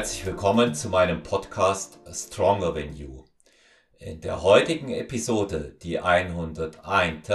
[0.00, 3.26] herzlich willkommen zu meinem Podcast Stronger Than You.
[3.98, 7.28] In der heutigen Episode, die 101.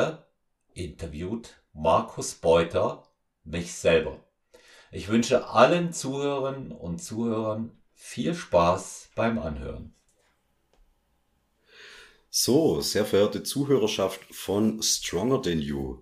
[0.73, 3.03] interviewt Markus Beuter
[3.43, 4.19] mich selber.
[4.91, 9.93] Ich wünsche allen Zuhörern und Zuhörern viel Spaß beim Anhören.
[12.31, 16.01] So, sehr verehrte Zuhörerschaft von Stronger Than You.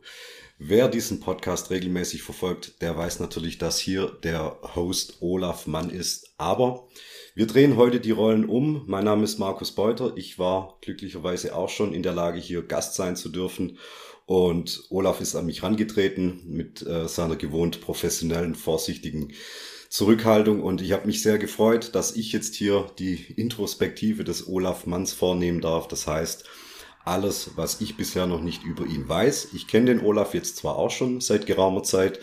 [0.59, 6.35] Wer diesen Podcast regelmäßig verfolgt, der weiß natürlich, dass hier der Host Olaf Mann ist.
[6.37, 6.87] Aber
[7.33, 8.83] wir drehen heute die Rollen um.
[8.85, 10.13] Mein Name ist Markus Beuter.
[10.15, 13.79] Ich war glücklicherweise auch schon in der Lage, hier Gast sein zu dürfen.
[14.27, 19.33] Und Olaf ist an mich rangetreten mit äh, seiner gewohnt professionellen, vorsichtigen
[19.89, 20.61] Zurückhaltung.
[20.61, 25.13] Und ich habe mich sehr gefreut, dass ich jetzt hier die Introspektive des Olaf Manns
[25.13, 25.87] vornehmen darf.
[25.87, 26.45] Das heißt,
[27.05, 29.49] alles, was ich bisher noch nicht über ihn weiß.
[29.53, 32.19] Ich kenne den Olaf jetzt zwar auch schon seit geraumer Zeit,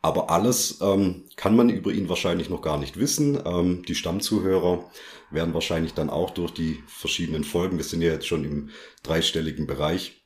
[0.00, 3.40] aber alles ähm, kann man über ihn wahrscheinlich noch gar nicht wissen.
[3.44, 4.84] Ähm, die Stammzuhörer
[5.30, 8.70] werden wahrscheinlich dann auch durch die verschiedenen Folgen, wir sind ja jetzt schon im
[9.02, 10.24] dreistelligen Bereich,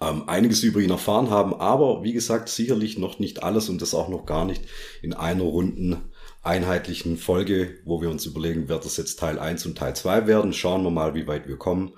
[0.00, 1.54] ähm, einiges über ihn erfahren haben.
[1.54, 4.62] Aber wie gesagt, sicherlich noch nicht alles und das auch noch gar nicht
[5.02, 6.09] in einer runden
[6.42, 10.52] einheitlichen Folge, wo wir uns überlegen, wird das jetzt Teil 1 und Teil 2 werden.
[10.52, 11.94] Schauen wir mal, wie weit wir kommen.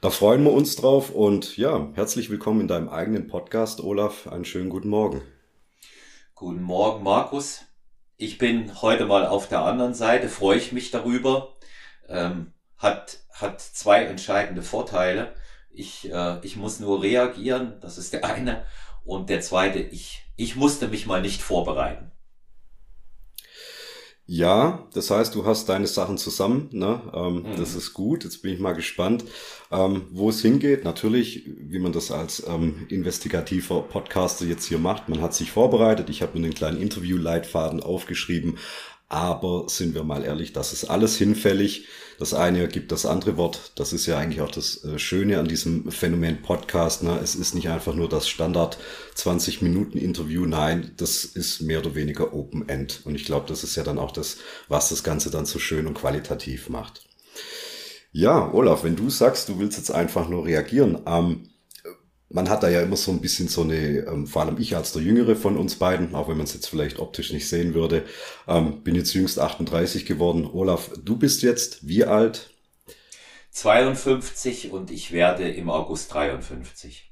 [0.00, 4.26] Da freuen wir uns drauf und ja, herzlich willkommen in deinem eigenen Podcast, Olaf.
[4.26, 5.22] Einen schönen guten Morgen.
[6.34, 7.62] Guten Morgen, Markus.
[8.18, 11.56] Ich bin heute mal auf der anderen Seite, freue ich mich darüber.
[12.08, 15.34] Ähm, hat, hat zwei entscheidende Vorteile.
[15.70, 18.64] Ich, äh, ich muss nur reagieren, das ist der eine.
[19.04, 22.12] Und der zweite, ich, ich musste mich mal nicht vorbereiten.
[24.28, 26.68] Ja, das heißt, du hast deine Sachen zusammen.
[26.72, 27.00] Ne?
[27.14, 27.56] Ähm, mhm.
[27.56, 28.24] Das ist gut.
[28.24, 29.24] Jetzt bin ich mal gespannt,
[29.70, 30.84] ähm, wo es hingeht.
[30.84, 35.08] Natürlich, wie man das als ähm, investigativer Podcaster jetzt hier macht.
[35.08, 36.10] Man hat sich vorbereitet.
[36.10, 38.58] Ich habe mir einen kleinen Interview-Leitfaden aufgeschrieben.
[39.08, 41.86] Aber sind wir mal ehrlich, das ist alles hinfällig.
[42.18, 43.72] Das eine ergibt das andere Wort.
[43.76, 47.02] Das ist ja eigentlich auch das äh, Schöne an diesem Phänomen Podcast.
[47.02, 47.20] Ne?
[47.22, 48.78] Es ist nicht einfach nur das Standard
[49.14, 50.46] 20 Minuten Interview.
[50.46, 53.02] Nein, das ist mehr oder weniger Open End.
[53.04, 55.86] Und ich glaube, das ist ja dann auch das, was das Ganze dann so schön
[55.86, 57.04] und qualitativ macht.
[58.10, 61.50] Ja, Olaf, wenn du sagst, du willst jetzt einfach nur reagieren, ähm,
[62.28, 64.92] man hat da ja immer so ein bisschen so eine, ähm, vor allem ich als
[64.92, 68.04] der Jüngere von uns beiden, auch wenn man es jetzt vielleicht optisch nicht sehen würde,
[68.48, 70.48] ähm, bin jetzt jüngst 38 geworden.
[70.52, 72.50] Olaf, du bist jetzt wie alt?
[73.50, 77.10] 52 und ich werde im August 53.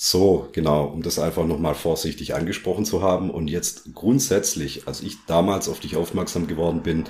[0.00, 3.30] So, genau, um das einfach nochmal vorsichtig angesprochen zu haben.
[3.30, 7.04] Und jetzt grundsätzlich, als ich damals auf dich aufmerksam geworden bin,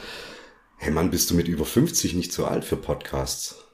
[0.76, 3.67] hey Mann, bist du mit über 50 nicht zu alt für Podcasts?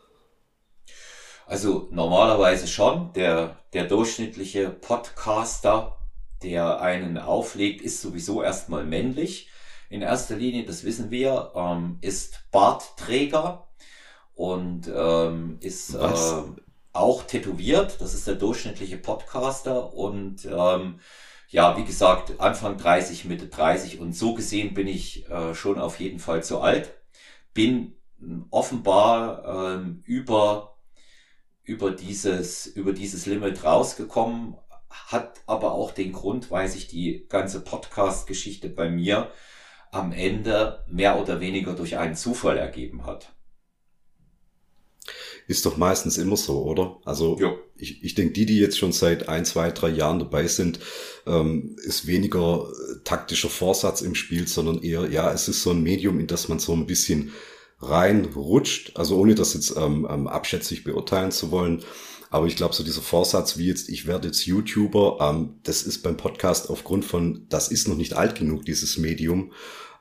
[1.46, 3.12] Also normalerweise schon.
[3.12, 5.96] Der, der durchschnittliche Podcaster,
[6.42, 9.50] der einen auflegt, ist sowieso erstmal männlich.
[9.90, 13.68] In erster Linie, das wissen wir, ähm, ist Bartträger
[14.34, 16.42] und ähm, ist äh,
[16.92, 18.00] auch tätowiert.
[18.00, 21.00] Das ist der durchschnittliche Podcaster und ähm,
[21.48, 26.00] ja, wie gesagt, Anfang 30, Mitte 30 und so gesehen bin ich äh, schon auf
[26.00, 26.92] jeden Fall zu alt.
[27.52, 27.94] Bin
[28.50, 30.73] offenbar ähm, über
[31.64, 34.56] über dieses, über dieses Limit rausgekommen,
[34.90, 39.30] hat aber auch den Grund, weil sich die ganze Podcast-Geschichte bei mir
[39.90, 43.32] am Ende mehr oder weniger durch einen Zufall ergeben hat.
[45.46, 47.00] Ist doch meistens immer so, oder?
[47.04, 47.54] Also ja.
[47.76, 50.80] ich, ich denke, die, die jetzt schon seit ein, zwei, drei Jahren dabei sind,
[51.26, 55.82] ähm, ist weniger äh, taktischer Vorsatz im Spiel, sondern eher, ja, es ist so ein
[55.82, 57.32] Medium, in das man so ein bisschen
[57.88, 61.82] reinrutscht, also ohne das jetzt ähm, ähm, abschätzig beurteilen zu wollen.
[62.30, 66.02] Aber ich glaube, so dieser Vorsatz wie jetzt, ich werde jetzt YouTuber, ähm, das ist
[66.02, 69.52] beim Podcast aufgrund von, das ist noch nicht alt genug, dieses Medium,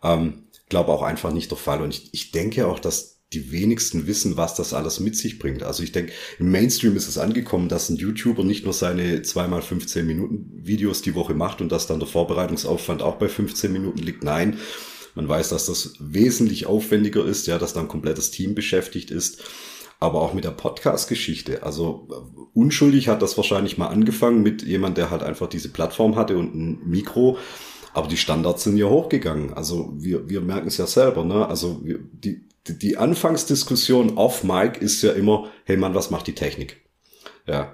[0.01, 1.81] ähm, glaube auch einfach nicht der Fall.
[1.81, 5.63] Und ich, ich denke auch, dass die wenigsten wissen, was das alles mit sich bringt.
[5.63, 9.61] Also ich denke, im Mainstream ist es angekommen, dass ein YouTuber nicht nur seine zweimal
[9.61, 13.99] 15 Minuten Videos die Woche macht und dass dann der Vorbereitungsaufwand auch bei 15 Minuten
[13.99, 14.23] liegt.
[14.23, 14.57] Nein,
[15.15, 19.43] man weiß, dass das wesentlich aufwendiger ist, ja, dass da ein komplettes Team beschäftigt ist.
[19.99, 21.63] Aber auch mit der Podcast-Geschichte.
[21.63, 22.07] Also
[22.53, 26.53] unschuldig hat das wahrscheinlich mal angefangen mit jemand, der halt einfach diese Plattform hatte und
[26.53, 27.37] ein Mikro.
[27.93, 29.53] Aber die Standards sind ja hochgegangen.
[29.53, 31.23] Also wir, wir merken es ja selber.
[31.23, 31.47] Ne?
[31.47, 36.35] Also wir, die, die Anfangsdiskussion off Mic ist ja immer, hey Mann, was macht die
[36.35, 36.81] Technik?
[37.47, 37.73] Ja.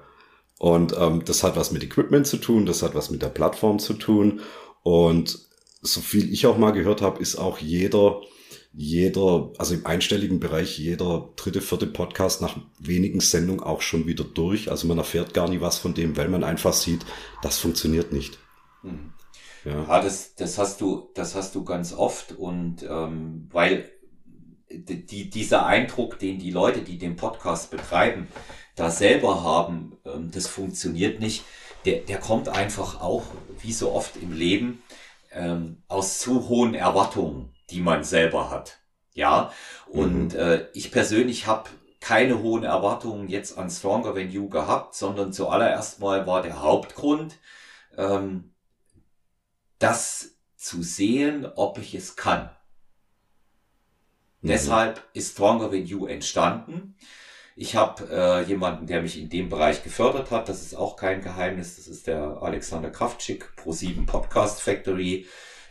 [0.59, 3.79] Und ähm, das hat was mit Equipment zu tun, das hat was mit der Plattform
[3.79, 4.41] zu tun.
[4.83, 5.48] Und
[5.81, 8.21] so viel ich auch mal gehört habe, ist auch jeder,
[8.73, 14.23] jeder, also im einstelligen Bereich, jeder dritte, vierte Podcast nach wenigen Sendungen auch schon wieder
[14.23, 14.69] durch.
[14.69, 17.05] Also man erfährt gar nie was von dem, weil man einfach sieht,
[17.41, 18.37] das funktioniert nicht.
[18.81, 19.13] Hm.
[19.65, 23.89] Ja, ja das, das hast du, das hast du ganz oft und ähm, weil
[24.71, 28.27] die, dieser Eindruck, den die Leute, die den Podcast betreiben,
[28.75, 31.43] da selber haben, ähm, das funktioniert nicht,
[31.85, 33.23] der, der kommt einfach auch,
[33.61, 34.81] wie so oft im Leben,
[35.31, 38.79] ähm, aus zu hohen Erwartungen, die man selber hat.
[39.13, 39.51] Ja,
[39.87, 40.39] und mhm.
[40.39, 45.99] äh, ich persönlich habe keine hohen Erwartungen jetzt an Stronger Than You gehabt, sondern zuallererst
[45.99, 47.37] mal war der Hauptgrund,
[47.97, 48.53] ähm,
[49.79, 52.49] das zu sehen, ob ich es kann.
[54.41, 54.47] Mhm.
[54.49, 56.95] Deshalb ist Stronger Than You entstanden.
[57.61, 60.47] Ich habe äh, jemanden, der mich in dem Bereich gefördert hat.
[60.47, 61.75] Das ist auch kein Geheimnis.
[61.75, 65.27] Das ist der Alexander Kraftschick, Pro7 Podcast Factory,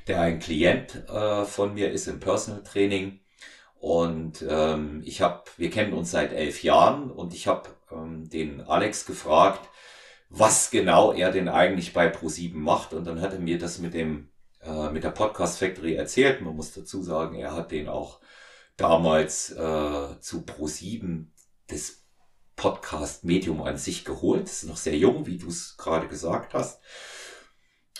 [0.06, 3.20] der ein Klient äh, von mir ist im Personal Training.
[3.80, 8.60] Und ähm, ich habe, wir kennen uns seit elf Jahren und ich habe ähm, den
[8.60, 9.66] Alex gefragt,
[10.28, 12.92] was genau er denn eigentlich bei Pro7 macht.
[12.92, 14.28] Und dann hat er mir das mit dem
[14.62, 16.42] äh, mit der Podcast Factory erzählt.
[16.42, 18.20] Man muss dazu sagen, er hat den auch
[18.76, 21.28] damals äh, zu Pro7
[21.68, 22.04] das
[22.56, 24.44] Podcast-Medium an sich geholt.
[24.44, 26.80] Das ist noch sehr jung, wie du es gerade gesagt hast.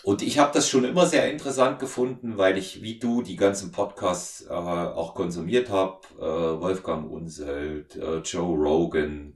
[0.03, 3.73] Und ich habe das schon immer sehr interessant gefunden, weil ich, wie du, die ganzen
[3.73, 6.01] Podcasts äh, auch konsumiert habe.
[6.19, 9.35] Äh, Wolfgang Unselt, äh, Joe Rogan,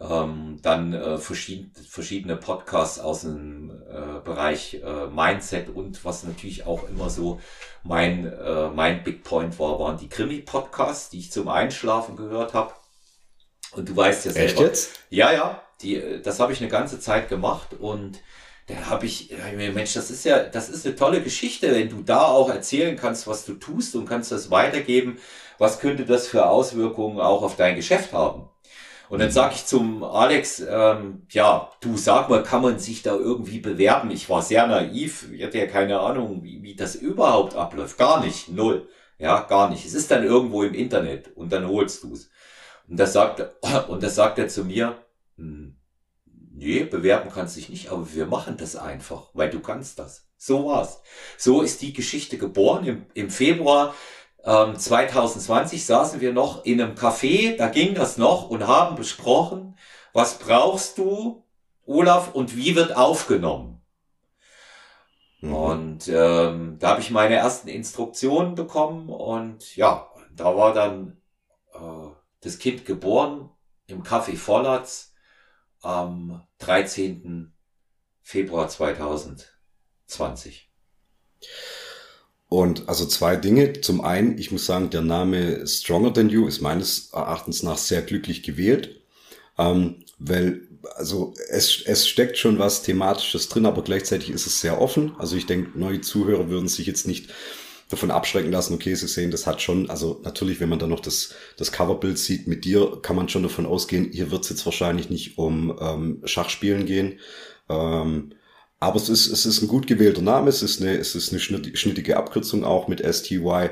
[0.00, 6.66] ähm, dann äh, verschied verschiedene Podcasts aus dem äh, Bereich äh, Mindset und was natürlich
[6.66, 7.40] auch immer so
[7.84, 12.72] mein, äh, mein Big Point war, waren die Krimi-Podcasts, die ich zum Einschlafen gehört habe.
[13.74, 14.50] Und du weißt ja selber.
[14.50, 14.90] Echt jetzt?
[15.10, 15.62] Ja, ja.
[15.80, 18.20] Die, das habe ich eine ganze Zeit gemacht und
[18.68, 22.26] da habe ich, Mensch, das ist ja, das ist eine tolle Geschichte, wenn du da
[22.26, 25.18] auch erzählen kannst, was du tust und kannst das weitergeben.
[25.58, 28.48] Was könnte das für Auswirkungen auch auf dein Geschäft haben?
[29.08, 33.14] Und dann sage ich zum Alex, ähm, ja, du sag mal, kann man sich da
[33.14, 34.10] irgendwie bewerben?
[34.10, 37.98] Ich war sehr naiv, ich hatte ja keine Ahnung, wie, wie das überhaupt abläuft.
[37.98, 38.88] Gar nicht, null.
[39.18, 39.84] Ja, gar nicht.
[39.84, 42.30] Es ist dann irgendwo im Internet und dann holst du's.
[42.88, 43.42] Und das sagt,
[43.88, 44.96] und das sagt er zu mir,
[45.36, 45.76] hm,
[46.52, 50.28] nee, bewerben kannst du dich nicht, aber wir machen das einfach, weil du kannst das.
[50.36, 51.00] So war's.
[51.38, 52.84] So ist die Geschichte geboren.
[52.84, 53.94] Im, im Februar
[54.44, 59.76] ähm, 2020 saßen wir noch in einem Café, da ging das noch und haben besprochen,
[60.12, 61.44] was brauchst du,
[61.86, 63.80] Olaf, und wie wird aufgenommen.
[65.40, 65.54] Mhm.
[65.54, 71.21] Und ähm, da habe ich meine ersten Instruktionen bekommen und ja, da war dann
[72.42, 73.48] das Kind geboren
[73.86, 75.14] im Café Vollatz
[75.80, 77.54] am 13.
[78.20, 80.70] Februar 2020.
[82.48, 83.80] Und also zwei Dinge.
[83.80, 88.02] Zum einen, ich muss sagen, der Name Stronger Than You ist meines Erachtens nach sehr
[88.02, 89.00] glücklich gewählt,
[89.56, 94.80] ähm, weil also es, es steckt schon was Thematisches drin, aber gleichzeitig ist es sehr
[94.80, 95.14] offen.
[95.18, 97.30] Also ich denke, neue Zuhörer würden sich jetzt nicht
[97.92, 101.00] davon abschrecken lassen, okay, sie sehen, das hat schon, also natürlich, wenn man dann noch
[101.00, 104.64] das, das Coverbild sieht mit dir, kann man schon davon ausgehen, hier wird es jetzt
[104.64, 107.20] wahrscheinlich nicht um ähm, Schachspielen gehen.
[107.68, 108.32] Ähm,
[108.80, 111.38] aber es ist, es ist ein gut gewählter Name, es ist eine, es ist eine
[111.40, 113.70] schnittige Abkürzung auch mit STY.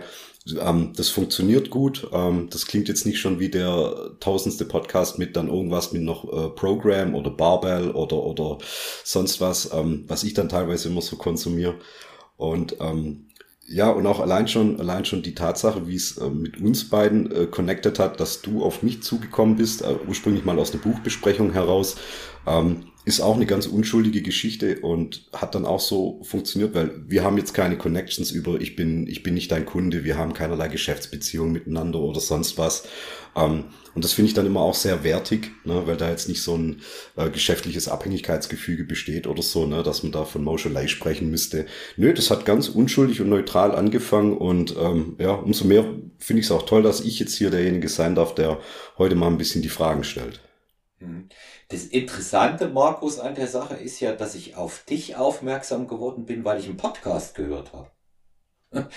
[0.61, 2.07] Ähm, das funktioniert gut.
[2.13, 6.25] Ähm, das klingt jetzt nicht schon wie der tausendste Podcast mit dann irgendwas mit noch
[6.25, 8.59] äh, Program oder Barbell oder, oder
[9.03, 11.77] sonst was, ähm, was ich dann teilweise immer so konsumiere.
[12.37, 13.30] Und ähm,
[13.73, 17.31] ja, und auch allein schon, allein schon die Tatsache, wie es äh, mit uns beiden
[17.31, 21.53] äh, connected hat, dass du auf mich zugekommen bist, äh, ursprünglich mal aus einer Buchbesprechung
[21.53, 21.95] heraus,
[22.49, 27.23] ähm, ist auch eine ganz unschuldige Geschichte und hat dann auch so funktioniert, weil wir
[27.23, 30.67] haben jetzt keine Connections über, ich bin, ich bin nicht dein Kunde, wir haben keinerlei
[30.67, 32.89] Geschäftsbeziehungen miteinander oder sonst was.
[33.37, 36.43] Ähm, und das finde ich dann immer auch sehr wertig, ne, weil da jetzt nicht
[36.43, 36.83] so ein
[37.17, 41.67] äh, geschäftliches Abhängigkeitsgefüge besteht oder so, ne, dass man da von Moschelei sprechen müsste.
[41.97, 45.85] Nö, das hat ganz unschuldig und neutral angefangen und ähm, ja, umso mehr
[46.19, 48.61] finde ich es auch toll, dass ich jetzt hier derjenige sein darf, der
[48.99, 50.41] heute mal ein bisschen die Fragen stellt.
[51.01, 51.29] Mhm.
[51.69, 56.45] Das Interessante, Markus, an der Sache ist ja, dass ich auf dich aufmerksam geworden bin,
[56.45, 57.91] weil ich einen Podcast gehört habe.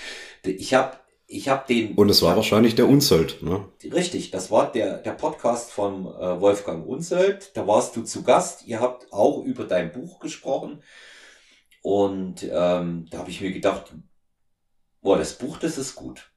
[0.45, 1.95] Ich habe ich hab den.
[1.95, 3.67] Und es war wahrscheinlich der Unselt, ne?
[3.83, 7.55] Richtig, das war der, der Podcast von äh, Wolfgang Unselt.
[7.55, 8.67] Da warst du zu Gast.
[8.67, 10.83] Ihr habt auch über dein Buch gesprochen.
[11.81, 13.93] Und ähm, da habe ich mir gedacht,
[15.01, 16.31] boah, das Buch, das ist gut.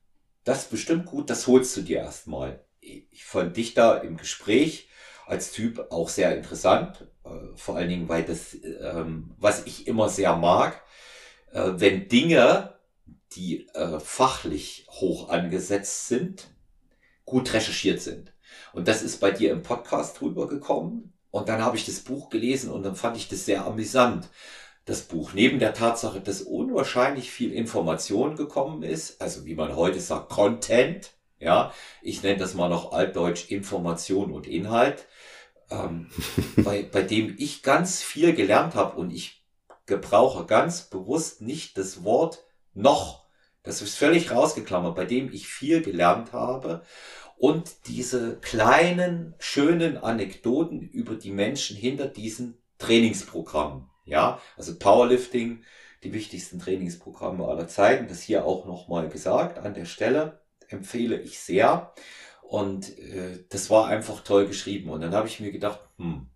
[0.44, 2.64] Das ist bestimmt gut, das holst du dir erstmal.
[2.80, 4.88] Ich fand dich da im Gespräch
[5.26, 7.06] als Typ auch sehr interessant.
[7.24, 10.82] Äh, vor allen Dingen, weil das, ähm, was ich immer sehr mag,
[11.52, 12.75] äh, wenn Dinge,
[13.32, 16.48] die äh, fachlich hoch angesetzt sind,
[17.24, 18.32] gut recherchiert sind.
[18.72, 21.12] Und das ist bei dir im Podcast rübergekommen.
[21.30, 24.28] Und dann habe ich das Buch gelesen und dann fand ich das sehr amüsant.
[24.86, 25.32] das Buch.
[25.34, 31.12] Neben der Tatsache, dass unwahrscheinlich viel Information gekommen ist, also wie man heute sagt, Content,
[31.38, 35.06] ja, ich nenne das mal noch altdeutsch Information und Inhalt,
[35.70, 36.08] ähm,
[36.56, 39.44] bei, bei dem ich ganz viel gelernt habe und ich
[39.86, 42.45] gebrauche ganz bewusst nicht das Wort
[42.76, 43.26] noch.
[43.62, 46.82] Das ist völlig rausgeklammert, bei dem ich viel gelernt habe
[47.36, 53.88] und diese kleinen, schönen Anekdoten über die Menschen hinter diesen Trainingsprogrammen.
[54.04, 55.64] Ja, also Powerlifting,
[56.02, 58.08] die wichtigsten Trainingsprogramme aller Zeiten.
[58.08, 60.40] Das hier auch nochmal gesagt an der Stelle.
[60.68, 61.92] Empfehle ich sehr.
[62.42, 64.90] Und äh, das war einfach toll geschrieben.
[64.90, 66.28] Und dann habe ich mir gedacht, hm,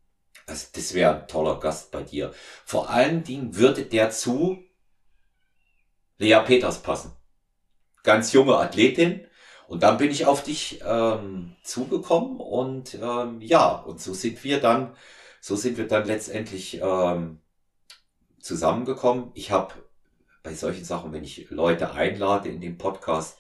[0.47, 2.33] also das wäre ein toller Gast bei dir.
[2.65, 4.59] Vor allen Dingen würde der zu
[6.21, 7.13] Lea Peters passen.
[8.03, 9.27] Ganz junge Athletin.
[9.69, 14.61] Und dann bin ich auf dich ähm, zugekommen und ähm, ja, und so sind wir
[14.61, 14.95] dann,
[15.41, 17.39] so sind wir dann letztendlich ähm,
[18.39, 19.31] zusammengekommen.
[19.33, 19.75] Ich habe
[20.43, 23.39] bei solchen Sachen, wenn ich Leute einlade in den Podcast,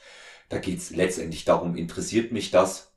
[0.49, 2.95] da geht es letztendlich darum, interessiert mich das?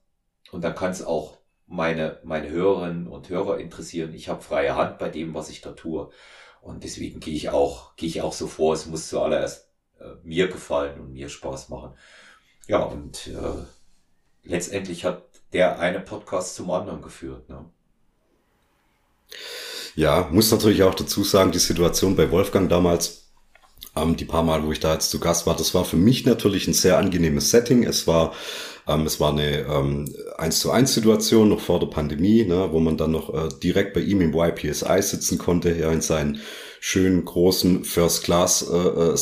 [0.52, 4.14] Und dann kann es auch meine, meine Hörerinnen und Hörer interessieren.
[4.14, 6.10] Ich habe freie Hand bei dem, was ich da tue.
[6.62, 9.73] Und deswegen gehe ich auch, gehe ich auch so vor, es muss zuallererst
[10.24, 11.94] mir gefallen und mir Spaß machen.
[12.68, 13.64] Ja, und äh,
[14.44, 17.50] letztendlich hat der eine Podcast zum anderen geführt.
[17.50, 17.66] Ne?
[19.96, 23.32] Ja, muss natürlich auch dazu sagen, die Situation bei Wolfgang damals,
[23.96, 26.26] ähm, die paar Mal, wo ich da jetzt zu Gast war, das war für mich
[26.26, 27.84] natürlich ein sehr angenehmes Setting.
[27.84, 28.34] Es war
[28.88, 32.80] ähm, es war eine ähm, 1 zu 1 Situation noch vor der Pandemie, ne, wo
[32.80, 36.42] man dann noch äh, direkt bei ihm im YPSI sitzen konnte, ja, in seinen
[36.86, 39.16] schönen großen First Class äh, äh,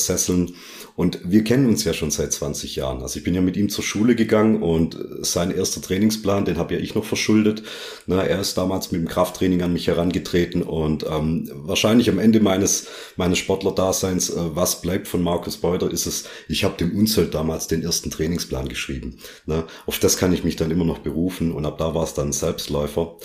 [0.95, 3.03] und wir kennen uns ja schon seit 20 Jahren.
[3.03, 6.73] Also ich bin ja mit ihm zur Schule gegangen und sein erster Trainingsplan, den habe
[6.73, 7.61] ja ich noch verschuldet.
[8.07, 12.39] Na, er ist damals mit dem Krafttraining an mich herangetreten und ähm, wahrscheinlich am Ende
[12.39, 17.35] meines meines Sportlerdaseins, äh, was bleibt von Markus Beuter, ist es, ich habe dem Unzelt
[17.35, 19.17] damals den ersten Trainingsplan geschrieben.
[19.45, 22.15] Na, auf das kann ich mich dann immer noch berufen und ab da war es
[22.15, 23.17] dann Selbstläufer.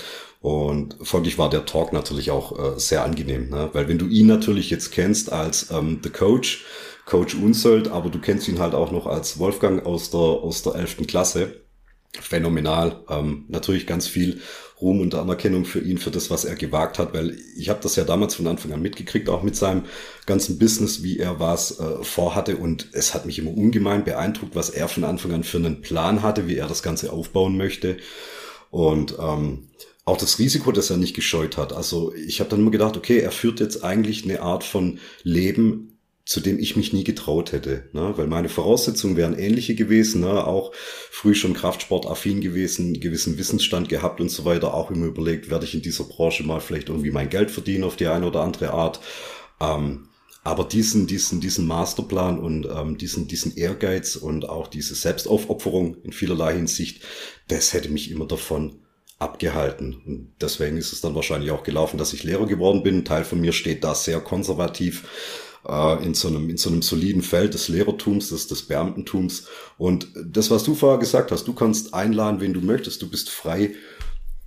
[0.46, 3.68] Und folglich war der Talk natürlich auch äh, sehr angenehm, ne?
[3.72, 6.64] weil wenn du ihn natürlich jetzt kennst als ähm, The Coach,
[7.04, 10.76] Coach Unsold, aber du kennst ihn halt auch noch als Wolfgang aus der, aus der
[10.76, 10.98] 11.
[11.08, 11.62] Klasse.
[12.12, 13.02] Phänomenal.
[13.10, 14.40] Ähm, natürlich ganz viel
[14.80, 17.96] Ruhm und Anerkennung für ihn, für das, was er gewagt hat, weil ich habe das
[17.96, 19.82] ja damals von Anfang an mitgekriegt, auch mit seinem
[20.26, 22.56] ganzen Business, wie er was äh, vorhatte.
[22.56, 26.22] Und es hat mich immer ungemein beeindruckt, was er von Anfang an für einen Plan
[26.22, 27.96] hatte, wie er das Ganze aufbauen möchte.
[28.70, 29.70] Und ähm,
[30.06, 31.72] auch das Risiko, das er nicht gescheut hat.
[31.72, 35.98] Also ich habe dann immer gedacht, okay, er führt jetzt eigentlich eine Art von Leben,
[36.24, 38.12] zu dem ich mich nie getraut hätte, ne?
[38.16, 40.46] weil meine Voraussetzungen wären ähnliche gewesen, ne?
[40.46, 45.64] auch früh schon Kraftsportaffin gewesen, gewissen Wissensstand gehabt und so weiter, auch immer überlegt, werde
[45.64, 48.72] ich in dieser Branche mal vielleicht irgendwie mein Geld verdienen auf die eine oder andere
[48.72, 49.00] Art.
[49.60, 50.08] Ähm,
[50.42, 56.12] aber diesen, diesen, diesen Masterplan und ähm, diesen, diesen Ehrgeiz und auch diese Selbstaufopferung in
[56.12, 57.02] vielerlei Hinsicht,
[57.48, 58.80] das hätte mich immer davon
[59.18, 60.02] abgehalten.
[60.06, 62.98] Und deswegen ist es dann wahrscheinlich auch gelaufen, dass ich Lehrer geworden bin.
[62.98, 65.04] Ein Teil von mir steht da sehr konservativ
[65.66, 69.46] äh, in, so einem, in so einem soliden Feld des Lehrertums, des, des Beamtentums.
[69.78, 73.30] Und das, was du vorher gesagt hast, du kannst einladen, wen du möchtest, du bist
[73.30, 73.74] frei.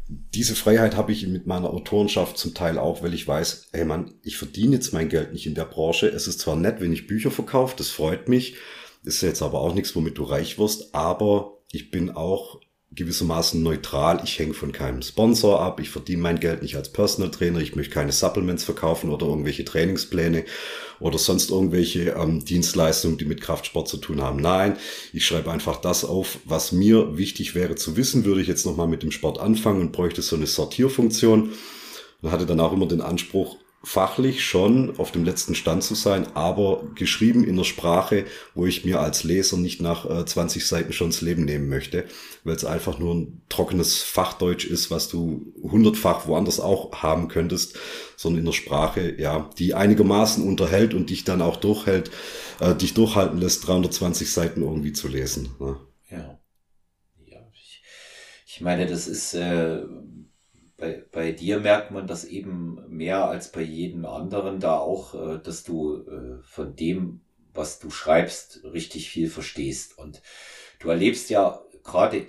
[0.08, 4.16] Diese Freiheit habe ich mit meiner Autorenschaft zum Teil auch, weil ich weiß, ey Mann,
[4.24, 6.08] ich verdiene jetzt mein Geld nicht in der Branche.
[6.08, 8.56] Es ist zwar nett, wenn ich Bücher verkaufe, das freut mich,
[9.04, 12.60] ist jetzt aber auch nichts, womit du reich wirst, aber ich bin auch
[12.92, 14.22] gewissermaßen neutral.
[14.24, 15.80] Ich hänge von keinem Sponsor ab.
[15.80, 17.60] Ich verdiene mein Geld nicht als Personal Trainer.
[17.60, 20.46] Ich möchte keine Supplements verkaufen oder irgendwelche Trainingspläne
[21.00, 24.40] oder sonst irgendwelche ähm, Dienstleistungen, die mit Kraftsport zu tun haben.
[24.40, 24.76] Nein,
[25.14, 28.26] ich schreibe einfach das auf, was mir wichtig wäre zu wissen.
[28.26, 31.52] Würde ich jetzt nochmal mit dem Sport anfangen und bräuchte so eine Sortierfunktion.
[32.22, 36.28] Und hatte dann auch immer den Anspruch, fachlich schon auf dem letzten Stand zu sein,
[36.36, 40.92] aber geschrieben in der Sprache, wo ich mir als Leser nicht nach äh, 20 Seiten
[40.92, 42.06] schon das Leben nehmen möchte,
[42.44, 47.78] weil es einfach nur ein trockenes Fachdeutsch ist, was du hundertfach woanders auch haben könntest,
[48.18, 52.12] sondern in der Sprache, ja, die einigermaßen unterhält und dich dann auch durchhält,
[52.60, 55.56] äh, dich durchhalten lässt, 320 Seiten irgendwie zu lesen.
[55.60, 55.78] Ne?
[56.12, 56.38] Ja.
[57.28, 57.40] Ja,
[58.46, 59.84] ich, meine, das ist äh,
[60.80, 65.40] bei, bei dir merkt man das eben mehr als bei jedem anderen da auch, äh,
[65.40, 67.22] dass du äh, von dem,
[67.54, 69.98] was du schreibst, richtig viel verstehst.
[69.98, 70.22] Und
[70.80, 72.26] du erlebst ja gerade,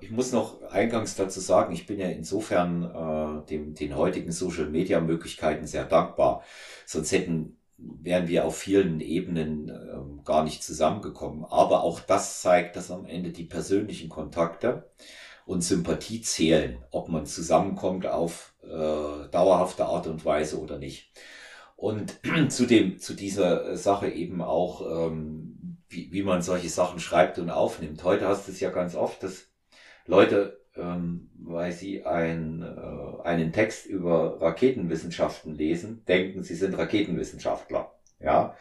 [0.00, 2.82] ich muss noch eingangs dazu sagen, ich bin ja insofern
[3.44, 6.42] äh, dem, den heutigen Social Media Möglichkeiten sehr dankbar.
[6.84, 11.44] Sonst hätten wären wir auf vielen Ebenen äh, gar nicht zusammengekommen.
[11.44, 14.90] Aber auch das zeigt, dass am Ende die persönlichen Kontakte
[15.48, 21.10] und Sympathie zählen, ob man zusammenkommt auf äh, dauerhafte Art und Weise oder nicht.
[21.74, 27.38] Und zu dem, zu dieser Sache eben auch, ähm, wie, wie man solche Sachen schreibt
[27.38, 28.04] und aufnimmt.
[28.04, 29.46] Heute hast du es ja ganz oft, dass
[30.04, 37.90] Leute, ähm, weil sie ein, äh, einen Text über Raketenwissenschaften lesen, denken, sie sind Raketenwissenschaftler.
[38.20, 38.54] Ja,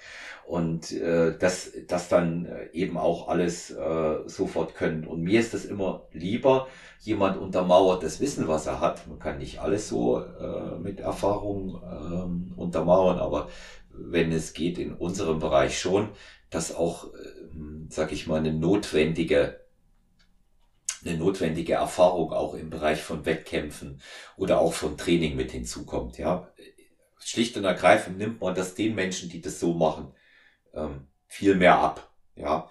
[0.48, 5.06] und äh, das, das dann äh, eben auch alles äh, sofort können.
[5.06, 6.70] Und mir ist das immer lieber,
[7.02, 9.06] jemand untermauert das Wissen, was er hat.
[9.08, 13.50] Man kann nicht alles so äh, mit Erfahrung ähm, untermauern, aber
[13.92, 16.10] wenn es geht in unserem Bereich schon,
[16.50, 17.18] dass auch, äh,
[17.90, 19.60] sag ich mal, eine notwendige
[21.06, 24.02] eine notwendige Erfahrung auch im Bereich von Wettkämpfen
[24.36, 26.18] oder auch von Training mit hinzukommt.
[26.18, 26.52] Ja,
[27.20, 30.14] schlicht und ergreifend nimmt man das den Menschen, die das so machen,
[30.74, 32.10] ähm, viel mehr ab.
[32.36, 32.70] Ja,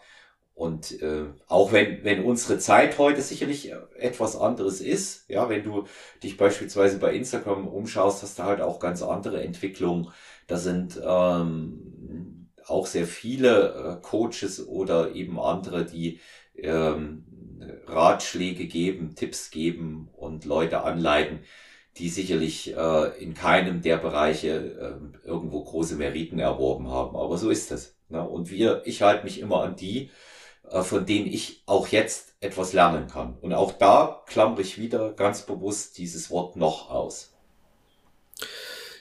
[0.57, 5.85] und äh, auch wenn, wenn unsere Zeit heute sicherlich etwas anderes ist, ja, wenn du
[6.23, 10.09] dich beispielsweise bei Instagram umschaust, hast du halt auch ganz andere Entwicklungen.
[10.47, 16.21] Da sind ähm, auch sehr viele äh, Coaches oder eben andere, die
[16.57, 17.27] ähm,
[17.87, 21.41] Ratschläge geben, Tipps geben und Leute anleiten,
[21.99, 24.49] die sicherlich äh, in keinem der Bereiche
[25.25, 27.17] äh, irgendwo große Meriten erworben haben.
[27.17, 27.95] Aber so ist es.
[28.09, 28.27] Ne?
[28.27, 30.11] Und wir, ich halte mich immer an die,
[30.71, 33.37] äh, von denen ich auch jetzt etwas lernen kann.
[33.41, 37.33] Und auch da klammere ich wieder ganz bewusst dieses Wort noch aus.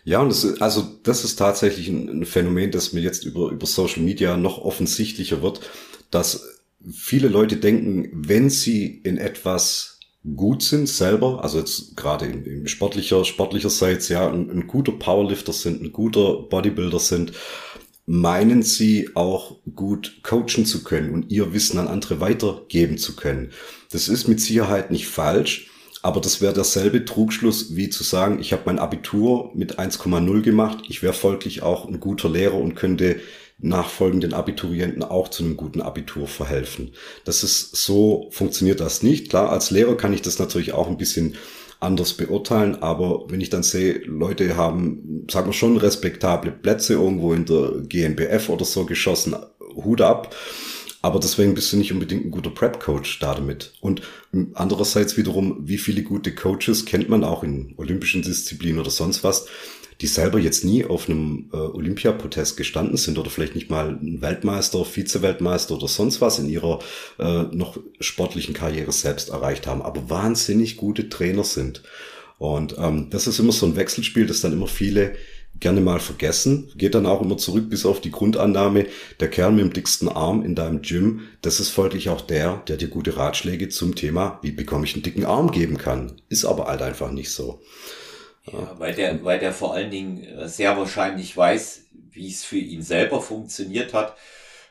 [0.06, 3.50] Ja, und das ist, also das ist tatsächlich ein, ein Phänomen, das mir jetzt über,
[3.50, 5.62] über Social Media noch offensichtlicher wird,
[6.12, 6.48] dass
[6.94, 9.95] viele Leute denken, wenn sie in etwas
[10.36, 14.94] gut sind selber, also jetzt gerade in, in sportlicher, sportlicher Seite, ja, ein, ein guter
[14.94, 17.34] Powerlifter sind, ein guter Bodybuilder sind,
[18.08, 23.52] meinen sie auch gut coachen zu können und ihr Wissen an andere weitergeben zu können.
[23.92, 25.70] Das ist mit Sicherheit nicht falsch,
[26.02, 30.84] aber das wäre derselbe Trugschluss wie zu sagen, ich habe mein Abitur mit 1,0 gemacht,
[30.88, 33.20] ich wäre folglich auch ein guter Lehrer und könnte
[33.58, 36.92] nachfolgenden Abiturienten auch zu einem guten Abitur verhelfen.
[37.24, 39.30] Das ist so funktioniert das nicht.
[39.30, 41.36] Klar, als Lehrer kann ich das natürlich auch ein bisschen
[41.80, 47.34] anders beurteilen, aber wenn ich dann sehe, Leute haben, sagen wir schon, respektable Plätze irgendwo
[47.34, 49.36] in der GmbF oder so geschossen,
[49.76, 50.36] Hut ab.
[51.02, 53.74] Aber deswegen bist du nicht unbedingt ein guter Prep-Coach da damit.
[53.80, 54.02] Und
[54.56, 59.46] andererseits wiederum, wie viele gute Coaches kennt man auch in olympischen Disziplinen oder sonst was,
[60.02, 64.22] die selber jetzt nie auf einem äh, Olympiapodest gestanden sind oder vielleicht nicht mal ein
[64.22, 66.80] Weltmeister, Vize-Weltmeister oder sonst was in ihrer
[67.20, 71.84] äh, noch sportlichen Karriere selbst erreicht haben, aber wahnsinnig gute Trainer sind.
[72.38, 75.16] Und ähm, das ist immer so ein Wechselspiel, das dann immer viele
[75.60, 76.72] gerne mal vergessen.
[76.76, 78.88] Geht dann auch immer zurück bis auf die Grundannahme,
[79.20, 82.78] der Kerl mit dem dicksten Arm in deinem Gym, das ist folglich auch der, der
[82.78, 86.14] dir gute Ratschläge zum Thema, wie bekomme ich einen dicken Arm geben kann.
[86.30, 87.62] Ist aber halt einfach nicht so.
[88.52, 92.82] Weil der, weil der vor allen Dingen äh, sehr wahrscheinlich weiß, wie es für ihn
[92.82, 94.16] selber funktioniert hat.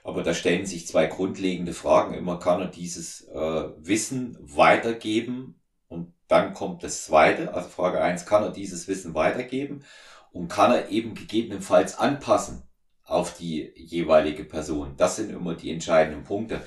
[0.02, 2.14] Aber da stellen sich zwei grundlegende Fragen.
[2.14, 7.54] Immer kann er dieses äh, Wissen weitergeben und dann kommt das zweite.
[7.54, 9.84] Also Frage eins kann er dieses Wissen weitergeben
[10.32, 12.62] und kann er eben gegebenenfalls anpassen
[13.04, 14.94] auf die jeweilige Person.
[14.96, 16.60] Das sind immer die entscheidenden Punkte.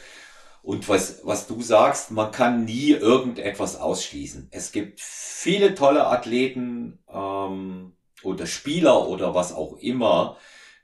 [0.67, 4.49] Und was, was du sagst, man kann nie irgendetwas ausschließen.
[4.51, 10.35] Es gibt viele tolle Athleten ähm, oder Spieler oder was auch immer,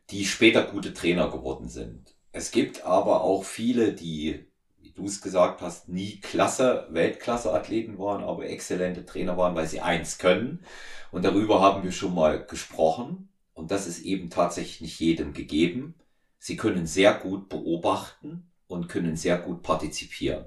[0.10, 2.16] die später gute Trainer geworden sind.
[2.32, 4.46] Es gibt aber auch viele, die,
[4.80, 9.82] wie du es gesagt hast, nie Klasse, Weltklasse-Athleten waren, aber exzellente Trainer waren, weil sie
[9.82, 10.64] eins können.
[11.12, 13.28] Und darüber haben wir schon mal gesprochen.
[13.54, 15.96] Und das ist eben tatsächlich nicht jedem gegeben.
[16.40, 20.46] Sie können sehr gut beobachten und können sehr gut partizipieren.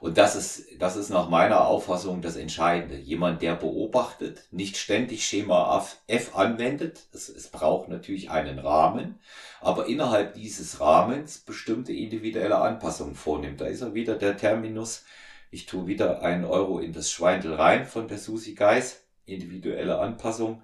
[0.00, 2.96] Und das ist, das ist nach meiner Auffassung das Entscheidende.
[2.96, 7.06] Jemand, der beobachtet, nicht ständig Schema F anwendet.
[7.12, 9.18] Es, es braucht natürlich einen Rahmen,
[9.60, 13.60] aber innerhalb dieses Rahmens bestimmte individuelle Anpassungen vornimmt.
[13.60, 15.04] Da ist er wieder der Terminus.
[15.50, 19.02] Ich tue wieder einen Euro in das Schweindel rein von der Susi Geis.
[19.24, 20.62] Individuelle Anpassung.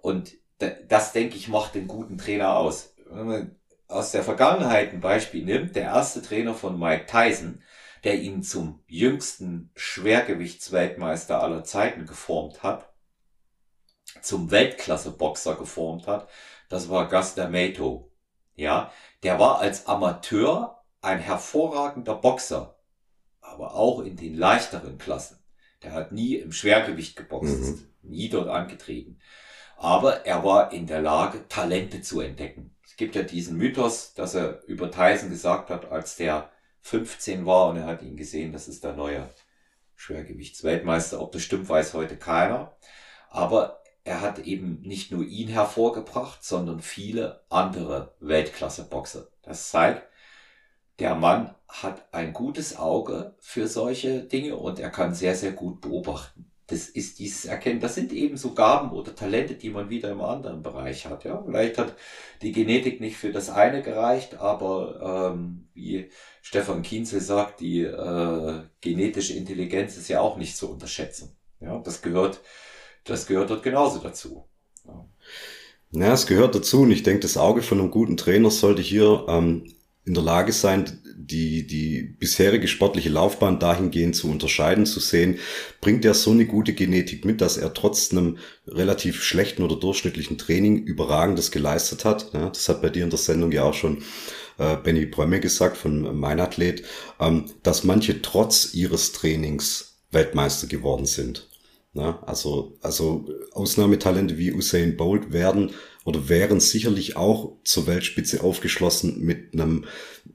[0.00, 0.34] Und
[0.88, 2.94] das, denke ich, macht den guten Trainer aus
[3.88, 7.62] aus der Vergangenheit ein Beispiel nimmt, der erste Trainer von Mike Tyson,
[8.04, 12.92] der ihn zum jüngsten Schwergewichtsweltmeister aller Zeiten geformt hat,
[14.22, 16.28] zum Weltklasse-Boxer geformt hat,
[16.68, 18.10] das war Gus D'Amato.
[18.54, 22.78] Ja, der war als Amateur ein hervorragender Boxer,
[23.40, 25.38] aber auch in den leichteren Klassen.
[25.82, 27.88] Der hat nie im Schwergewicht geboxt, mhm.
[28.02, 29.18] nie dort angetreten.
[29.76, 34.62] Aber er war in der Lage, Talente zu entdecken gibt ja diesen Mythos, dass er
[34.66, 36.50] über Tyson gesagt hat, als der
[36.82, 39.28] 15 war und er hat ihn gesehen, das ist der neue
[39.94, 41.20] Schwergewichtsweltmeister.
[41.20, 42.76] Ob das stimmt, weiß heute keiner.
[43.30, 49.28] Aber er hat eben nicht nur ihn hervorgebracht, sondern viele andere Weltklasse-Boxer.
[49.42, 50.02] Das zeigt,
[50.98, 55.80] der Mann hat ein gutes Auge für solche Dinge und er kann sehr, sehr gut
[55.80, 56.47] beobachten.
[56.68, 57.80] Das ist dieses Erkennen.
[57.80, 61.24] Das sind eben so Gaben oder Talente, die man wieder im anderen Bereich hat.
[61.24, 61.96] Ja, vielleicht hat
[62.42, 66.10] die Genetik nicht für das eine gereicht, aber ähm, wie
[66.42, 71.36] Stefan Kienzel sagt, die äh, genetische Intelligenz ist ja auch nicht zu unterschätzen.
[71.60, 72.40] Ja, das gehört,
[73.04, 74.44] das gehört dort genauso dazu.
[74.86, 75.08] Ja.
[75.90, 79.24] Ja, es gehört dazu und ich denke, das Auge von einem guten Trainer sollte hier
[79.26, 79.72] ähm,
[80.04, 85.38] in der Lage sein, die, die bisherige sportliche Laufbahn dahingehend zu unterscheiden, zu sehen,
[85.80, 90.38] bringt er so eine gute Genetik mit, dass er trotz einem relativ schlechten oder durchschnittlichen
[90.38, 92.32] Training überragendes geleistet hat.
[92.32, 94.02] Ja, das hat bei dir in der Sendung ja auch schon
[94.58, 96.84] äh, Benny Brömme gesagt von Mein Athlet,
[97.18, 101.47] ähm, dass manche trotz ihres Trainings Weltmeister geworden sind.
[101.98, 105.72] Ja, also, also Ausnahmetalente wie Usain Bolt werden
[106.04, 109.84] oder wären sicherlich auch zur Weltspitze aufgeschlossen mit einem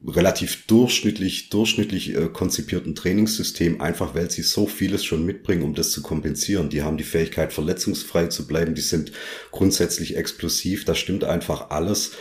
[0.05, 5.91] relativ durchschnittlich, durchschnittlich äh, konzipierten Trainingssystem, einfach weil sie so vieles schon mitbringen, um das
[5.91, 6.69] zu kompensieren.
[6.69, 9.13] Die haben die Fähigkeit, verletzungsfrei zu bleiben, die sind
[9.51, 12.11] grundsätzlich explosiv, da stimmt einfach alles.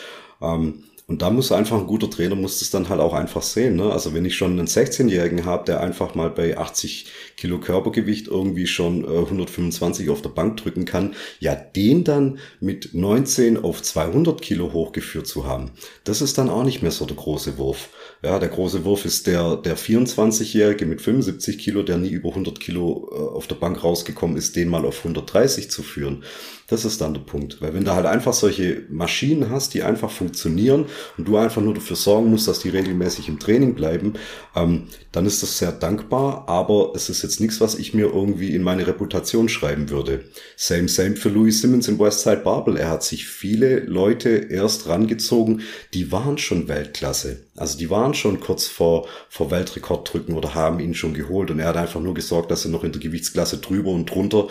[0.40, 3.76] Ähm, und da muss einfach ein guter Trainer, muss das dann halt auch einfach sehen.
[3.76, 3.92] Ne?
[3.92, 7.04] Also wenn ich schon einen 16-Jährigen habe, der einfach mal bei 80
[7.36, 12.94] Kilo Körpergewicht irgendwie schon äh, 125 auf der Bank drücken kann, ja, den dann mit
[12.94, 15.72] 19 auf 200 Kilo hochgeführt zu haben,
[16.04, 17.90] das ist dann auch nicht mehr so der große Wurf.
[18.22, 22.58] Ja, der große Wurf ist der, der 24-Jährige mit 75 Kilo, der nie über 100
[22.58, 26.24] Kilo äh, auf der Bank rausgekommen ist, den mal auf 130 zu führen.
[26.72, 27.60] Das ist dann der Punkt.
[27.60, 30.86] Weil wenn du halt einfach solche Maschinen hast, die einfach funktionieren
[31.18, 34.14] und du einfach nur dafür sorgen musst, dass die regelmäßig im Training bleiben,
[34.56, 38.54] ähm, dann ist das sehr dankbar, aber es ist jetzt nichts, was ich mir irgendwie
[38.54, 40.24] in meine Reputation schreiben würde.
[40.56, 42.78] Same, same für Louis Simmons in Westside Barbel.
[42.78, 45.60] Er hat sich viele Leute erst rangezogen,
[45.92, 47.40] die waren schon Weltklasse.
[47.54, 51.58] Also die waren schon kurz vor, vor Weltrekord drücken oder haben ihn schon geholt und
[51.58, 54.48] er hat einfach nur gesorgt, dass er noch in der Gewichtsklasse drüber und drunter,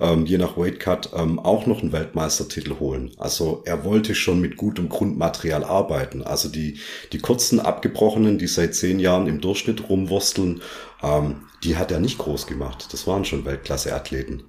[0.00, 3.12] ähm, je nach Weightcut, ähm, auch noch einen Weltmeistertitel holen.
[3.18, 6.22] Also er wollte schon mit gutem Grundmaterial arbeiten.
[6.22, 6.78] Also die,
[7.12, 10.62] die kurzen Abgebrochenen, die seit zehn Jahren im Durchschnitt rumwursteln,
[11.02, 12.92] ähm, die hat er nicht groß gemacht.
[12.92, 14.44] Das waren schon Weltklasse-Athleten.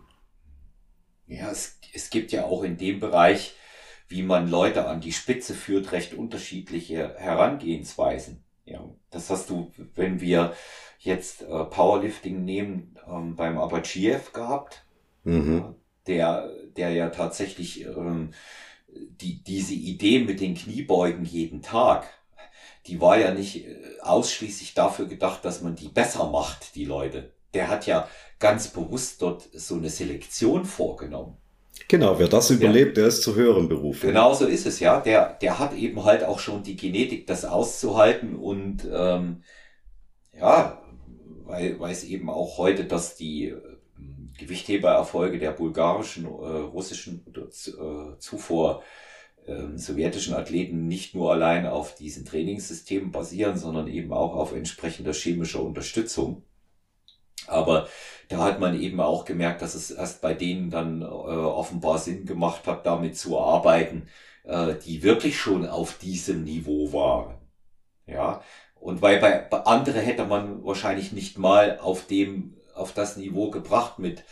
[1.28, 3.56] Ja, es, es gibt ja auch in dem Bereich
[4.14, 8.44] wie man Leute an die Spitze führt, recht unterschiedliche Herangehensweisen.
[8.64, 10.54] Ja, das hast du, wenn wir
[11.00, 14.86] jetzt äh, Powerlifting nehmen, ähm, beim Abachiev gehabt,
[15.24, 15.76] mhm.
[16.06, 18.32] der, der ja tatsächlich ähm,
[18.88, 22.08] die, diese Idee mit den Kniebeugen jeden Tag,
[22.88, 27.32] die war ja nicht äh, ausschließlich dafür gedacht, dass man die besser macht, die Leute.
[27.54, 28.08] Der hat ja
[28.40, 31.38] ganz bewusst dort so eine Selektion vorgenommen.
[31.88, 33.04] Genau, wer das überlebt, ja.
[33.04, 34.08] der ist zu höheren Berufen.
[34.08, 35.00] Genau so ist es, ja.
[35.00, 39.44] Der, der hat eben halt auch schon die Genetik, das auszuhalten und ähm,
[40.38, 40.82] ja,
[41.46, 43.54] weil, weil es eben auch heute, dass die
[44.46, 48.84] Gewichthebererfolge der bulgarischen, äh, russischen oder äh, zuvor
[49.46, 55.14] äh, sowjetischen Athleten nicht nur allein auf diesen Trainingssystemen basieren, sondern eben auch auf entsprechender
[55.14, 56.44] chemischer Unterstützung.
[57.48, 57.88] Aber
[58.30, 62.26] da hat man eben auch gemerkt, dass es erst bei denen dann äh, offenbar Sinn
[62.26, 64.08] gemacht hat, damit zu arbeiten,
[64.44, 67.36] äh, die wirklich schon auf diesem Niveau waren.
[68.06, 68.42] Ja,
[68.80, 73.50] und weil bei, bei andere hätte man wahrscheinlich nicht mal auf dem, auf das Niveau
[73.52, 74.24] gebracht mit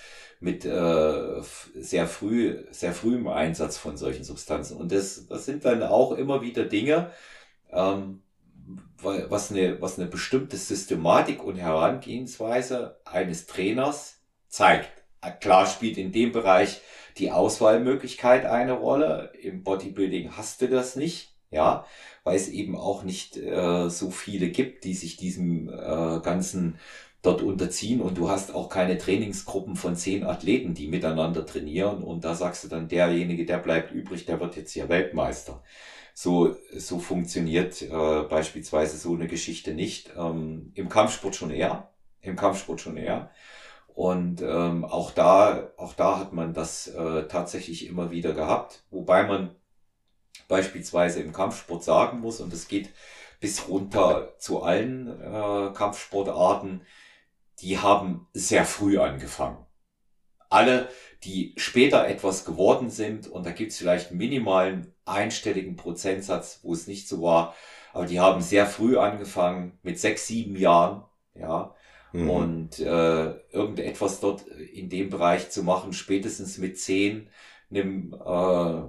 [0.42, 1.42] mit äh,
[1.76, 4.76] sehr früh, sehr frühem Einsatz von solchen Substanzen.
[4.76, 7.12] Und das, das sind dann auch immer wieder Dinge,
[7.72, 8.24] ähm,
[9.02, 14.90] was eine, was eine bestimmte Systematik und Herangehensweise eines Trainers zeigt.
[15.40, 16.82] Klar spielt in dem Bereich
[17.18, 19.32] die Auswahlmöglichkeit eine Rolle.
[19.40, 21.86] Im Bodybuilding hast du das nicht, ja,
[22.24, 26.80] weil es eben auch nicht äh, so viele gibt, die sich diesem äh, ganzen
[27.22, 32.26] dort unterziehen und du hast auch keine Trainingsgruppen von zehn Athleten, die miteinander trainieren und
[32.26, 35.62] da sagst du dann, derjenige, der bleibt übrig, der wird jetzt hier Weltmeister.
[36.14, 40.12] So, so funktioniert äh, beispielsweise so eine Geschichte nicht.
[40.18, 41.90] Ähm, Im Kampfsport schon eher.
[42.22, 43.32] Im Kampfsport schon eher.
[43.94, 49.24] Und ähm, auch da, auch da hat man das äh, tatsächlich immer wieder gehabt, wobei
[49.24, 49.56] man
[50.48, 52.90] beispielsweise im Kampfsport sagen muss, und es geht
[53.40, 56.82] bis runter zu allen äh, Kampfsportarten,
[57.62, 59.66] die haben sehr früh angefangen.
[60.50, 60.90] Alle,
[61.24, 66.74] die später etwas geworden sind, und da gibt es vielleicht einen minimalen einstelligen Prozentsatz, wo
[66.74, 67.56] es nicht so war,
[67.94, 71.04] aber die haben sehr früh angefangen, mit sechs, sieben Jahren,
[71.36, 71.74] ja,
[72.12, 72.30] mhm.
[72.30, 77.30] und äh, irgendetwas dort in dem Bereich zu machen, spätestens mit zehn,
[77.70, 78.82] nimm äh,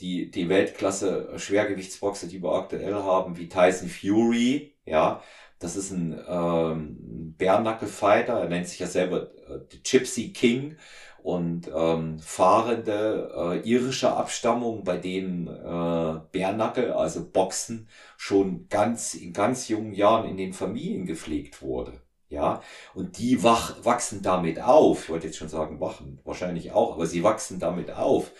[0.00, 5.22] die, die Weltklasse Schwergewichtsboxer, die wir aktuell haben, wie Tyson Fury, ja,
[5.58, 10.76] das ist ein ähm, Bärnackelfighter, er nennt sich ja selber äh, Gypsy King
[11.22, 19.32] und ähm, fahrende äh, irische Abstammung, bei denen äh, Bärnackel, also Boxen, schon ganz in
[19.32, 22.00] ganz jungen Jahren in den Familien gepflegt wurde.
[22.30, 22.62] Ja,
[22.94, 25.04] und die wach, wachsen damit auf.
[25.04, 28.32] Ich wollte jetzt schon sagen, wachen, wahrscheinlich auch, aber sie wachsen damit auf.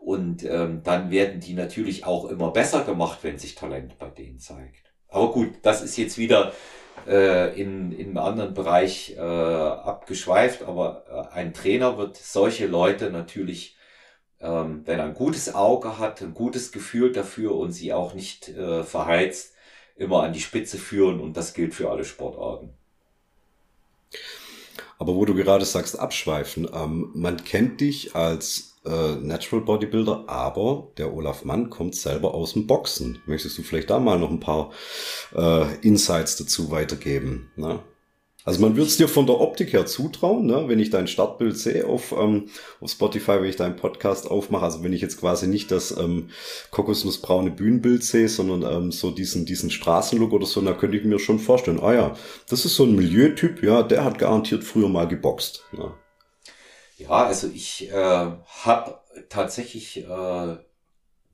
[0.00, 4.38] Und ähm, dann werden die natürlich auch immer besser gemacht, wenn sich Talent bei denen
[4.38, 4.85] zeigt.
[5.08, 6.52] Aber gut, das ist jetzt wieder
[7.06, 13.10] äh, in, in einem anderen Bereich äh, abgeschweift, aber äh, ein Trainer wird solche Leute
[13.10, 13.76] natürlich,
[14.40, 18.48] ähm, wenn er ein gutes Auge hat, ein gutes Gefühl dafür und sie auch nicht
[18.48, 19.54] äh, verheizt,
[19.96, 22.74] immer an die Spitze führen und das gilt für alle Sportarten.
[24.98, 30.88] Aber wo du gerade sagst, abschweifen, ähm, man kennt dich als äh, Natural Bodybuilder, aber
[30.96, 33.20] der Olaf Mann kommt selber aus dem Boxen.
[33.26, 34.70] Möchtest du vielleicht da mal noch ein paar
[35.34, 37.50] äh, Insights dazu weitergeben?
[37.56, 37.80] Ne?
[38.46, 40.68] Also man würde es dir von der Optik her zutrauen, ne?
[40.68, 42.48] wenn ich dein Startbild sehe auf, ähm,
[42.80, 44.64] auf Spotify, wenn ich deinen Podcast aufmache.
[44.64, 46.30] Also wenn ich jetzt quasi nicht das ähm,
[46.70, 51.18] kokosnussbraune Bühnenbild sehe, sondern ähm, so diesen, diesen Straßenlook oder so, da könnte ich mir
[51.18, 52.16] schon vorstellen, ah ja,
[52.48, 55.64] das ist so ein Milieutyp, ja, der hat garantiert früher mal geboxt.
[55.72, 55.92] Ne?
[56.96, 60.56] Ja, also ich äh, habe tatsächlich äh,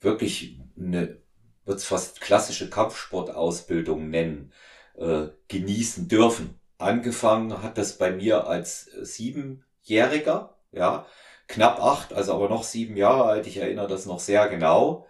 [0.01, 1.19] wirklich eine,
[1.65, 4.53] wird es fast klassische Kampfsportausbildung nennen,
[4.97, 11.07] äh, genießen dürfen Angefangen hat das bei mir als Siebenjähriger, ja,
[11.47, 13.47] knapp acht, also aber noch sieben Jahre alt.
[13.47, 15.07] Ich erinnere das noch sehr genau.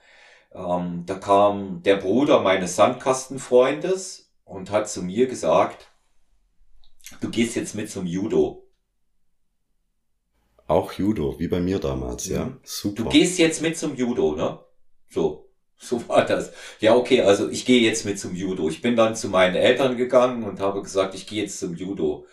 [0.55, 5.88] Ähm, da kam der Bruder meines Sandkastenfreundes und hat zu mir gesagt,
[7.23, 8.62] du gehst jetzt mit zum Judo.
[10.73, 12.37] Auch Judo, wie bei mir damals, ja.
[12.37, 12.59] ja.
[12.63, 13.03] Super.
[13.03, 14.59] Du gehst jetzt mit zum Judo, ne?
[15.11, 15.51] So.
[15.77, 16.53] So war das.
[16.81, 18.69] Ja, okay, also ich gehe jetzt mit zum Judo.
[18.71, 22.27] Ich bin dann zu meinen Eltern gegangen und habe gesagt, ich gehe jetzt zum Judo.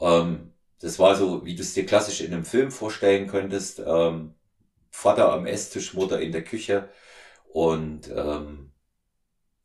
[0.00, 3.82] Ähm, das war so, wie du es dir klassisch in einem Film vorstellen könntest.
[3.86, 4.34] Ähm,
[4.90, 6.88] Vater am Esstisch, Mutter in der Küche.
[7.52, 8.72] Und ähm,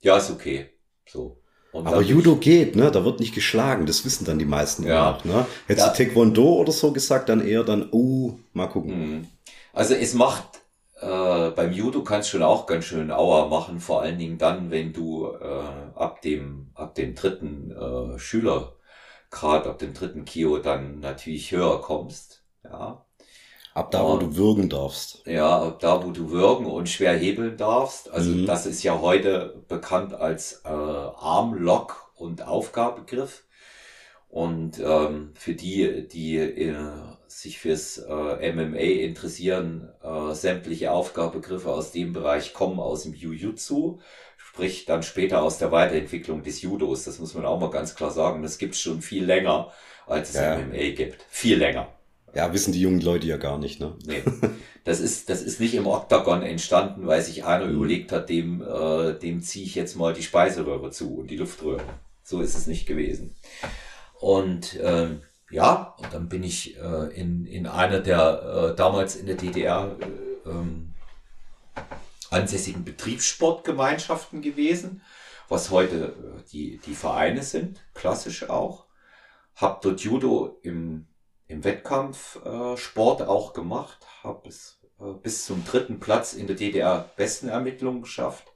[0.02, 0.72] ja, ist okay.
[1.08, 1.42] So.
[1.72, 2.90] Und Aber Judo geht, ne?
[2.90, 3.86] Da wird nicht geschlagen.
[3.86, 5.12] Das wissen dann die meisten ja.
[5.12, 5.46] auch, ne?
[5.68, 5.94] Hättest ja.
[5.94, 8.92] du Taekwondo oder so gesagt, dann eher dann, uh, mal gucken.
[8.92, 9.28] Hm.
[9.74, 10.60] Also es macht
[11.02, 14.70] äh, beim Judo kannst du schon auch ganz schön Auer machen, vor allen Dingen dann,
[14.70, 15.64] wenn du äh,
[15.96, 22.44] ab dem ab dem dritten äh, Schülergrad, ab dem dritten Kio dann natürlich höher kommst.
[22.64, 23.06] Ja.
[23.80, 25.26] Ab da, wo du würgen darfst.
[25.26, 28.12] Ja, ab da, wo du würgen und schwer hebeln darfst.
[28.12, 28.46] Also mhm.
[28.46, 33.46] das ist ja heute bekannt als äh, Armlock und Aufgabegriff.
[34.28, 36.76] Und ähm, für die, die äh,
[37.28, 44.00] sich fürs äh, MMA interessieren, äh, sämtliche Aufgabegriffe aus dem Bereich kommen aus dem Jiu-Jitsu,
[44.36, 47.06] sprich dann später aus der Weiterentwicklung des Judos.
[47.06, 48.44] Das muss man auch mal ganz klar sagen.
[48.44, 49.72] Das gibt es schon viel länger,
[50.06, 50.58] als es ja.
[50.58, 51.26] MMA gibt.
[51.30, 51.88] Viel länger.
[52.34, 53.96] Ja, wissen die jungen Leute ja gar nicht, ne?
[54.06, 54.24] Nee.
[54.86, 57.76] Das ist, das ist nicht im Oktagon entstanden, weil sich einer mhm.
[57.76, 61.84] überlegt hat, dem, äh, dem ziehe ich jetzt mal die Speiseröhre zu und die Luftröhre.
[62.24, 63.36] So ist es nicht gewesen.
[64.20, 69.26] Und ähm, ja, und dann bin ich äh, in, in einer der äh, damals in
[69.26, 70.94] der DDR äh, ähm,
[72.30, 75.02] ansässigen Betriebssportgemeinschaften gewesen,
[75.50, 78.86] was heute äh, die, die Vereine sind, klassisch auch.
[79.56, 81.08] Hab dort Judo im,
[81.50, 87.10] im Wettkampfsport äh, auch gemacht, habe es äh, bis zum dritten Platz in der DDR
[87.18, 87.50] Besten
[88.02, 88.54] geschafft.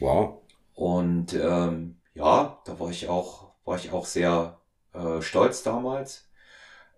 [0.00, 0.40] Wow.
[0.74, 4.58] Und ähm, ja, da war ich auch, war ich auch sehr
[4.94, 6.30] äh, stolz damals.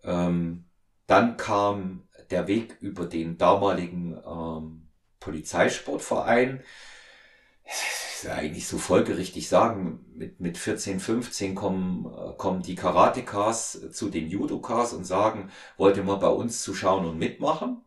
[0.05, 0.67] Ähm,
[1.09, 4.89] dann kam der Weg über den damaligen ähm,
[5.19, 6.63] Polizeisportverein.
[8.23, 13.91] Das ist eigentlich so folgerichtig sagen, mit, mit 14, 15 kommen, äh, kommen die Karatekas
[13.91, 17.83] zu den Judokas und sagen, wollt ihr mal bei uns zuschauen und mitmachen?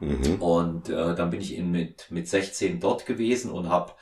[0.00, 0.42] Mhm.
[0.42, 3.94] Und äh, dann bin ich in, mit, mit 16 dort gewesen und habe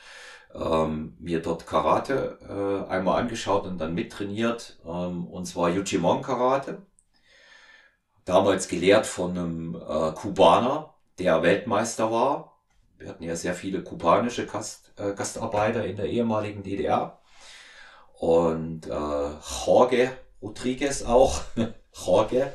[0.53, 6.81] ähm, mir dort Karate äh, einmal angeschaut und dann mittrainiert, ähm, und zwar Yujimon Karate.
[8.25, 12.56] Damals gelehrt von einem äh, Kubaner, der Weltmeister war.
[12.97, 17.19] Wir hatten ja sehr viele kubanische Gast, äh, Gastarbeiter in der ehemaligen DDR.
[18.19, 19.29] Und äh,
[19.65, 21.41] Jorge Rodriguez auch.
[22.05, 22.53] Jorge.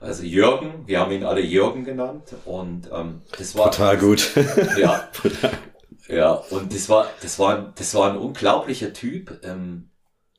[0.00, 2.34] Also Jürgen, wir haben ihn alle Jürgen genannt.
[2.44, 3.70] Und ähm, das war.
[3.70, 4.32] Total gut.
[4.76, 5.08] ja.
[6.08, 9.40] Ja, und das war, das war, das war ein unglaublicher Typ.
[9.42, 9.90] Ähm,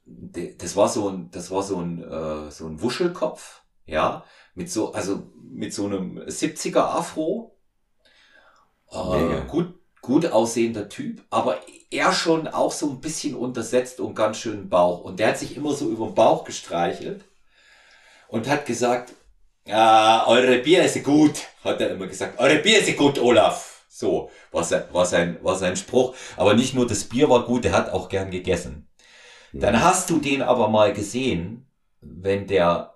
[0.06, 4.94] das war so ein, das war so ein, äh, so ein Wuschelkopf, ja, mit so,
[4.94, 7.55] also mit so einem 70er Afro,
[8.96, 11.60] Äh, gut, gut aussehender Typ, aber
[11.92, 15.02] er schon auch so ein bisschen untersetzt und ganz schön Bauch.
[15.02, 17.26] Und der hat sich immer so über den Bauch gestreichelt
[18.28, 19.14] und hat gesagt,
[19.66, 22.40] ja, eure Bier ist gut, hat er immer gesagt.
[22.40, 23.86] Eure Bier ist gut, Olaf.
[23.90, 26.16] So, war sein, war sein, war sein Spruch.
[26.38, 28.88] Aber nicht nur das Bier war gut, er hat auch gern gegessen.
[29.54, 31.68] Dann hast du den aber mal gesehen,
[32.02, 32.96] wenn der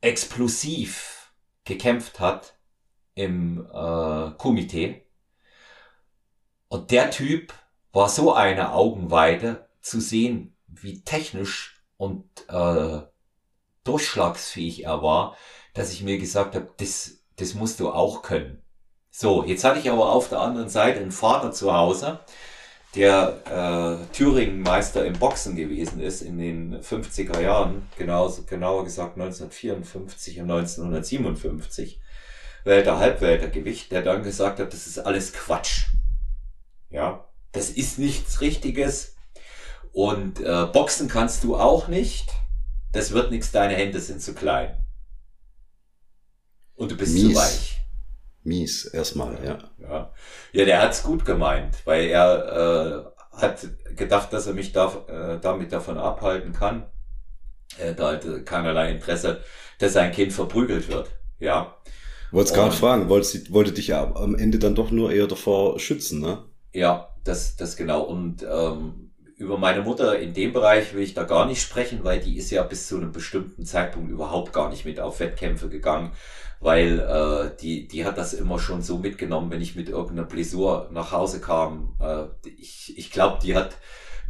[0.00, 1.32] explosiv
[1.64, 2.54] gekämpft hat
[3.14, 5.05] im äh, Komitee.
[6.68, 7.52] Und der Typ
[7.92, 13.00] war so eine Augenweide zu sehen, wie technisch und äh,
[13.84, 15.36] durchschlagsfähig er war,
[15.74, 18.62] dass ich mir gesagt habe, das, das musst du auch können.
[19.10, 22.20] So, jetzt hatte ich aber auf der anderen Seite einen Vater zu Hause,
[22.94, 30.40] der äh, Thüringen-Meister im Boxen gewesen ist in den 50er Jahren, genau, genauer gesagt 1954
[30.40, 32.00] und 1957,
[32.64, 35.86] Welter Halbweltergewicht, der dann gesagt hat, das ist alles Quatsch.
[36.90, 39.16] Ja, das ist nichts Richtiges.
[39.92, 42.28] Und äh, Boxen kannst du auch nicht.
[42.92, 44.76] Das wird nichts, deine Hände sind zu klein.
[46.74, 47.28] Und du bist Mies.
[47.28, 47.80] zu weich.
[48.42, 49.58] Mies, erstmal, ja.
[49.78, 50.12] Ja,
[50.52, 55.40] ja der hat's gut gemeint, weil er äh, hat gedacht, dass er mich da, äh,
[55.40, 56.86] damit davon abhalten kann.
[57.78, 59.42] Er hatte keinerlei Interesse,
[59.78, 61.10] dass sein Kind verprügelt wird.
[61.38, 61.76] Ja.
[62.30, 66.20] Wollt's gerade fragen, wollte, wollte dich ja am Ende dann doch nur eher davor schützen,
[66.20, 66.44] ne?
[66.76, 68.02] Ja, das, das genau.
[68.02, 72.20] Und ähm, über meine Mutter in dem Bereich will ich da gar nicht sprechen, weil
[72.20, 76.12] die ist ja bis zu einem bestimmten Zeitpunkt überhaupt gar nicht mit auf Wettkämpfe gegangen
[76.60, 80.88] weil äh, die, die hat das immer schon so mitgenommen, wenn ich mit irgendeiner Blessur
[80.90, 81.96] nach Hause kam.
[82.00, 83.76] Äh, ich ich glaube, die hat,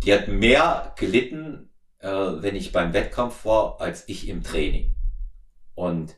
[0.04, 4.94] die hat mehr gelitten, äh, wenn ich beim Wettkampf war, als ich im Training.
[5.74, 6.16] Und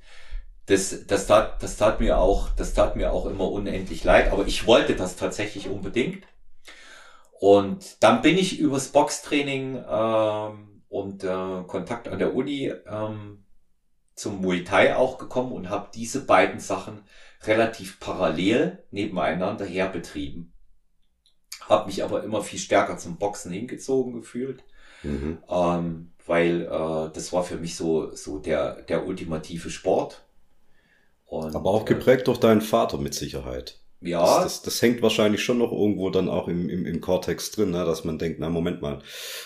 [0.68, 4.46] das, das, tat, das tat mir auch, das tat mir auch immer unendlich leid, aber
[4.46, 6.26] ich wollte das tatsächlich unbedingt.
[7.40, 13.44] Und dann bin ich übers Boxtraining ähm, und äh, Kontakt an der Uni ähm,
[14.14, 17.02] zum Muay Thai auch gekommen und habe diese beiden Sachen
[17.44, 20.52] relativ parallel nebeneinander her betrieben.
[21.62, 24.64] Habe mich aber immer viel stärker zum Boxen hingezogen gefühlt,
[25.02, 25.38] mhm.
[25.48, 30.27] ähm, weil äh, das war für mich so, so der, der ultimative Sport.
[31.28, 33.78] Und, aber auch geprägt äh, durch deinen Vater mit Sicherheit.
[34.00, 34.20] Ja.
[34.20, 37.72] Das, das, das, hängt wahrscheinlich schon noch irgendwo dann auch im, im, im Cortex drin,
[37.72, 39.02] ne, dass man denkt, na Moment mal.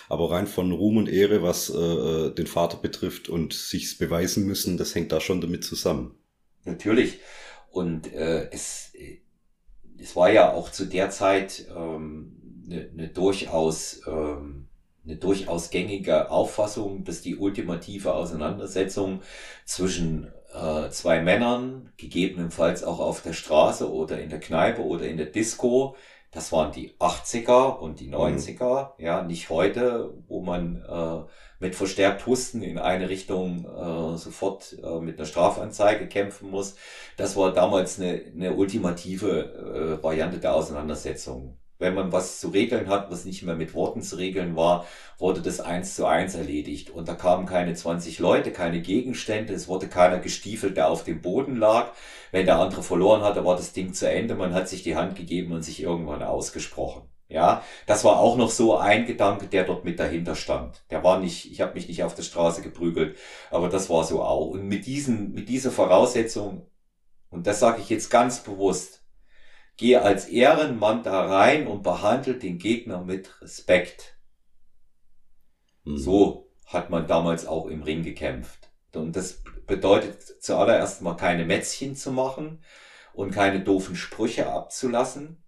[0.08, 4.46] Aber rein von Ruhm und Ehre, was äh, äh den Vater betrifft und sich's beweisen
[4.46, 6.14] müssen, das hängt da schon damit zusammen.
[6.64, 7.18] Natürlich.
[7.70, 9.18] Und äh, es, äh,
[9.98, 14.68] es war ja auch zu der Zeit ähm, eine, eine durchaus ähm,
[15.04, 19.22] eine durchaus gängige Auffassung, dass die ultimative Auseinandersetzung
[19.64, 25.16] zwischen äh, zwei Männern, gegebenenfalls auch auf der Straße oder in der Kneipe oder in
[25.16, 25.96] der Disco.
[26.30, 29.04] Das waren die 80er und die 90er, mhm.
[29.04, 34.98] ja, nicht heute, wo man äh, mit verstärkt Husten in eine Richtung äh, sofort äh,
[35.00, 36.76] mit einer Strafanzeige kämpfen muss.
[37.16, 42.88] Das war damals eine, eine ultimative äh, Variante der Auseinandersetzung wenn man was zu regeln
[42.88, 44.86] hat, was nicht mehr mit Worten zu regeln war,
[45.18, 46.88] wurde das eins zu eins erledigt.
[46.90, 51.20] Und da kamen keine 20 Leute, keine Gegenstände, es wurde keiner gestiefelt, der auf dem
[51.20, 51.92] Boden lag.
[52.30, 55.16] Wenn der andere verloren hatte, war das Ding zu Ende, man hat sich die Hand
[55.16, 57.02] gegeben und sich irgendwann ausgesprochen.
[57.28, 60.84] Ja, das war auch noch so ein Gedanke, der dort mit dahinter stand.
[60.90, 63.16] Der war nicht, ich habe mich nicht auf der Straße geprügelt,
[63.50, 64.48] aber das war so auch.
[64.48, 66.66] Und mit diesen, mit dieser Voraussetzung,
[67.30, 69.01] und das sage ich jetzt ganz bewusst,
[69.76, 74.16] Geh als Ehrenmann da rein und behandle den Gegner mit Respekt.
[75.84, 75.96] Mhm.
[75.96, 78.70] So hat man damals auch im Ring gekämpft.
[78.94, 82.62] Und das bedeutet zuallererst mal keine Mätzchen zu machen
[83.14, 85.42] und keine doofen Sprüche abzulassen.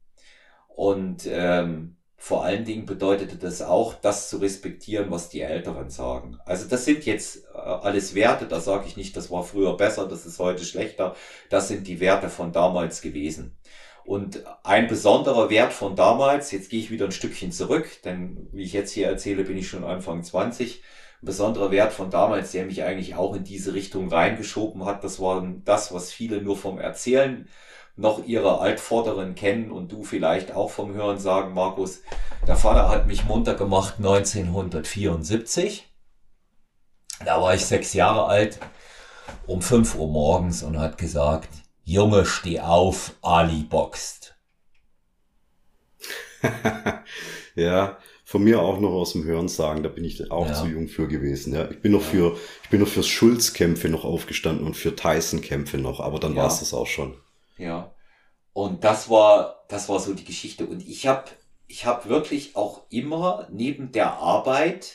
[0.69, 6.39] Und ähm, vor allen Dingen bedeutete das auch, das zu respektieren, was die Älteren sagen.
[6.47, 10.09] Also das sind jetzt äh, alles Werte, da sage ich nicht, das war früher besser,
[10.09, 11.15] das ist heute schlechter.
[11.51, 13.57] Das sind die Werte von damals gewesen.
[14.05, 18.63] Und ein besonderer Wert von damals, jetzt gehe ich wieder ein Stückchen zurück, denn wie
[18.63, 20.83] ich jetzt hier erzähle, bin ich schon Anfang 20.
[21.23, 25.21] Ein besonderer Wert von damals, der mich eigentlich auch in diese Richtung reingeschoben hat, das
[25.21, 27.49] war das, was viele nur vom Erzählen
[27.97, 32.03] noch ihre Altvorderen kennen und du vielleicht auch vom Hören sagen, Markus,
[32.47, 35.89] der Vater hat mich munter gemacht 1974.
[37.25, 38.59] Da war ich sechs Jahre alt,
[39.47, 41.49] um fünf Uhr morgens und hat gesagt,
[41.85, 44.35] Junge, steh auf, Ali boxt.
[47.55, 50.55] ja, von mir auch noch aus dem Hören sagen, da bin ich auch ja.
[50.55, 51.55] zu jung für gewesen.
[51.55, 52.07] Ja, ich bin noch ja.
[52.07, 56.43] für, ich bin noch fürs Schulz-Kämpfe noch aufgestanden und für Tyson-Kämpfe noch, aber dann ja.
[56.43, 57.17] war es das auch schon.
[57.59, 57.95] Ja.
[58.55, 60.67] Und das war, das war so die Geschichte.
[60.67, 61.31] Und ich habe
[61.67, 64.93] ich hab wirklich auch immer neben der Arbeit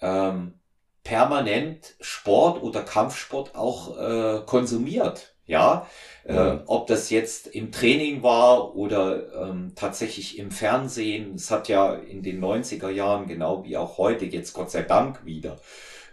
[0.00, 0.60] ähm,
[1.04, 5.29] permanent Sport oder Kampfsport auch äh, konsumiert.
[5.50, 5.88] Ja,
[6.24, 6.60] äh, mhm.
[6.66, 11.34] ob das jetzt im Training war oder ähm, tatsächlich im Fernsehen.
[11.34, 15.26] Es hat ja in den 90er Jahren, genau wie auch heute, jetzt Gott sei Dank
[15.26, 15.58] wieder,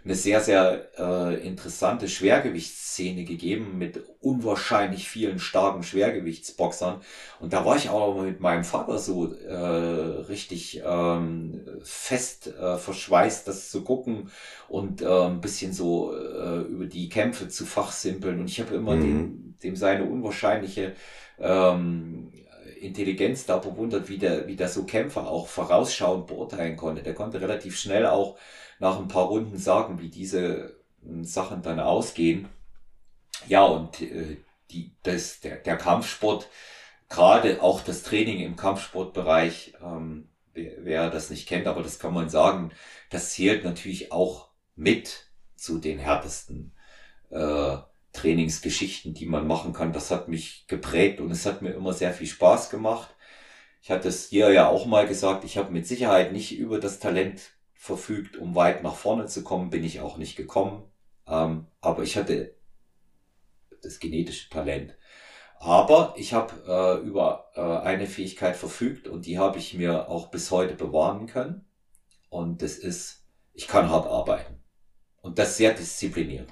[0.08, 7.02] eine sehr, sehr äh, interessante Schwergewichtsszene gegeben mit unwahrscheinlich vielen starken Schwergewichtsboxern.
[7.40, 13.46] Und da war ich auch mit meinem Vater so äh, richtig ähm, fest äh, verschweißt,
[13.46, 14.30] das zu gucken
[14.66, 18.40] und äh, ein bisschen so äh, über die Kämpfe zu fachsimpeln.
[18.40, 19.02] Und ich habe immer mhm.
[19.02, 20.94] dem, dem seine unwahrscheinliche
[21.38, 22.32] ähm,
[22.80, 27.02] Intelligenz da bewundert, wie der, wie der so Kämpfer auch vorausschauend beurteilen konnte.
[27.02, 28.38] Der konnte relativ schnell auch
[28.78, 32.48] nach ein paar Runden sagen, wie diese hm, Sachen dann ausgehen.
[33.46, 34.38] Ja, und äh,
[34.70, 36.48] die, das, der, der Kampfsport,
[37.08, 42.14] gerade auch das Training im Kampfsportbereich, ähm, wer, wer das nicht kennt, aber das kann
[42.14, 42.72] man sagen,
[43.10, 46.72] das zählt natürlich auch mit zu den härtesten
[47.30, 47.76] äh,
[48.12, 49.92] Trainingsgeschichten, die man machen kann.
[49.92, 53.08] Das hat mich geprägt und es hat mir immer sehr viel Spaß gemacht.
[53.82, 56.98] Ich hatte es hier ja auch mal gesagt, ich habe mit Sicherheit nicht über das
[56.98, 60.82] Talent verfügt, um weit nach vorne zu kommen, bin ich auch nicht gekommen.
[61.28, 62.56] Ähm, aber ich hatte
[63.82, 64.96] das genetische Talent.
[65.60, 70.28] Aber ich habe äh, über äh, eine Fähigkeit verfügt und die habe ich mir auch
[70.28, 71.64] bis heute bewahren können.
[72.30, 73.24] Und das ist,
[73.54, 74.60] ich kann hart arbeiten.
[75.22, 76.48] Und das sehr diszipliniert.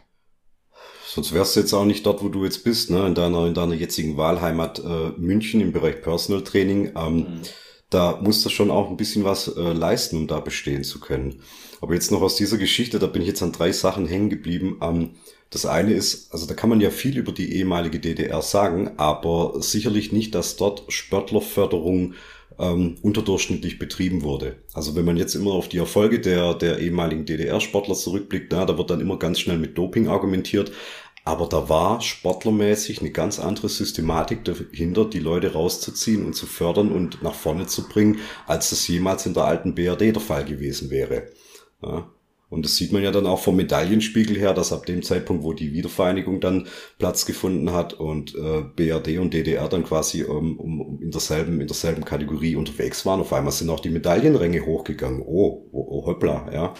[1.04, 3.04] Sonst wärst du jetzt auch nicht dort, wo du jetzt bist, ne?
[3.06, 6.92] in, deiner, in deiner jetzigen Wahlheimat äh, München im Bereich Personal Training.
[6.96, 7.42] Ähm, mhm
[7.90, 11.40] da musst du schon auch ein bisschen was äh, leisten, um da bestehen zu können.
[11.80, 14.78] Aber jetzt noch aus dieser Geschichte, da bin ich jetzt an drei Sachen hängen geblieben.
[14.82, 15.10] Ähm,
[15.50, 19.54] das eine ist, also da kann man ja viel über die ehemalige DDR sagen, aber
[19.60, 22.14] sicherlich nicht, dass dort Sportlerförderung
[22.58, 24.56] ähm, unterdurchschnittlich betrieben wurde.
[24.72, 28.76] Also wenn man jetzt immer auf die Erfolge der, der ehemaligen DDR-Sportler zurückblickt, na, da
[28.76, 30.72] wird dann immer ganz schnell mit Doping argumentiert.
[31.26, 36.92] Aber da war sportlermäßig eine ganz andere Systematik dahinter, die Leute rauszuziehen und zu fördern
[36.92, 40.88] und nach vorne zu bringen, als das jemals in der alten BRD der Fall gewesen
[40.88, 41.26] wäre.
[41.82, 42.08] Ja.
[42.48, 45.52] Und das sieht man ja dann auch vom Medaillenspiegel her, dass ab dem Zeitpunkt, wo
[45.52, 51.02] die Wiedervereinigung dann Platz gefunden hat und äh, BRD und DDR dann quasi um, um,
[51.02, 55.22] in, derselben, in derselben Kategorie unterwegs waren, auf einmal sind auch die Medaillenränge hochgegangen.
[55.26, 56.74] Oh, oh, oh hoppla, ja.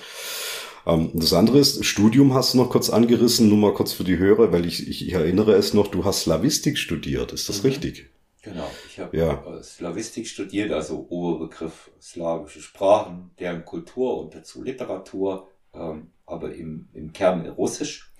[0.87, 4.18] Ähm, das andere ist, Studium hast du noch kurz angerissen, nur mal kurz für die
[4.18, 7.68] Hörer, weil ich, ich, ich erinnere es noch, du hast Slavistik studiert, ist das mhm.
[7.70, 8.11] richtig?
[8.43, 9.45] Genau, ich habe ja.
[9.45, 16.89] Äh, Slavistik studiert, also Oberbegriff slawische Sprachen, deren Kultur und dazu Literatur, ähm, aber im,
[16.93, 18.12] im Kern Russisch.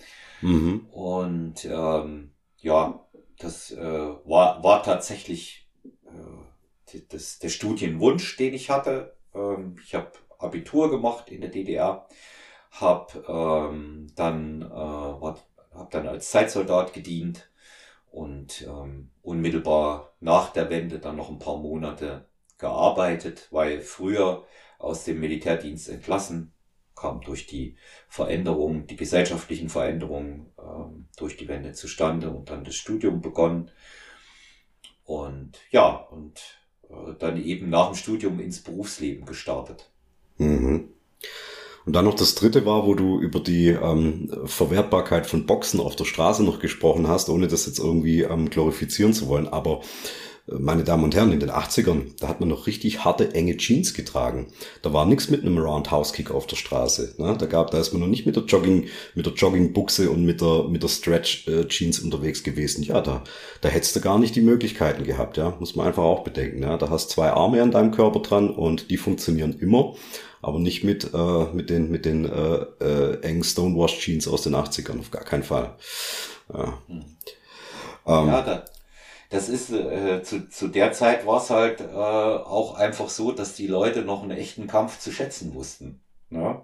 [0.43, 0.87] Mhm.
[0.91, 3.07] Und ähm, ja,
[3.39, 5.69] das äh, war, war tatsächlich
[6.07, 9.15] äh, das, der Studienwunsch, den ich hatte.
[9.33, 12.09] Ähm, ich habe Abitur gemacht in der DDR
[12.81, 17.51] habe ähm, dann, äh, hab dann als Zeitsoldat gedient
[18.11, 22.27] und ähm, unmittelbar nach der Wende dann noch ein paar Monate
[22.59, 24.45] gearbeitet, weil früher
[24.79, 26.53] aus dem Militärdienst entlassen,
[26.95, 27.77] kam durch die
[28.09, 33.71] Veränderungen, die gesellschaftlichen Veränderungen ähm, durch die Wende zustande und dann das Studium begonnen.
[35.05, 36.41] Und ja, und
[36.89, 39.91] äh, dann eben nach dem Studium ins Berufsleben gestartet.
[40.39, 40.89] Mhm.
[41.87, 45.95] Und dann noch das dritte war, wo du über die ähm, Verwertbarkeit von Boxen auf
[45.95, 49.47] der Straße noch gesprochen hast, ohne das jetzt irgendwie ähm, glorifizieren zu wollen.
[49.47, 49.83] Aber
[50.49, 53.57] äh, meine Damen und Herren, in den 80ern, da hat man noch richtig harte, enge
[53.57, 54.49] Jeans getragen.
[54.83, 57.15] Da war nichts mit einem Roundhouse-Kick auf der Straße.
[57.19, 57.37] Ne?
[57.39, 60.41] Da gab, da ist man noch nicht mit der Jogging, mit der Joggingbuchse und mit
[60.41, 62.83] der, mit der Stretch-Jeans unterwegs gewesen.
[62.83, 63.23] Ja, da,
[63.61, 65.55] da hättest du gar nicht die Möglichkeiten gehabt, ja.
[65.61, 66.65] Muss man einfach auch bedenken.
[66.65, 66.79] Ja?
[66.79, 69.95] Da hast zwei Arme an deinem Körper dran und die funktionieren immer
[70.43, 74.55] aber nicht mit, äh, mit den, mit den äh, äh, engen Stonewash Jeans aus den
[74.55, 75.77] 80ern, auf gar keinen Fall.
[76.53, 77.05] Ja, hm.
[78.07, 78.65] ähm, ja da,
[79.31, 83.55] das ist, äh, zu, zu der Zeit war es halt äh, auch einfach so, dass
[83.55, 86.01] die Leute noch einen echten Kampf zu schätzen wussten.
[86.31, 86.63] Ne?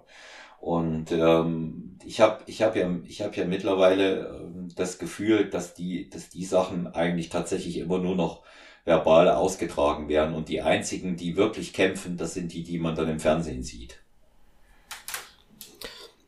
[0.59, 5.73] Und ähm, ich habe ich hab ja, ich hab ja mittlerweile äh, das Gefühl, dass
[5.73, 8.43] die, dass die Sachen eigentlich tatsächlich immer nur noch
[8.85, 10.35] verbal ausgetragen werden.
[10.35, 13.99] Und die einzigen, die wirklich kämpfen, das sind die, die man dann im Fernsehen sieht.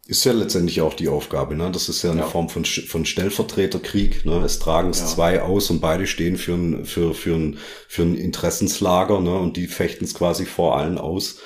[0.08, 1.72] Ist ja letztendlich auch die Aufgabe, ne?
[1.72, 2.28] Das ist ja eine ja.
[2.28, 4.24] Form von, von Stellvertreterkrieg.
[4.24, 4.38] Ne?
[4.46, 5.08] Es tragen es ja.
[5.08, 9.36] zwei aus und beide stehen für ein, für, für ein, für ein Interessenslager, ne?
[9.36, 11.40] Und die fechten es quasi vor allen aus.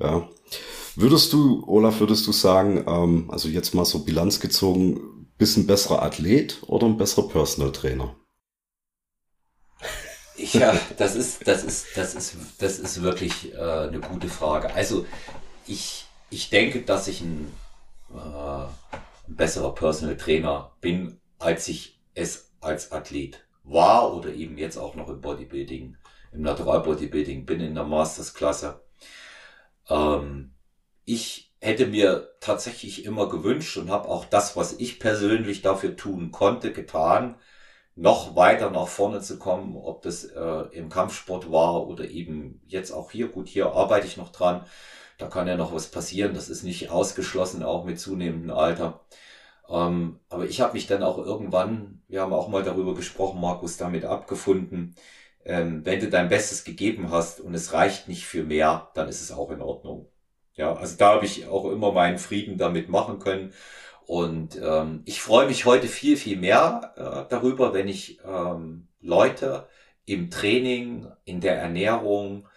[0.00, 0.26] Ja.
[0.96, 5.66] Würdest du, Olaf, würdest du sagen, ähm, also jetzt mal so Bilanz gezogen, bist ein
[5.66, 8.16] besserer Athlet oder ein besserer Personal Trainer?
[10.38, 14.72] Ja, das ist, das ist, das ist, das ist wirklich äh, eine gute Frage.
[14.72, 15.04] Also
[15.66, 17.52] ich, ich denke, dass ich ein,
[18.14, 24.76] äh, ein besserer Personal Trainer bin, als ich es als Athlet war oder eben jetzt
[24.76, 25.96] auch noch im Bodybuilding,
[26.32, 28.80] im Natural Bodybuilding bin in der Mastersklasse.
[29.88, 30.54] Ähm,
[31.04, 36.30] ich hätte mir tatsächlich immer gewünscht und habe auch das, was ich persönlich dafür tun
[36.30, 37.36] konnte, getan,
[37.98, 42.92] noch weiter nach vorne zu kommen, ob das äh, im Kampfsport war oder eben jetzt
[42.92, 43.28] auch hier.
[43.28, 44.64] Gut, hier arbeite ich noch dran.
[45.18, 46.34] Da kann ja noch was passieren.
[46.34, 49.00] Das ist nicht ausgeschlossen, auch mit zunehmendem Alter.
[49.68, 53.76] Ähm, aber ich habe mich dann auch irgendwann, wir haben auch mal darüber gesprochen, Markus,
[53.78, 54.94] damit abgefunden.
[55.44, 59.20] Ähm, wenn du dein Bestes gegeben hast und es reicht nicht für mehr, dann ist
[59.22, 60.08] es auch in Ordnung.
[60.54, 63.52] Ja, also da habe ich auch immer meinen Frieden damit machen können.
[64.08, 69.68] Und ähm, ich freue mich heute viel, viel mehr äh, darüber, wenn ich ähm, Leute
[70.06, 72.48] im Training, in der Ernährung,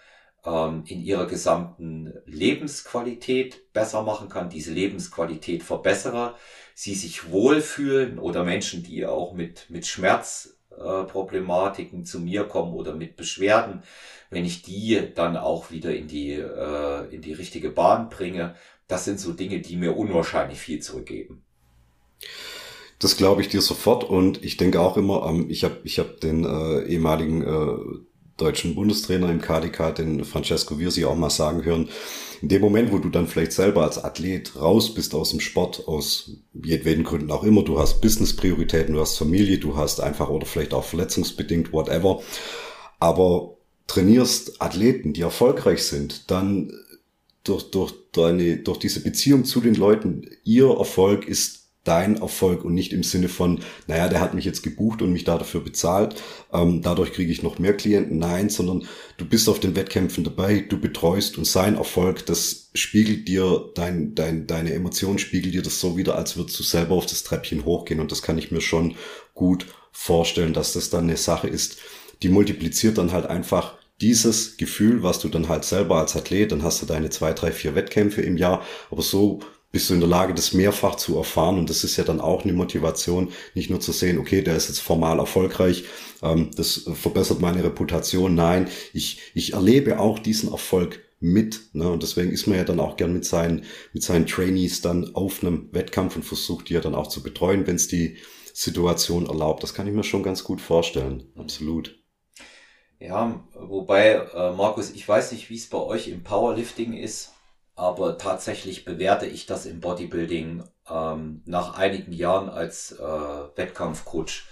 [0.45, 6.35] ähm, in ihrer gesamten Lebensqualität besser machen kann, diese Lebensqualität verbessere,
[6.73, 12.95] sie sich wohlfühlen oder Menschen, die auch mit, mit Schmerzproblematiken äh, zu mir kommen oder
[12.95, 13.83] mit Beschwerden,
[14.29, 18.55] wenn ich die dann auch wieder in die, äh, in die richtige Bahn bringe,
[18.91, 21.43] das sind so Dinge, die mir unwahrscheinlich viel zurückgeben.
[22.99, 26.19] Das glaube ich dir sofort und ich denke auch immer, ähm, ich habe ich hab
[26.19, 27.77] den äh, ehemaligen äh,
[28.35, 31.89] deutschen Bundestrainer im KDK, den Francesco Virsi, auch mal sagen hören,
[32.41, 35.87] in dem Moment, wo du dann vielleicht selber als Athlet raus bist aus dem Sport,
[35.87, 40.45] aus jedweden Gründen auch immer, du hast Business-Prioritäten, du hast Familie, du hast einfach oder
[40.45, 42.21] vielleicht auch verletzungsbedingt, whatever,
[42.99, 46.71] aber trainierst Athleten, die erfolgreich sind, dann
[47.43, 52.75] durch, durch, deine, durch diese Beziehung zu den Leuten, ihr Erfolg ist dein Erfolg und
[52.75, 56.21] nicht im Sinne von, naja, der hat mich jetzt gebucht und mich dafür bezahlt,
[56.53, 58.19] ähm, dadurch kriege ich noch mehr Klienten.
[58.19, 58.87] Nein, sondern
[59.17, 64.13] du bist auf den Wettkämpfen dabei, du betreust und sein Erfolg, das spiegelt dir, dein,
[64.13, 67.65] dein, deine Emotionen spiegelt dir das so wieder, als würdest du selber auf das Treppchen
[67.65, 68.95] hochgehen und das kann ich mir schon
[69.33, 71.77] gut vorstellen, dass das dann eine Sache ist,
[72.21, 76.63] die multipliziert dann halt einfach dieses Gefühl, was du dann halt selber als Athlet, dann
[76.63, 79.39] hast du deine zwei, drei, vier Wettkämpfe im Jahr, aber so
[79.71, 81.57] bist du in der Lage, das mehrfach zu erfahren.
[81.57, 84.67] Und das ist ja dann auch eine Motivation, nicht nur zu sehen, okay, der ist
[84.67, 85.85] jetzt formal erfolgreich,
[86.21, 88.35] ähm, das verbessert meine Reputation.
[88.35, 91.61] Nein, ich, ich erlebe auch diesen Erfolg mit.
[91.73, 91.89] Ne?
[91.89, 95.41] Und deswegen ist man ja dann auch gern mit seinen, mit seinen Trainees dann auf
[95.41, 98.17] einem Wettkampf und versucht die ja dann auch zu betreuen, wenn es die
[98.53, 99.63] Situation erlaubt.
[99.63, 101.23] Das kann ich mir schon ganz gut vorstellen.
[101.35, 102.00] Absolut.
[103.01, 107.33] Ja, wobei, äh, Markus, ich weiß nicht, wie es bei euch im Powerlifting ist,
[107.73, 114.43] aber tatsächlich bewerte ich das im Bodybuilding ähm, nach einigen Jahren als äh, Wettkampfcoach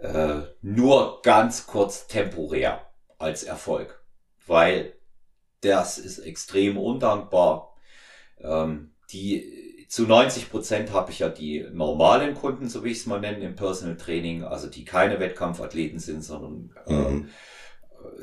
[0.00, 2.86] äh, nur ganz kurz temporär
[3.18, 4.00] als Erfolg,
[4.46, 4.92] weil
[5.60, 7.74] das ist extrem undankbar.
[8.38, 13.06] Ähm, die zu 90 Prozent habe ich ja die normalen Kunden, so wie ich es
[13.06, 17.28] mal nenne, im Personal Training, also die keine Wettkampfathleten sind, sondern äh, mhm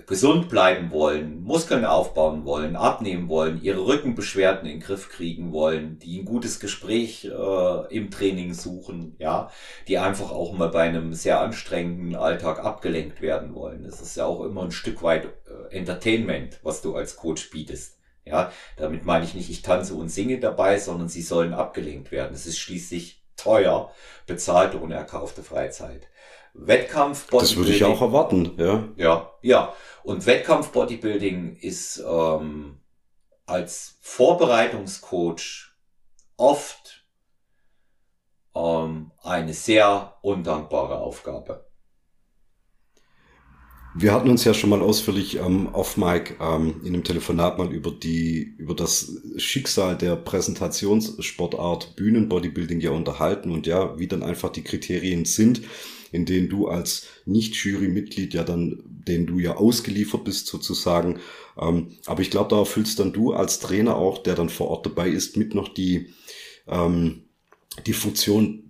[0.09, 5.99] gesund bleiben wollen, Muskeln aufbauen wollen, abnehmen wollen, ihre Rückenbeschwerden in den Griff kriegen wollen,
[5.99, 9.51] die ein gutes Gespräch äh, im Training suchen, ja,
[9.87, 13.83] die einfach auch mal bei einem sehr anstrengenden Alltag abgelenkt werden wollen.
[13.83, 17.99] Das ist ja auch immer ein Stück weit äh, Entertainment, was du als Coach bietest.
[18.25, 22.33] Ja, damit meine ich nicht, ich tanze und singe dabei, sondern sie sollen abgelenkt werden.
[22.33, 23.91] Es ist schließlich teuer,
[24.27, 26.07] bezahlte und erkaufte Freizeit.
[26.53, 27.47] Wettkampf Bodybuilding.
[27.47, 28.87] Das würde ich auch erwarten, ja.
[28.95, 29.73] Ja, ja.
[30.03, 32.79] Und Wettkampf Bodybuilding ist ähm,
[33.45, 35.71] als Vorbereitungscoach
[36.37, 37.05] oft
[38.55, 41.65] ähm, eine sehr undankbare Aufgabe.
[43.95, 47.73] Wir hatten uns ja schon mal ausführlich ähm, auf Mike ähm, in einem Telefonat mal
[47.73, 54.49] über die über das Schicksal der Präsentationssportart Bühnenbodybuilding ja unterhalten und ja, wie dann einfach
[54.49, 55.61] die Kriterien sind
[56.11, 61.19] in denen du als Nicht-Jury-Mitglied ja dann, denen du ja ausgeliefert bist sozusagen.
[61.59, 64.85] Ähm, aber ich glaube, da erfüllst dann du als Trainer auch, der dann vor Ort
[64.85, 66.13] dabei ist, mit noch die,
[66.67, 67.23] ähm,
[67.85, 68.69] die Funktion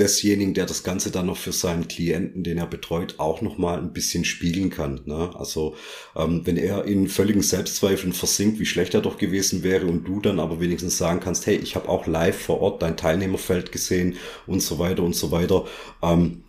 [0.00, 3.78] desjenigen, der das Ganze dann noch für seinen Klienten, den er betreut, auch noch mal
[3.78, 5.02] ein bisschen spiegeln kann.
[5.04, 5.30] Ne?
[5.34, 5.76] Also
[6.16, 10.20] ähm, wenn er in völligen Selbstzweifeln versinkt, wie schlecht er doch gewesen wäre und du
[10.20, 14.16] dann aber wenigstens sagen kannst, hey, ich habe auch live vor Ort dein Teilnehmerfeld gesehen
[14.46, 15.66] und so weiter und so weiter.
[16.02, 16.44] Ähm,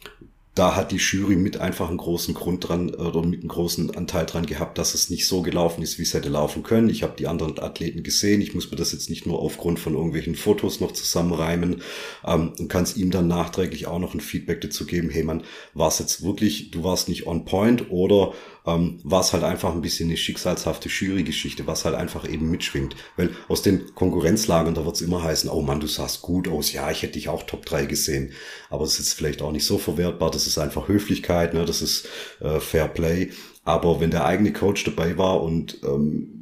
[0.62, 4.28] da hat die Jury mit einfach einen großen Grund dran oder mit einem großen Anteil
[4.28, 6.88] dran gehabt, dass es nicht so gelaufen ist, wie es hätte laufen können.
[6.88, 8.42] Ich habe die anderen Athleten gesehen.
[8.42, 11.82] Ich muss mir das jetzt nicht nur aufgrund von irgendwelchen Fotos noch zusammenreimen
[12.24, 15.10] ähm, und kann es ihm dann nachträglich auch noch ein Feedback dazu geben.
[15.10, 15.42] Hey man,
[15.74, 18.34] war es jetzt wirklich, du warst nicht on point oder
[18.66, 22.96] ähm, war es halt einfach ein bisschen eine schicksalshafte Jury-Geschichte, was halt einfach eben mitschwingt.
[23.18, 26.72] Weil aus den Konkurrenzlagern, da wird es immer heißen, oh Mann, du sahst gut aus,
[26.74, 28.34] ja, ich hätte dich auch Top 3 gesehen.
[28.70, 31.66] Aber es ist vielleicht auch nicht so verwertbar, das ist einfach Höflichkeit, ne?
[31.66, 32.08] das ist
[32.40, 33.32] äh, Fair Play.
[33.64, 36.42] Aber wenn der eigene Coach dabei war und ähm,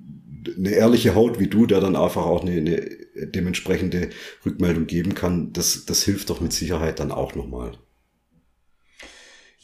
[0.58, 4.10] eine ehrliche Haut wie du, der dann einfach auch eine, eine dementsprechende
[4.46, 7.74] Rückmeldung geben kann, das, das hilft doch mit Sicherheit dann auch nochmal.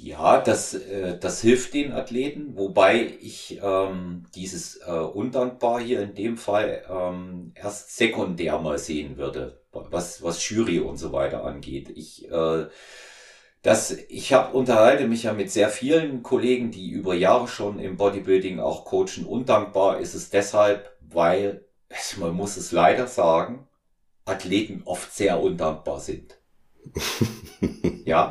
[0.05, 6.13] Ja, das, äh, das hilft den Athleten, wobei ich ähm, dieses äh, undankbar hier in
[6.13, 11.89] dem Fall ähm, erst sekundär mal sehen würde, was, was Jury und so weiter angeht.
[11.95, 12.67] Ich, äh,
[14.09, 18.59] ich hab, unterhalte mich ja mit sehr vielen Kollegen, die über Jahre schon im Bodybuilding
[18.59, 19.25] auch coachen.
[19.25, 21.65] Undankbar ist es deshalb, weil,
[22.17, 23.67] man muss es leider sagen,
[24.25, 26.37] Athleten oft sehr undankbar sind.
[28.05, 28.29] ja.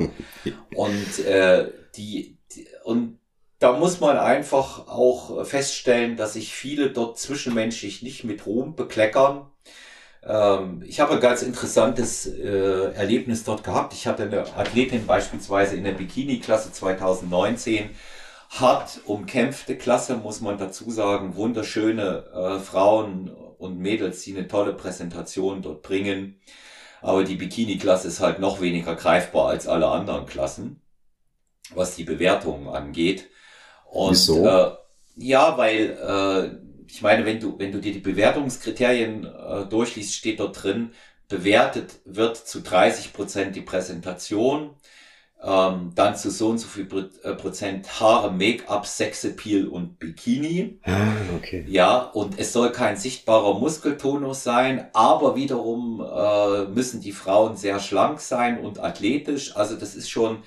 [0.75, 3.19] Und äh, die, die und
[3.59, 9.47] da muss man einfach auch feststellen, dass sich viele dort zwischenmenschlich nicht mit Ruhm bekleckern.
[10.27, 13.93] Ähm, ich habe ein ganz interessantes äh, Erlebnis dort gehabt.
[13.93, 17.91] Ich hatte eine Athletin beispielsweise in der Bikini-Klasse 2019,
[18.51, 24.73] hart umkämpfte Klasse, muss man dazu sagen, wunderschöne äh, Frauen und Mädels, die eine tolle
[24.75, 26.41] Präsentation dort bringen.
[27.05, 30.81] Aber die Bikini-Klasse ist halt noch weniger greifbar als alle anderen Klassen,
[31.75, 33.29] was die Bewertungen angeht.
[33.85, 34.47] Und Wieso?
[34.47, 34.71] Äh,
[35.17, 40.41] ja, weil äh, ich meine, wenn du, wenn du dir die Bewertungskriterien äh, durchliest, steht
[40.41, 40.93] dort drin,
[41.29, 44.71] bewertet wird zu 30 Prozent die Präsentation,
[45.45, 46.89] ähm, dann zu so und so viel
[47.23, 50.79] äh, Prozent Haare, Make-up, Sexappeal und Bikini.
[50.85, 51.65] Ah, okay.
[51.69, 57.79] Ja, und es soll kein sichtbarer Muskeltonus sein, aber wiederum äh, müssen die Frauen sehr
[57.79, 59.55] schlank sein und athletisch.
[59.55, 60.39] Also das ist schon,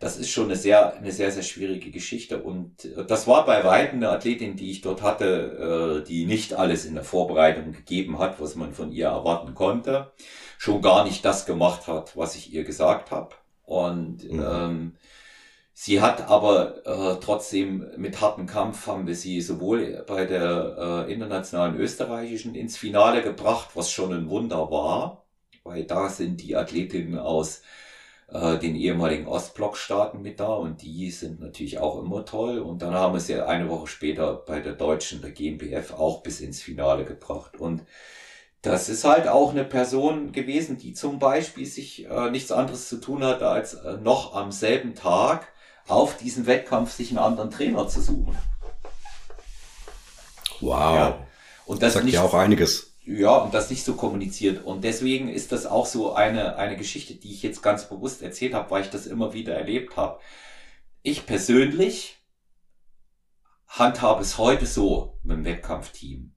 [0.00, 2.42] das ist schon eine sehr, eine sehr, sehr schwierige Geschichte.
[2.42, 6.54] Und äh, das war bei weitem eine Athletin, die ich dort hatte, äh, die nicht
[6.54, 10.10] alles in der Vorbereitung gegeben hat, was man von ihr erwarten konnte.
[10.58, 13.36] Schon gar nicht das gemacht hat, was ich ihr gesagt habe.
[13.72, 14.44] Und mhm.
[14.46, 14.92] ähm,
[15.72, 21.12] sie hat aber äh, trotzdem mit hartem Kampf haben wir sie sowohl bei der äh,
[21.12, 25.24] internationalen österreichischen ins Finale gebracht, was schon ein Wunder war,
[25.64, 27.62] weil da sind die Athletinnen aus
[28.28, 32.58] äh, den ehemaligen Ostblockstaaten mit da und die sind natürlich auch immer toll.
[32.58, 36.40] Und dann haben wir sie eine Woche später bei der Deutschen, der GmbF, auch bis
[36.40, 37.56] ins Finale gebracht.
[37.58, 37.82] Und
[38.62, 43.00] das ist halt auch eine Person gewesen, die zum Beispiel sich äh, nichts anderes zu
[43.00, 45.48] tun hatte, als äh, noch am selben Tag
[45.88, 48.38] auf diesen Wettkampf sich einen anderen Trainer zu suchen.
[50.60, 50.94] Wow.
[50.94, 51.26] Ja.
[51.66, 52.94] Und das, das sagt nicht, ja auch einiges.
[53.04, 54.64] Ja, und das nicht so kommuniziert.
[54.64, 58.54] Und deswegen ist das auch so eine, eine Geschichte, die ich jetzt ganz bewusst erzählt
[58.54, 60.20] habe, weil ich das immer wieder erlebt habe.
[61.02, 62.22] Ich persönlich
[63.66, 66.32] handhabe es heute so mit dem Wettkampfteam.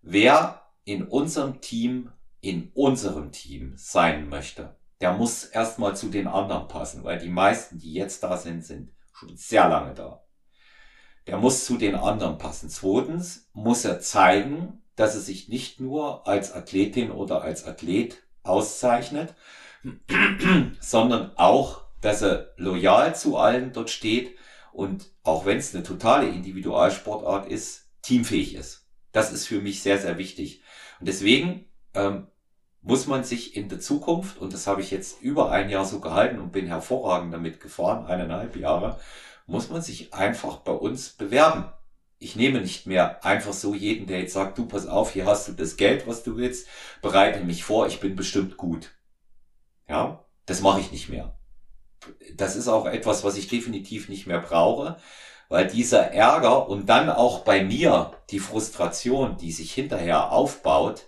[0.00, 0.57] Wer
[0.88, 2.10] in unserem Team,
[2.40, 7.78] in unserem Team sein möchte, der muss erstmal zu den anderen passen, weil die meisten,
[7.78, 10.24] die jetzt da sind, sind schon sehr lange da.
[11.26, 12.70] Der muss zu den anderen passen.
[12.70, 19.34] Zweitens muss er zeigen, dass er sich nicht nur als Athletin oder als Athlet auszeichnet,
[20.80, 24.36] sondern auch, dass er loyal zu allen dort steht
[24.72, 28.86] und auch wenn es eine totale Individualsportart ist, teamfähig ist.
[29.12, 30.62] Das ist für mich sehr, sehr wichtig.
[31.00, 32.28] Und deswegen ähm,
[32.82, 36.00] muss man sich in der Zukunft, und das habe ich jetzt über ein Jahr so
[36.00, 38.98] gehalten und bin hervorragend damit gefahren, eineinhalb Jahre,
[39.46, 41.72] muss man sich einfach bei uns bewerben.
[42.18, 45.48] Ich nehme nicht mehr einfach so jeden, der jetzt sagt, du pass auf, hier hast
[45.48, 46.68] du das Geld, was du willst,
[47.00, 48.90] bereite mich vor, ich bin bestimmt gut.
[49.88, 51.38] Ja, das mache ich nicht mehr.
[52.34, 54.98] Das ist auch etwas, was ich definitiv nicht mehr brauche,
[55.48, 61.06] weil dieser Ärger und dann auch bei mir die Frustration, die sich hinterher aufbaut,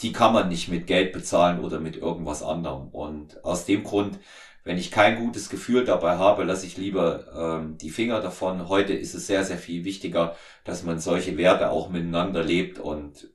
[0.00, 2.88] die kann man nicht mit Geld bezahlen oder mit irgendwas anderem.
[2.88, 4.18] Und aus dem Grund,
[4.64, 8.68] wenn ich kein gutes Gefühl dabei habe, lasse ich lieber ähm, die Finger davon.
[8.68, 13.30] Heute ist es sehr, sehr viel wichtiger, dass man solche Werte auch miteinander lebt und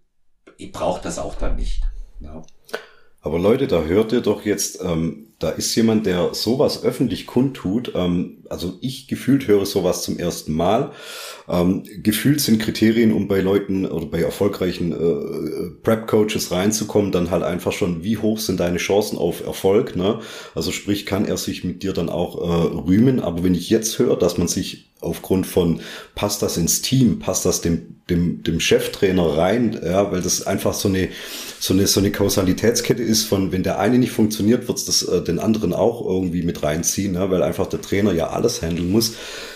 [0.58, 1.82] ich brauche das auch dann nicht.
[2.20, 2.44] Ja.
[3.22, 7.94] Aber Leute, da hört ihr doch jetzt, ähm, da ist jemand, der sowas öffentlich kundtut.
[7.96, 10.92] Ähm, also ich gefühlt höre sowas zum ersten Mal.
[11.50, 17.44] Ähm, gefühlt sind Kriterien, um bei Leuten oder bei erfolgreichen äh, Prep-Coaches reinzukommen, dann halt
[17.44, 19.96] einfach schon, wie hoch sind deine Chancen auf Erfolg.
[19.96, 20.20] Ne?
[20.54, 23.20] Also sprich, kann er sich mit dir dann auch äh, rühmen.
[23.20, 25.82] Aber wenn ich jetzt höre, dass man sich aufgrund von
[26.16, 30.74] passt das ins Team, passt das dem, dem, dem Cheftrainer rein, ja, weil das einfach
[30.74, 31.10] so eine,
[31.60, 35.24] so eine, so eine Kausalitätskette ist von, wenn der eine nicht funktioniert, wird es äh,
[35.24, 39.14] den anderen auch irgendwie mit reinziehen, ja, weil einfach der Trainer ja alles handeln muss,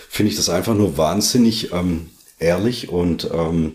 [0.09, 2.09] finde ich das einfach nur wahnsinnig ähm,
[2.39, 3.73] ehrlich und ähm,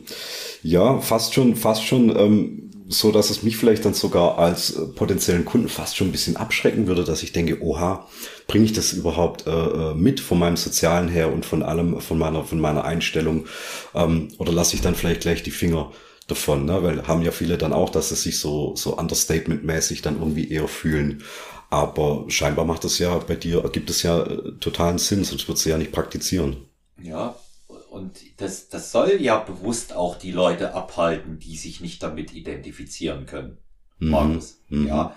[0.63, 4.85] ja, fast schon, fast schon ähm, so dass es mich vielleicht dann sogar als äh,
[4.85, 8.09] potenziellen Kunden fast schon ein bisschen abschrecken würde, dass ich denke, oha,
[8.49, 12.19] bringe ich das überhaupt äh, äh, mit von meinem Sozialen her und von allem, von
[12.19, 13.47] meiner, von meiner Einstellung,
[13.95, 15.93] ähm, oder lasse ich dann vielleicht gleich die Finger
[16.27, 16.83] davon, ne?
[16.83, 20.67] weil haben ja viele dann auch, dass sie sich so, so understatement-mäßig dann irgendwie eher
[20.67, 21.23] fühlen.
[21.71, 25.64] Aber scheinbar macht es ja bei dir, gibt es ja äh, totalen Sinn, sonst würdest
[25.64, 26.68] du ja nicht praktizieren.
[27.01, 27.37] Ja,
[27.91, 33.27] und das, das soll ja bewusst auch die Leute abhalten, die sich nicht damit identifizieren
[33.27, 33.59] können.
[33.99, 34.11] Mhm.
[34.11, 34.61] Markus.
[34.68, 34.87] Mhm.
[34.89, 35.16] Ja.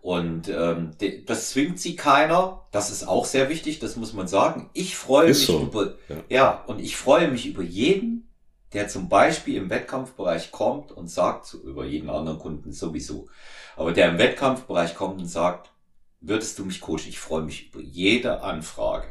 [0.00, 0.92] Und ähm,
[1.26, 2.66] das zwingt sie keiner.
[2.70, 4.70] Das ist auch sehr wichtig, das muss man sagen.
[4.72, 5.62] Ich freue ist mich so.
[5.62, 6.16] über ja.
[6.28, 8.28] ja, und ich freue mich über jeden,
[8.72, 13.28] der zum Beispiel im Wettkampfbereich kommt und sagt, über jeden anderen Kunden sowieso,
[13.76, 15.70] aber der im Wettkampfbereich kommt und sagt,
[16.28, 17.08] würdest du mich coachen?
[17.08, 19.08] Ich freue mich über jede Anfrage.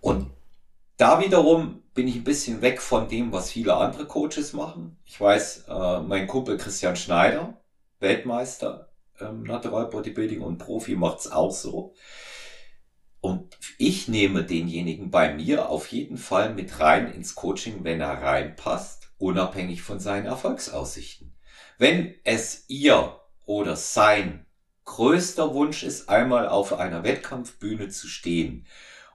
[0.00, 0.30] Und
[0.96, 4.96] da wiederum bin ich ein bisschen weg von dem, was viele andere Coaches machen.
[5.04, 7.60] Ich weiß, äh, mein Kumpel Christian Schneider,
[8.00, 8.88] Weltmeister
[9.20, 11.94] ähm, Natural Bodybuilding und Profi, macht's auch so.
[13.20, 18.22] Und ich nehme denjenigen bei mir auf jeden Fall mit rein ins Coaching, wenn er
[18.22, 21.34] reinpasst, unabhängig von seinen Erfolgsaussichten.
[21.78, 24.46] Wenn es ihr oder sein
[24.88, 28.66] größter Wunsch ist, einmal auf einer Wettkampfbühne zu stehen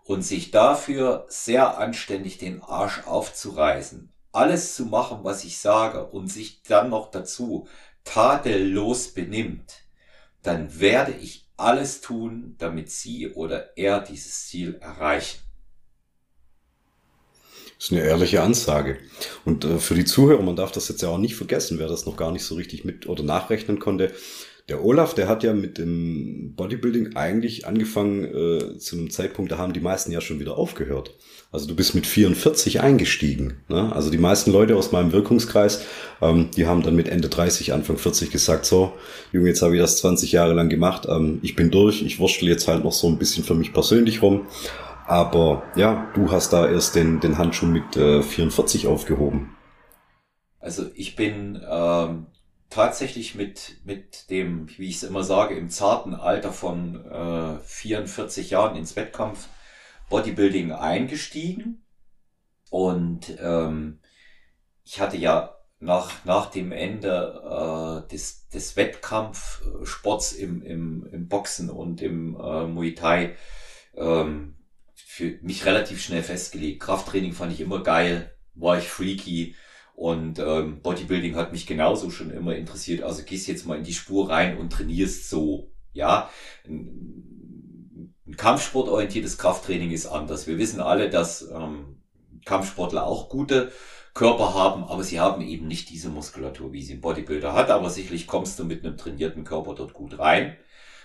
[0.03, 6.27] und sich dafür sehr anständig den Arsch aufzureißen, alles zu machen, was ich sage und
[6.27, 7.67] sich dann noch dazu
[8.03, 9.81] tadellos benimmt,
[10.43, 15.39] dann werde ich alles tun, damit sie oder er dieses Ziel erreichen.
[17.77, 18.99] Das ist eine ehrliche Ansage.
[19.43, 22.05] Und äh, für die Zuhörer, man darf das jetzt ja auch nicht vergessen, wer das
[22.05, 24.13] noch gar nicht so richtig mit oder nachrechnen konnte.
[24.69, 29.57] Der Olaf, der hat ja mit dem Bodybuilding eigentlich angefangen äh, zu einem Zeitpunkt, da
[29.57, 31.13] haben die meisten ja schon wieder aufgehört.
[31.51, 33.57] Also du bist mit 44 eingestiegen.
[33.67, 33.93] Ne?
[33.93, 35.85] Also die meisten Leute aus meinem Wirkungskreis,
[36.21, 38.93] ähm, die haben dann mit Ende 30, Anfang 40 gesagt, so,
[39.33, 42.47] Junge, jetzt habe ich das 20 Jahre lang gemacht, ähm, ich bin durch, ich wurschtel
[42.47, 44.47] jetzt halt noch so ein bisschen für mich persönlich rum.
[45.05, 49.49] Aber ja, du hast da erst den, den Handschuh mit äh, 44 aufgehoben.
[50.59, 52.27] Also ich bin ähm,
[52.73, 58.49] tatsächlich mit, mit dem, wie ich es immer sage, im zarten Alter von äh, 44
[58.49, 59.47] Jahren ins Wettkampf
[60.09, 61.85] Bodybuilding eingestiegen.
[62.71, 63.99] Und ähm,
[64.83, 71.69] ich hatte ja nach, nach dem Ende äh, des, des Wettkampfsports im, im, im Boxen
[71.69, 73.35] und im äh, Muay Thai
[73.95, 74.55] ähm,
[74.95, 76.81] für mich relativ schnell festgelegt.
[76.81, 79.55] Krafttraining fand ich immer geil, war ich freaky
[79.95, 83.03] und ähm, Bodybuilding hat mich genauso schon immer interessiert.
[83.03, 85.69] Also gehst jetzt mal in die Spur rein und trainierst so.
[85.93, 86.31] Ja,
[86.65, 90.47] ein, ein kampfsportorientiertes Krafttraining ist anders.
[90.47, 92.01] Wir wissen alle, dass ähm,
[92.45, 93.71] Kampfsportler auch gute
[94.15, 97.69] Körper haben, aber sie haben eben nicht diese Muskulatur, wie sie ein Bodybuilder hat.
[97.69, 100.57] Aber sicherlich kommst du mit einem trainierten Körper dort gut rein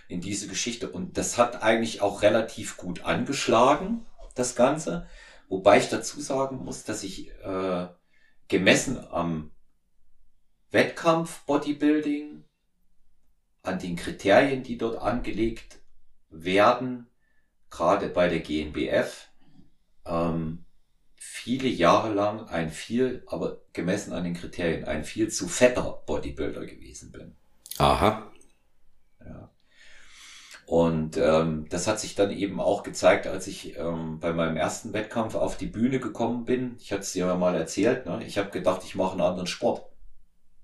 [0.09, 0.89] in diese Geschichte.
[0.89, 5.07] Und das hat eigentlich auch relativ gut angeschlagen, das Ganze.
[5.51, 7.87] Wobei ich dazu sagen muss, dass ich äh,
[8.49, 9.51] gemessen am
[10.71, 12.45] Wettkampf Bodybuilding,
[13.63, 15.79] an den Kriterien, die dort angelegt
[16.31, 17.07] werden,
[17.71, 19.29] gerade bei der GNBF,
[20.07, 20.65] ähm,
[21.17, 26.67] viele Jahre lang ein viel, aber gemessen an den Kriterien, ein viel zu fetter Bodybuilder
[26.67, 27.37] gewesen bin.
[27.79, 28.31] Aha.
[30.69, 30.75] Ja.
[30.75, 34.93] Und ähm, das hat sich dann eben auch gezeigt, als ich ähm, bei meinem ersten
[34.93, 36.77] Wettkampf auf die Bühne gekommen bin.
[36.81, 38.07] Ich hatte es dir mal erzählt.
[38.07, 38.21] Ne?
[38.27, 39.87] Ich habe gedacht, ich mache einen anderen Sport.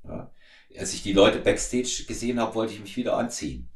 [0.04, 0.30] Ja?
[0.78, 3.68] Als ich die Leute backstage gesehen habe, wollte ich mich wieder anziehen.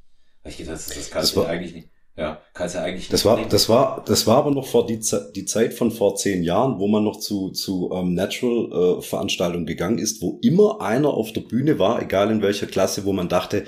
[0.42, 1.88] Weil ich gedacht, das, das kannst du eigentlich nicht.
[2.18, 4.98] Ja, kannst ja eigentlich das war, das war, das war aber noch vor die,
[5.36, 9.66] die Zeit von vor zehn Jahren, wo man noch zu, zu ähm, Natural äh, Veranstaltungen
[9.66, 13.28] gegangen ist, wo immer einer auf der Bühne war, egal in welcher Klasse, wo man
[13.28, 13.66] dachte,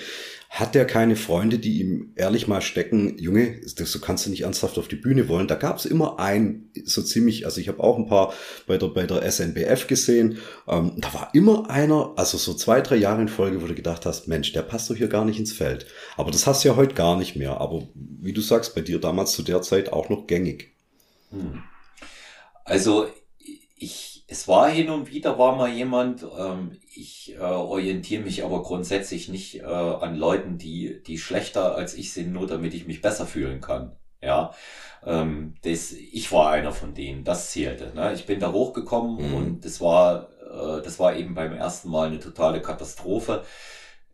[0.51, 4.43] hat er keine Freunde, die ihm ehrlich mal stecken, Junge, das, du kannst du nicht
[4.43, 5.47] ernsthaft auf die Bühne wollen.
[5.47, 8.35] Da gab es immer ein, so ziemlich, also ich habe auch ein paar
[8.67, 12.97] bei der, bei der SNBF gesehen, ähm, da war immer einer, also so zwei, drei
[12.97, 15.53] Jahre in Folge, wo du gedacht hast, Mensch, der passt doch hier gar nicht ins
[15.53, 15.87] Feld.
[16.17, 17.61] Aber das hast du ja heute gar nicht mehr.
[17.61, 20.73] Aber wie du sagst, bei dir damals zu der Zeit auch noch gängig.
[21.31, 21.63] Hm.
[22.65, 23.07] Also
[23.77, 28.62] ich, es war hin und wieder war mal jemand, ähm, ich äh, orientiere mich aber
[28.62, 33.03] grundsätzlich nicht äh, an Leuten, die, die schlechter als ich sind, nur damit ich mich
[33.03, 33.97] besser fühlen kann.
[34.22, 34.55] Ja,
[35.05, 37.93] ähm, das, ich war einer von denen, das zählte.
[37.97, 38.12] Ne?
[38.14, 39.35] Ich bin da hochgekommen mhm.
[39.35, 43.43] und das war, äh, das war eben beim ersten Mal eine totale Katastrophe.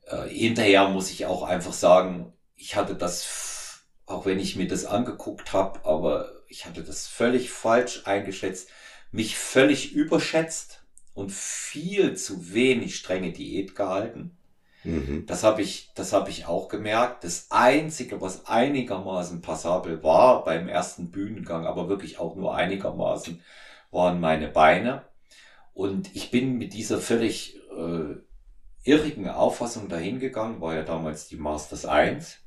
[0.06, 4.86] Äh, hinterher muss ich auch einfach sagen, ich hatte das, auch wenn ich mir das
[4.86, 8.70] angeguckt habe, aber ich hatte das völlig falsch eingeschätzt,
[9.10, 10.84] mich völlig überschätzt
[11.14, 14.36] und viel zu wenig strenge Diät gehalten.
[14.84, 15.24] Mhm.
[15.26, 17.24] Das habe ich, das habe ich auch gemerkt.
[17.24, 23.42] Das einzige, was einigermaßen passabel war beim ersten Bühnengang, aber wirklich auch nur einigermaßen,
[23.90, 25.04] waren meine Beine.
[25.74, 28.16] Und ich bin mit dieser völlig äh,
[28.84, 32.38] irrigen Auffassung dahingegangen, war ja damals die Masters 1,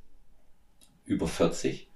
[1.06, 1.90] über 40.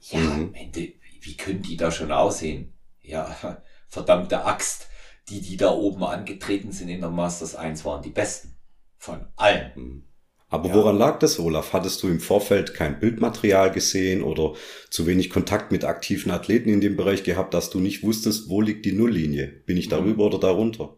[0.00, 0.54] Ja, mhm.
[0.54, 2.72] Ende, wie können die da schon aussehen?
[3.02, 3.60] Ja,
[3.90, 4.88] verdammte Axt.
[5.28, 8.56] Die, die da oben angetreten sind in der Masters 1, waren die besten.
[8.96, 9.72] Von allen.
[9.74, 10.10] Mhm.
[10.48, 10.74] Aber ja.
[10.74, 11.72] woran lag das, Olaf?
[11.72, 14.54] Hattest du im Vorfeld kein Bildmaterial gesehen oder
[14.90, 18.60] zu wenig Kontakt mit aktiven Athleten in dem Bereich gehabt, dass du nicht wusstest, wo
[18.60, 19.46] liegt die Nulllinie?
[19.46, 20.34] Bin ich darüber mhm.
[20.34, 20.96] oder darunter?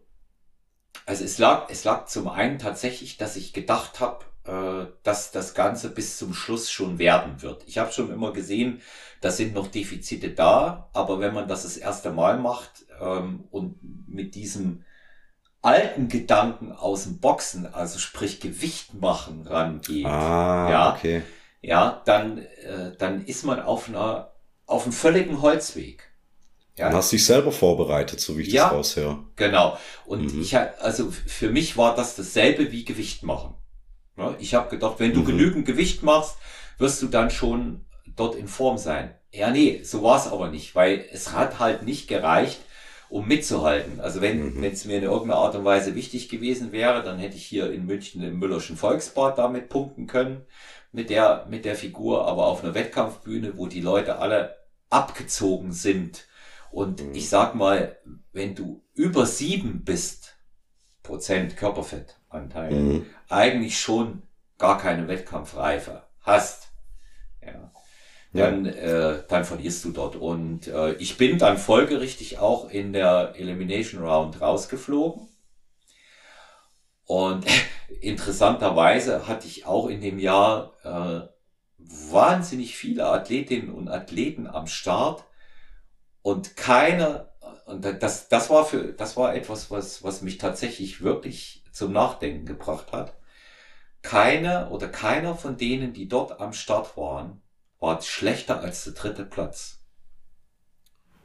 [1.04, 5.54] Also es lag, es lag zum einen tatsächlich, dass ich gedacht habe, äh, dass das
[5.54, 7.62] Ganze bis zum Schluss schon werden wird.
[7.66, 8.80] Ich habe schon immer gesehen,
[9.20, 13.78] da sind noch Defizite da, aber wenn man das das erste Mal macht ähm, und
[14.08, 14.84] mit diesem
[15.60, 21.22] alten Gedanken aus dem Boxen, also sprich Gewicht machen, rangeht, ah, ja, okay.
[21.60, 24.32] ja, dann, äh, dann ist man auf einer,
[24.66, 26.10] auf einem völligen Holzweg.
[26.76, 26.90] Ja.
[26.90, 29.18] Du hast dich selber vorbereitet, so wie ich ja, das raushöre.
[29.36, 29.78] Genau.
[30.04, 30.42] Und mhm.
[30.42, 33.54] ich also für mich war das dasselbe wie Gewicht machen.
[34.38, 35.26] Ich habe gedacht, wenn du mhm.
[35.26, 36.36] genügend Gewicht machst,
[36.78, 37.84] wirst du dann schon
[38.16, 39.14] dort in Form sein.
[39.32, 42.60] Ja, nee, so war es aber nicht, weil es hat halt nicht gereicht,
[43.08, 44.00] um mitzuhalten.
[44.00, 44.64] Also wenn mhm.
[44.64, 47.86] es mir in irgendeiner Art und Weise wichtig gewesen wäre, dann hätte ich hier in
[47.86, 50.44] München im Müllerschen Volksbad damit punkten können
[50.92, 54.56] mit der mit der Figur, aber auf einer Wettkampfbühne, wo die Leute alle
[54.90, 56.26] abgezogen sind
[56.70, 57.14] und mhm.
[57.14, 57.98] ich sag mal,
[58.32, 60.36] wenn du über sieben bist
[61.02, 61.56] Prozent
[62.32, 63.06] Körperfettanteil, mhm.
[63.28, 64.22] eigentlich schon
[64.58, 66.68] gar keine Wettkampfreife hast,
[67.44, 67.70] ja,
[68.32, 68.72] dann, ja.
[68.72, 70.16] äh, dann verlierst du dort.
[70.16, 75.28] Und äh, ich bin dann folgerichtig auch in der Elimination Round rausgeflogen.
[77.04, 77.44] Und
[78.00, 81.28] interessanterweise hatte ich auch in dem Jahr äh,
[81.78, 85.24] wahnsinnig viele Athletinnen und Athleten am Start
[86.22, 87.32] und keiner,
[87.66, 92.46] und das, das war für, das war etwas, was, was mich tatsächlich wirklich zum Nachdenken
[92.46, 93.16] gebracht hat.
[94.02, 97.40] Keine oder keiner von denen, die dort am Start waren,
[97.78, 99.80] war schlechter als der dritte Platz.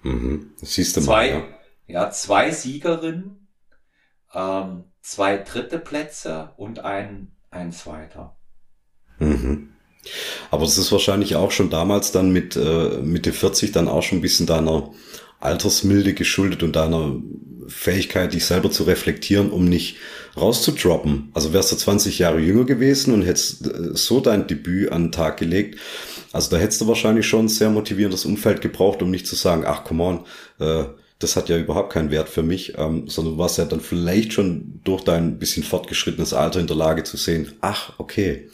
[0.02, 0.54] Mhm.
[0.60, 1.50] Das siehst du zwei, mal.
[1.88, 2.04] Ja.
[2.04, 3.48] ja, zwei Siegerinnen,
[4.34, 8.36] ähm, zwei dritte Plätze und ein, ein zweiter.
[9.20, 9.74] Mhm.
[10.52, 14.20] Aber das ist wahrscheinlich auch schon damals dann mit äh, Mitte 40 dann auch schon
[14.20, 14.91] ein bisschen deiner
[15.40, 17.16] Altersmilde geschuldet und deiner
[17.68, 19.98] Fähigkeit, dich selber zu reflektieren, um nicht
[20.38, 21.30] rauszudroppen.
[21.34, 25.12] Also wärst du 20 Jahre jünger gewesen und hättest äh, so dein Debüt an den
[25.12, 25.80] Tag gelegt,
[26.34, 29.64] also da hättest du wahrscheinlich schon ein sehr motivierendes Umfeld gebraucht, um nicht zu sagen,
[29.66, 30.26] ach come on,
[30.60, 30.86] äh,
[31.20, 34.34] das hat ja überhaupt keinen Wert für mich, ähm, sondern du warst ja dann vielleicht
[34.34, 38.50] schon durch dein bisschen fortgeschrittenes Alter in der Lage zu sehen, ach, okay,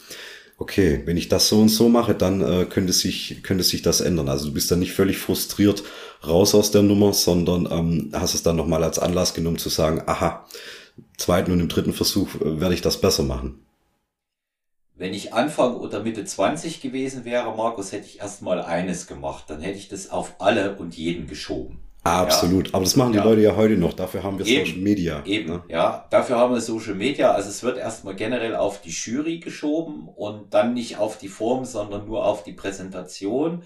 [0.58, 4.00] okay, wenn ich das so und so mache, dann äh, könnte sich könnte sich das
[4.00, 4.28] ändern.
[4.28, 5.82] Also du bist dann nicht völlig frustriert
[6.26, 10.02] raus aus der Nummer, sondern ähm, hast es dann nochmal als Anlass genommen zu sagen,
[10.06, 10.46] aha,
[11.16, 13.60] zweiten und im dritten Versuch äh, werde ich das besser machen.
[14.96, 19.46] Wenn ich Anfang oder Mitte 20 gewesen wäre, Markus, hätte ich erstmal eines gemacht.
[19.48, 21.83] Dann hätte ich das auf alle und jeden geschoben.
[22.04, 22.68] Absolut.
[22.68, 22.74] Ja.
[22.74, 23.24] Aber das machen die ja.
[23.24, 23.94] Leute ja heute noch.
[23.94, 25.22] Dafür haben wir eben, Social Media.
[25.24, 25.64] Eben, ne?
[25.68, 26.06] ja.
[26.10, 27.32] Dafür haben wir Social Media.
[27.32, 31.64] Also es wird erstmal generell auf die Jury geschoben und dann nicht auf die Form,
[31.64, 33.62] sondern nur auf die Präsentation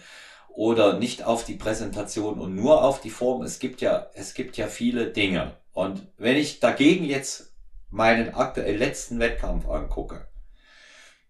[0.49, 3.43] oder nicht auf die Präsentation und nur auf die Form.
[3.43, 5.53] Es gibt ja, es gibt ja viele Dinge.
[5.73, 7.53] Und wenn ich dagegen jetzt
[7.91, 10.29] meinen aktuell letzten Wettkampf angucke,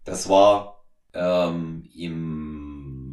[0.05, 0.85] das war
[1.15, 2.58] ähm, im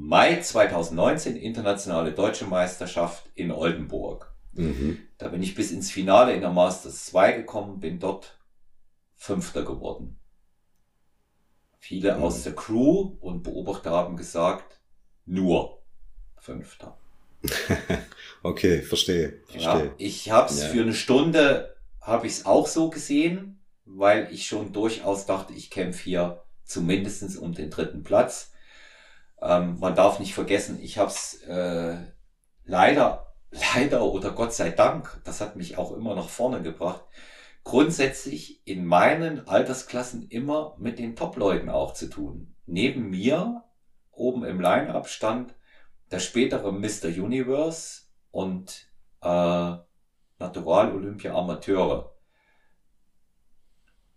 [0.08, 4.32] Mai 2019 internationale deutsche Meisterschaft in Oldenburg.
[4.54, 5.00] Mhm.
[5.18, 8.38] Da bin ich bis ins Finale in der Masters 2 gekommen, bin dort
[9.16, 10.20] Fünfter geworden.
[11.80, 12.22] Viele mhm.
[12.22, 14.80] aus der Crew und Beobachter haben gesagt,
[15.26, 15.82] nur
[16.38, 17.00] Fünfter.
[18.44, 19.42] okay, verstehe.
[19.48, 19.86] verstehe.
[19.86, 20.68] Ja, ich habe es ja.
[20.68, 25.72] für eine Stunde, habe ich es auch so gesehen, weil ich schon durchaus dachte, ich
[25.72, 28.52] kämpfe hier zumindestens um den dritten Platz.
[29.42, 31.98] Ähm, man darf nicht vergessen, ich habe es äh,
[32.64, 33.34] leider,
[33.76, 37.04] leider oder Gott sei Dank, das hat mich auch immer nach vorne gebracht,
[37.64, 42.56] grundsätzlich in meinen Altersklassen immer mit den Top-Leuten auch zu tun.
[42.66, 43.64] Neben mir,
[44.12, 45.54] oben im Line-Up stand
[46.12, 47.08] der spätere Mr.
[47.08, 48.88] Universe und
[49.22, 49.76] äh,
[50.38, 52.14] Natural Olympia Amateure.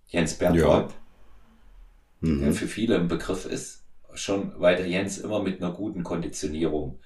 [0.07, 0.91] Jens Berthold,
[2.21, 2.29] ja.
[2.29, 2.41] mhm.
[2.41, 3.78] der für viele ein Begriff ist,
[4.19, 7.01] schon weil der Jens immer mit einer guten Konditionierung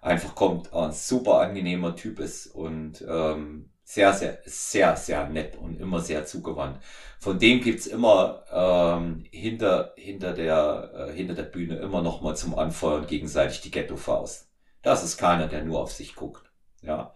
[0.00, 5.78] einfach kommt, ein super angenehmer Typ ist und ähm, sehr, sehr, sehr, sehr nett und
[5.78, 6.80] immer sehr zugewandt.
[7.18, 12.34] Von dem gibt's immer ähm, hinter, hinter, der, äh, hinter der Bühne immer noch mal
[12.34, 14.50] zum Anfeuern gegenseitig die Ghetto-Faust.
[14.82, 16.50] Das ist keiner, der nur auf sich guckt.
[16.80, 17.14] Ja.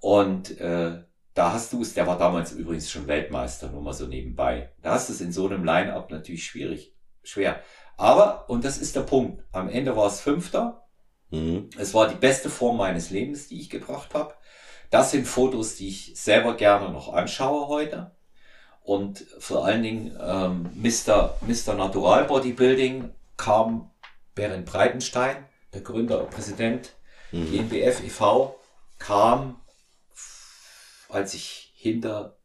[0.00, 1.02] Und äh,
[1.34, 4.72] da hast du es, der war damals übrigens schon Weltmeister, nur mal so nebenbei.
[4.82, 6.92] Da hast du es in so einem Line-Up natürlich schwierig,
[7.22, 7.62] schwer.
[7.98, 10.86] Aber, und das ist der Punkt, am Ende war es Fünfter.
[11.30, 11.68] Mhm.
[11.76, 14.34] Es war die beste Form meines Lebens, die ich gebracht habe.
[14.88, 18.12] Das sind Fotos, die ich selber gerne noch anschaue heute.
[18.82, 21.36] Und vor allen Dingen ähm, Mr.
[21.42, 21.74] Mr.
[21.74, 23.90] Natural Bodybuilding kam
[24.34, 25.44] Berend Breitenstein,
[25.74, 26.94] der Gründer und Präsident
[27.32, 27.50] mhm.
[27.50, 28.58] GmbF e.V.,
[28.98, 29.60] kam,
[31.08, 32.37] als ich hinter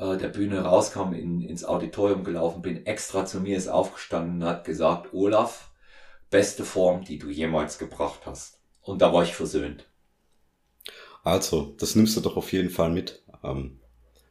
[0.00, 4.48] äh, der Bühne rauskam, in, ins Auditorium gelaufen bin, extra zu mir ist aufgestanden und
[4.48, 5.70] hat gesagt, Olaf,
[6.30, 8.60] beste Form, die du jemals gebracht hast.
[8.80, 9.86] Und da war ich versöhnt.
[11.22, 13.22] Also, das nimmst du doch auf jeden Fall mit.
[13.44, 13.78] Ähm,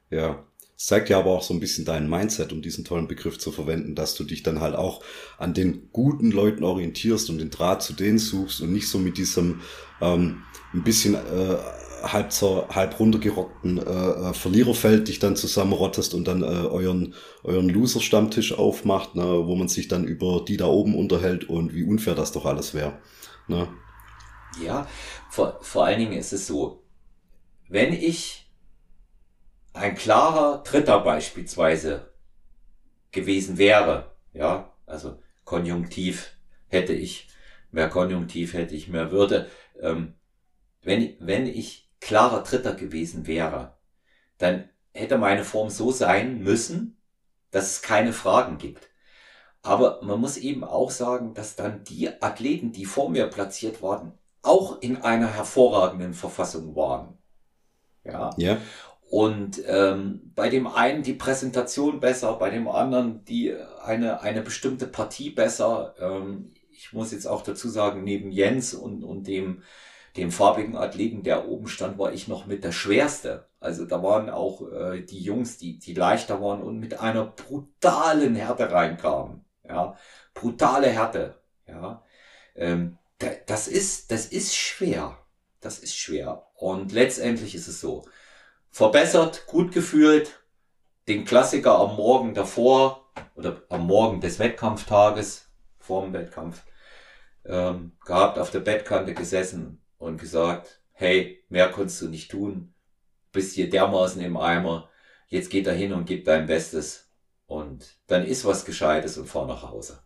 [0.09, 0.43] ja,
[0.75, 3.51] es zeigt ja aber auch so ein bisschen dein Mindset, um diesen tollen Begriff zu
[3.51, 5.03] verwenden, dass du dich dann halt auch
[5.37, 9.17] an den guten Leuten orientierst und den Draht zu denen suchst und nicht so mit
[9.17, 9.61] diesem
[10.01, 10.41] ähm,
[10.73, 11.57] ein bisschen äh,
[12.03, 17.69] halb zur, halb runtergerockten äh, äh, Verliererfeld dich dann zusammenrottest und dann äh, euren euren
[17.69, 22.15] Loser-Stammtisch aufmacht, ne, wo man sich dann über die da oben unterhält und wie unfair
[22.15, 22.99] das doch alles wäre.
[23.47, 23.67] Ne?
[24.63, 24.87] Ja,
[25.29, 26.83] vor, vor allen Dingen ist es so,
[27.67, 28.49] wenn ich
[29.73, 32.11] ein klarer Dritter beispielsweise
[33.11, 36.31] gewesen wäre, ja, also Konjunktiv
[36.67, 37.27] hätte ich,
[37.71, 39.49] mehr Konjunktiv hätte ich, mehr Würde,
[39.81, 40.13] ähm,
[40.81, 43.77] wenn, wenn ich klarer Dritter gewesen wäre,
[44.37, 46.97] dann hätte meine Form so sein müssen,
[47.51, 48.89] dass es keine Fragen gibt.
[49.61, 54.13] Aber man muss eben auch sagen, dass dann die Athleten, die vor mir platziert waren,
[54.41, 57.17] auch in einer hervorragenden Verfassung waren.
[58.03, 58.31] Ja.
[58.37, 58.57] ja.
[59.09, 64.87] Und ähm, bei dem einen die Präsentation besser, bei dem anderen die eine, eine bestimmte
[64.87, 65.95] Partie besser.
[65.99, 69.63] Ähm, ich muss jetzt auch dazu sagen, neben Jens und, und dem,
[70.17, 73.47] dem farbigen Athleten, der oben stand, war ich noch mit der schwerste.
[73.59, 78.35] Also da waren auch äh, die Jungs, die, die leichter waren und mit einer brutalen
[78.35, 79.45] Härte reinkamen.
[79.67, 79.97] Ja,
[80.33, 81.35] brutale Härte.
[81.67, 82.03] Ja,
[82.55, 82.97] ähm,
[83.45, 85.17] das ist, das ist schwer.
[85.59, 86.47] Das ist schwer.
[86.55, 88.05] Und letztendlich ist es so.
[88.71, 90.41] Verbessert, gut gefühlt,
[91.07, 95.49] den Klassiker am Morgen davor oder am Morgen des Wettkampftages,
[95.79, 96.63] vor dem Wettkampf,
[97.45, 102.73] ähm, gehabt, auf der Bettkante gesessen und gesagt, hey, mehr konntest du nicht tun,
[103.31, 104.89] bist hier dermaßen im Eimer,
[105.27, 107.11] jetzt geht da hin und gib dein Bestes
[107.45, 109.99] und dann ist was Gescheites und fahr nach Hause.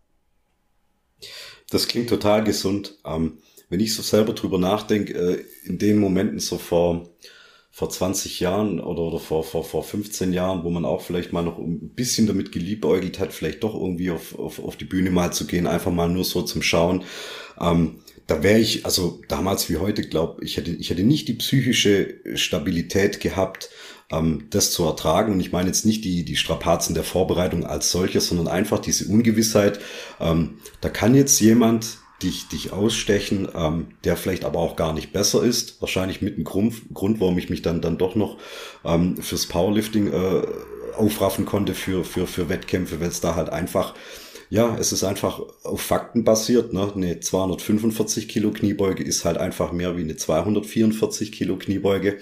[1.70, 2.98] Das klingt total gesund.
[3.04, 3.38] Ähm,
[3.70, 7.08] wenn ich so selber drüber nachdenke, äh, in den Momenten so vor,
[7.70, 11.42] vor 20 Jahren oder, oder vor, vor, vor 15 Jahren, wo man auch vielleicht mal
[11.42, 15.32] noch ein bisschen damit geliebäugelt hat, vielleicht doch irgendwie auf, auf, auf die Bühne mal
[15.32, 17.04] zu gehen, einfach mal nur so zum Schauen.
[17.58, 21.34] Ähm, da wäre ich, also damals wie heute, glaube ich, hätte, ich hätte nicht die
[21.34, 23.70] psychische Stabilität gehabt,
[24.10, 25.32] ähm, das zu ertragen.
[25.32, 29.06] Und ich meine jetzt nicht die, die Strapazen der Vorbereitung als solches, sondern einfach diese
[29.08, 29.78] Ungewissheit.
[30.20, 35.12] Ähm, da kann jetzt jemand dich, dich ausstechen, ähm, der vielleicht aber auch gar nicht
[35.12, 35.80] besser ist.
[35.80, 38.38] Wahrscheinlich mit einem Grund, Grund warum ich mich dann, dann doch noch
[38.84, 40.42] ähm, fürs Powerlifting äh,
[40.96, 43.94] aufraffen konnte für, für, für Wettkämpfe, weil es da halt einfach
[44.54, 46.72] ja, es ist einfach auf Fakten basiert.
[46.72, 46.88] Ne?
[46.94, 52.18] Eine 245 Kilo Kniebeuge ist halt einfach mehr wie eine 244 Kilo Kniebeuge.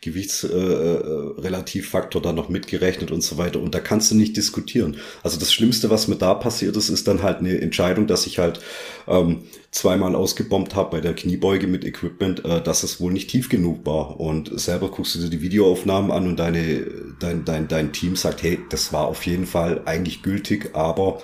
[0.00, 3.60] Gewichtsrelativfaktor äh, äh dann noch mitgerechnet und so weiter.
[3.60, 4.96] Und da kannst du nicht diskutieren.
[5.22, 8.40] Also das Schlimmste, was mir da passiert ist, ist dann halt eine Entscheidung, dass ich
[8.40, 8.58] halt
[9.06, 13.48] ähm, zweimal ausgebombt habe bei der Kniebeuge mit Equipment, äh, dass es wohl nicht tief
[13.48, 14.18] genug war.
[14.18, 16.84] Und selber guckst du dir die Videoaufnahmen an und deine,
[17.20, 21.22] dein, dein, dein Team sagt, hey, das war auf jeden Fall eigentlich gültig, aber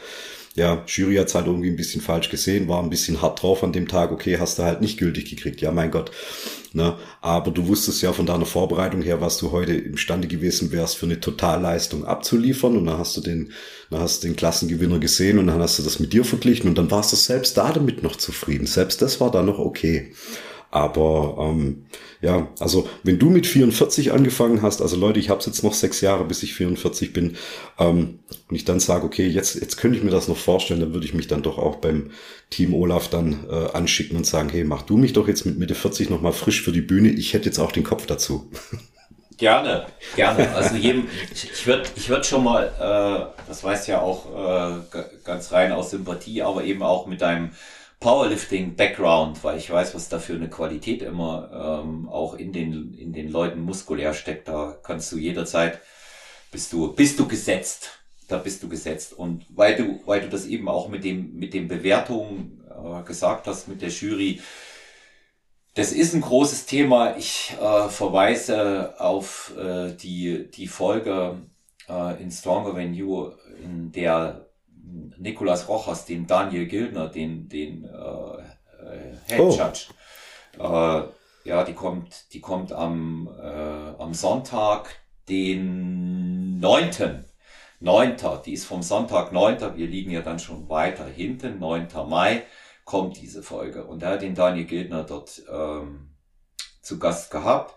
[0.54, 3.72] ja, Jury hat's halt irgendwie ein bisschen falsch gesehen, war ein bisschen hart drauf an
[3.72, 6.10] dem Tag, okay, hast du halt nicht gültig gekriegt, ja, mein Gott.
[6.74, 6.96] Ne?
[7.20, 11.06] Aber du wusstest ja von deiner Vorbereitung her, was du heute imstande gewesen wärst, für
[11.06, 12.76] eine Totalleistung abzuliefern.
[12.76, 13.52] Und dann hast du den,
[13.90, 16.78] dann hast du den Klassengewinner gesehen und dann hast du das mit dir verglichen und
[16.78, 18.66] dann warst du selbst da damit noch zufrieden.
[18.66, 20.12] Selbst das war dann noch okay.
[20.72, 21.84] Aber ähm,
[22.22, 26.00] ja, also wenn du mit 44 angefangen hast, also Leute, ich habe jetzt noch sechs
[26.00, 27.36] Jahre, bis ich 44 bin,
[27.78, 30.94] ähm, und ich dann sage, okay, jetzt, jetzt könnte ich mir das noch vorstellen, dann
[30.94, 32.10] würde ich mich dann doch auch beim
[32.48, 35.74] Team Olaf dann äh, anschicken und sagen, hey, mach du mich doch jetzt mit Mitte
[35.74, 38.50] 40 nochmal frisch für die Bühne, ich hätte jetzt auch den Kopf dazu.
[39.36, 40.54] Gerne, gerne.
[40.54, 45.00] Also jedem, ich, ich würde ich würd schon mal, äh, das weißt ja auch äh,
[45.24, 47.50] ganz rein aus Sympathie, aber eben auch mit deinem
[48.02, 53.12] Powerlifting-Background, weil ich weiß, was da für eine Qualität immer ähm, auch in den, in
[53.12, 54.48] den Leuten muskulär steckt.
[54.48, 55.80] Da kannst du jederzeit,
[56.50, 58.00] bist du, bist du gesetzt.
[58.26, 59.12] Da bist du gesetzt.
[59.12, 63.46] Und weil du, weil du das eben auch mit dem, mit den Bewertungen äh, gesagt
[63.46, 64.40] hast, mit der Jury,
[65.74, 67.16] das ist ein großes Thema.
[67.16, 71.38] Ich äh, verweise auf äh, die, die Folge
[71.88, 73.30] äh, in Stronger Than You,
[73.62, 74.48] in der
[75.18, 79.50] Nicolas Rojas, den Daniel Gildner, den, den äh, äh Head oh.
[79.50, 79.86] Judge.
[80.58, 84.96] Äh, ja, die kommt, die kommt am, äh, am Sonntag,
[85.28, 87.24] den neunten.
[87.80, 88.16] 9.
[88.44, 89.76] Die ist vom Sonntag 9.
[89.76, 91.58] Wir liegen ja dann schon weiter hinten.
[91.58, 91.88] 9.
[92.08, 92.44] Mai
[92.84, 93.84] kommt diese Folge.
[93.84, 96.10] Und er hat den Daniel Gildner dort ähm,
[96.80, 97.74] zu Gast gehabt.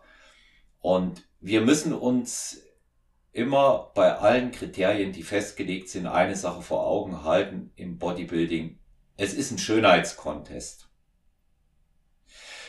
[0.80, 2.62] Und wir müssen uns
[3.36, 8.80] immer bei allen Kriterien, die festgelegt sind, eine Sache vor Augen halten im Bodybuilding.
[9.18, 10.88] Es ist ein Schönheitskontest.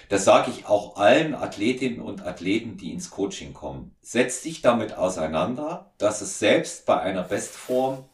[0.09, 3.95] Das sage ich auch allen Athletinnen und Athleten, die ins Coaching kommen.
[4.01, 8.05] Setz dich damit auseinander, dass es selbst bei einer Bestform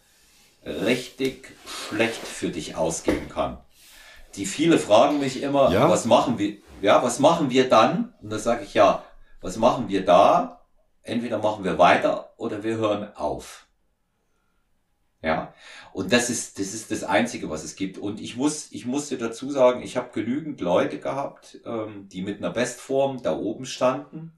[0.64, 3.58] richtig schlecht für dich ausgehen kann.
[4.36, 5.88] Die viele fragen mich immer, ja.
[5.88, 8.12] was machen wir, ja, was machen wir dann?
[8.20, 9.04] Und da sage ich ja,
[9.40, 10.61] was machen wir da?
[11.02, 13.66] Entweder machen wir weiter oder wir hören auf.
[15.22, 15.54] Ja,
[15.92, 17.96] und das ist, das ist das Einzige, was es gibt.
[17.96, 22.38] Und ich muss, ich musste dazu sagen, ich habe genügend Leute gehabt, ähm, die mit
[22.38, 24.32] einer Bestform da oben standen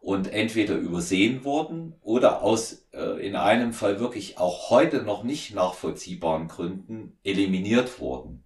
[0.00, 5.54] und entweder übersehen wurden oder aus äh, in einem Fall wirklich auch heute noch nicht
[5.54, 8.44] nachvollziehbaren Gründen eliminiert wurden.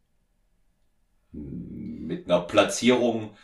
[1.31, 3.37] Mit einer Platzierung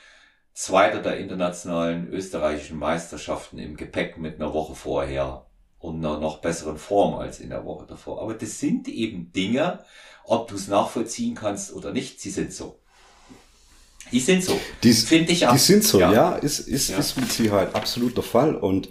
[0.58, 5.46] Zweiter der internationalen österreichischen Meisterschaften im Gepäck mit einer Woche vorher
[5.78, 8.20] und einer noch besseren Form als in der Woche davor.
[8.20, 9.84] Aber das sind eben Dinge,
[10.24, 12.80] ob du es nachvollziehen kannst oder nicht, sie sind so.
[14.10, 14.58] Die sind so.
[14.82, 15.52] Finde ich auch.
[15.52, 16.98] Die sind so, ja, ja ist, ist, ja.
[16.98, 18.56] ist mit Sicherheit absolut der Fall.
[18.56, 18.88] Und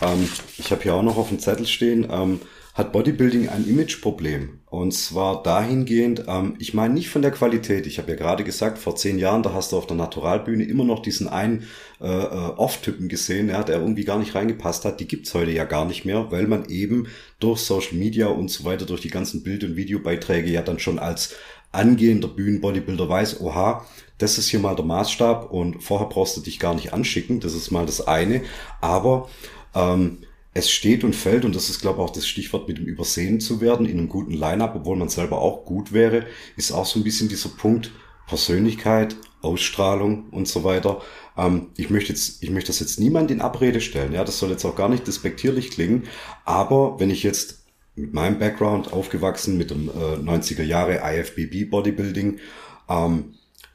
[0.00, 2.40] ähm, ich habe hier auch noch auf dem Zettel stehen, ähm,
[2.74, 4.57] hat Bodybuilding ein Imageproblem.
[4.70, 7.86] Und zwar dahingehend, ähm, ich meine nicht von der Qualität.
[7.86, 10.84] Ich habe ja gerade gesagt, vor zehn Jahren, da hast du auf der Naturalbühne immer
[10.84, 11.64] noch diesen einen
[12.00, 15.00] äh, äh, Off-Typen gesehen, ja, der irgendwie gar nicht reingepasst hat.
[15.00, 17.06] Die gibt's heute ja gar nicht mehr, weil man eben
[17.40, 20.98] durch Social Media und so weiter, durch die ganzen Bild- und Videobeiträge ja dann schon
[20.98, 21.34] als
[21.72, 23.86] angehender Bühnenbodybuilder weiß, oha,
[24.18, 27.40] das ist hier mal der Maßstab und vorher brauchst du dich gar nicht anschicken.
[27.40, 28.42] Das ist mal das eine.
[28.80, 29.28] Aber
[29.74, 30.18] ähm,
[30.58, 33.40] es steht und fällt, und das ist, glaube ich, auch das Stichwort mit dem Übersehen
[33.40, 36.98] zu werden in einem guten Line-up, obwohl man selber auch gut wäre, ist auch so
[36.98, 37.92] ein bisschen dieser Punkt
[38.26, 41.00] Persönlichkeit, Ausstrahlung und so weiter.
[41.36, 44.50] Ähm, ich möchte jetzt, ich möchte das jetzt niemand in Abrede stellen, ja, das soll
[44.50, 46.04] jetzt auch gar nicht despektierlich klingen,
[46.44, 52.38] aber wenn ich jetzt mit meinem Background aufgewachsen, mit dem äh, 90er Jahre IFBB Bodybuilding,
[52.88, 53.34] ähm,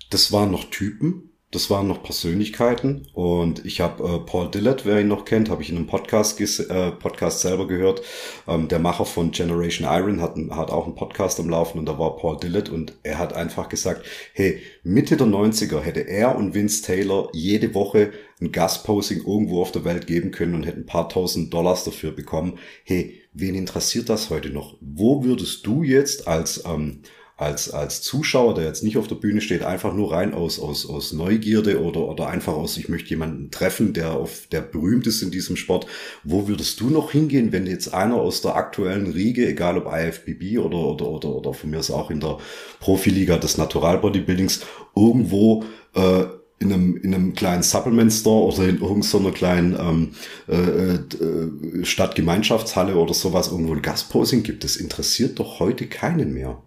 [0.09, 4.99] das waren noch Typen, das waren noch Persönlichkeiten und ich habe äh, Paul Dillett, wer
[4.99, 8.01] ihn noch kennt, habe ich in einem Podcast, äh, Podcast selber gehört.
[8.47, 11.99] Ähm, der Macher von Generation Iron hat, hat auch einen Podcast am Laufen und da
[11.99, 16.55] war Paul Dillett und er hat einfach gesagt, hey, Mitte der 90er hätte er und
[16.55, 20.85] Vince Taylor jede Woche ein Gastposing irgendwo auf der Welt geben können und hätten ein
[20.87, 22.57] paar tausend Dollars dafür bekommen.
[22.83, 24.75] Hey, wen interessiert das heute noch?
[24.81, 27.01] Wo würdest du jetzt als ähm,
[27.43, 30.89] als, als Zuschauer, der jetzt nicht auf der Bühne steht, einfach nur rein aus, aus,
[30.89, 35.21] aus Neugierde oder, oder einfach aus, ich möchte jemanden treffen, der auf, der berühmt ist
[35.21, 35.85] in diesem Sport.
[36.23, 40.57] Wo würdest du noch hingehen, wenn jetzt einer aus der aktuellen Riege, egal ob IFBB
[40.59, 42.37] oder, oder, oder, oder von mir ist auch in der
[42.79, 44.61] Profiliga des Natural Bodybuildings,
[44.95, 45.63] irgendwo,
[45.95, 46.23] äh,
[46.63, 50.11] in einem, in einem kleinen Supplement Store oder in irgendeiner kleinen ähm,
[50.47, 54.63] äh, äh, Stadtgemeinschaftshalle oder sowas irgendwo ein Gastposing gibt.
[54.63, 56.63] Das interessiert doch heute keinen mehr.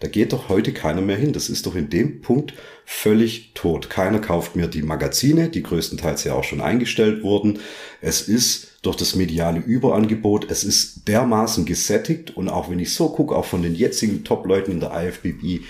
[0.00, 1.32] Da geht doch heute keiner mehr hin.
[1.32, 2.54] Das ist doch in dem Punkt
[2.86, 3.90] völlig tot.
[3.90, 7.60] Keiner kauft mehr die Magazine, die größtenteils ja auch schon eingestellt wurden.
[8.00, 13.10] Es ist durch das mediale Überangebot, es ist dermaßen gesättigt und auch wenn ich so
[13.10, 15.60] gucke, auch von den jetzigen Top-Leuten in der IFBB,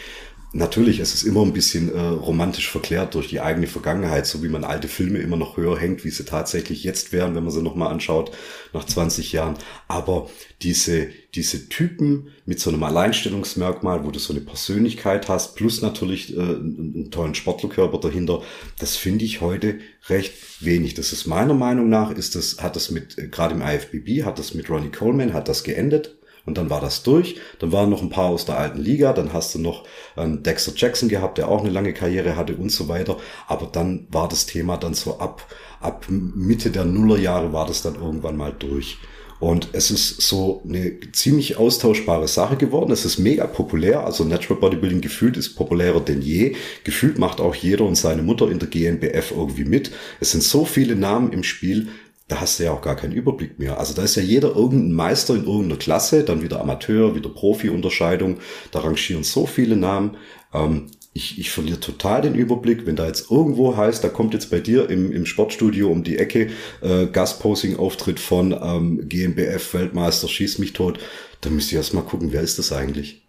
[0.53, 4.49] Natürlich, es ist immer ein bisschen äh, romantisch verklärt durch die eigene Vergangenheit, so wie
[4.49, 7.63] man alte Filme immer noch höher hängt, wie sie tatsächlich jetzt wären, wenn man sie
[7.63, 8.33] nochmal anschaut,
[8.73, 9.55] nach 20 Jahren.
[9.87, 10.29] Aber
[10.63, 11.07] diese,
[11.37, 16.41] diese Typen mit so einem Alleinstellungsmerkmal, wo du so eine Persönlichkeit hast, plus natürlich äh,
[16.41, 18.43] einen tollen Sportlerkörper dahinter,
[18.81, 19.79] das finde ich heute
[20.09, 20.33] recht
[20.65, 20.95] wenig.
[20.95, 24.41] Das ist meiner Meinung nach, ist das, hat das mit, äh, gerade im IFBB, hat
[24.41, 26.17] das mit Ronnie Coleman, hat das geendet
[26.51, 27.37] und dann war das durch.
[27.61, 29.13] Dann waren noch ein paar aus der alten Liga.
[29.13, 29.85] Dann hast du noch
[30.17, 33.19] ähm, Dexter Jackson gehabt, der auch eine lange Karriere hatte und so weiter.
[33.47, 35.47] Aber dann war das Thema dann so ab,
[35.81, 38.99] ab Mitte der Nullerjahre war das dann irgendwann mal durch.
[39.39, 42.91] Und es ist so eine ziemlich austauschbare Sache geworden.
[42.91, 44.05] Es ist mega populär.
[44.05, 46.57] Also Natural Bodybuilding gefühlt ist populärer denn je.
[46.83, 49.93] Gefühlt macht auch jeder und seine Mutter in der GNBF irgendwie mit.
[50.19, 51.89] Es sind so viele Namen im Spiel
[52.31, 53.79] da hast du ja auch gar keinen Überblick mehr.
[53.79, 58.39] Also da ist ja jeder irgendein Meister in irgendeiner Klasse, dann wieder Amateur, wieder Profi-Unterscheidung.
[58.71, 60.17] Da rangieren so viele Namen.
[60.55, 64.49] Ähm, ich, ich verliere total den Überblick, wenn da jetzt irgendwo heißt, da kommt jetzt
[64.49, 66.51] bei dir im, im Sportstudio um die Ecke
[66.83, 71.01] äh, Gastposing-Auftritt von ähm, GmbF Weltmeister Schieß mich tot,
[71.41, 73.23] dann müsst ihr erst mal gucken, wer ist das eigentlich?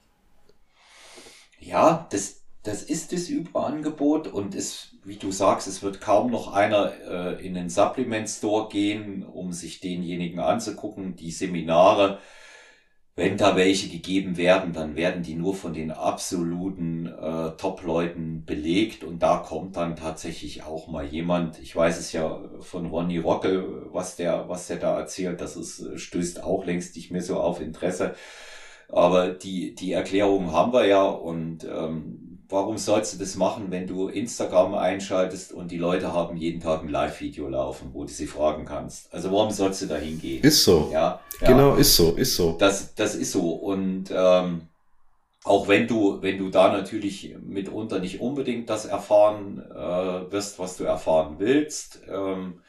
[1.60, 6.53] Ja, das, das ist das Überangebot und es, wie du sagst, es wird kaum noch
[6.53, 11.15] einer äh, in den Supplement Store gehen, um sich denjenigen anzugucken.
[11.15, 12.19] Die Seminare,
[13.15, 19.03] wenn da welche gegeben werden, dann werden die nur von den absoluten äh, Top-Leuten belegt
[19.03, 21.59] und da kommt dann tatsächlich auch mal jemand.
[21.59, 25.99] Ich weiß es ja von Ronny Rocke, was der, was der da erzählt, das ist,
[25.99, 28.13] stößt auch längst nicht mehr so auf Interesse.
[28.88, 33.88] Aber die, die Erklärung haben wir ja und ähm, warum sollst du das machen, wenn
[33.88, 38.28] du Instagram einschaltest und die Leute haben jeden Tag ein Live-Video laufen, wo du sie
[38.28, 39.14] fragen kannst?
[39.14, 40.44] Also warum sollst du da hingehen?
[40.44, 40.90] Ist so.
[40.91, 41.48] Ja, ja.
[41.48, 42.57] genau, ist so, ist so.
[42.57, 43.52] Das, das ist so.
[43.52, 44.68] Und ähm,
[45.44, 50.78] auch wenn du, wenn du da natürlich mitunter nicht unbedingt das erfahren äh, wirst, was
[50.78, 52.61] du erfahren willst, ähm,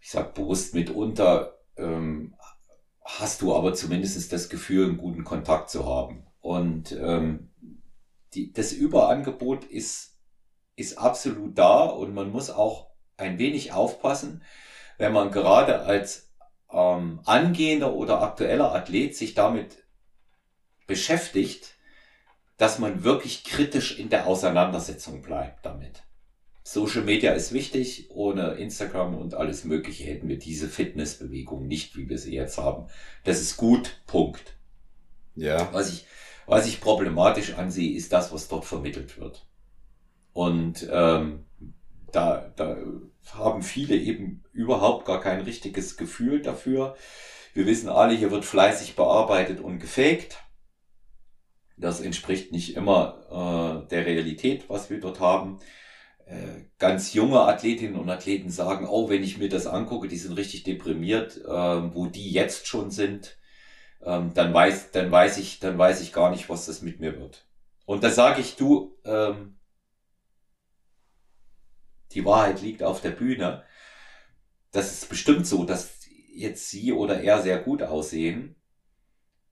[0.00, 2.34] ich sag bewusst mitunter, ähm,
[3.04, 6.26] hast du aber zumindest das Gefühl, einen guten Kontakt zu haben.
[6.40, 7.50] Und ähm,
[8.36, 10.16] die, das Überangebot ist,
[10.76, 14.42] ist absolut da und man muss auch ein wenig aufpassen,
[14.98, 16.30] wenn man gerade als
[16.70, 19.84] ähm, angehender oder aktueller Athlet sich damit
[20.86, 21.74] beschäftigt,
[22.58, 26.02] dass man wirklich kritisch in der Auseinandersetzung bleibt damit.
[26.62, 28.10] Social Media ist wichtig.
[28.10, 32.88] Ohne Instagram und alles Mögliche hätten wir diese Fitnessbewegung nicht, wie wir sie jetzt haben.
[33.22, 34.02] Das ist gut.
[34.06, 34.56] Punkt.
[35.36, 35.72] Ja.
[35.72, 36.06] Was ich,
[36.46, 39.46] was ich problematisch ansehe, ist das, was dort vermittelt wird.
[40.32, 41.44] Und ähm,
[42.12, 42.76] da, da
[43.34, 46.96] haben viele eben überhaupt gar kein richtiges Gefühl dafür.
[47.54, 50.38] Wir wissen alle, hier wird fleißig bearbeitet und gefaked.
[51.76, 55.58] Das entspricht nicht immer äh, der Realität, was wir dort haben.
[56.26, 60.32] Äh, ganz junge Athletinnen und Athleten sagen, oh, wenn ich mir das angucke, die sind
[60.32, 61.48] richtig deprimiert, äh,
[61.94, 63.36] wo die jetzt schon sind
[64.02, 67.18] ähm, dann weiß, dann weiß ich, dann weiß ich gar nicht, was das mit mir
[67.18, 67.46] wird.
[67.84, 69.58] Und da sage ich, du, ähm,
[72.12, 73.64] die Wahrheit liegt auf der Bühne.
[74.72, 76.00] Das ist bestimmt so, dass
[76.32, 78.56] jetzt sie oder er sehr gut aussehen,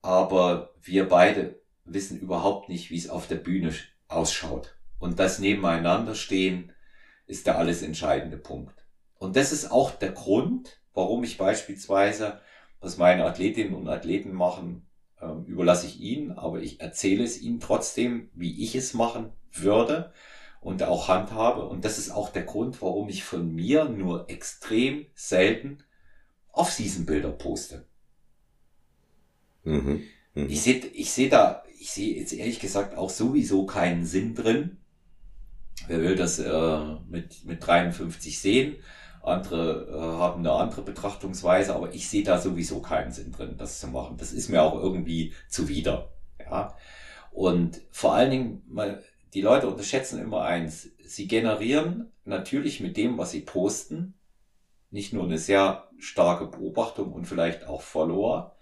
[0.02, 3.72] aber wir beide wissen überhaupt nicht, wie es auf der Bühne
[4.08, 4.76] ausschaut.
[4.98, 6.72] Und das nebeneinander stehen
[7.26, 8.86] ist der alles entscheidende Punkt.
[9.18, 12.40] Und das ist auch der Grund, warum ich beispielsweise
[12.84, 14.86] was meine Athletinnen und Athleten machen,
[15.20, 20.12] ähm, überlasse ich ihnen, aber ich erzähle es ihnen trotzdem, wie ich es machen würde
[20.60, 21.66] und auch handhabe.
[21.66, 25.78] Und das ist auch der Grund, warum ich von mir nur extrem selten
[26.52, 27.86] Off-Season-Bilder poste.
[29.64, 30.02] Mhm,
[30.34, 30.46] mh.
[30.48, 34.78] Ich sehe ich seh da, ich sehe jetzt ehrlich gesagt auch sowieso keinen Sinn drin.
[35.88, 38.76] Wer will das äh, mit, mit 53 sehen?
[39.26, 43.80] Andere äh, haben eine andere Betrachtungsweise, aber ich sehe da sowieso keinen Sinn drin, das
[43.80, 44.16] zu machen.
[44.18, 46.10] Das ist mir auch irgendwie zuwider.
[46.38, 46.76] Ja.
[47.32, 49.02] Und vor allen Dingen, mal,
[49.34, 50.88] die Leute unterschätzen immer eins.
[51.04, 54.14] Sie generieren natürlich mit dem, was sie posten,
[54.90, 58.54] nicht nur eine sehr starke Beobachtung und vielleicht auch Follower.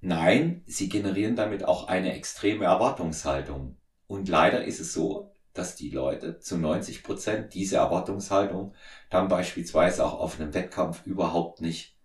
[0.00, 3.76] Nein, sie generieren damit auch eine extreme Erwartungshaltung.
[4.08, 8.74] Und leider ist es so, dass die Leute zu 90 Prozent diese Erwartungshaltung
[9.12, 11.96] dann beispielsweise auch auf einem Wettkampf überhaupt nicht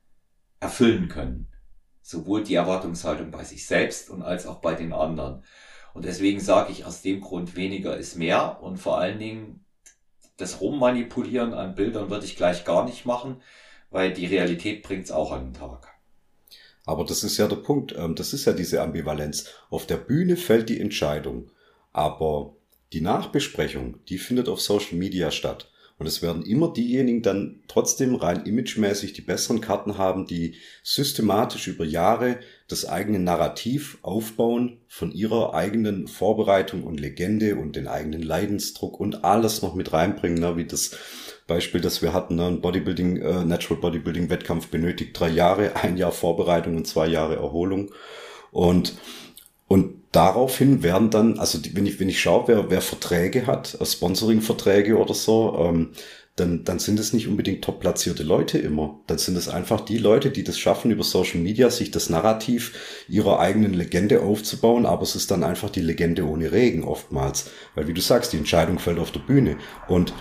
[0.60, 1.48] erfüllen können.
[2.02, 5.44] Sowohl die Erwartungshaltung bei sich selbst und als auch bei den anderen.
[5.94, 8.62] Und deswegen sage ich aus dem Grund, weniger ist mehr.
[8.62, 9.66] Und vor allen Dingen,
[10.36, 13.42] das Rummanipulieren an Bildern würde ich gleich gar nicht machen,
[13.90, 15.88] weil die Realität bringt es auch an den Tag.
[16.86, 17.96] Aber das ist ja der Punkt.
[17.98, 19.50] Ähm, das ist ja diese Ambivalenz.
[19.70, 21.52] Auf der Bühne fällt die Entscheidung.
[21.94, 22.56] Aber
[22.94, 25.70] die Nachbesprechung, die findet auf Social Media statt.
[26.00, 31.68] Und es werden immer diejenigen dann trotzdem rein imagemäßig die besseren Karten haben, die systematisch
[31.68, 38.22] über Jahre das eigene Narrativ aufbauen von ihrer eigenen Vorbereitung und Legende und den eigenen
[38.22, 40.92] Leidensdruck und alles noch mit reinbringen, ne, wie das
[41.48, 45.98] Beispiel, das wir hatten, ne, ein Bodybuilding, äh, Natural Bodybuilding Wettkampf benötigt drei Jahre, ein
[45.98, 47.92] Jahr Vorbereitung und zwei Jahre Erholung.
[48.52, 48.96] Und
[49.68, 53.78] und daraufhin werden dann, also die, wenn ich, wenn ich schaue, wer, wer Verträge hat,
[53.80, 55.90] äh, Sponsoring-Verträge oder so, ähm,
[56.38, 59.00] dann, dann sind es nicht unbedingt top platzierte Leute immer.
[59.08, 63.06] Dann sind es einfach die Leute, die das schaffen, über Social Media sich das Narrativ
[63.10, 67.50] ihrer eigenen Legende aufzubauen, aber es ist dann einfach die Legende ohne Regen oftmals.
[67.74, 69.58] Weil wie du sagst, die Entscheidung fällt auf der Bühne.
[69.88, 70.14] Und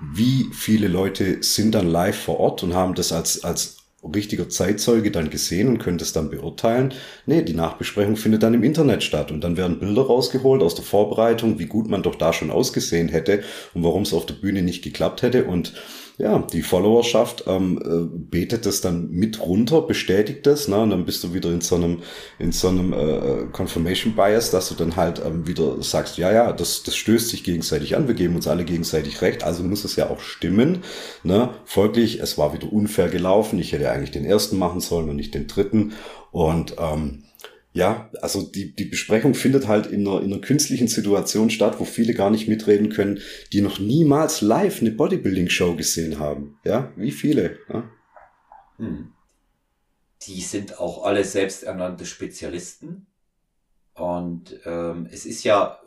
[0.00, 5.10] wie viele Leute sind dann live vor Ort und haben das als, als richtiger Zeitzeuge
[5.10, 6.92] dann gesehen und könnte es dann beurteilen.
[7.26, 10.84] Nee, die Nachbesprechung findet dann im Internet statt und dann werden Bilder rausgeholt aus der
[10.84, 13.42] Vorbereitung, wie gut man doch da schon ausgesehen hätte
[13.74, 15.72] und warum es auf der Bühne nicht geklappt hätte und
[16.16, 20.76] ja, die Followerschaft ähm, äh, betet das dann mit runter, bestätigt das, ne?
[20.76, 22.02] Und dann bist du wieder in so einem,
[22.38, 26.52] in so einem äh, Confirmation Bias, dass du dann halt ähm, wieder sagst, ja, ja,
[26.52, 29.96] das, das stößt sich gegenseitig an, wir geben uns alle gegenseitig recht, also muss es
[29.96, 30.84] ja auch stimmen.
[31.24, 31.50] Ne?
[31.64, 35.34] Folglich, es war wieder unfair gelaufen, ich hätte eigentlich den ersten machen sollen und nicht
[35.34, 35.94] den dritten.
[36.30, 37.24] Und ähm,
[37.74, 41.84] ja, also die, die Besprechung findet halt in einer, in einer künstlichen Situation statt, wo
[41.84, 43.20] viele gar nicht mitreden können,
[43.52, 46.56] die noch niemals live eine Bodybuilding-Show gesehen haben.
[46.64, 47.58] Ja, wie viele?
[47.68, 47.90] Ja?
[48.78, 49.12] Hm.
[50.22, 53.06] Die sind auch alle selbsternannte Spezialisten.
[53.94, 55.80] Und ähm, es ist ja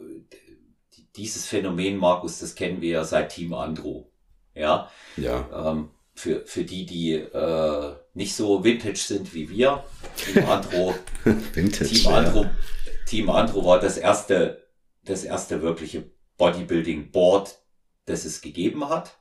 [1.15, 4.11] dieses Phänomen, Markus, das kennen wir ja seit Team Andro.
[4.53, 4.91] Ja.
[5.15, 5.71] Ja.
[5.71, 9.83] Ähm, für, für die, die äh, nicht so vintage sind wie wir.
[10.15, 10.95] Team Andro,
[11.53, 12.51] vintage, Team, Andro, ja.
[13.05, 14.67] Team Andro war das erste,
[15.05, 17.59] das erste wirkliche Bodybuilding-Board,
[18.05, 19.19] das es gegeben hat.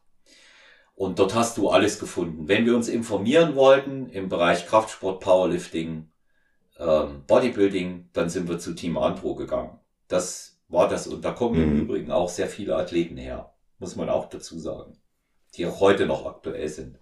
[0.95, 2.49] Und dort hast du alles gefunden.
[2.49, 6.11] Wenn wir uns informieren wollten im Bereich Kraftsport, Powerlifting,
[6.79, 9.79] ähm, Bodybuilding, dann sind wir zu Team Andro gegangen.
[10.09, 11.07] Das war das.
[11.07, 11.63] Und da kommen mhm.
[11.71, 13.53] im Übrigen auch sehr viele Athleten her.
[13.79, 14.99] Muss man auch dazu sagen
[15.57, 16.99] die auch heute noch aktuell sind.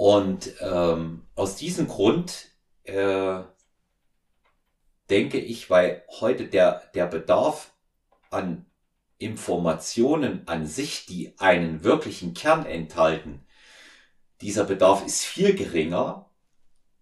[0.00, 2.48] Und ähm, aus diesem Grund
[2.84, 3.42] äh,
[5.10, 7.74] denke ich, weil heute der, der Bedarf
[8.30, 8.64] an
[9.18, 13.44] Informationen an sich, die einen wirklichen Kern enthalten,
[14.40, 16.30] dieser Bedarf ist viel geringer,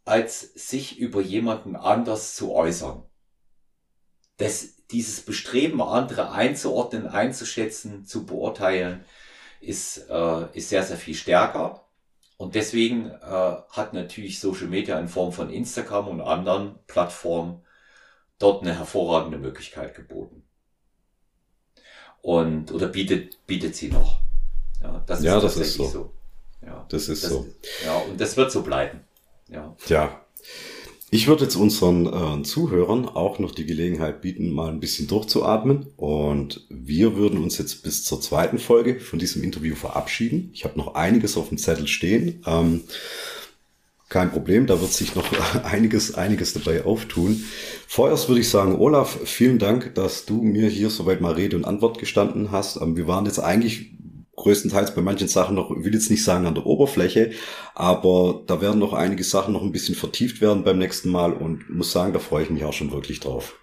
[0.05, 3.05] als sich über jemanden anders zu äußern.
[4.39, 9.05] Das, dieses Bestreben, andere einzuordnen, einzuschätzen, zu beurteilen,
[9.61, 11.88] ist, äh, ist sehr, sehr viel stärker.
[12.39, 17.63] Und deswegen äh, hat natürlich Social Media in Form von Instagram und anderen Plattformen
[18.39, 20.45] dort eine hervorragende Möglichkeit geboten.
[22.23, 24.21] Und, oder bietet, bietet sie noch.
[24.81, 25.85] Ja, das ist, ja, das ist so.
[25.89, 26.13] so.
[26.65, 27.47] Ja, das ist das, so.
[27.85, 29.01] Ja, und das wird so bleiben.
[29.49, 29.77] Ja.
[29.89, 30.25] Ja.
[31.11, 35.87] Ich würde jetzt unseren äh, Zuhörern auch noch die Gelegenheit bieten, mal ein bisschen durchzuatmen.
[35.97, 40.51] Und wir würden uns jetzt bis zur zweiten Folge von diesem Interview verabschieden.
[40.53, 42.43] Ich habe noch einiges auf dem Zettel stehen.
[42.47, 42.83] Ähm,
[44.11, 45.27] kein Problem, da wird sich noch
[45.65, 47.43] einiges, einiges dabei auftun.
[47.87, 51.65] Vorerst würde ich sagen, Olaf, vielen Dank, dass du mir hier soweit mal Rede und
[51.65, 52.77] Antwort gestanden hast.
[52.83, 53.93] Ähm, wir waren jetzt eigentlich
[54.39, 57.33] größtenteils bei manchen Sachen noch, will jetzt nicht sagen an der Oberfläche,
[57.75, 61.69] aber da werden noch einige Sachen noch ein bisschen vertieft werden beim nächsten Mal und
[61.71, 63.59] muss sagen, da freue ich mich auch schon wirklich drauf.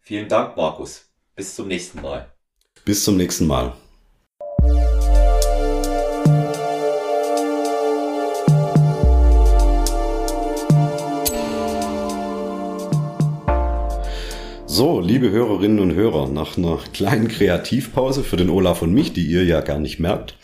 [0.00, 1.06] Vielen Dank, Markus.
[1.34, 2.32] Bis zum nächsten Mal.
[2.84, 3.74] Bis zum nächsten Mal.
[14.72, 19.26] So, liebe Hörerinnen und Hörer, nach einer kleinen Kreativpause für den Olaf und mich, die
[19.26, 20.38] ihr ja gar nicht merkt,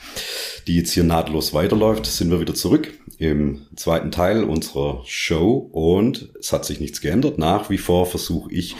[0.66, 6.30] die jetzt hier nahtlos weiterläuft, sind wir wieder zurück im zweiten Teil unserer Show und
[6.40, 7.38] es hat sich nichts geändert.
[7.38, 8.74] Nach wie vor versuche ich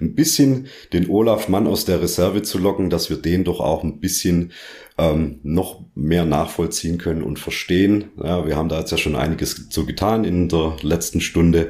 [0.00, 3.84] ein bisschen den Olaf Mann aus der Reserve zu locken, dass wir den doch auch
[3.84, 4.50] ein bisschen
[4.98, 8.10] ähm, noch mehr nachvollziehen können und verstehen.
[8.20, 11.68] Ja, wir haben da jetzt ja schon einiges so getan in der letzten Stunde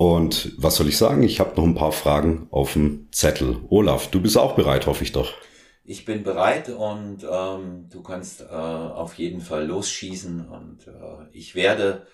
[0.00, 1.22] und was soll ich sagen?
[1.22, 3.58] Ich habe noch ein paar Fragen auf dem Zettel.
[3.68, 5.34] Olaf, du bist auch bereit, hoffe ich doch.
[5.84, 11.54] Ich bin bereit und ähm, du kannst äh, auf jeden Fall losschießen und äh, ich
[11.54, 12.06] werde,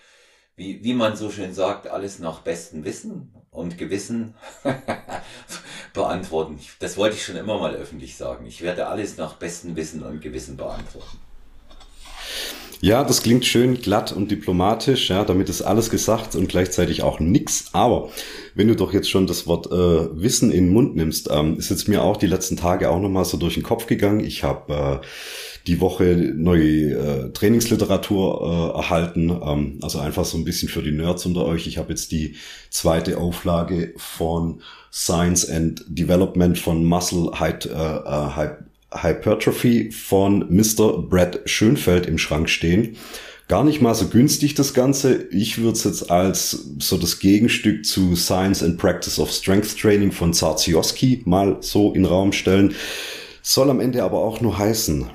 [0.57, 4.35] wie, wie man so schön sagt, alles nach bestem Wissen und Gewissen
[5.93, 6.59] beantworten.
[6.81, 8.47] Das wollte ich schon immer mal öffentlich sagen.
[8.47, 11.19] Ich werde alles nach bestem Wissen und Gewissen beantworten.
[12.79, 17.19] Ja, das klingt schön glatt und diplomatisch, ja, damit ist alles gesagt und gleichzeitig auch
[17.19, 17.69] nix.
[17.73, 18.09] Aber
[18.53, 21.69] wenn du doch jetzt schon das Wort äh, Wissen in den Mund nimmst, ähm, ist
[21.69, 24.19] jetzt mir auch die letzten Tage auch nochmal so durch den Kopf gegangen.
[24.19, 25.05] Ich habe äh,
[25.65, 30.91] die Woche neue äh, Trainingsliteratur äh, erhalten, ähm, also einfach so ein bisschen für die
[30.91, 31.65] Nerds unter euch.
[31.65, 32.35] Ich habe jetzt die
[32.69, 34.61] zweite Auflage von
[34.93, 38.55] Science and Development von Muscle Height, äh, äh,
[38.91, 41.01] Hypertrophy von Mr.
[41.01, 42.97] Brad Schönfeld im Schrank stehen.
[43.47, 45.27] Gar nicht mal so günstig das Ganze.
[45.31, 50.11] Ich würde es jetzt als so das Gegenstück zu Science and Practice of Strength Training
[50.11, 52.75] von Zarzioski mal so in den Raum stellen.
[53.41, 55.07] Soll am Ende aber auch nur heißen,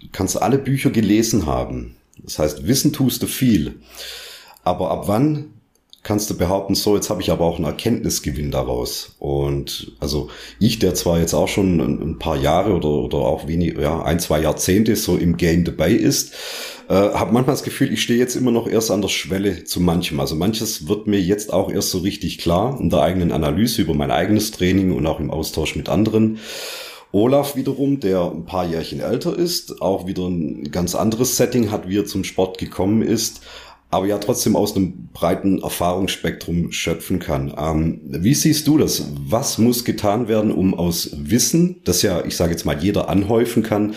[0.00, 1.94] du kannst alle Bücher gelesen haben.
[2.24, 3.80] Das heißt, wissen tust du viel.
[4.64, 5.52] Aber ab wann
[6.08, 9.14] kannst du behaupten, so, jetzt habe ich aber auch einen Erkenntnisgewinn daraus.
[9.18, 13.76] Und also ich, der zwar jetzt auch schon ein, paar Jahre oder, oder auch wenig,
[13.78, 16.32] ja, ein, zwei Jahrzehnte so im Game dabei ist,
[16.88, 19.80] äh, habe manchmal das Gefühl, ich stehe jetzt immer noch erst an der Schwelle zu
[19.80, 20.18] manchem.
[20.18, 23.92] Also manches wird mir jetzt auch erst so richtig klar in der eigenen Analyse über
[23.92, 26.38] mein eigenes Training und auch im Austausch mit anderen.
[27.12, 31.86] Olaf wiederum, der ein paar Jährchen älter ist, auch wieder ein ganz anderes Setting hat,
[31.86, 33.42] wie er zum Sport gekommen ist,
[33.90, 37.54] aber ja trotzdem aus einem breiten Erfahrungsspektrum schöpfen kann.
[37.56, 39.08] Ähm, wie siehst du das?
[39.18, 43.62] Was muss getan werden, um aus Wissen, das ja, ich sage jetzt mal, jeder anhäufen
[43.62, 43.94] kann,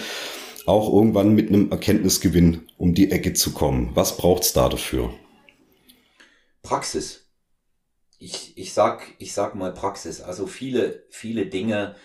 [0.66, 3.92] auch irgendwann mit einem Erkenntnisgewinn um die Ecke zu kommen?
[3.94, 5.14] Was braucht's da dafür?
[6.64, 7.28] Praxis.
[8.18, 10.22] Ich, ich sag, ich sag mal Praxis.
[10.22, 11.96] Also viele, viele Dinge,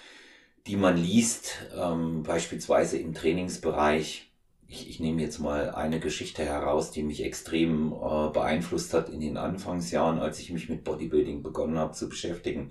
[0.66, 4.25] die man liest, ähm, beispielsweise im Trainingsbereich,
[4.68, 9.20] ich, ich nehme jetzt mal eine Geschichte heraus, die mich extrem äh, beeinflusst hat in
[9.20, 12.70] den Anfangsjahren, als ich mich mit Bodybuilding begonnen habe zu beschäftigen.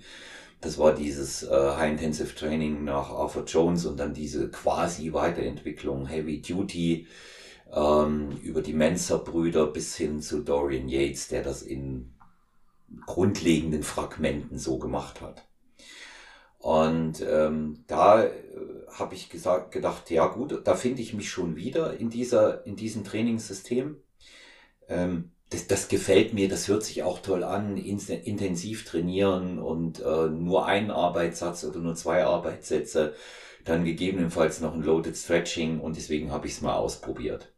[0.60, 6.06] Das war dieses äh, High Intensive Training nach Arthur Jones und dann diese quasi Weiterentwicklung
[6.06, 7.06] Heavy Duty
[7.72, 12.14] ähm, über die Mensa-Brüder bis hin zu Dorian Yates, der das in
[13.04, 15.46] grundlegenden Fragmenten so gemacht hat.
[16.58, 18.32] Und ähm, da äh,
[18.98, 22.76] habe ich gesagt, gedacht, ja gut, da finde ich mich schon wieder in dieser, in
[22.76, 23.96] diesem Trainingssystem.
[24.88, 30.00] Ähm, das, das gefällt mir, das hört sich auch toll an, in, intensiv trainieren und
[30.00, 33.14] äh, nur einen Arbeitssatz oder nur zwei Arbeitssätze,
[33.64, 37.52] dann gegebenenfalls noch ein Loaded Stretching und deswegen habe ich es mal ausprobiert.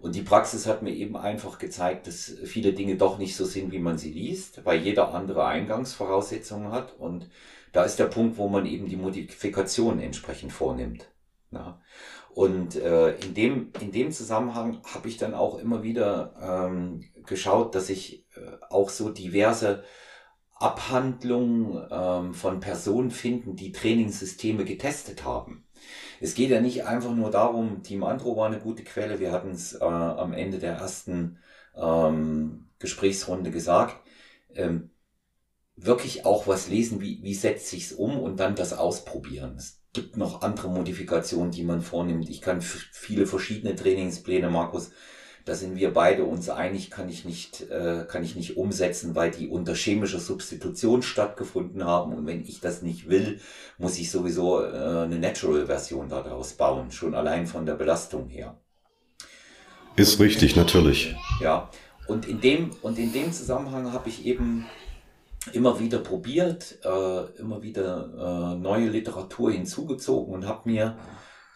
[0.00, 3.72] Und die Praxis hat mir eben einfach gezeigt, dass viele Dinge doch nicht so sind,
[3.72, 7.28] wie man sie liest, weil jeder andere Eingangsvoraussetzungen hat und
[7.72, 11.10] da ist der Punkt, wo man eben die Modifikation entsprechend vornimmt.
[11.50, 11.80] Ja.
[12.30, 17.74] Und äh, in, dem, in dem Zusammenhang habe ich dann auch immer wieder ähm, geschaut,
[17.74, 19.82] dass ich äh, auch so diverse
[20.54, 25.64] Abhandlungen ähm, von Personen finden, die Trainingssysteme getestet haben.
[26.20, 29.50] Es geht ja nicht einfach nur darum, Team Andro war eine gute Quelle, wir hatten
[29.50, 31.38] es äh, am Ende der ersten
[31.76, 33.96] ähm, Gesprächsrunde gesagt.
[34.54, 34.90] Ähm,
[35.80, 39.54] wirklich auch was lesen, wie, wie setzt sich's um und dann das ausprobieren.
[39.56, 42.28] Es gibt noch andere Modifikationen, die man vornimmt.
[42.28, 44.90] Ich kann viele verschiedene Trainingspläne, Markus,
[45.48, 49.30] da sind wir beide uns einig, kann ich nicht, äh, kann ich nicht umsetzen, weil
[49.30, 52.12] die unter chemischer Substitution stattgefunden haben.
[52.12, 53.40] Und wenn ich das nicht will,
[53.78, 58.60] muss ich sowieso äh, eine Natural-Version daraus bauen, schon allein von der Belastung her.
[59.96, 61.16] Ist richtig, natürlich.
[61.40, 61.70] Ja.
[62.06, 64.66] Und in dem, und in dem Zusammenhang habe ich eben
[65.54, 70.98] immer wieder probiert, äh, immer wieder äh, neue Literatur hinzugezogen und habe mir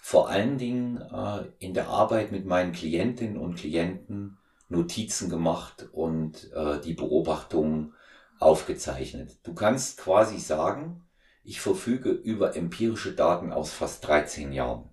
[0.00, 4.38] vor allen Dingen äh, in der Arbeit mit meinen Klientinnen und Klienten
[4.68, 7.94] Notizen gemacht und äh, die Beobachtungen
[8.40, 9.38] aufgezeichnet.
[9.44, 11.04] Du kannst quasi sagen,
[11.44, 14.90] ich verfüge über empirische Daten aus fast 13 Jahren.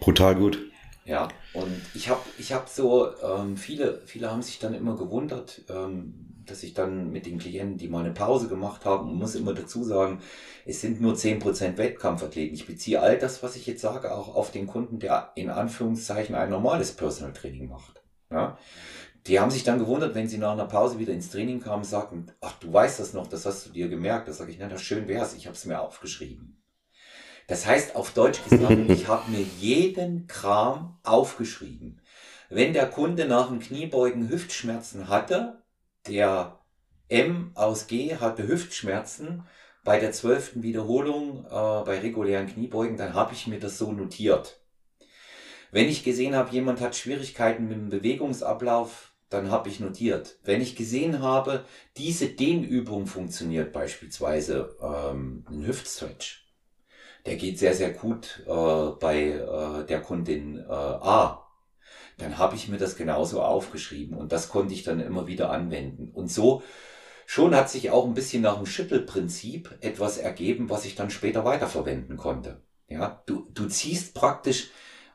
[0.00, 0.58] Brutal gut.
[1.04, 5.62] Ja, und ich habe ich hab so, ähm, viele, viele haben sich dann immer gewundert,
[5.70, 9.54] ähm, dass ich dann mit den Klienten, die mal eine Pause gemacht haben, muss immer
[9.54, 10.20] dazu sagen,
[10.66, 12.54] es sind nur zehn Prozent Wettkampfathleten.
[12.54, 16.34] Ich beziehe all das, was ich jetzt sage, auch auf den Kunden, der in Anführungszeichen
[16.34, 18.02] ein normales Personal Training macht.
[18.30, 18.58] Ja?
[19.26, 22.32] Die haben sich dann gewundert, wenn sie nach einer Pause wieder ins Training kamen, sagten,
[22.40, 24.28] ach, du weißt das noch, das hast du dir gemerkt.
[24.28, 26.62] Da sage ich, na, das schön wär's, ich habe es mir aufgeschrieben.
[27.46, 32.00] Das heißt auf Deutsch gesagt, ich habe mir jeden Kram aufgeschrieben.
[32.50, 35.62] Wenn der Kunde nach dem Kniebeugen Hüftschmerzen hatte,
[36.08, 36.58] der
[37.08, 39.44] M aus G hatte Hüftschmerzen
[39.84, 44.60] bei der zwölften Wiederholung äh, bei regulären Kniebeugen, dann habe ich mir das so notiert.
[45.70, 50.38] Wenn ich gesehen habe, jemand hat Schwierigkeiten mit dem Bewegungsablauf, dann habe ich notiert.
[50.42, 51.64] Wenn ich gesehen habe,
[51.96, 56.46] diese Dehnübung funktioniert beispielsweise ähm, ein Hüftstretch,
[57.26, 61.47] der geht sehr, sehr gut äh, bei äh, der Kundin äh, A,
[62.18, 66.10] dann habe ich mir das genauso aufgeschrieben und das konnte ich dann immer wieder anwenden.
[66.12, 66.62] Und so
[67.26, 71.44] schon hat sich auch ein bisschen nach dem Schüttelprinzip etwas ergeben, was ich dann später
[71.44, 72.60] weiterverwenden konnte.
[72.88, 74.70] Ja, du, du ziehst praktisch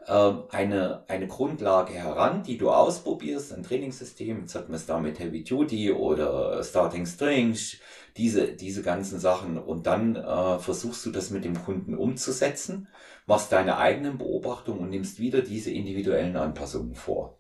[0.08, 5.00] ähm, eine, eine Grundlage heran, die du ausprobierst, ein Trainingssystem, jetzt hatten wir es da
[5.00, 7.78] mit Heavy Duty oder Starting Strings,
[8.18, 12.88] diese, diese ganzen Sachen und dann äh, versuchst du das mit dem Kunden umzusetzen,
[13.26, 17.40] machst deine eigenen Beobachtungen und nimmst wieder diese individuellen Anpassungen vor.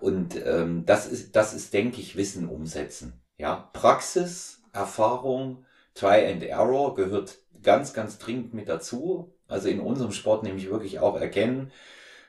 [0.00, 3.20] Und ähm, das ist, das ist, denke ich, Wissen umsetzen.
[3.36, 5.64] Ja, Praxis, Erfahrung,
[5.94, 9.34] Try and Error gehört ganz, ganz dringend mit dazu.
[9.48, 11.72] Also in unserem Sport nämlich wirklich auch erkennen,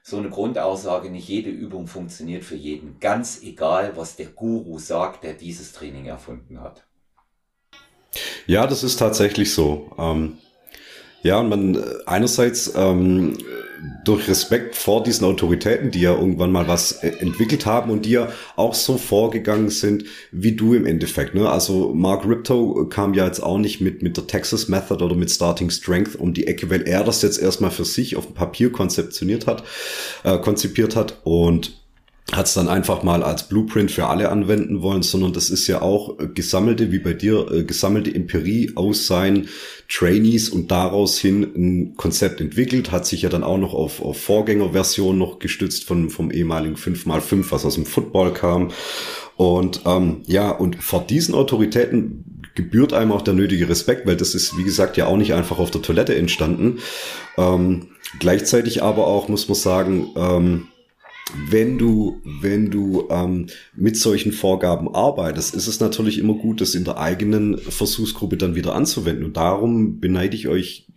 [0.03, 2.99] so eine Grundaussage, nicht jede Übung funktioniert für jeden.
[2.99, 6.87] Ganz egal, was der Guru sagt, der dieses Training erfunden hat.
[8.45, 9.91] Ja, das ist tatsächlich so.
[9.97, 10.37] Ähm,
[11.23, 13.37] ja, und man äh, einerseits ähm,
[14.03, 18.11] durch Respekt vor diesen Autoritäten, die ja irgendwann mal was äh, entwickelt haben und die
[18.11, 21.35] ja auch so vorgegangen sind wie du im Endeffekt.
[21.35, 21.49] Ne?
[21.49, 25.29] Also Mark Ripto kam ja jetzt auch nicht mit mit der Texas Method oder mit
[25.29, 28.71] Starting Strength um die Ecke, weil er das jetzt erstmal für sich auf dem Papier
[28.71, 29.63] konzeptioniert hat,
[30.23, 31.80] äh, konzipiert hat und
[32.31, 35.81] hat es dann einfach mal als Blueprint für alle anwenden wollen, sondern das ist ja
[35.81, 39.49] auch äh, gesammelte, wie bei dir, äh, gesammelte Empirie aus seinen
[39.89, 44.21] Trainees und daraus hin ein Konzept entwickelt, hat sich ja dann auch noch auf, auf
[44.21, 48.71] Vorgängerversion noch gestützt von, vom ehemaligen 5x5, was aus dem Football kam.
[49.35, 54.35] Und ähm, ja, und vor diesen Autoritäten gebührt einem auch der nötige Respekt, weil das
[54.35, 56.79] ist, wie gesagt, ja auch nicht einfach auf der Toilette entstanden.
[57.37, 57.87] Ähm,
[58.19, 60.67] gleichzeitig aber auch, muss man sagen, ähm,
[61.49, 66.75] wenn du, wenn du ähm, mit solchen Vorgaben arbeitest, ist es natürlich immer gut, das
[66.75, 69.25] in der eigenen Versuchsgruppe dann wieder anzuwenden.
[69.25, 70.87] Und darum beneide ich euch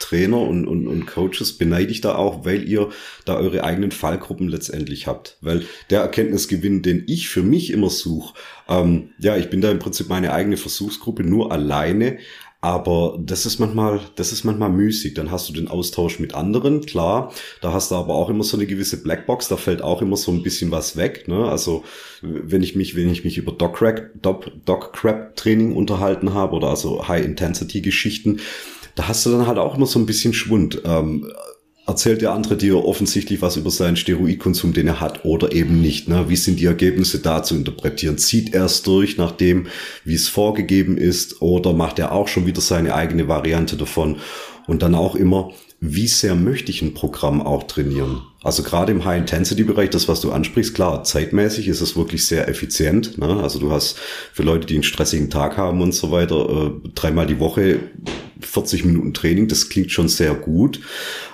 [0.00, 2.90] Trainer und, und, und Coaches, beneide ich da auch, weil ihr
[3.24, 5.38] da eure eigenen Fallgruppen letztendlich habt.
[5.40, 8.34] Weil der Erkenntnisgewinn, den ich für mich immer suche,
[8.68, 12.18] ähm, ja, ich bin da im Prinzip meine eigene Versuchsgruppe nur alleine,
[12.64, 15.12] aber das ist manchmal, das ist manchmal müßig.
[15.12, 17.30] Dann hast du den Austausch mit anderen, klar.
[17.60, 19.48] Da hast du aber auch immer so eine gewisse Blackbox.
[19.48, 21.28] Da fällt auch immer so ein bisschen was weg.
[21.28, 21.46] Ne?
[21.46, 21.84] Also
[22.22, 27.26] wenn ich mich, wenn ich mich über Dog Crab Training unterhalten habe oder also High
[27.26, 28.40] Intensity Geschichten,
[28.94, 30.80] da hast du dann halt auch immer so ein bisschen Schwund.
[30.86, 31.30] Ähm,
[31.86, 36.08] erzählt der andere dir offensichtlich was über seinen Steroidkonsum, den er hat oder eben nicht.
[36.08, 36.28] Ne?
[36.28, 38.18] Wie sind die Ergebnisse da zu interpretieren?
[38.18, 39.66] Zieht er es durch nach dem,
[40.04, 44.18] wie es vorgegeben ist oder macht er auch schon wieder seine eigene Variante davon?
[44.66, 45.50] Und dann auch immer,
[45.80, 48.22] wie sehr möchte ich ein Programm auch trainieren?
[48.44, 53.18] Also gerade im High-Intensity-Bereich, das, was du ansprichst, klar, zeitmäßig ist es wirklich sehr effizient.
[53.18, 53.42] Ne?
[53.42, 53.98] Also du hast
[54.32, 56.48] für Leute, die einen stressigen Tag haben und so weiter,
[56.84, 57.80] äh, dreimal die Woche
[58.40, 60.80] 40 Minuten Training, das klingt schon sehr gut.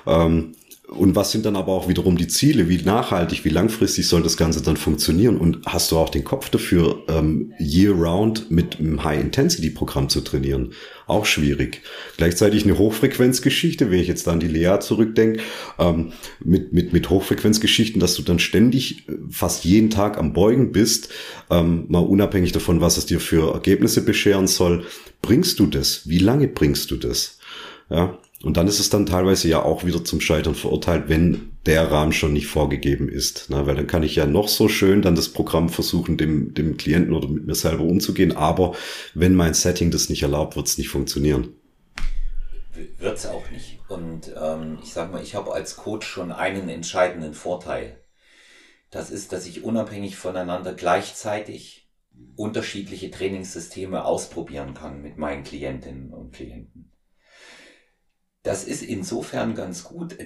[0.07, 0.53] Ähm,
[0.91, 2.69] und was sind dann aber auch wiederum die Ziele?
[2.69, 5.39] Wie nachhaltig, wie langfristig soll das Ganze dann funktionieren?
[5.39, 10.73] Und hast du auch den Kopf dafür, ähm, year-round mit einem High-Intensity-Programm zu trainieren?
[11.07, 11.83] Auch schwierig.
[12.17, 15.41] Gleichzeitig eine Hochfrequenzgeschichte, wenn ich jetzt dann die Lea zurückdenke,
[15.79, 16.13] ähm,
[16.43, 21.09] mit, mit, mit Hochfrequenzgeschichten, dass du dann ständig äh, fast jeden Tag am Beugen bist,
[21.51, 24.85] ähm, mal unabhängig davon, was es dir für Ergebnisse bescheren soll,
[25.23, 26.09] bringst du das?
[26.09, 27.39] Wie lange bringst du das?
[27.91, 31.91] Ja, und dann ist es dann teilweise ja auch wieder zum Scheitern verurteilt, wenn der
[31.91, 33.47] Rahmen schon nicht vorgegeben ist.
[33.51, 36.79] Na, weil dann kann ich ja noch so schön dann das Programm versuchen, dem, dem
[36.79, 38.35] Klienten oder mit mir selber umzugehen.
[38.35, 38.75] Aber
[39.13, 41.55] wenn mein Setting das nicht erlaubt, wird es nicht funktionieren.
[42.99, 43.79] Wird es auch nicht.
[43.89, 48.01] Und ähm, ich sag mal, ich habe als Coach schon einen entscheidenden Vorteil.
[48.91, 51.91] Das ist, dass ich unabhängig voneinander gleichzeitig
[52.37, 56.90] unterschiedliche Trainingssysteme ausprobieren kann mit meinen Klientinnen und Klienten
[58.43, 60.17] das ist insofern ganz gut.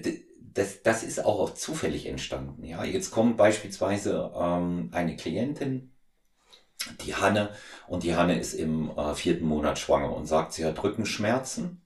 [0.54, 2.64] Das, das ist auch zufällig entstanden.
[2.64, 5.90] Ja, jetzt kommt beispielsweise ähm, eine Klientin,
[7.04, 7.50] die Hanne,
[7.88, 11.82] und die Hanne ist im äh, vierten Monat schwanger und sagt, sie hat Rückenschmerzen.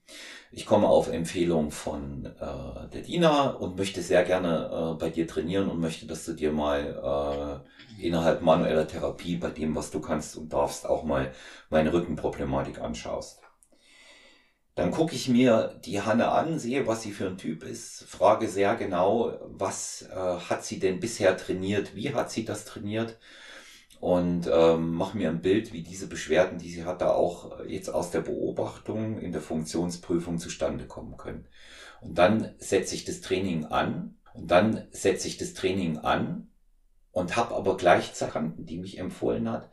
[0.51, 5.27] Ich komme auf Empfehlung von äh, der Dina und möchte sehr gerne äh, bei dir
[5.27, 7.63] trainieren und möchte, dass du dir mal
[7.99, 11.31] äh, innerhalb manueller Therapie bei dem, was du kannst und darfst, auch mal
[11.69, 13.38] meine Rückenproblematik anschaust.
[14.79, 18.47] Dann gucke ich mir die Hanne an, sehe, was sie für ein Typ ist, frage
[18.47, 23.17] sehr genau, was äh, hat sie denn bisher trainiert, wie hat sie das trainiert
[23.99, 27.89] und ähm, mache mir ein Bild, wie diese Beschwerden, die sie hat, da auch jetzt
[27.89, 31.49] aus der Beobachtung in der Funktionsprüfung zustande kommen können.
[31.99, 36.47] Und dann setze ich das Training an und dann setze ich das Training an
[37.11, 39.69] und habe aber gleichzeitig, die mich empfohlen hat,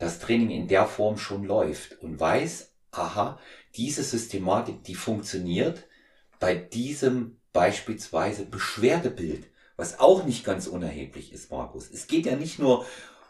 [0.00, 3.38] das Training in der Form schon läuft und weiß, aha,
[3.76, 5.86] diese Systematik, die funktioniert
[6.40, 11.90] bei diesem beispielsweise Beschwerdebild, was auch nicht ganz unerheblich ist, Markus.
[11.90, 12.84] Es geht ja nicht nur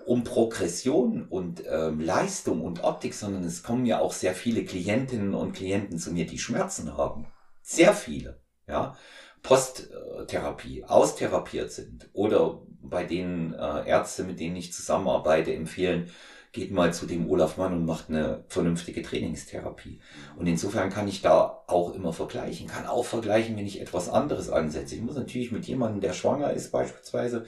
[0.07, 5.35] um Progression und ähm, Leistung und Optik, sondern es kommen ja auch sehr viele Klientinnen
[5.35, 7.27] und Klienten zu mir, die Schmerzen haben.
[7.63, 8.97] Sehr viele, ja.
[9.43, 16.11] Posttherapie, austherapiert sind oder bei denen äh, Ärzte, mit denen ich zusammenarbeite, empfehlen,
[16.59, 20.01] geht mal zu dem Olaf Mann und macht eine vernünftige Trainingstherapie.
[20.37, 24.51] Und insofern kann ich da auch immer vergleichen, kann auch vergleichen, wenn ich etwas anderes
[24.51, 24.97] ansetze.
[24.97, 27.45] Ich muss natürlich mit jemandem, der schwanger ist beispielsweise,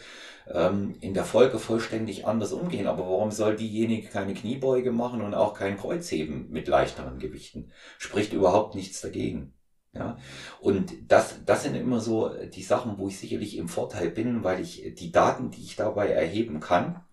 [0.49, 2.87] ähm, in der Folge vollständig anders umgehen.
[2.87, 7.73] Aber warum soll diejenige keine Kniebeuge machen und auch kein Kreuzheben mit leichteren Gewichten?
[7.99, 9.55] Spricht überhaupt nichts dagegen.
[9.93, 10.19] Ja,
[10.61, 14.61] und das, das sind immer so die Sachen, wo ich sicherlich im Vorteil bin, weil
[14.61, 17.05] ich die Daten, die ich dabei erheben kann,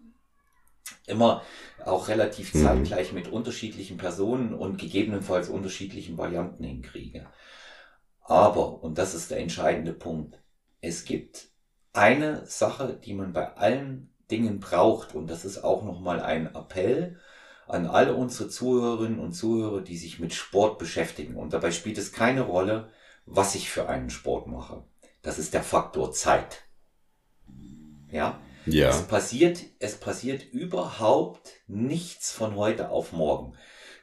[1.07, 1.41] immer
[1.85, 2.63] auch relativ mhm.
[2.63, 7.27] zeitgleich mit unterschiedlichen Personen und gegebenenfalls unterschiedlichen Varianten hinkriege.
[8.21, 10.41] Aber, und das ist der entscheidende Punkt,
[10.81, 11.47] es gibt
[11.93, 17.17] eine Sache, die man bei allen Dingen braucht, und das ist auch nochmal ein Appell
[17.67, 21.35] an alle unsere Zuhörerinnen und Zuhörer, die sich mit Sport beschäftigen.
[21.35, 22.89] Und dabei spielt es keine Rolle,
[23.25, 24.83] was ich für einen Sport mache.
[25.21, 26.63] Das ist der Faktor Zeit.
[28.09, 28.89] Ja, ja.
[28.89, 33.53] Es passiert, es passiert überhaupt nichts von heute auf morgen.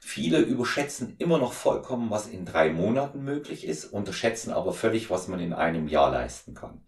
[0.06, 5.28] Viele überschätzen immer noch vollkommen, was in drei Monaten möglich ist, unterschätzen aber völlig, was
[5.28, 6.82] man in einem Jahr leisten kann.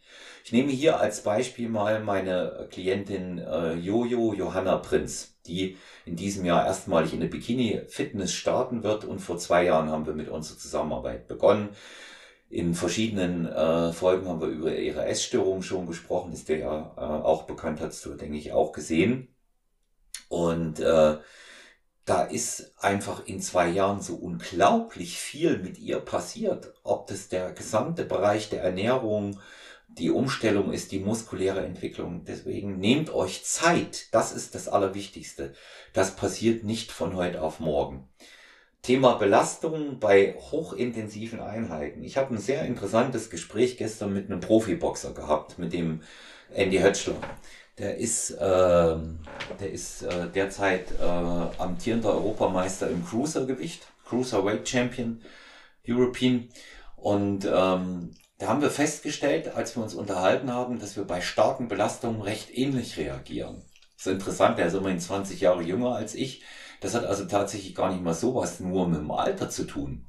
[0.45, 6.45] Ich nehme hier als Beispiel mal meine Klientin äh, Jojo Johanna Prinz, die in diesem
[6.45, 10.59] Jahr erstmalig in der Bikini-Fitness starten wird und vor zwei Jahren haben wir mit unserer
[10.59, 11.71] Zusammenarbeit begonnen.
[12.49, 17.01] In verschiedenen äh, Folgen haben wir über ihre Essstörung schon gesprochen, ist der ja äh,
[17.01, 19.35] auch bekannt, hast du, denke ich, auch gesehen.
[20.29, 21.19] Und äh,
[22.05, 26.73] da ist einfach in zwei Jahren so unglaublich viel mit ihr passiert.
[26.85, 29.41] Ob das der gesamte Bereich der Ernährung,
[29.89, 32.25] die Umstellung ist, die muskuläre Entwicklung.
[32.25, 34.07] Deswegen nehmt euch Zeit.
[34.13, 35.55] Das ist das Allerwichtigste.
[35.93, 38.09] Das passiert nicht von heute auf morgen.
[38.87, 42.05] Thema Belastung bei hochintensiven Einheiten.
[42.05, 46.03] Ich habe ein sehr interessantes Gespräch gestern mit einem Profiboxer gehabt, mit dem
[46.55, 47.17] Andy Hötschler.
[47.79, 55.21] Der ist, äh, der ist äh, derzeit äh, amtierender Europameister im Cruisergewicht, Cruiserweight Champion,
[55.89, 56.49] European.
[56.95, 61.67] Und ähm, da haben wir festgestellt, als wir uns unterhalten haben, dass wir bei starken
[61.67, 63.65] Belastungen recht ähnlich reagieren.
[63.97, 66.45] Das ist interessant, der ist immerhin 20 Jahre jünger als ich.
[66.81, 70.07] Das hat also tatsächlich gar nicht mal sowas nur mit dem Alter zu tun.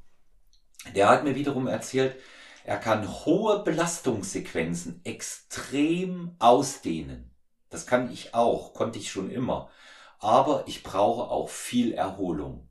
[0.95, 2.15] Der hat mir wiederum erzählt,
[2.63, 7.31] er kann hohe Belastungssequenzen extrem ausdehnen.
[7.69, 9.69] Das kann ich auch, konnte ich schon immer.
[10.19, 12.67] Aber ich brauche auch viel Erholung.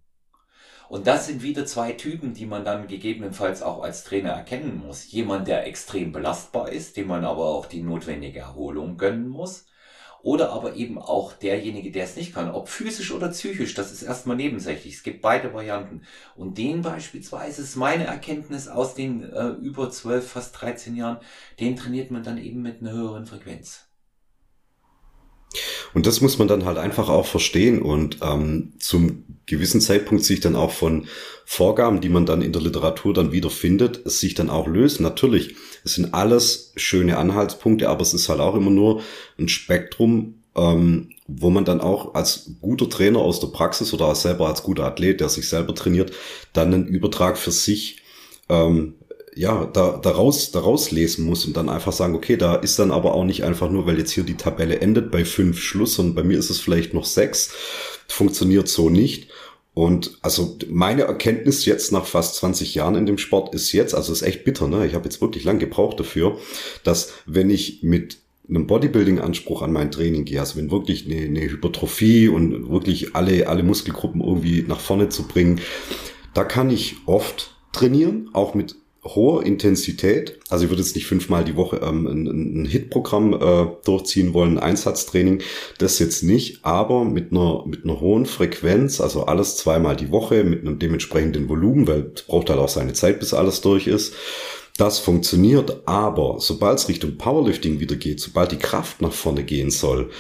[0.89, 5.11] Und das sind wieder zwei Typen, die man dann gegebenenfalls auch als Trainer erkennen muss.
[5.11, 9.67] Jemand, der extrem belastbar ist, dem man aber auch die notwendige Erholung gönnen muss
[10.23, 14.03] oder aber eben auch derjenige, der es nicht kann, ob physisch oder psychisch, das ist
[14.03, 14.95] erstmal nebensächlich.
[14.95, 16.03] Es gibt beide Varianten.
[16.35, 21.19] Und den beispielsweise ist meine Erkenntnis aus den äh, über 12, fast 13 Jahren,
[21.61, 23.86] den trainiert man dann eben mit einer höheren Frequenz.
[25.95, 30.41] Und das muss man dann halt einfach auch verstehen und ähm, zum gewissen Zeitpunkt sich
[30.41, 31.07] dann auch von
[31.45, 35.05] Vorgaben, die man dann in der Literatur dann wieder findet, sich dann auch lösen.
[35.05, 35.55] Natürlich,
[35.85, 39.03] es sind alles schöne Anhaltspunkte, aber es ist halt auch immer nur
[39.39, 44.49] ein Spektrum, ähm, wo man dann auch als guter Trainer aus der Praxis oder selber
[44.49, 46.13] als guter Athlet, der sich selber trainiert,
[46.53, 48.03] dann einen Übertrag für sich
[48.49, 48.95] ähm,
[49.37, 53.15] ja, da, daraus, daraus lesen muss und dann einfach sagen, okay, da ist dann aber
[53.15, 56.25] auch nicht einfach nur, weil jetzt hier die Tabelle endet bei fünf Schluss und bei
[56.25, 57.53] mir ist es vielleicht noch sechs.
[58.09, 59.29] Funktioniert so nicht.
[59.75, 64.11] Und also meine Erkenntnis jetzt nach fast 20 Jahren in dem Sport ist jetzt, also
[64.11, 64.87] ist echt bitter, ne?
[64.87, 66.39] Ich habe jetzt wirklich lang gebraucht dafür,
[66.83, 68.17] dass wenn ich mit
[68.49, 73.49] einem Bodybuilding-Anspruch an mein Training gehe, also wenn wirklich eine, eine Hypertrophie und wirklich alle,
[73.49, 75.61] alle Muskelgruppen irgendwie nach vorne zu bringen,
[76.33, 78.77] da kann ich oft trainieren, auch mit
[79.15, 80.39] hoher Intensität.
[80.49, 84.59] Also ich würde jetzt nicht fünfmal die Woche ähm, ein, ein Hit-Programm äh, durchziehen wollen,
[84.59, 85.43] Einsatztraining,
[85.79, 90.45] das jetzt nicht, aber mit einer, mit einer hohen Frequenz, also alles zweimal die Woche
[90.45, 94.15] mit einem dementsprechenden Volumen, weil es braucht halt auch seine Zeit, bis alles durch ist.
[94.77, 99.71] Das funktioniert, aber sobald es Richtung Powerlifting wieder geht, sobald die Kraft nach vorne gehen
[99.71, 100.11] soll,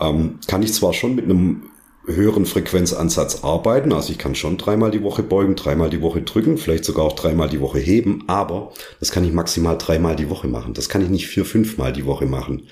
[0.00, 1.62] ähm, kann ich zwar schon mit einem
[2.06, 3.92] höheren Frequenzansatz arbeiten.
[3.92, 7.14] Also ich kann schon dreimal die Woche beugen, dreimal die Woche drücken, vielleicht sogar auch
[7.14, 10.74] dreimal die Woche heben, aber das kann ich maximal dreimal die Woche machen.
[10.74, 12.68] Das kann ich nicht vier, fünfmal die Woche machen.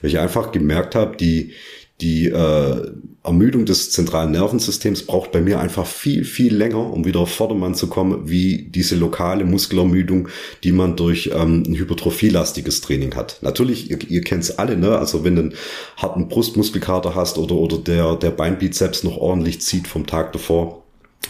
[0.00, 1.52] Weil ich einfach gemerkt habe, die,
[2.00, 2.90] die äh,
[3.24, 7.76] Ermüdung des zentralen Nervensystems braucht bei mir einfach viel, viel länger, um wieder auf Vordermann
[7.76, 10.28] zu kommen, wie diese lokale Muskelermüdung,
[10.64, 13.38] die man durch ähm, ein hypertrophielastiges Training hat.
[13.42, 14.98] Natürlich, ihr, ihr kennt es alle, ne?
[14.98, 15.54] Also wenn du einen
[15.96, 20.82] harten Brustmuskelkater hast oder, oder der, der Beinbizeps noch ordentlich zieht vom Tag davor,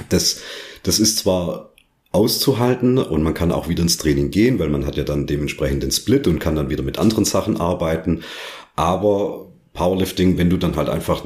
[0.08, 0.40] das,
[0.84, 1.72] das ist zwar
[2.10, 5.82] auszuhalten und man kann auch wieder ins Training gehen, weil man hat ja dann dementsprechend
[5.82, 8.22] den Split und kann dann wieder mit anderen Sachen arbeiten.
[8.76, 11.24] Aber Powerlifting, wenn du dann halt einfach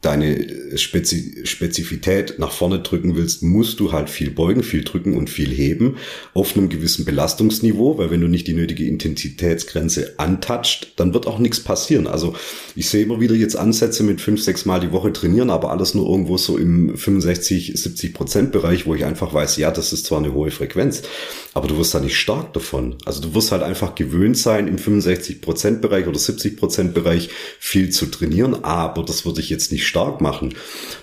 [0.00, 5.28] deine Spezi Spezifität nach vorne drücken willst, musst du halt viel beugen, viel drücken und
[5.28, 5.96] viel heben
[6.34, 11.40] auf einem gewissen Belastungsniveau, weil wenn du nicht die nötige Intensitätsgrenze antatscht, dann wird auch
[11.40, 12.06] nichts passieren.
[12.06, 12.36] Also
[12.76, 15.94] ich sehe immer wieder jetzt Ansätze mit fünf, sechs Mal die Woche trainieren, aber alles
[15.94, 20.06] nur irgendwo so im 65, 70 Prozent Bereich, wo ich einfach weiß, ja, das ist
[20.06, 21.02] zwar eine hohe Frequenz,
[21.54, 22.94] aber du wirst da nicht stark davon.
[23.04, 27.30] Also du wirst halt einfach gewöhnt sein, im 65 Prozent Bereich oder 70 Prozent Bereich
[27.58, 30.54] viel zu trainieren, aber das würde ich jetzt nicht stark machen.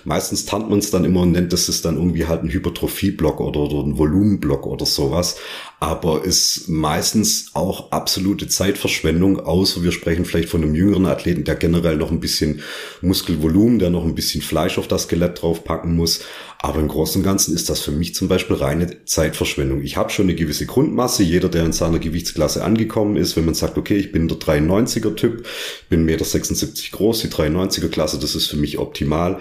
[0.04, 3.40] Meistens tarnt man es dann immer und nennt das ist dann irgendwie halt ein Hypertrophie-Block
[3.40, 5.36] oder, oder ein Volumenblock oder sowas.
[5.78, 11.54] Aber ist meistens auch absolute Zeitverschwendung, außer wir sprechen vielleicht von einem jüngeren Athleten, der
[11.54, 12.62] generell noch ein bisschen
[13.02, 16.20] Muskelvolumen, der noch ein bisschen Fleisch auf das Skelett draufpacken muss.
[16.58, 19.82] Aber im Großen und Ganzen ist das für mich zum Beispiel reine Zeitverschwendung.
[19.82, 21.22] Ich habe schon eine gewisse Grundmasse.
[21.22, 25.14] Jeder, der in seiner Gewichtsklasse angekommen ist, wenn man sagt, okay, ich bin der 93er
[25.14, 25.46] Typ,
[25.90, 29.40] bin 1,76 Meter groß, die 93er Klasse, das ist für mich optimal.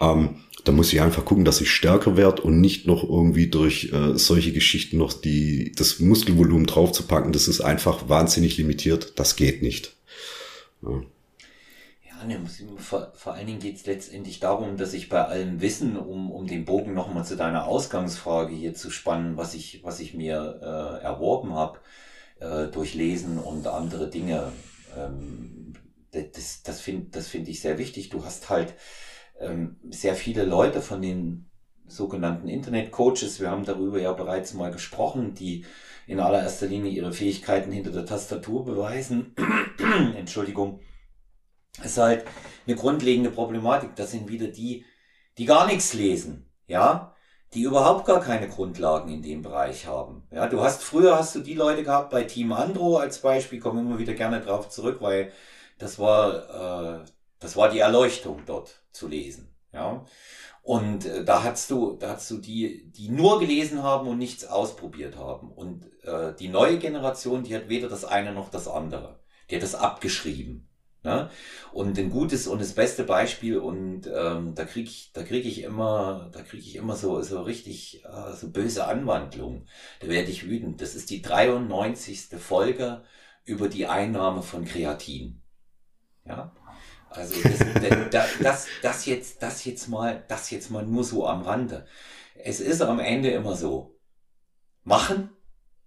[0.00, 0.30] Ähm,
[0.64, 4.16] da muss ich einfach gucken, dass ich stärker werde und nicht noch irgendwie durch äh,
[4.16, 7.32] solche Geschichten noch die, das Muskelvolumen draufzupacken.
[7.32, 9.18] Das ist einfach wahnsinnig limitiert.
[9.18, 9.94] Das geht nicht.
[10.82, 11.02] Ja.
[12.26, 12.40] ne,
[12.78, 16.46] vor, vor allen Dingen geht es letztendlich darum, dass ich bei allem Wissen, um, um
[16.46, 21.04] den Bogen nochmal zu deiner Ausgangsfrage hier zu spannen, was ich, was ich mir äh,
[21.04, 21.78] erworben habe,
[22.40, 24.50] äh, durch Lesen und andere Dinge,
[24.96, 25.74] ähm,
[26.10, 28.08] das, das finde das find ich sehr wichtig.
[28.08, 28.74] Du hast halt
[29.40, 31.50] ähm, sehr viele Leute von den
[31.86, 35.64] sogenannten Internet-Coaches, wir haben darüber ja bereits mal gesprochen, die
[36.06, 39.34] in allererster Linie ihre Fähigkeiten hinter der Tastatur beweisen.
[40.16, 40.80] Entschuldigung.
[41.78, 42.24] Es ist halt
[42.66, 43.96] eine grundlegende Problematik.
[43.96, 44.84] Das sind wieder die,
[45.38, 47.14] die gar nichts lesen, ja,
[47.52, 50.26] die überhaupt gar keine Grundlagen in dem Bereich haben.
[50.30, 53.80] Ja, du hast früher hast du die Leute gehabt bei Team Andro als Beispiel, komme
[53.80, 55.32] immer wieder gerne drauf zurück, weil
[55.78, 57.04] das war äh,
[57.40, 59.54] das war die Erleuchtung dort zu lesen.
[59.72, 60.04] Ja.
[60.62, 64.46] Und äh, da hast du, da hast du die, die nur gelesen haben und nichts
[64.46, 65.52] ausprobiert haben.
[65.52, 69.20] Und äh, die neue Generation, die hat weder das eine noch das andere.
[69.50, 70.68] Die hat das abgeschrieben.
[71.02, 71.28] Ne?
[71.70, 76.30] Und ein gutes und das beste Beispiel, und ähm, da krieg ich, krieg ich immer,
[76.32, 79.68] da krieg ich immer so, so richtig äh, so böse Anwandlungen.
[80.00, 80.80] Da werde ich wütend.
[80.80, 82.28] Das ist die 93.
[82.38, 83.02] Folge
[83.44, 85.42] über die Einnahme von Kreatin.
[86.24, 86.54] Ja.
[87.14, 87.34] Also
[88.10, 91.86] das, das, das, jetzt, das jetzt mal, das jetzt mal nur so am Rande.
[92.34, 93.98] Es ist am Ende immer so.
[94.82, 95.30] Machen,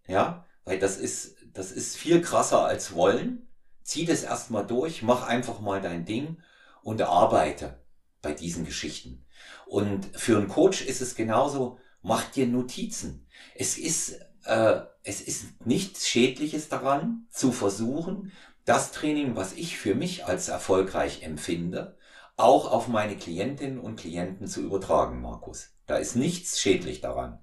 [0.07, 3.47] ja, weil das ist, das ist viel krasser als wollen.
[3.83, 6.37] Zieh das erstmal durch, mach einfach mal dein Ding
[6.81, 7.83] und arbeite
[8.21, 9.25] bei diesen Geschichten.
[9.65, 13.27] Und für einen Coach ist es genauso, mach dir Notizen.
[13.53, 18.31] Es ist, äh, es ist nichts Schädliches daran, zu versuchen,
[18.67, 21.97] das Training, was ich für mich als erfolgreich empfinde,
[22.35, 25.73] auch auf meine Klientinnen und Klienten zu übertragen, Markus.
[25.85, 27.41] Da ist nichts schädlich daran.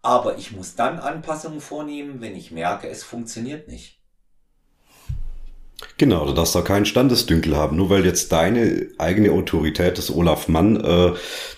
[0.00, 4.02] Aber ich muss dann Anpassungen vornehmen, wenn ich merke, es funktioniert nicht.
[5.96, 10.48] Genau, du darfst da keinen Standesdünkel haben, nur weil jetzt deine eigene Autorität des Olaf
[10.48, 11.12] Mann äh,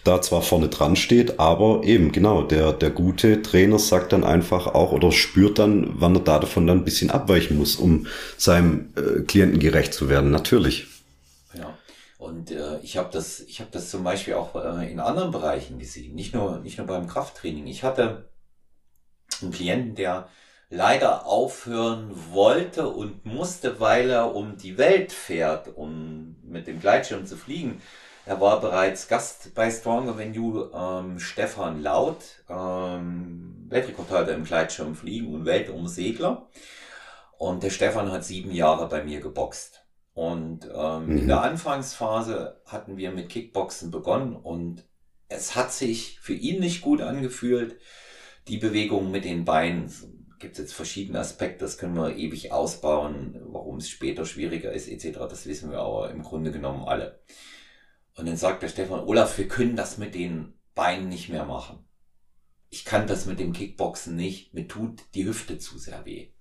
[0.04, 4.66] da zwar vorne dran steht, aber eben genau, der, der gute Trainer sagt dann einfach
[4.68, 8.06] auch oder spürt dann, wann er da davon dann ein bisschen abweichen muss, um
[8.36, 10.86] seinem äh, Klienten gerecht zu werden, natürlich.
[11.54, 11.76] Ja,
[12.18, 16.14] und äh, ich habe das, ich das zum Beispiel auch äh, in anderen Bereichen gesehen,
[16.14, 17.66] nicht nur, nicht nur beim Krafttraining.
[17.66, 18.28] Ich hatte
[19.40, 20.28] einen Klienten, der
[20.68, 27.26] leider aufhören wollte und musste, weil er um die Welt fährt, um mit dem Gleitschirm
[27.26, 27.80] zu fliegen.
[28.24, 35.32] Er war bereits Gast bei Stronger Than You, ähm, Stefan Laut, ähm, Weltrekordhalter im Gleitschirmfliegen
[35.32, 36.48] und Weltumsegler.
[37.38, 39.84] Und der Stefan hat sieben Jahre bei mir geboxt.
[40.14, 41.18] Und ähm, mhm.
[41.18, 44.84] in der Anfangsphase hatten wir mit Kickboxen begonnen und
[45.28, 47.78] es hat sich für ihn nicht gut angefühlt,
[48.48, 49.92] die Bewegung mit den Beinen
[50.38, 54.88] gibt es jetzt verschiedene Aspekte, das können wir ewig ausbauen, warum es später schwieriger ist,
[54.88, 55.18] etc.
[55.20, 57.20] Das wissen wir aber im Grunde genommen alle.
[58.14, 61.84] Und dann sagt der Stefan, Olaf, wir können das mit den Beinen nicht mehr machen.
[62.70, 64.54] Ich kann das mit dem Kickboxen nicht.
[64.54, 66.32] Mir tut die Hüfte zu sehr weh.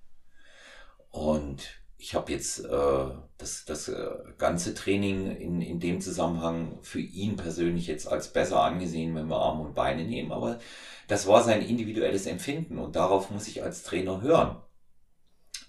[1.09, 3.05] Und ich habe jetzt äh,
[3.37, 8.61] das, das äh, ganze Training in, in dem Zusammenhang für ihn persönlich jetzt als besser
[8.61, 10.31] angesehen, wenn wir Arme und Beine nehmen.
[10.31, 10.59] Aber
[11.07, 14.57] das war sein individuelles Empfinden und darauf muss ich als Trainer hören.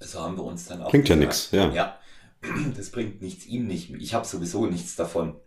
[0.01, 0.91] So haben wir uns dann auch.
[0.91, 1.71] Klingt ja nichts, ja.
[1.73, 1.99] Ja,
[2.77, 3.91] das bringt nichts ihm nicht.
[3.95, 5.41] Ich habe sowieso nichts davon.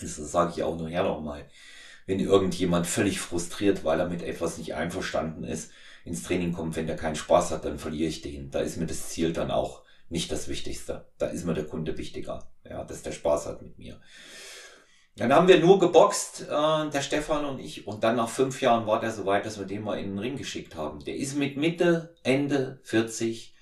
[0.00, 1.48] Das sage ich auch nur her nochmal.
[2.06, 5.70] Wenn irgendjemand völlig frustriert, weil er mit etwas nicht einverstanden ist,
[6.04, 8.50] ins Training kommt, wenn der keinen Spaß hat, dann verliere ich den.
[8.50, 11.06] Da ist mir das Ziel dann auch nicht das Wichtigste.
[11.18, 12.52] Da ist mir der Kunde wichtiger.
[12.68, 13.98] Ja, dass der Spaß hat mit mir.
[15.16, 17.86] Dann haben wir nur geboxt, äh, der Stefan und ich.
[17.86, 20.18] Und dann nach fünf Jahren war der so weit, dass wir den mal in den
[20.18, 21.00] Ring geschickt haben.
[21.00, 23.54] Der ist mit Mitte, Ende 40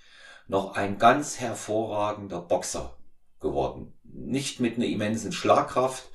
[0.48, 2.96] noch ein ganz hervorragender Boxer
[3.38, 3.94] geworden.
[4.02, 6.09] Nicht mit einer immensen Schlagkraft.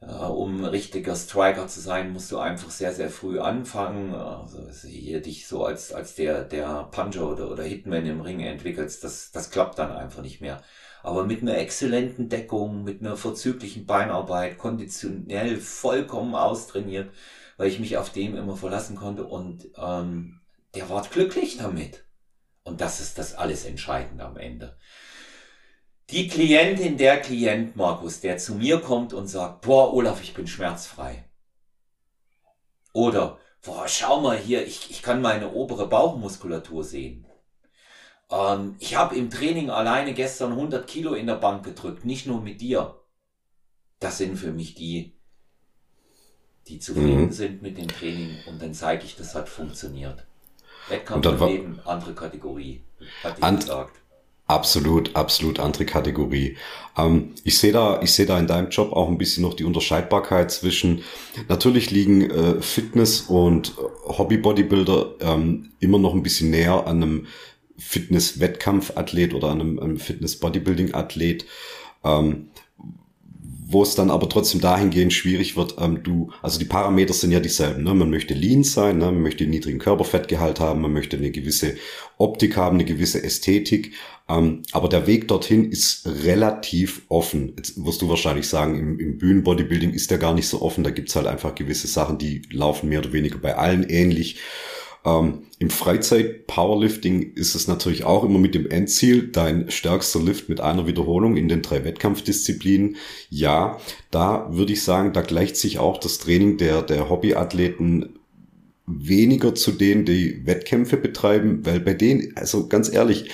[0.00, 4.14] Äh, um richtiger Striker zu sein, musst du einfach sehr, sehr früh anfangen.
[4.14, 9.02] Also hier dich so als, als der, der Puncher oder, oder Hitman im Ring entwickelst,
[9.04, 10.62] das, das klappt dann einfach nicht mehr.
[11.02, 17.10] Aber mit einer exzellenten Deckung, mit einer vorzüglichen Beinarbeit, konditionell vollkommen austrainiert,
[17.56, 20.40] weil ich mich auf dem immer verlassen konnte und ähm,
[20.74, 22.04] der war glücklich damit.
[22.62, 24.77] Und das ist das alles Entscheidende am Ende.
[26.10, 30.46] Die Klientin, der Klient, Markus, der zu mir kommt und sagt, boah, Olaf, ich bin
[30.46, 31.24] schmerzfrei.
[32.94, 37.26] Oder, boah, schau mal hier, ich, ich kann meine obere Bauchmuskulatur sehen.
[38.30, 42.40] Ähm, ich habe im Training alleine gestern 100 Kilo in der Bank gedrückt, nicht nur
[42.40, 42.98] mit dir.
[44.00, 45.12] Das sind für mich die,
[46.68, 47.32] die zufrieden mhm.
[47.32, 50.24] sind mit dem Training und dann zeige ich, das hat funktioniert.
[50.88, 52.82] Wettkampfleben, andere Kategorie,
[53.22, 54.00] hat die gesagt.
[54.48, 56.56] Absolut, absolut andere Kategorie.
[56.96, 59.64] Ähm, ich sehe da, ich sehe da in deinem Job auch ein bisschen noch die
[59.64, 61.02] Unterscheidbarkeit zwischen.
[61.48, 63.74] Natürlich liegen äh, Fitness und
[64.06, 67.26] Hobby-Bodybuilder ähm, immer noch ein bisschen näher an einem
[67.76, 71.44] Fitness-Wettkampfathlet oder an einem, einem Fitness-Bodybuilding-Athlet.
[72.02, 72.48] Ähm,
[73.70, 77.40] wo es dann aber trotzdem dahingehend schwierig wird, ähm, du, also die Parameter sind ja
[77.40, 77.92] dieselben, ne?
[77.92, 79.04] Man möchte lean sein, ne?
[79.04, 81.76] man möchte einen niedrigen Körperfettgehalt haben, man möchte eine gewisse
[82.16, 83.92] Optik haben, eine gewisse Ästhetik,
[84.28, 87.54] ähm, aber der Weg dorthin ist relativ offen.
[87.56, 90.90] Jetzt wirst du wahrscheinlich sagen, im, im Bühnenbodybuilding ist der gar nicht so offen, da
[90.90, 94.38] gibt's halt einfach gewisse Sachen, die laufen mehr oder weniger bei allen ähnlich.
[95.04, 100.60] Ähm, Im Freizeit-Powerlifting ist es natürlich auch immer mit dem Endziel, dein stärkster Lift mit
[100.60, 102.96] einer Wiederholung in den drei Wettkampfdisziplinen.
[103.30, 103.78] Ja,
[104.10, 108.18] da würde ich sagen, da gleicht sich auch das Training der, der Hobbyathleten
[108.86, 113.30] weniger zu denen, die Wettkämpfe betreiben, weil bei denen, also ganz ehrlich,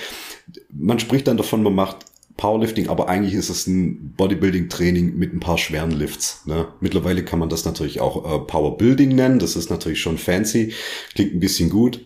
[0.77, 2.05] man spricht dann davon, man macht
[2.37, 6.45] Powerlifting, aber eigentlich ist es ein Bodybuilding-Training mit ein paar schweren Lifts.
[6.45, 6.67] Ne?
[6.81, 9.39] Mittlerweile kann man das natürlich auch äh, Powerbuilding nennen.
[9.39, 10.73] Das ist natürlich schon fancy,
[11.13, 12.05] klingt ein bisschen gut,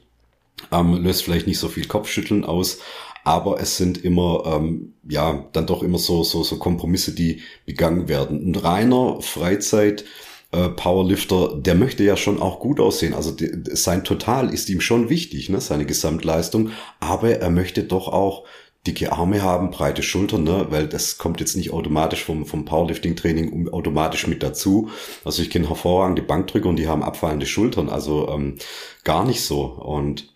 [0.71, 2.79] ähm, löst vielleicht nicht so viel Kopfschütteln aus,
[3.23, 8.07] aber es sind immer ähm, ja dann doch immer so so so Kompromisse, die begangen
[8.07, 8.51] werden.
[8.51, 10.05] Ein reiner Freizeit
[10.51, 13.13] äh, Powerlifter, der möchte ja schon auch gut aussehen.
[13.13, 13.35] Also
[13.71, 18.45] sein Total ist ihm schon wichtig, ne, seine Gesamtleistung, aber er möchte doch auch
[18.87, 20.67] dicke Arme haben, breite Schultern, ne?
[20.69, 24.89] weil das kommt jetzt nicht automatisch vom, vom Powerlifting-Training automatisch mit dazu.
[25.25, 28.57] Also ich kenne hervorragende Bankdrücker und die haben abfallende Schultern, also ähm,
[29.03, 29.63] gar nicht so.
[29.63, 30.33] Und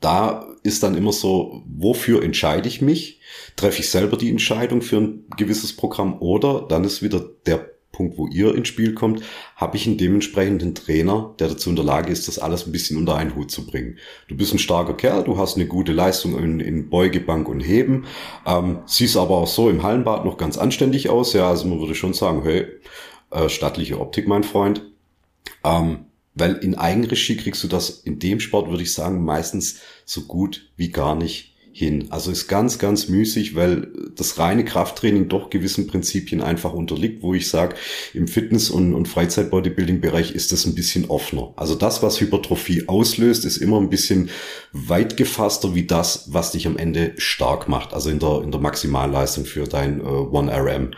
[0.00, 3.20] da ist dann immer so, wofür entscheide ich mich?
[3.56, 8.18] Treffe ich selber die Entscheidung für ein gewisses Programm oder dann ist wieder der Punkt,
[8.18, 9.22] wo ihr ins Spiel kommt,
[9.56, 12.96] habe ich einen dementsprechenden Trainer, der dazu in der Lage ist, das alles ein bisschen
[12.96, 13.98] unter einen Hut zu bringen.
[14.28, 18.04] Du bist ein starker Kerl, du hast eine gute Leistung in, in Beugebank und Heben,
[18.46, 21.32] ähm, siehst aber auch so im Hallenbad noch ganz anständig aus.
[21.32, 22.66] Ja, also man würde schon sagen, hey,
[23.30, 24.82] äh, stattliche Optik, mein Freund.
[25.64, 30.22] Ähm, weil in Eigenregie kriegst du das in dem Sport, würde ich sagen, meistens so
[30.22, 32.06] gut wie gar nicht hin.
[32.10, 37.34] Also ist ganz, ganz müßig, weil das reine Krafttraining doch gewissen Prinzipien einfach unterliegt, wo
[37.34, 37.74] ich sage,
[38.14, 41.52] im Fitness- und, und Freizeit-Bodybuilding-Bereich ist das ein bisschen offener.
[41.56, 44.30] Also das, was Hypertrophie auslöst, ist immer ein bisschen
[44.72, 47.92] weit gefasster wie das, was dich am Ende stark macht.
[47.92, 50.92] Also in der, in der Maximalleistung für dein äh, 1RM.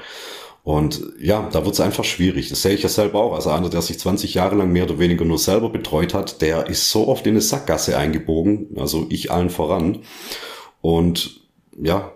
[0.63, 2.51] Und ja, da wird es einfach schwierig.
[2.51, 3.35] Das sehe ich ja selber auch.
[3.35, 6.67] Also einer, der sich 20 Jahre lang mehr oder weniger nur selber betreut hat, der
[6.67, 10.03] ist so oft in eine Sackgasse eingebogen, also ich allen voran.
[10.87, 11.41] Und
[11.83, 12.13] ja,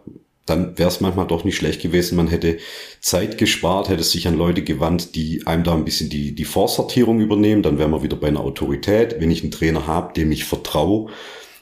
[0.46, 2.14] dann wäre es manchmal doch nicht schlecht gewesen.
[2.14, 2.58] Man hätte
[3.00, 7.18] Zeit gespart, hätte sich an Leute gewandt, die einem da ein bisschen die, die Vorsortierung
[7.18, 7.64] übernehmen.
[7.64, 9.16] Dann wären wir wieder bei einer Autorität.
[9.18, 11.10] Wenn ich einen Trainer habe, dem ich vertraue,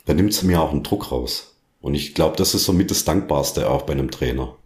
[0.05, 1.57] dann nimmt es mir auch einen Druck raus.
[1.81, 4.59] Und ich glaube, das ist somit das Dankbarste auch bei einem Trainer.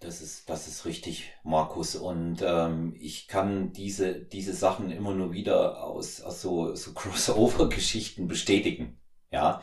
[0.00, 1.96] das ist, das ist richtig, Markus.
[1.96, 8.28] Und ähm, ich kann diese, diese Sachen immer nur wieder aus, aus so, so Crossover-Geschichten
[8.28, 8.98] bestätigen.
[9.32, 9.62] Ja.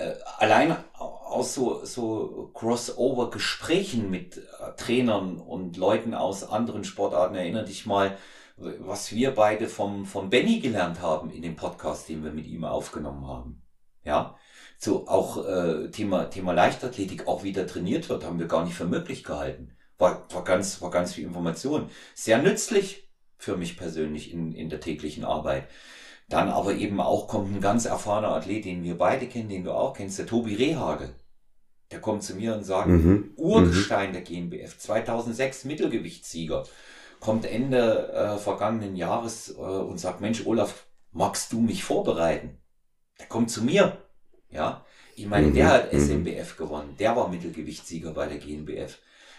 [0.00, 7.64] Äh, allein aus so, so Crossover-Gesprächen mit äh, Trainern und Leuten aus anderen Sportarten, erinnere
[7.64, 8.16] dich mal,
[8.56, 12.64] was wir beide vom, vom Benny gelernt haben in dem Podcast, den wir mit ihm
[12.64, 13.62] aufgenommen haben.
[14.04, 14.36] Ja,
[14.78, 18.86] so auch äh, Thema, Thema Leichtathletik auch wieder trainiert wird, haben wir gar nicht für
[18.86, 19.76] möglich gehalten.
[19.98, 21.90] War, war, ganz, war ganz viel Information.
[22.14, 25.68] Sehr nützlich für mich persönlich in, in der täglichen Arbeit.
[26.30, 29.72] Dann aber eben auch kommt ein ganz erfahrener Athlet, den wir beide kennen, den du
[29.72, 31.12] auch kennst, der Tobi Rehagel.
[31.90, 33.32] Der kommt zu mir und sagt, mhm.
[33.36, 34.12] Urgestein mhm.
[34.12, 36.62] der GmbF, 2006 Mittelgewichtssieger
[37.18, 42.58] kommt Ende äh, vergangenen Jahres äh, und sagt, Mensch, Olaf, magst du mich vorbereiten?
[43.18, 43.98] Der kommt zu mir.
[44.50, 44.84] Ja,
[45.16, 45.54] ich meine, mhm.
[45.54, 45.98] der hat mhm.
[45.98, 46.94] SMBF gewonnen.
[47.00, 48.98] Der war Mittelgewichtssieger bei der GNBF.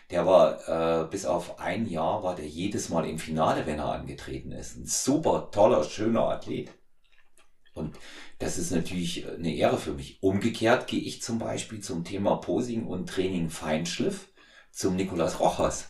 [0.10, 3.94] Der war, äh, bis auf ein Jahr war der jedes Mal im Finale, wenn er
[3.94, 4.76] angetreten ist.
[4.76, 6.70] Ein super toller, schöner Athlet.
[7.74, 7.96] Und
[8.40, 10.22] das ist natürlich eine Ehre für mich.
[10.22, 14.28] Umgekehrt gehe ich zum Beispiel zum Thema Posing und Training Feinschliff
[14.72, 15.90] zum Nikolas Rochas.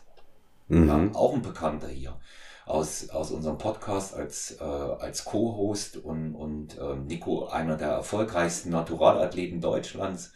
[0.67, 0.87] Mhm.
[0.87, 2.19] Ja, auch ein Bekannter hier
[2.65, 8.69] aus, aus unserem Podcast als, äh, als Co-Host und, und äh, Nico, einer der erfolgreichsten
[8.69, 10.31] Naturalathleten Deutschlands,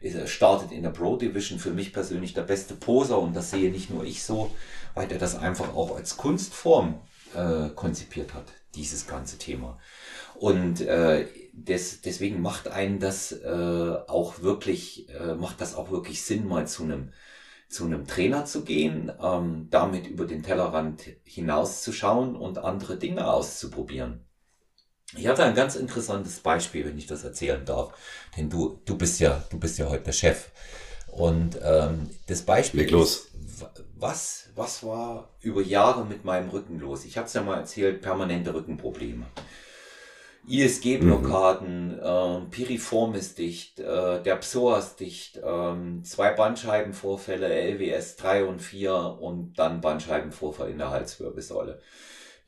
[0.00, 1.58] ist, er startet in der Pro Division.
[1.58, 4.50] Für mich persönlich der beste Poser und das sehe nicht nur ich so,
[4.94, 7.00] weil er das einfach auch als Kunstform
[7.34, 9.78] äh, konzipiert hat, dieses ganze Thema.
[10.40, 16.22] Und äh, des, deswegen macht einen das äh, auch wirklich, äh, macht das auch wirklich
[16.22, 17.12] Sinn, mal zu einem
[17.68, 24.24] zu einem Trainer zu gehen, ähm, damit über den Tellerrand hinauszuschauen und andere Dinge auszuprobieren.
[25.14, 27.92] Ich hatte ein ganz interessantes Beispiel, wenn ich das erzählen darf,
[28.36, 30.50] denn du, du bist ja, du bist ja heute der Chef.
[31.08, 33.28] Und ähm, das Beispiel Leg los.
[33.44, 37.04] Ist, was, was war über Jahre mit meinem Rücken los?
[37.04, 39.26] Ich habe es ja mal erzählt, permanente Rückenprobleme.
[40.50, 42.46] ISG-Blockaden, mhm.
[42.46, 48.94] äh, Piriform ist dicht, äh, der Psoas dicht, äh, zwei Bandscheibenvorfälle, LWS 3 und 4
[49.20, 51.80] und dann Bandscheibenvorfall in der Halswirbelsäule.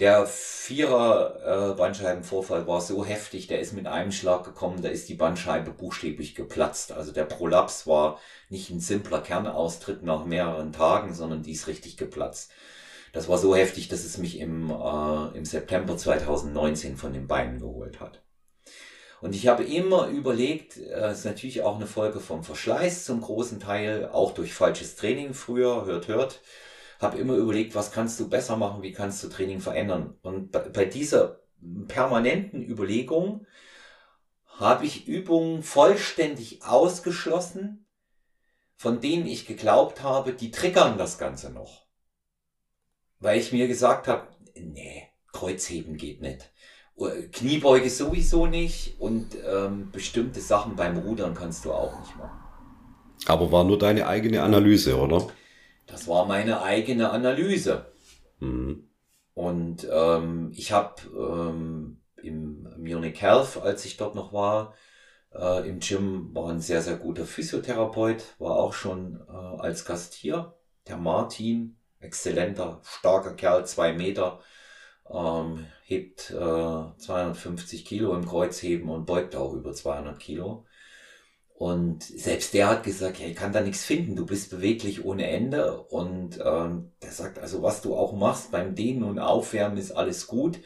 [0.00, 5.08] Der Vierer äh, Bandscheibenvorfall war so heftig, der ist mit einem Schlag gekommen, da ist
[5.08, 6.90] die Bandscheibe buchstäblich geplatzt.
[6.90, 8.18] Also der Prolaps war
[8.48, 12.50] nicht ein simpler Kernaustritt nach mehreren Tagen, sondern die ist richtig geplatzt.
[13.12, 17.60] Das war so heftig, dass es mich im, äh, im September 2019 von den Beinen
[17.60, 18.22] geholt hat.
[19.20, 23.60] Und ich habe immer überlegt, äh, ist natürlich auch eine Folge vom Verschleiß zum großen
[23.60, 26.40] Teil, auch durch falsches Training früher, hört, hört,
[27.00, 30.16] habe immer überlegt, was kannst du besser machen, wie kannst du Training verändern.
[30.22, 31.40] Und bei, bei dieser
[31.88, 33.46] permanenten Überlegung
[34.46, 37.86] habe ich Übungen vollständig ausgeschlossen,
[38.76, 41.81] von denen ich geglaubt habe, die triggern das Ganze noch
[43.22, 46.50] weil ich mir gesagt habe, nee, Kreuzheben geht nicht.
[47.32, 52.38] Kniebeuge sowieso nicht und ähm, bestimmte Sachen beim Rudern kannst du auch nicht machen.
[53.26, 55.28] Aber war nur deine eigene Analyse, oder?
[55.86, 57.86] Das war meine eigene Analyse.
[58.40, 58.88] Mhm.
[59.34, 64.74] Und ähm, ich habe ähm, im Munich Health, als ich dort noch war,
[65.34, 70.12] äh, im Gym, war ein sehr, sehr guter Physiotherapeut, war auch schon äh, als Gast
[70.14, 70.54] hier,
[70.86, 74.40] der Martin, exzellenter, starker Kerl, zwei Meter,
[75.10, 76.34] ähm, hebt äh,
[76.98, 80.66] 250 Kilo im Kreuzheben und beugt auch über 200 Kilo.
[81.54, 85.28] Und selbst der hat gesagt, ja, ich kann da nichts finden, du bist beweglich ohne
[85.28, 85.80] Ende.
[85.80, 90.26] Und ähm, der sagt, also was du auch machst beim Dehnen und Aufwärmen ist alles
[90.26, 90.58] gut.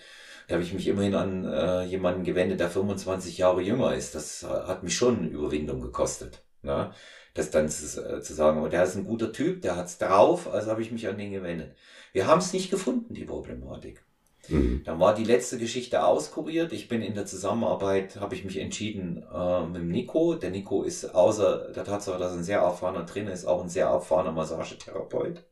[0.48, 4.14] Da habe ich mich immerhin an äh, jemanden gewendet, der 25 Jahre jünger ist.
[4.14, 6.44] Das hat mich schon Überwindung gekostet.
[6.62, 6.92] Ne?
[7.36, 10.52] Das dann zu, äh, zu sagen, aber der ist ein guter Typ, der hat's drauf,
[10.52, 11.76] also habe ich mich an den gewendet.
[12.12, 14.02] Wir haben es nicht gefunden, die Problematik.
[14.48, 14.82] Mhm.
[14.84, 16.72] Dann war die letzte Geschichte auskuriert.
[16.72, 20.34] Ich bin in der Zusammenarbeit, habe ich mich entschieden äh, mit Nico.
[20.34, 23.68] Der Nico ist außer der Tatsache, dass er ein sehr erfahrener Trainer ist, auch ein
[23.68, 25.44] sehr erfahrener Massagetherapeut.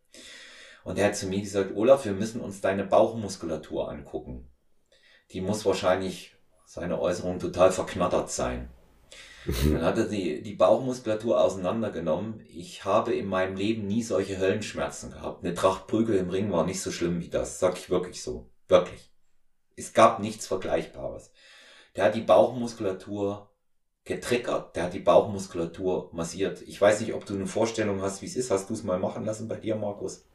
[0.85, 4.49] Und er hat zu mir gesagt, Olaf, wir müssen uns deine Bauchmuskulatur angucken.
[5.33, 6.37] Die muss wahrscheinlich,
[6.67, 8.71] seine Äußerung, total verknattert sein.
[9.47, 12.43] Dann hat er die, die Bauchmuskulatur auseinandergenommen.
[12.49, 15.45] Ich habe in meinem Leben nie solche Höllenschmerzen gehabt.
[15.45, 18.49] Eine Tracht Prügel im Ring war nicht so schlimm wie das, sag ich wirklich so.
[18.69, 19.11] Wirklich.
[19.77, 21.31] Es gab nichts Vergleichbares.
[21.97, 23.51] Der hat die Bauchmuskulatur
[24.05, 26.63] getriggert, der hat die Bauchmuskulatur massiert.
[26.63, 28.51] Ich weiß nicht, ob du eine Vorstellung hast, wie es ist.
[28.51, 30.27] Hast du es mal machen lassen bei dir, Markus?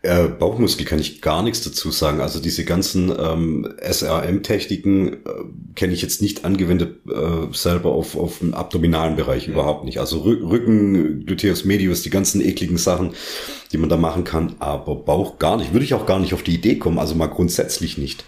[0.00, 2.20] Äh, Bauchmuskel kann ich gar nichts dazu sagen.
[2.20, 5.18] Also diese ganzen ähm, SRM-Techniken äh,
[5.74, 9.54] kenne ich jetzt nicht angewendet äh, selber auf, auf dem abdominalen Bereich mhm.
[9.54, 9.98] überhaupt nicht.
[9.98, 13.14] Also Rücken, Gluteus medius, die ganzen ekligen Sachen,
[13.72, 15.72] die man da machen kann, aber Bauch gar nicht.
[15.72, 18.24] Würde ich auch gar nicht auf die Idee kommen, also mal grundsätzlich nicht.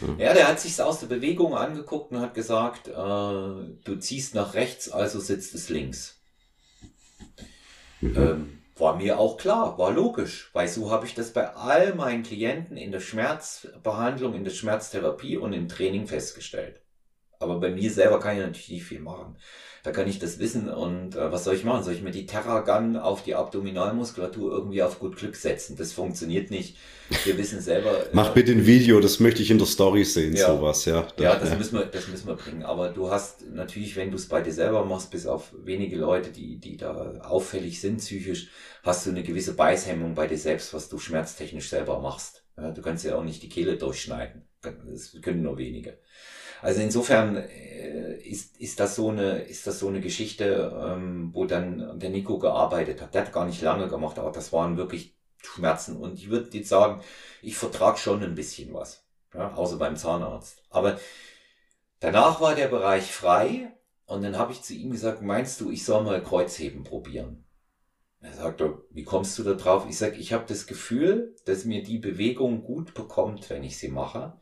[0.00, 0.20] Mhm.
[0.20, 4.54] Ja, der hat sich aus der Bewegung angeguckt und hat gesagt, äh, du ziehst nach
[4.54, 6.20] rechts, also sitzt es links.
[8.00, 8.16] Mhm.
[8.16, 12.22] Ähm, war mir auch klar, war logisch, weil so habe ich das bei all meinen
[12.22, 16.80] Klienten in der Schmerzbehandlung, in der Schmerztherapie und im Training festgestellt.
[17.40, 19.38] Aber bei mir selber kann ich natürlich nicht viel machen.
[19.88, 21.82] Da kann ich das wissen und äh, was soll ich machen?
[21.82, 25.76] Soll ich mir die Terragun auf die Abdominalmuskulatur irgendwie auf gut Glück setzen?
[25.78, 26.76] Das funktioniert nicht.
[27.24, 28.04] Wir wissen selber.
[28.12, 31.08] Mach äh, bitte ein Video, das möchte ich in der Story sehen, ja, sowas, ja.
[31.16, 31.56] Da, ja, das ja.
[31.56, 32.64] müssen wir, das müssen wir bringen.
[32.64, 36.32] Aber du hast natürlich, wenn du es bei dir selber machst, bis auf wenige Leute,
[36.32, 38.48] die, die da auffällig sind psychisch,
[38.82, 42.44] hast du eine gewisse Beißhemmung bei dir selbst, was du schmerztechnisch selber machst.
[42.58, 44.42] Ja, du kannst ja auch nicht die Kehle durchschneiden.
[44.60, 45.96] Das können nur wenige.
[46.62, 51.44] Also insofern äh, ist, ist das so eine, ist das so eine Geschichte, ähm, wo
[51.46, 53.14] dann der Nico gearbeitet hat.
[53.14, 55.96] Der hat gar nicht lange gemacht, aber das waren wirklich Schmerzen.
[55.96, 57.02] Und ich würde jetzt sagen,
[57.42, 59.04] ich vertrag schon ein bisschen was.
[59.34, 60.62] Ja, außer beim Zahnarzt.
[60.70, 60.98] Aber
[62.00, 63.72] danach war der Bereich frei
[64.06, 67.44] und dann habe ich zu ihm gesagt, meinst du, ich soll mal Kreuzheben probieren?
[68.20, 69.86] Er sagte, wie kommst du da drauf?
[69.88, 73.88] Ich sage, ich habe das Gefühl, dass mir die Bewegung gut bekommt, wenn ich sie
[73.88, 74.40] mache.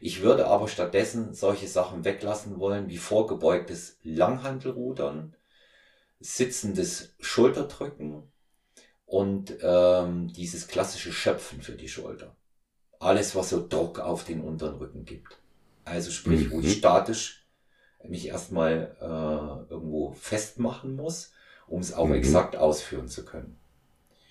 [0.00, 5.34] Ich würde aber stattdessen solche Sachen weglassen wollen wie vorgebeugtes Langhantelrudern,
[6.20, 8.22] sitzendes Schulterdrücken
[9.06, 12.36] und ähm, dieses klassische Schöpfen für die Schulter.
[12.98, 15.38] Alles, was so Druck auf den unteren Rücken gibt.
[15.84, 16.78] Also sprich, wo ich mhm.
[16.78, 17.46] statisch
[18.08, 21.32] mich erstmal äh, irgendwo festmachen muss,
[21.66, 22.14] um es auch mhm.
[22.14, 23.56] exakt ausführen zu können.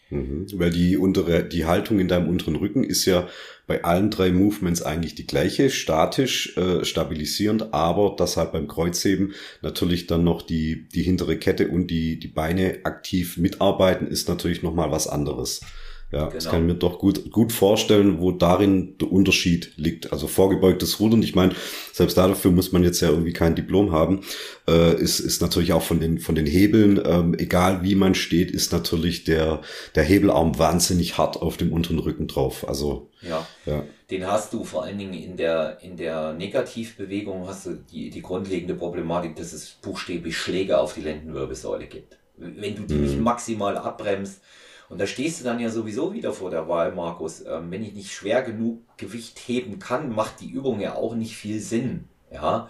[0.10, 0.48] Mhm.
[0.54, 3.28] Weil die untere, die Haltung in deinem unteren Rücken ist ja
[3.68, 9.34] bei allen drei Movements eigentlich die gleiche, statisch, äh, stabilisierend, aber das halt beim Kreuzheben
[9.62, 14.62] natürlich dann noch die, die hintere Kette und die, die Beine aktiv mitarbeiten, ist natürlich
[14.62, 15.62] nochmal was anderes.
[16.12, 16.34] Ja, genau.
[16.34, 20.14] das kann ich mir doch gut, gut vorstellen, wo darin der Unterschied liegt.
[20.14, 21.56] Also vorgebeugtes Rudern, ich meine,
[21.94, 24.22] selbst dafür muss man jetzt ja irgendwie kein Diplom haben,
[24.68, 28.52] äh, ist, ist natürlich auch von den, von den Hebeln, ähm, egal wie man steht,
[28.52, 29.62] ist natürlich der,
[29.96, 32.68] der Hebelarm wahnsinnig hart auf dem unteren Rücken drauf.
[32.68, 33.46] Also, ja.
[33.66, 33.84] ja.
[34.12, 38.22] Den hast du vor allen Dingen in der, in der Negativbewegung hast du die, die
[38.22, 42.20] grundlegende Problematik, dass es buchstäblich Schläge auf die Lendenwirbelsäule gibt.
[42.38, 43.02] Wenn du die mhm.
[43.02, 44.42] nicht maximal abbremst,
[44.90, 47.44] und da stehst du dann ja sowieso wieder vor der Wahl, Markus.
[47.46, 51.36] Ähm, wenn ich nicht schwer genug Gewicht heben kann, macht die Übung ja auch nicht
[51.36, 52.06] viel Sinn.
[52.32, 52.70] Ja.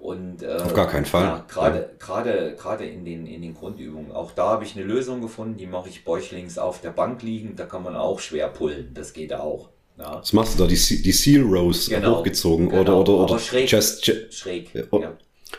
[0.00, 1.22] Und, äh, Auf gar keinen Fall.
[1.22, 1.88] Ja, gerade, ja.
[1.98, 4.10] gerade, gerade in den, in den Grundübungen.
[4.10, 7.54] Auch da habe ich eine Lösung gefunden, die mache ich bäuchlings auf der Bank liegen.
[7.54, 8.90] Da kann man auch schwer pullen.
[8.94, 9.68] Das geht auch.
[9.98, 10.18] Ja.
[10.18, 10.68] Was machst du da?
[10.68, 12.80] Die, die Seal Rows genau, hochgezogen genau.
[12.80, 13.68] oder, oder, oder schräg.
[13.68, 14.74] Chest, schräg.
[14.74, 15.12] Ja.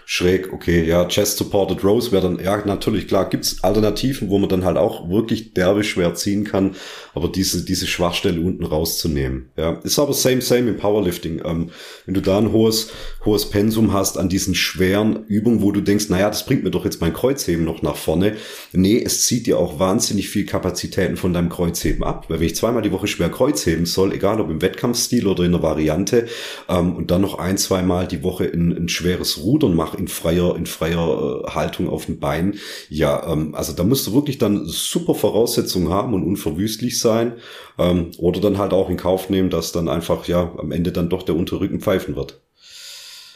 [0.05, 4.49] Schräg, okay, ja, Chest Supported Rose wäre dann, ja, natürlich, klar, gibt's Alternativen, wo man
[4.49, 6.75] dann halt auch wirklich derbe schwer ziehen kann,
[7.13, 9.79] aber diese, diese Schwachstelle unten rauszunehmen, ja.
[9.83, 11.41] Ist aber same, same im Powerlifting.
[11.45, 11.69] Ähm,
[12.05, 12.89] wenn du da ein hohes,
[13.25, 16.85] hohes Pensum hast an diesen schweren Übungen, wo du denkst, naja, das bringt mir doch
[16.85, 18.35] jetzt mein Kreuzheben noch nach vorne.
[18.71, 22.55] Nee, es zieht dir auch wahnsinnig viel Kapazitäten von deinem Kreuzheben ab, weil wenn ich
[22.55, 26.27] zweimal die Woche schwer Kreuzheben soll, egal ob im Wettkampfstil oder in der Variante,
[26.69, 30.55] ähm, und dann noch ein, zweimal die Woche ein, ein schweres Rudern machen, in freier,
[30.55, 32.57] in freier äh, Haltung auf dem Bein.
[32.89, 37.33] Ja, ähm, also da musst du wirklich dann super Voraussetzungen haben und unverwüstlich sein.
[37.77, 41.09] Ähm, oder dann halt auch in Kauf nehmen, dass dann einfach ja am Ende dann
[41.09, 42.41] doch der Unterrücken pfeifen wird.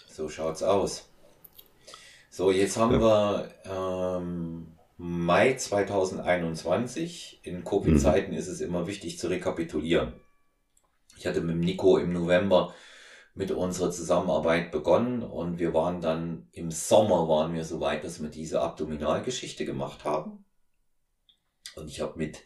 [0.10, 1.10] So schaut's aus.
[2.30, 3.02] So, jetzt haben ja.
[3.02, 4.68] wir ähm,
[4.98, 7.42] Mai 2021.
[7.44, 8.38] In Covid-Zeiten mhm.
[8.38, 10.14] ist es immer wichtig zu rekapitulieren.
[11.18, 12.74] Ich hatte mit Nico im November
[13.38, 18.22] mit unserer Zusammenarbeit begonnen und wir waren dann im Sommer waren wir so weit, dass
[18.22, 20.44] wir diese Abdominalgeschichte gemacht haben.
[21.76, 22.40] Und ich habe mit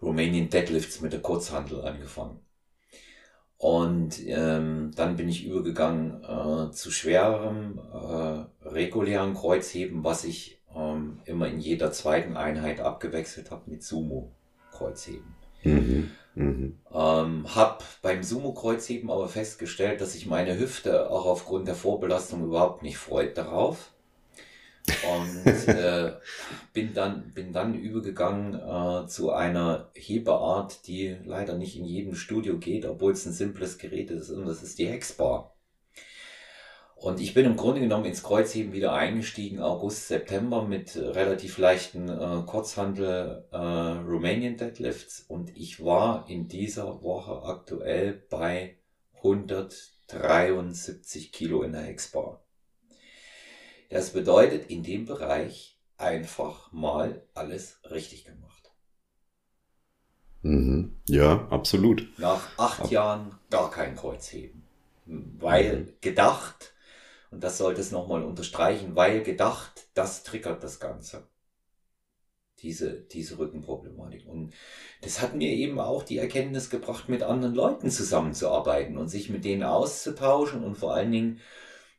[0.00, 2.40] Romanian Deadlifts mit der Kurzhandel angefangen.
[3.58, 11.20] Und ähm, dann bin ich übergegangen äh, zu schwerem, äh, regulären Kreuzheben, was ich ähm,
[11.26, 15.39] immer in jeder zweiten Einheit abgewechselt habe mit Sumo-Kreuzheben.
[15.62, 16.10] Mhm.
[16.34, 16.78] Mhm.
[16.92, 22.82] Ähm, hab beim Sumo-Kreuzheben aber festgestellt, dass sich meine Hüfte auch aufgrund der Vorbelastung überhaupt
[22.82, 23.92] nicht freut darauf.
[24.86, 26.12] Und äh,
[26.72, 32.58] bin dann bin dann übergegangen äh, zu einer Hebeart, die leider nicht in jedem Studio
[32.58, 35.54] geht, obwohl es ein simples Gerät ist und das ist die Hexbar.
[37.00, 42.10] Und ich bin im Grunde genommen ins Kreuzheben wieder eingestiegen, August, September mit relativ leichten
[42.10, 45.24] äh, Kurzhandel äh, Romanian Deadlifts.
[45.26, 48.76] Und ich war in dieser Woche aktuell bei
[49.16, 52.44] 173 Kilo in der Hexbar.
[53.88, 58.72] Das bedeutet in dem Bereich einfach mal alles richtig gemacht.
[60.42, 61.00] Mhm.
[61.06, 62.06] Ja, absolut.
[62.18, 64.64] Nach acht Ab Jahren gar kein Kreuzheben.
[65.06, 65.94] Weil mhm.
[66.02, 66.74] gedacht,
[67.30, 71.28] und das sollte es nochmal unterstreichen, weil gedacht, das triggert das Ganze.
[72.58, 74.26] Diese, diese Rückenproblematik.
[74.26, 74.52] Und
[75.00, 79.44] das hat mir eben auch die Erkenntnis gebracht, mit anderen Leuten zusammenzuarbeiten und sich mit
[79.44, 81.40] denen auszutauschen und vor allen Dingen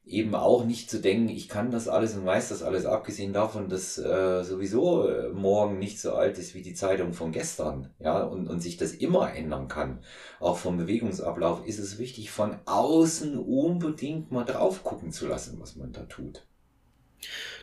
[0.03, 3.69] eben auch nicht zu denken, ich kann das alles und weiß das alles, abgesehen davon,
[3.69, 8.23] dass äh, sowieso äh, morgen nicht so alt ist wie die Zeitung von gestern, ja,
[8.23, 9.99] und, und sich das immer ändern kann.
[10.39, 15.75] Auch vom Bewegungsablauf ist es wichtig, von außen unbedingt mal drauf gucken zu lassen, was
[15.75, 16.45] man da tut.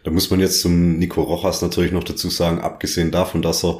[0.05, 3.78] Da muss man jetzt zum Nico Rojas natürlich noch dazu sagen, abgesehen davon, dass er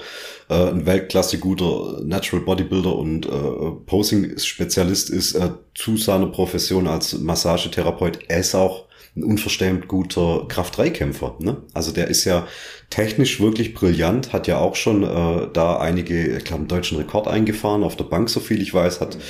[0.51, 7.19] äh, ein Weltklasse guter Natural Bodybuilder und äh, Posing-Spezialist ist, äh, zu seiner Profession als
[7.19, 8.87] Massagetherapeut, er ist auch
[9.17, 11.37] ein unverständlich guter Kraft-3-Kämpfer.
[11.41, 11.63] Ne?
[11.73, 12.47] Also der ist ja
[12.91, 17.27] technisch wirklich brillant, hat ja auch schon äh, da einige, ich glaube, einen deutschen Rekord
[17.27, 19.23] eingefahren auf der Bank, so viel ich weiß, hat mhm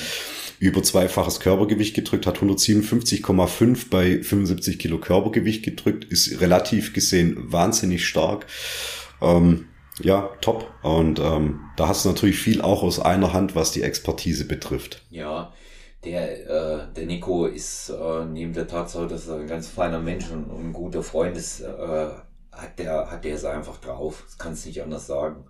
[0.61, 8.07] über zweifaches Körpergewicht gedrückt, hat 157,5 bei 75 Kilo Körpergewicht gedrückt, ist relativ gesehen wahnsinnig
[8.07, 8.47] stark.
[9.21, 9.67] Ähm,
[10.01, 10.73] ja, top.
[10.83, 15.05] Und ähm, da hast du natürlich viel auch aus einer Hand, was die Expertise betrifft.
[15.11, 15.53] Ja,
[16.05, 20.31] der, äh, der Nico ist äh, neben der Tatsache, dass er ein ganz feiner Mensch
[20.31, 22.09] und, ein guter Freund ist, äh,
[22.53, 24.23] hat der, hat der es einfach drauf.
[24.27, 25.45] Das kannst nicht anders sagen.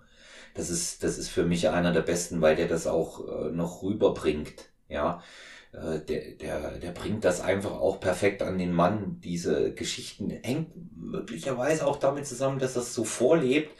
[0.55, 3.83] Das ist, das ist für mich einer der besten, weil der das auch äh, noch
[3.83, 5.21] rüberbringt ja,
[5.71, 9.19] äh, der, der, der bringt das einfach auch perfekt an den Mann.
[9.23, 13.71] Diese Geschichten hängt möglicherweise auch damit zusammen, dass das so vorlebt.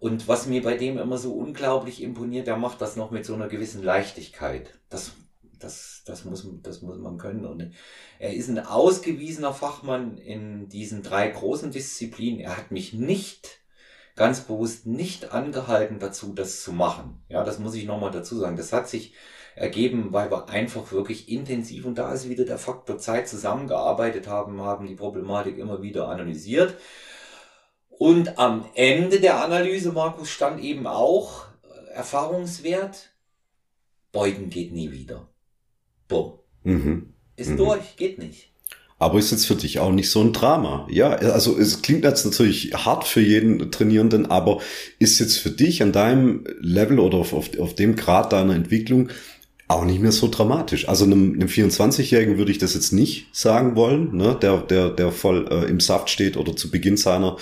[0.00, 3.34] Und was mir bei dem immer so unglaublich imponiert, der macht das noch mit so
[3.34, 4.80] einer gewissen Leichtigkeit.
[4.88, 5.12] Das,
[5.58, 7.44] das, das, muss, das muss man können.
[7.44, 7.72] Und
[8.18, 12.40] er ist ein ausgewiesener Fachmann in diesen drei großen Disziplinen.
[12.40, 13.60] Er hat mich nicht
[14.16, 17.22] ganz bewusst nicht angehalten dazu, das zu machen.
[17.28, 18.56] Ja, das muss ich nochmal dazu sagen.
[18.56, 19.14] Das hat sich
[19.60, 24.62] ergeben, weil wir einfach wirklich intensiv, und da ist wieder der Faktor Zeit, zusammengearbeitet haben,
[24.62, 26.76] haben die Problematik immer wieder analysiert.
[27.90, 33.10] Und am Ende der Analyse, Markus, stand eben auch äh, Erfahrungswert,
[34.12, 35.28] Beugen geht nie wieder.
[36.08, 36.38] Bumm.
[36.64, 37.12] Mhm.
[37.36, 37.56] Ist mhm.
[37.58, 38.50] durch, geht nicht.
[38.98, 40.86] Aber ist jetzt für dich auch nicht so ein Drama.
[40.90, 44.60] Ja, also es klingt jetzt natürlich hart für jeden Trainierenden, aber
[44.98, 49.08] ist jetzt für dich an deinem Level oder auf, auf, auf dem Grad deiner Entwicklung
[49.70, 50.88] auch nicht mehr so dramatisch.
[50.88, 54.36] Also einem, einem 24-Jährigen würde ich das jetzt nicht sagen wollen, ne?
[54.40, 57.36] der, der, der voll äh, im Saft steht oder zu Beginn seiner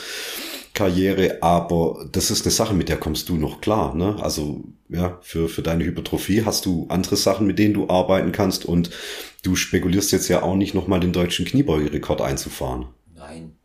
[0.75, 3.95] Karriere, aber das ist eine Sache, mit der kommst du noch klar.
[3.95, 4.17] Ne?
[4.21, 8.65] Also ja, für, für deine Hypertrophie hast du andere Sachen, mit denen du arbeiten kannst
[8.65, 8.91] und
[9.43, 12.87] du spekulierst jetzt ja auch nicht nochmal den deutschen Kniebeugerekord einzufahren.
[13.15, 13.57] Nein.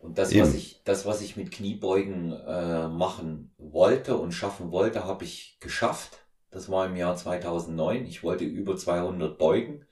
[0.00, 5.04] Und das, was ich, das, was ich mit Kniebeugen äh, machen wollte und schaffen wollte,
[5.04, 6.18] habe ich geschafft.
[6.58, 8.04] Das war im Jahr 2009.
[8.06, 9.84] Ich wollte über 200 beugen.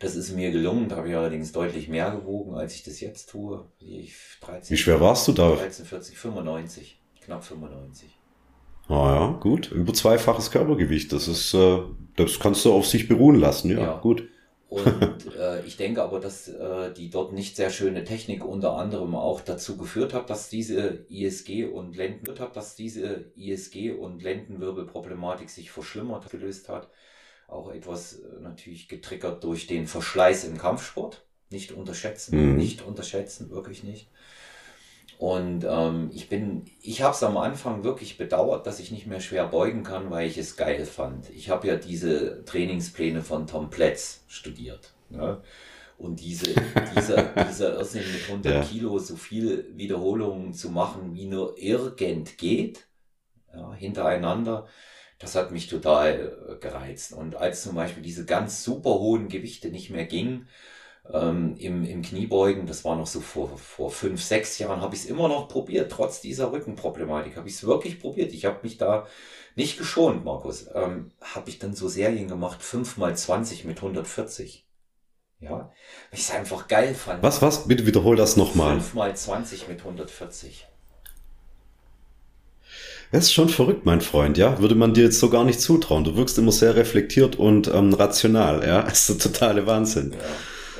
[0.00, 0.88] Das ist mir gelungen.
[0.88, 3.64] Da habe ich allerdings deutlich mehr gewogen, als ich das jetzt tue.
[3.78, 5.52] Ich 13, Wie schwer warst du da?
[5.52, 7.00] 13, 40, 95.
[7.24, 8.18] Knapp 95.
[8.88, 9.70] Ah ja, gut.
[9.70, 11.12] Über zweifaches Körpergewicht.
[11.12, 11.78] Das ist, äh,
[12.16, 13.70] das kannst du auf sich beruhen lassen.
[13.70, 13.98] Ja, ja.
[14.00, 14.28] gut.
[14.72, 19.14] Und äh, ich denke aber, dass äh, die dort nicht sehr schöne Technik unter anderem
[19.14, 25.50] auch dazu geführt hat, dass diese ISG und Lenden hat, dass diese ISG und Lendenwirbelproblematik
[25.50, 26.88] sich verschlimmert gelöst hat.
[27.48, 31.22] Auch etwas äh, natürlich getriggert durch den Verschleiß im Kampfsport.
[31.50, 32.56] Nicht unterschätzen, mhm.
[32.56, 34.08] nicht unterschätzen, wirklich nicht.
[35.22, 39.20] Und ähm, ich bin, ich habe es am Anfang wirklich bedauert, dass ich nicht mehr
[39.20, 41.30] schwer beugen kann, weil ich es geil fand.
[41.30, 44.94] Ich habe ja diese Trainingspläne von Tom Pletz studiert.
[45.10, 45.40] Ne?
[45.96, 46.52] Und diese,
[46.96, 48.62] dieser, dieser Irrsinn mit 100 ja.
[48.64, 52.88] Kilo so viel Wiederholungen zu machen, wie nur irgend geht,
[53.54, 54.66] ja, hintereinander,
[55.20, 57.12] das hat mich total äh, gereizt.
[57.12, 60.48] Und als zum Beispiel diese ganz super hohen Gewichte nicht mehr gingen,
[61.10, 65.02] ähm, im, im Kniebeugen, das war noch so vor, vor fünf, sechs Jahren, habe ich
[65.02, 68.32] es immer noch probiert, trotz dieser Rückenproblematik, habe ich es wirklich probiert.
[68.32, 69.06] Ich habe mich da
[69.56, 70.66] nicht geschont, Markus.
[70.74, 74.64] Ähm, habe ich dann so Serien gemacht, fünf mal zwanzig mit 140.
[75.40, 75.70] Ja, weil
[76.12, 77.22] ich es einfach geil fand.
[77.22, 77.66] Was, was?
[77.66, 78.74] Bitte wiederhol das nochmal.
[78.74, 80.68] Fünf mal zwanzig mit 140.
[83.10, 84.58] Das ist schon verrückt, mein Freund, ja.
[84.60, 86.04] Würde man dir jetzt so gar nicht zutrauen.
[86.04, 88.82] Du wirkst immer sehr reflektiert und ähm, rational, ja.
[88.88, 90.12] Das ist der totale Wahnsinn.
[90.12, 90.18] Ja.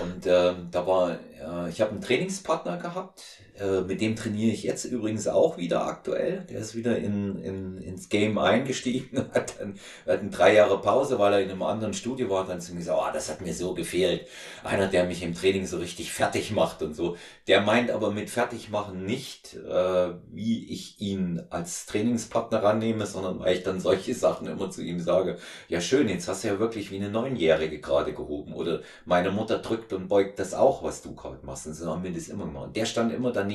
[0.03, 3.23] Und äh, da war äh, ich habe einen Trainingspartner gehabt,
[3.63, 6.45] äh, mit dem trainiere ich jetzt übrigens auch wieder aktuell.
[6.51, 9.75] Der ist wieder in, in, ins Game eingestiegen, hat dann
[10.07, 12.79] hat eine drei Jahre Pause, weil er in einem anderen Studio war, dann zu mir
[12.79, 14.27] gesagt, oh, das hat mir so gefehlt.
[14.65, 17.17] Einer, der mich im Training so richtig fertig macht und so.
[17.47, 23.39] Der meint aber mit fertig machen nicht, äh, wie ich ihn als Trainingspartner rannehme, sondern
[23.39, 26.59] weil ich dann solche Sachen immer zu ihm sage, ja schön, jetzt hast du ja
[26.59, 28.55] wirklich wie eine Neunjährige gerade gehoben.
[28.55, 31.69] Oder meine Mutter drückt und beugt das auch, was du gerade machst.
[31.69, 32.67] Und so haben wir das immer gemacht.
[32.67, 33.52] Und der stand immer daneben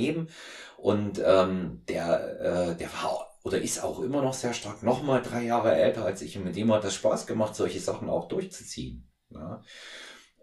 [0.77, 2.39] und ähm, der,
[2.71, 6.21] äh, der war oder ist auch immer noch sehr stark, nochmal drei Jahre älter als
[6.21, 6.37] ich.
[6.37, 9.09] Und mit dem hat das Spaß gemacht, solche Sachen auch durchzuziehen.
[9.29, 9.61] Ja.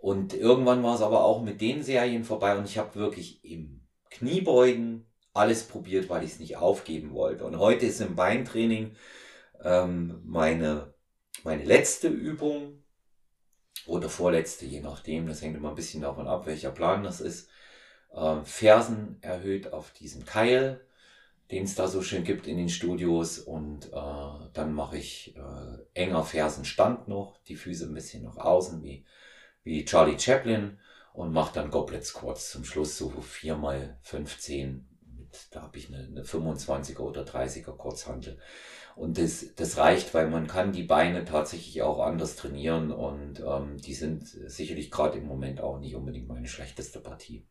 [0.01, 3.87] Und irgendwann war es aber auch mit den Serien vorbei und ich habe wirklich im
[4.11, 7.45] Kniebeugen alles probiert, weil ich es nicht aufgeben wollte.
[7.45, 8.97] Und heute ist im Beintraining
[9.63, 10.95] ähm, meine,
[11.43, 12.85] meine letzte Übung
[13.87, 17.51] oder vorletzte, je nachdem, das hängt immer ein bisschen davon ab, welcher Plan das ist.
[18.15, 20.81] Ähm, Fersen erhöht auf diesen Keil,
[21.51, 23.39] den es da so schön gibt in den Studios.
[23.39, 28.83] Und äh, dann mache ich äh, enger Fersenstand noch, die Füße ein bisschen nach außen,
[28.83, 29.05] wie,
[29.63, 30.79] wie Charlie Chaplin.
[31.13, 34.89] Und mache dann Goblet Squats zum Schluss, so 4 mal 15
[35.51, 38.39] da habe ich eine, eine 25er oder 30er Kurzhantel.
[38.97, 43.77] Und das, das reicht, weil man kann die Beine tatsächlich auch anders trainieren und ähm,
[43.79, 47.45] die sind sicherlich gerade im Moment auch nicht unbedingt meine schlechteste Partie.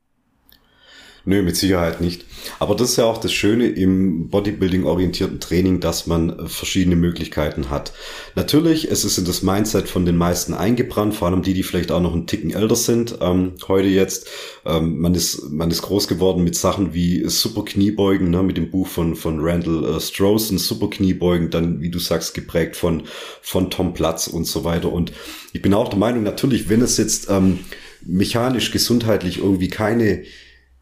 [1.26, 2.26] Nö, mit Sicherheit nicht.
[2.60, 7.70] Aber das ist ja auch das Schöne im Bodybuilding-orientierten Training, dass man äh, verschiedene Möglichkeiten
[7.70, 7.94] hat.
[8.36, 11.94] Natürlich, es ist in das Mindset von den meisten eingebrannt, vor allem die, die vielleicht
[11.94, 13.20] auch noch einen Ticken älter sind.
[13.22, 14.28] Ähm, heute jetzt,
[14.66, 18.70] ähm, man ist man ist groß geworden mit Sachen wie Super Kniebeugen, ne, mit dem
[18.70, 23.04] Buch von von Randall äh, Strossen, Super Kniebeugen, dann wie du sagst geprägt von
[23.42, 24.92] von Tom Platz und so weiter.
[24.92, 25.14] Und
[25.54, 27.60] ich bin auch der Meinung, natürlich, wenn es jetzt ähm,
[28.06, 30.24] mechanisch gesundheitlich irgendwie keine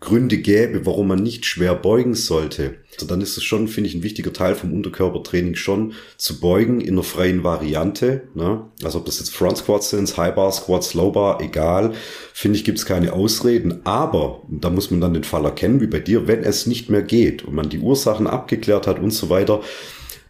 [0.01, 3.95] Gründe gäbe, warum man nicht schwer beugen sollte, also dann ist es schon, finde ich,
[3.95, 8.23] ein wichtiger Teil vom Unterkörpertraining schon zu beugen in einer freien Variante.
[8.35, 8.65] Ne?
[8.83, 11.93] Also ob das jetzt Front Squats sind, High Bar Squats, Low Bar, egal,
[12.33, 13.81] finde ich, gibt es keine Ausreden.
[13.85, 17.01] Aber da muss man dann den Fall erkennen, wie bei dir, wenn es nicht mehr
[17.01, 19.61] geht und man die Ursachen abgeklärt hat und so weiter,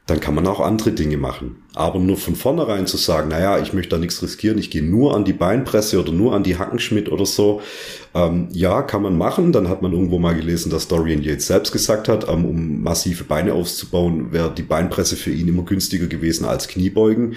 [0.06, 1.64] dann kann man auch andere Dinge machen.
[1.73, 5.15] Aber nur von vornherein zu sagen, naja, ich möchte da nichts riskieren, ich gehe nur
[5.15, 7.61] an die Beinpresse oder nur an die Hackenschmidt oder so,
[8.14, 9.53] ähm, ja, kann man machen.
[9.53, 13.23] Dann hat man irgendwo mal gelesen, dass Dorian Yates selbst gesagt hat, ähm, um massive
[13.23, 17.35] Beine aufzubauen, wäre die Beinpresse für ihn immer günstiger gewesen als Kniebeugen.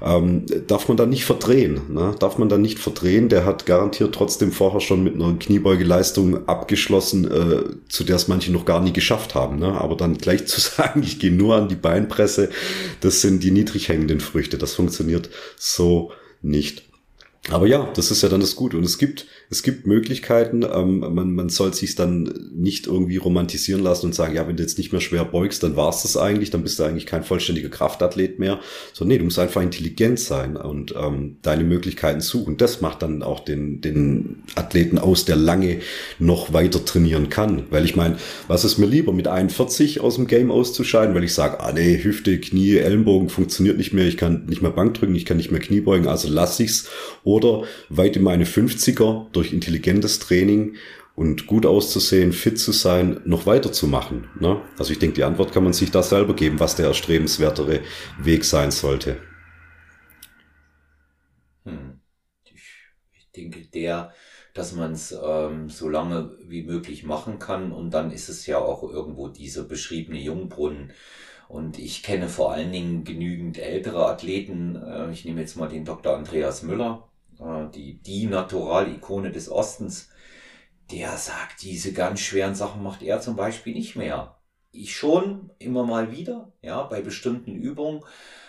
[0.00, 1.80] Ähm, darf man dann nicht verdrehen.
[1.90, 2.14] Ne?
[2.18, 3.28] Darf man dann nicht verdrehen.
[3.28, 8.52] Der hat garantiert trotzdem vorher schon mit einer Kniebeugeleistung abgeschlossen, äh, zu der es manche
[8.52, 9.58] noch gar nie geschafft haben.
[9.58, 9.78] Ne?
[9.78, 12.48] Aber dann gleich zu sagen, ich gehe nur an die Beinpresse,
[13.00, 14.58] das sind die niedrig hängenden Früchte.
[14.58, 16.84] Das funktioniert so nicht.
[17.50, 18.76] Aber ja, das ist ja dann das Gute.
[18.76, 23.82] Und es gibt es gibt Möglichkeiten, ähm, man, man soll sich dann nicht irgendwie romantisieren
[23.82, 26.50] lassen und sagen, ja, wenn du jetzt nicht mehr schwer beugst, dann war's das eigentlich,
[26.50, 28.58] dann bist du eigentlich kein vollständiger Kraftathlet mehr.
[28.92, 32.56] So, nee, du musst einfach intelligent sein und ähm, deine Möglichkeiten suchen.
[32.56, 35.80] Das macht dann auch den, den Athleten aus, der lange
[36.18, 37.64] noch weiter trainieren kann.
[37.70, 38.16] Weil ich meine,
[38.48, 42.02] was ist mir lieber, mit 41 aus dem Game auszuscheiden, weil ich sage, ah nee,
[42.02, 45.52] Hüfte, Knie, Ellenbogen funktioniert nicht mehr, ich kann nicht mehr Bank drücken, ich kann nicht
[45.52, 46.88] mehr Knie beugen, also lass ich's.
[47.22, 50.76] Oder weit in meine 50er durch intelligentes Training
[51.14, 54.28] und gut auszusehen, fit zu sein, noch weiterzumachen?
[54.40, 54.60] Ne?
[54.78, 57.80] Also ich denke, die Antwort kann man sich da selber geben, was der erstrebenswertere
[58.18, 59.18] Weg sein sollte.
[61.64, 62.00] Hm.
[62.44, 62.62] Ich,
[63.12, 64.12] ich denke, der,
[64.54, 68.58] dass man es ähm, so lange wie möglich machen kann und dann ist es ja
[68.58, 70.92] auch irgendwo dieser beschriebene Jungbrunnen.
[71.48, 74.76] Und ich kenne vor allen Dingen genügend ältere Athleten.
[74.76, 76.16] Äh, ich nehme jetzt mal den Dr.
[76.16, 77.08] Andreas Müller,
[77.40, 80.08] äh, die, die Naturalikone des Ostens,
[80.90, 84.36] der sagt, diese ganz schweren Sachen macht er zum Beispiel nicht mehr.
[84.70, 88.04] Ich schon immer mal wieder, ja, bei bestimmten Übungen.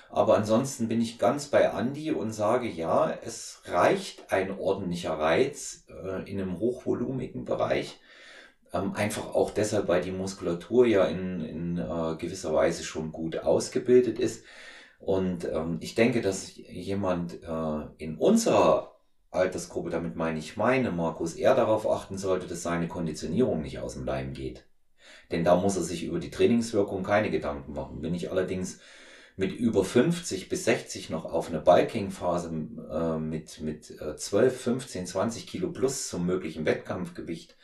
[0.09, 5.85] Aber ansonsten bin ich ganz bei Andy und sage, ja, es reicht ein ordentlicher Reiz
[5.89, 7.99] äh, in einem hochvolumigen Bereich.
[8.73, 13.39] Ähm, einfach auch deshalb, weil die Muskulatur ja in, in äh, gewisser Weise schon gut
[13.39, 14.43] ausgebildet ist.
[14.99, 18.97] Und ähm, ich denke, dass jemand äh, in unserer
[19.31, 23.93] Altersgruppe, damit meine ich meine, Markus, eher darauf achten sollte, dass seine Konditionierung nicht aus
[23.93, 24.65] dem Leim geht.
[25.31, 28.01] Denn da muss er sich über die Trainingswirkung keine Gedanken machen.
[28.01, 28.79] Wenn ich allerdings
[29.35, 32.49] mit über 50 bis 60 noch auf eine Bulking-Phase
[32.91, 37.55] äh, mit, mit äh, 12, 15, 20 Kilo plus zum möglichen Wettkampfgewicht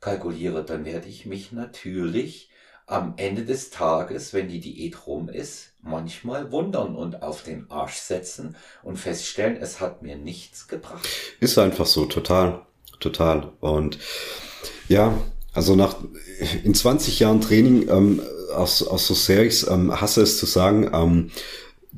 [0.00, 2.50] kalkuliere, dann werde ich mich natürlich
[2.92, 7.94] am Ende des Tages, wenn die Diät rum ist, manchmal wundern und auf den Arsch
[7.96, 11.08] setzen und feststellen, es hat mir nichts gebracht.
[11.40, 12.66] Ist einfach so, total.
[13.00, 13.52] total.
[13.60, 13.98] Und
[14.88, 15.16] ja,
[15.54, 15.96] also nach
[16.64, 18.22] in 20 Jahren Training ähm,
[18.54, 21.30] aus, aus so Series ähm, hasse es zu sagen, ähm,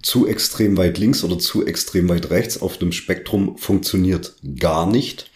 [0.00, 5.30] zu extrem weit links oder zu extrem weit rechts auf dem Spektrum funktioniert gar nicht.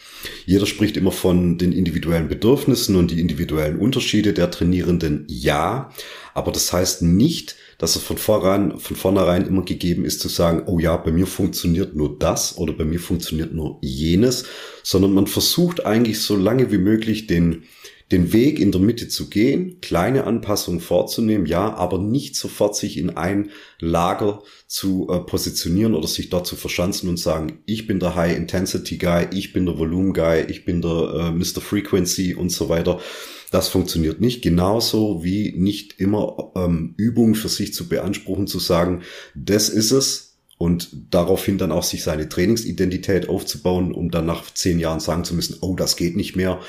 [0.47, 5.25] Jeder spricht immer von den individuellen Bedürfnissen und die individuellen Unterschiede der Trainierenden.
[5.29, 5.91] Ja,
[6.35, 10.65] aber das heißt nicht, dass es von vornherein, von vornherein immer gegeben ist zu sagen,
[10.67, 14.45] oh ja, bei mir funktioniert nur das oder bei mir funktioniert nur jenes,
[14.83, 17.65] sondern man versucht eigentlich so lange wie möglich den,
[18.11, 22.97] den Weg in der Mitte zu gehen, kleine Anpassungen vorzunehmen, ja, aber nicht sofort sich
[22.97, 28.01] in ein Lager zu äh, positionieren oder sich dort zu verschanzen und sagen, ich bin
[28.01, 31.61] der High Intensity Guy, ich bin der Volume Guy, ich bin der äh, Mr.
[31.61, 32.99] Frequency und so weiter.
[33.51, 34.43] Das funktioniert nicht.
[34.43, 39.03] Genauso wie nicht immer ähm, Übung für sich zu beanspruchen, zu sagen,
[39.35, 40.29] das ist es,
[40.59, 45.35] und daraufhin dann auch sich seine Trainingsidentität aufzubauen, um dann nach zehn Jahren sagen zu
[45.35, 46.61] müssen, oh, das geht nicht mehr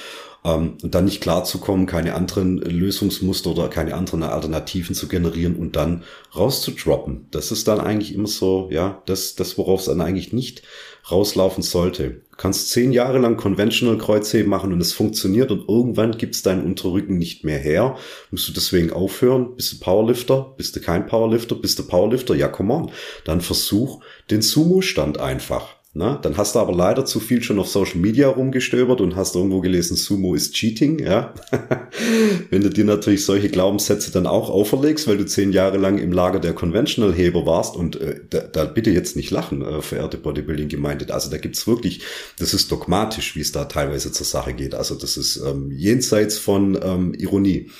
[0.43, 5.75] ähm, und dann nicht klarzukommen, keine anderen Lösungsmuster oder keine anderen Alternativen zu generieren und
[5.75, 6.03] dann
[6.35, 7.27] rauszudroppen.
[7.31, 10.63] Das ist dann eigentlich immer so, ja, das, das worauf es dann eigentlich nicht
[11.11, 12.21] rauslaufen sollte.
[12.31, 16.65] Du kannst zehn Jahre lang Conventional Kreuzheben machen und es funktioniert und irgendwann gibt's deinen
[16.65, 17.97] Unterrücken nicht mehr her.
[18.31, 19.55] Musst du deswegen aufhören?
[19.55, 20.53] Bist du Powerlifter?
[20.57, 21.55] Bist du kein Powerlifter?
[21.55, 22.35] Bist du Powerlifter?
[22.35, 22.91] Ja, come on.
[23.25, 25.78] Dann versuch den Sumo-Stand einfach.
[25.91, 29.35] Na, dann hast du aber leider zu viel schon auf Social Media rumgestöbert und hast
[29.35, 31.33] irgendwo gelesen, Sumo ist Cheating, ja.
[32.51, 36.11] Wenn du dir natürlich solche Glaubenssätze dann auch auferlegst, weil du zehn Jahre lang im
[36.11, 41.11] Lager der Conventional-Heber warst und äh, da, da, bitte jetzt nicht lachen, äh, verehrte Bodybuilding-Gemeinde.
[41.11, 42.03] Also da gibt's wirklich,
[42.37, 44.75] das ist dogmatisch, wie es da teilweise zur Sache geht.
[44.75, 47.71] Also das ist ähm, jenseits von ähm, Ironie.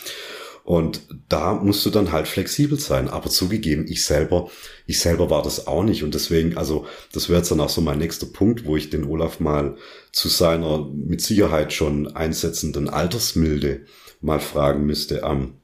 [0.70, 3.08] Und da musst du dann halt flexibel sein.
[3.08, 4.52] Aber zugegeben, ich selber,
[4.86, 6.04] ich selber war das auch nicht.
[6.04, 9.06] Und deswegen, also, das wäre jetzt dann auch so mein nächster Punkt, wo ich den
[9.06, 9.78] Olaf mal
[10.12, 13.82] zu seiner mit Sicherheit schon einsetzenden Altersmilde
[14.22, 15.24] mal fragen müsste.
[15.26, 15.56] Ähm,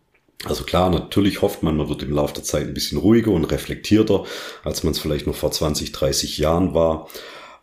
[0.43, 3.45] also klar, natürlich hofft man, man wird im Laufe der Zeit ein bisschen ruhiger und
[3.45, 4.23] reflektierter,
[4.63, 7.09] als man es vielleicht noch vor 20, 30 Jahren war.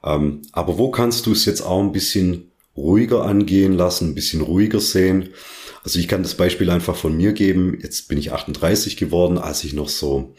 [0.04, 4.42] Ähm, aber wo kannst du es jetzt auch ein bisschen ruhiger angehen lassen, ein bisschen
[4.42, 5.30] ruhiger sehen?
[5.82, 7.78] Also ich kann das Beispiel einfach von mir geben.
[7.82, 10.34] Jetzt bin ich 38 geworden, als ich noch so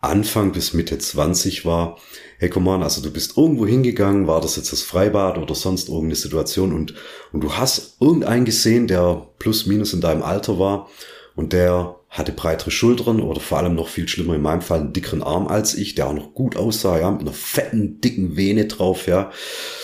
[0.00, 1.98] Anfang bis Mitte 20 war.
[2.38, 5.88] Hey, komm on, also du bist irgendwo hingegangen, war das jetzt das Freibad oder sonst
[5.88, 6.94] irgendeine Situation und,
[7.32, 10.88] und du hast irgendeinen gesehen, der plus minus in deinem Alter war
[11.34, 14.92] und der hatte breitere Schultern oder vor allem noch viel schlimmer in meinem Fall einen
[14.92, 18.66] dickeren Arm als ich, der auch noch gut aussah, ja, mit einer fetten, dicken Vene
[18.66, 19.30] drauf, ja,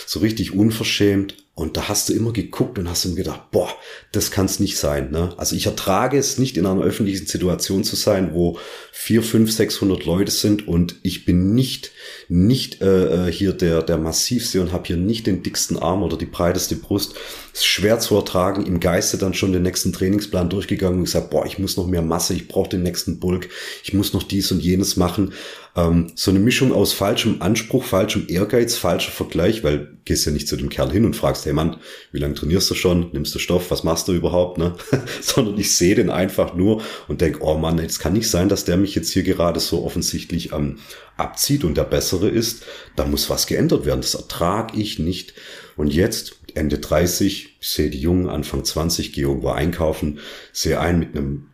[0.05, 1.42] so richtig unverschämt.
[1.55, 3.69] Und da hast du immer geguckt und hast ihm gedacht, boah,
[4.11, 5.11] das kann's nicht sein.
[5.11, 5.35] Ne?
[5.37, 8.57] Also ich ertrage es nicht in einer öffentlichen Situation zu sein, wo
[8.91, 11.91] vier, fünf, sechshundert Leute sind und ich bin nicht
[12.27, 16.17] nicht äh, äh, hier der der massivste und habe hier nicht den dicksten Arm oder
[16.17, 17.13] die breiteste Brust.
[17.53, 18.65] Ist schwer zu ertragen.
[18.65, 22.01] Im Geiste dann schon den nächsten Trainingsplan durchgegangen und gesagt, boah, ich muss noch mehr
[22.01, 23.49] Masse, ich brauche den nächsten Bulk,
[23.83, 25.33] ich muss noch dies und jenes machen.
[25.75, 30.47] Ähm, so eine Mischung aus falschem Anspruch, falschem Ehrgeiz, falscher Vergleich, weil gehst ja nicht
[30.47, 31.77] zu dem Kerl hin und fragst, hey Mann,
[32.11, 33.09] wie lange trainierst du schon?
[33.11, 33.71] Nimmst du Stoff?
[33.71, 34.59] Was machst du überhaupt?
[34.59, 34.75] Ne?
[35.21, 38.65] Sondern ich sehe den einfach nur und denk, oh Mann, es kann nicht sein, dass
[38.65, 40.77] der mich jetzt hier gerade so offensichtlich ähm,
[41.17, 42.63] abzieht und der Bessere ist.
[42.95, 44.01] Da muss was geändert werden.
[44.01, 45.33] Das ertrag ich nicht.
[45.75, 50.19] Und jetzt, Ende 30, ich sehe die Jungen Anfang 20, gehe irgendwo einkaufen,
[50.51, 51.47] sehe einen mit einem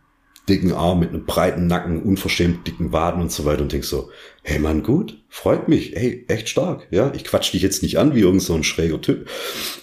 [0.48, 4.10] dicken Arm, mit einem breiten Nacken, unverschämt dicken Waden und so weiter und denk so,
[4.42, 8.14] hey Mann, gut, freut mich, hey, echt stark, ja, ich quatsch dich jetzt nicht an
[8.14, 9.28] wie irgend so ein schräger Typ,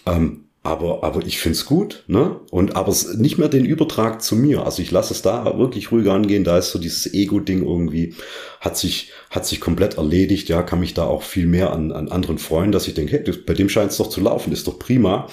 [0.05, 2.39] ähm, aber, aber ich find's gut, ne?
[2.52, 4.65] Und aber nicht mehr den Übertrag zu mir.
[4.65, 6.44] Also ich lasse es da wirklich ruhig angehen.
[6.44, 8.15] Da ist so dieses Ego-Ding irgendwie,
[8.60, 12.10] hat sich, hat sich komplett erledigt, ja, kann mich da auch viel mehr an, an
[12.10, 14.77] anderen freuen, dass ich denke, hey, bei dem scheint es doch zu laufen, ist doch
[14.77, 15.27] prima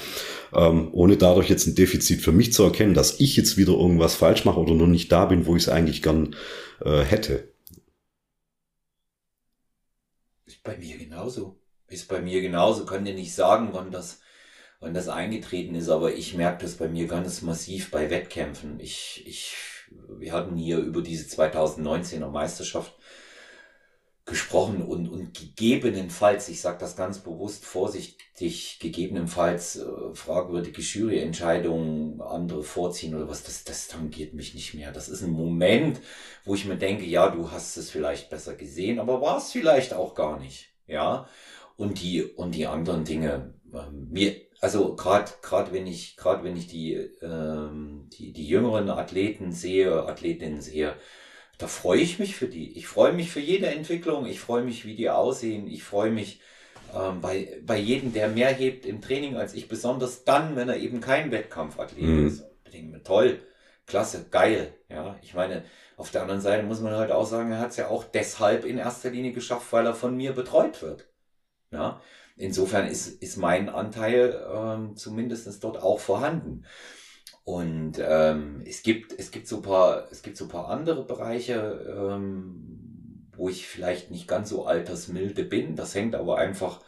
[0.55, 4.15] ähm, ohne dadurch jetzt ein Defizit für mich zu erkennen, dass ich jetzt wieder irgendwas
[4.15, 6.37] falsch mache oder nur nicht da bin, wo ich es eigentlich gern
[6.85, 7.53] äh, hätte.
[10.47, 11.59] Ist bei mir genauso.
[11.89, 12.87] Ist bei mir genauso.
[12.87, 14.21] Kann dir nicht sagen, wann das,
[14.85, 18.79] wann das eingetreten ist, aber ich merke das bei mir ganz massiv bei Wettkämpfen.
[18.81, 19.57] Ich, ich,
[20.19, 22.93] wir hatten hier über diese 2019er Meisterschaft
[24.27, 32.63] gesprochen und, und gegebenenfalls, ich sage das ganz bewusst vorsichtig, gegebenenfalls äh, fragwürdige Juryentscheidungen andere
[32.63, 34.93] vorziehen oder was, das, das tangiert mich nicht mehr.
[34.93, 36.01] Das ist ein Moment,
[36.45, 39.95] wo ich mir denke, ja, du hast es vielleicht besser gesehen, aber war es vielleicht
[39.95, 40.69] auch gar nicht.
[40.87, 41.27] Ja.
[41.77, 46.57] Und die, und die anderen Dinge, ähm, mir, also gerade gerade wenn ich gerade wenn
[46.57, 50.97] ich die, ähm, die die jüngeren Athleten sehe, Athletinnen sehe,
[51.59, 52.73] da freue ich mich für die.
[52.79, 54.25] Ich freue mich für jede Entwicklung.
[54.25, 55.67] Ich freue mich, wie die aussehen.
[55.69, 56.41] Ich freue mich,
[56.95, 60.79] ähm, bei, bei jedem, der mehr hebt im Training als ich, besonders dann, wenn er
[60.79, 62.27] eben kein Wettkampfathlet mhm.
[62.29, 62.45] ist.
[62.65, 63.41] Ich denke mir, toll,
[63.87, 64.73] klasse, geil.
[64.89, 65.65] Ja, ich meine,
[65.99, 68.65] auf der anderen Seite muss man halt auch sagen, er hat es ja auch deshalb
[68.65, 71.07] in erster Linie geschafft, weil er von mir betreut wird.
[71.71, 72.01] Ja,
[72.37, 76.65] insofern ist, ist mein Anteil ähm, zumindest dort auch vorhanden.
[77.45, 83.29] Und ähm, es gibt es gibt so paar es gibt so paar andere Bereiche, ähm,
[83.37, 85.77] wo ich vielleicht nicht ganz so altersmilde bin.
[85.77, 86.81] Das hängt aber einfach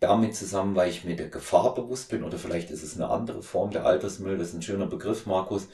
[0.00, 3.42] damit zusammen, weil ich mir der Gefahr bewusst bin oder vielleicht ist es eine andere
[3.42, 4.38] Form der Altersmilde.
[4.38, 5.68] Das ist ein schöner Begriff, Markus.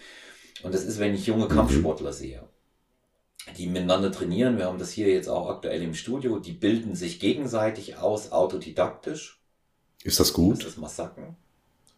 [0.63, 1.51] Und das ist, wenn ich junge mhm.
[1.51, 2.43] Kampfsportler sehe,
[3.57, 4.59] die miteinander trainieren.
[4.59, 6.39] Wir haben das hier jetzt auch aktuell im Studio.
[6.39, 9.41] Die bilden sich gegenseitig aus, autodidaktisch.
[10.05, 10.65] Ist das gut?
[10.65, 11.37] Das mal sagen.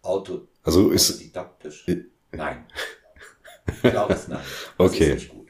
[0.03, 1.87] Auto, also ist autodidaktisch.
[2.33, 2.65] Nein.
[3.83, 4.41] Ich glaube es nein.
[4.79, 5.09] Das okay.
[5.11, 5.41] Ist nicht gut.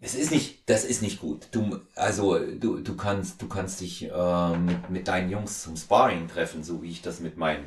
[0.00, 1.46] Es ist nicht, das ist nicht gut.
[1.52, 6.26] Du, also du, du kannst, du kannst dich äh, mit, mit deinen Jungs zum Sparring
[6.26, 7.66] treffen, so wie ich das mit meinen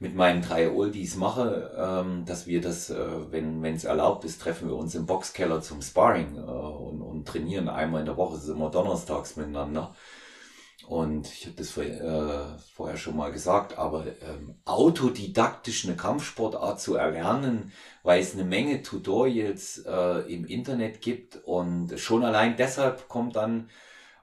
[0.00, 4.68] mit meinen drei Oldies mache, ähm, dass wir das, äh, wenn es erlaubt ist, treffen
[4.68, 8.44] wir uns im Boxkeller zum Sparring äh, und, und trainieren einmal in der Woche, es
[8.44, 9.94] ist immer donnerstags miteinander.
[10.88, 16.80] Und ich habe das vor, äh, vorher schon mal gesagt, aber ähm, autodidaktisch eine Kampfsportart
[16.80, 17.70] zu erlernen,
[18.02, 23.68] weil es eine Menge Tutorials äh, im Internet gibt und schon allein deshalb kommt dann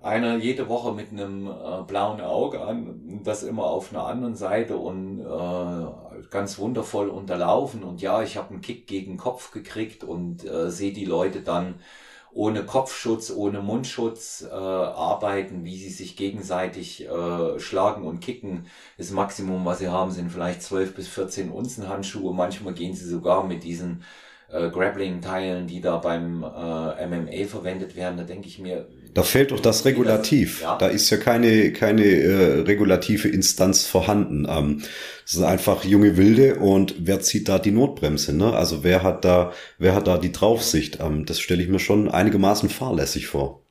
[0.02, 4.78] einer jede Woche mit einem äh, blauen Auge an, das immer auf einer anderen Seite
[4.78, 7.84] und äh, ganz wundervoll unterlaufen.
[7.84, 11.76] Und ja, ich habe einen Kick gegen Kopf gekriegt und äh, sehe die Leute dann
[12.32, 18.68] ohne Kopfschutz, ohne Mundschutz äh, arbeiten, wie sie sich gegenseitig äh, schlagen und kicken.
[18.98, 22.34] Das Maximum, was sie haben, sind vielleicht 12 bis 14 Unzen Handschuhe.
[22.36, 24.04] Manchmal gehen sie sogar mit diesen
[24.50, 28.18] äh, Grappling-Teilen, die da beim äh, MMA verwendet werden.
[28.18, 28.88] Da denke ich mir,
[29.18, 30.62] da fehlt doch das Regulativ.
[30.62, 30.78] Ja.
[30.78, 34.46] Da ist ja keine, keine äh, regulative Instanz vorhanden.
[34.48, 34.84] Ähm,
[35.24, 38.32] das sind einfach junge Wilde und wer zieht da die Notbremse?
[38.38, 38.54] Ne?
[38.54, 41.00] Also wer hat da, wer hat da die Draufsicht?
[41.00, 43.64] Ähm, das stelle ich mir schon einigermaßen fahrlässig vor.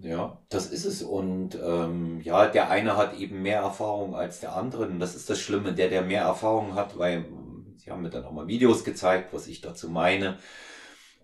[0.00, 1.00] Ja, das ist es.
[1.04, 4.88] Und ähm, ja, der eine hat eben mehr Erfahrung als der andere.
[4.88, 7.26] Und das ist das Schlimme, der, der mehr Erfahrung hat, weil
[7.76, 10.36] sie haben mir dann auch mal Videos gezeigt, was ich dazu meine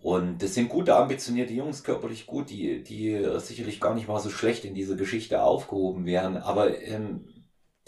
[0.05, 4.28] und das sind gute, ambitionierte Jungs, körperlich gut, die, die sicherlich gar nicht mal so
[4.28, 6.36] schlecht in diese Geschichte aufgehoben wären.
[6.36, 7.26] Aber ähm,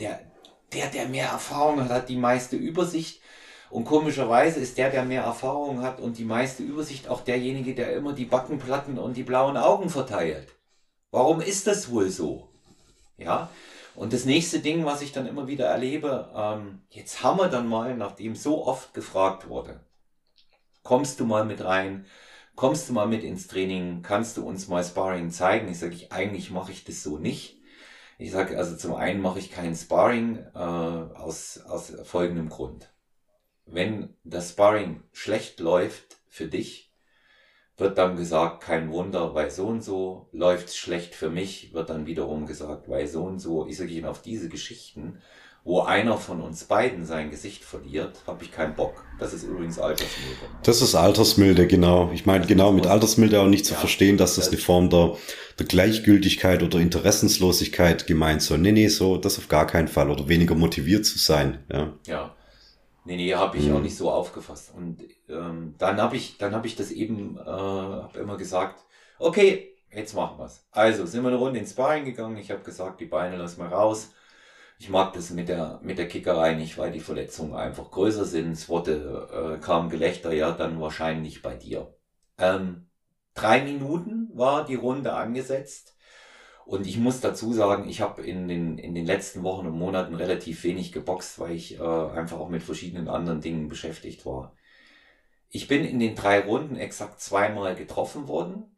[0.00, 0.20] der,
[0.72, 3.20] der, der mehr Erfahrung hat, hat die meiste Übersicht.
[3.68, 7.94] Und komischerweise ist der, der mehr Erfahrung hat und die meiste Übersicht auch derjenige, der
[7.94, 10.54] immer die Backenplatten und die blauen Augen verteilt.
[11.10, 12.48] Warum ist das wohl so?
[13.18, 13.50] Ja.
[13.94, 17.68] Und das nächste Ding, was ich dann immer wieder erlebe, ähm, jetzt haben wir dann
[17.68, 19.85] mal, nachdem so oft gefragt wurde,
[20.86, 22.06] kommst du mal mit rein,
[22.54, 25.68] kommst du mal mit ins Training, kannst du uns mal Sparring zeigen?
[25.68, 27.60] Ich sage, ich, eigentlich mache ich das so nicht.
[28.18, 32.88] Ich sage, also zum einen mache ich kein Sparring äh, aus, aus folgendem Grund.
[33.66, 36.92] Wenn das Sparring schlecht läuft für dich,
[37.76, 42.06] wird dann gesagt, kein Wunder, weil so und so läuft's schlecht für mich, wird dann
[42.06, 43.66] wiederum gesagt, weil so und so.
[43.66, 45.20] Ich sage Ihnen auf diese Geschichten
[45.66, 49.04] wo einer von uns beiden sein Gesicht verliert, habe ich keinen Bock.
[49.18, 50.36] Das ist übrigens Altersmilde.
[50.62, 52.12] Das ist Altersmilde, genau.
[52.14, 55.16] Ich meine genau mit Altersmilde auch nicht zu ja, verstehen, dass das eine Form der,
[55.58, 58.58] der Gleichgültigkeit oder Interessenslosigkeit gemeint soll.
[58.58, 60.08] Nee, nee, so, das auf gar keinen Fall.
[60.08, 61.64] Oder weniger motiviert zu sein.
[61.72, 61.92] Ja.
[62.06, 62.36] ja.
[63.04, 63.76] Nee, nee, habe ich mhm.
[63.76, 64.72] auch nicht so aufgefasst.
[64.72, 64.98] Und
[65.28, 68.84] ähm, dann habe ich, dann habe ich das eben, äh, habe immer gesagt,
[69.18, 70.64] okay, jetzt machen wir's.
[70.70, 72.36] Also sind wir eine Runde ins Sparring gegangen.
[72.36, 74.12] Ich habe gesagt, die Beine lassen wir raus
[74.78, 78.52] ich mag das mit der, mit der Kickerei nicht, weil die Verletzungen einfach größer sind.
[78.52, 81.94] Es wurde, äh, kam Gelächter, ja, dann wahrscheinlich bei dir.
[82.38, 82.90] Ähm,
[83.34, 85.96] drei Minuten war die Runde angesetzt.
[86.66, 90.16] Und ich muss dazu sagen, ich habe in den, in den letzten Wochen und Monaten
[90.16, 94.56] relativ wenig geboxt, weil ich äh, einfach auch mit verschiedenen anderen Dingen beschäftigt war.
[95.48, 98.76] Ich bin in den drei Runden exakt zweimal getroffen worden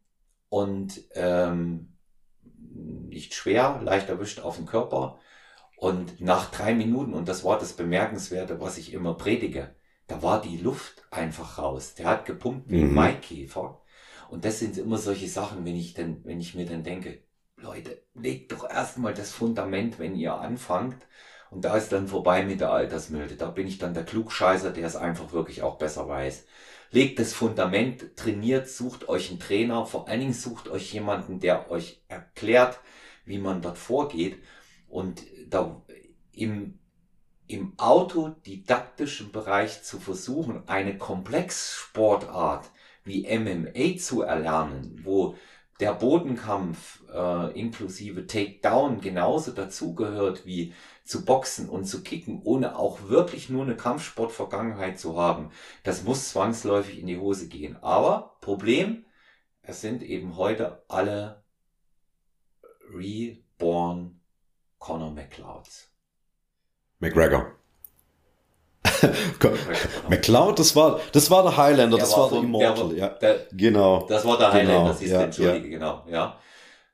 [0.50, 1.96] und ähm,
[2.44, 5.18] nicht schwer, leicht erwischt auf den Körper.
[5.78, 9.76] Und nach drei Minuten, und das war das Bemerkenswerte, was ich immer predige,
[10.08, 11.94] da war die Luft einfach raus.
[11.94, 12.94] Der hat gepumpt wie ein mhm.
[12.94, 13.80] Maikäfer.
[14.28, 17.22] Und das sind immer solche Sachen, wenn ich denn, wenn ich mir dann denke,
[17.56, 21.06] Leute, legt doch erstmal das Fundament, wenn ihr anfangt.
[21.50, 23.36] Und da ist dann vorbei mit der Altersmilde.
[23.36, 26.44] Da bin ich dann der Klugscheißer, der es einfach wirklich auch besser weiß.
[26.90, 31.70] Legt das Fundament, trainiert, sucht euch einen Trainer, vor allen Dingen sucht euch jemanden, der
[31.70, 32.80] euch erklärt,
[33.24, 34.42] wie man dort vorgeht.
[34.88, 35.82] Und da
[36.32, 36.78] im,
[37.46, 42.70] im autodidaktischen Bereich zu versuchen, eine Komplexsportart
[43.04, 45.36] wie MMA zu erlernen, wo
[45.80, 50.74] der Bodenkampf äh, inklusive Takedown genauso dazugehört wie
[51.04, 55.50] zu boxen und zu kicken, ohne auch wirklich nur eine Kampfsportvergangenheit zu haben,
[55.84, 57.76] das muss zwangsläufig in die Hose gehen.
[57.82, 59.06] Aber Problem,
[59.62, 61.44] es sind eben heute alle
[62.92, 64.17] reborn
[64.78, 65.88] Conor McLeods.
[67.00, 67.52] McGregor.
[70.08, 73.08] McLeod, das war, das war der Highlander, der das war, der Immortal, ja.
[73.08, 74.06] Der, genau.
[74.08, 75.78] Das war der Highlander, genau, siehst du, ja, entschuldige, ja.
[75.78, 76.38] genau, ja.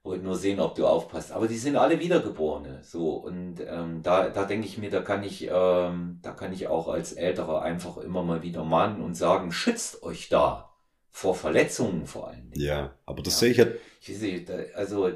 [0.02, 1.32] Wollte nur sehen, ob du aufpasst.
[1.32, 3.14] Aber die sind alle Wiedergeborene, so.
[3.14, 6.88] Und, ähm, da, da denke ich mir, da kann ich, ähm, da kann ich auch
[6.88, 10.70] als Älterer einfach immer mal wieder mahnen und sagen, schützt euch da.
[11.10, 12.50] Vor Verletzungen vor allem.
[12.54, 13.38] Ja, aber das ja.
[13.40, 13.66] sehe ich ja.
[14.00, 15.10] Ich sehe, also,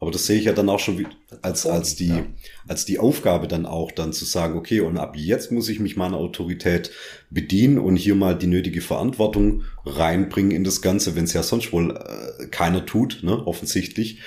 [0.00, 1.06] aber das sehe ich ja dann auch schon
[1.42, 2.12] als, als die,
[2.66, 5.94] als die Aufgabe dann auch dann zu sagen, okay, und ab jetzt muss ich mich
[5.96, 6.90] meiner Autorität
[7.28, 11.70] bedienen und hier mal die nötige Verantwortung reinbringen in das Ganze, wenn es ja sonst
[11.72, 14.20] wohl äh, keiner tut, ne, offensichtlich.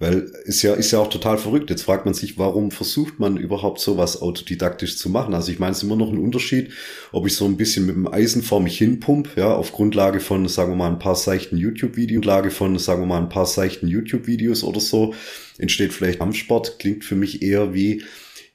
[0.00, 1.68] Weil ist ja, ist ja auch total verrückt.
[1.68, 5.34] Jetzt fragt man sich, warum versucht man überhaupt sowas autodidaktisch zu machen?
[5.34, 6.72] Also ich meine, es ist immer noch ein Unterschied,
[7.12, 10.48] ob ich so ein bisschen mit dem Eisen vor mich hinpump, ja, auf Grundlage von,
[10.48, 13.88] sagen wir mal, ein paar seichten YouTube-Videos, Grundlage von, sagen wir mal, ein paar seichten
[13.88, 15.14] YouTube-Videos oder so,
[15.58, 18.02] entsteht vielleicht Kampfsport, klingt für mich eher wie,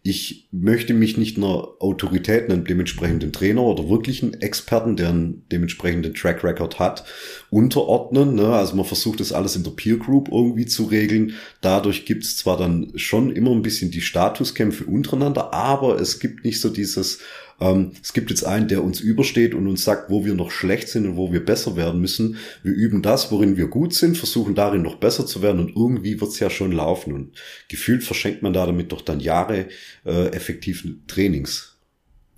[0.08, 6.14] ich möchte mich nicht einer Autorität, einem dementsprechenden Trainer oder wirklichen Experten, der einen dementsprechenden
[6.14, 7.06] Track Record hat,
[7.50, 8.36] unterordnen.
[8.36, 8.50] Ne?
[8.50, 11.34] Also man versucht das alles in der Peer Group irgendwie zu regeln.
[11.62, 16.46] Dadurch gibt es zwar dann schon immer ein bisschen die Statuskämpfe untereinander, aber es gibt
[16.46, 17.22] nicht so dieses
[17.60, 20.90] ähm, es gibt jetzt einen, der uns übersteht und uns sagt, wo wir noch schlecht
[20.90, 22.38] sind und wo wir besser werden müssen.
[22.64, 26.20] Wir üben das, worin wir gut sind, versuchen darin noch besser zu werden und irgendwie
[26.20, 27.14] wird's ja schon laufen.
[27.14, 27.38] Und
[27.70, 29.70] gefühlt verschenkt man da damit doch dann Jahre
[30.06, 31.78] äh, effektiven Trainings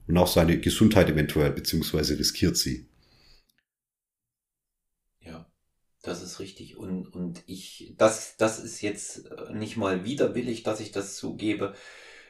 [0.07, 2.87] und auch seine Gesundheit eventuell, beziehungsweise riskiert sie.
[5.21, 5.51] Ja,
[6.03, 6.77] das ist richtig.
[6.77, 11.73] Und, und ich, das, das ist jetzt äh, nicht mal widerwillig, dass ich das zugebe.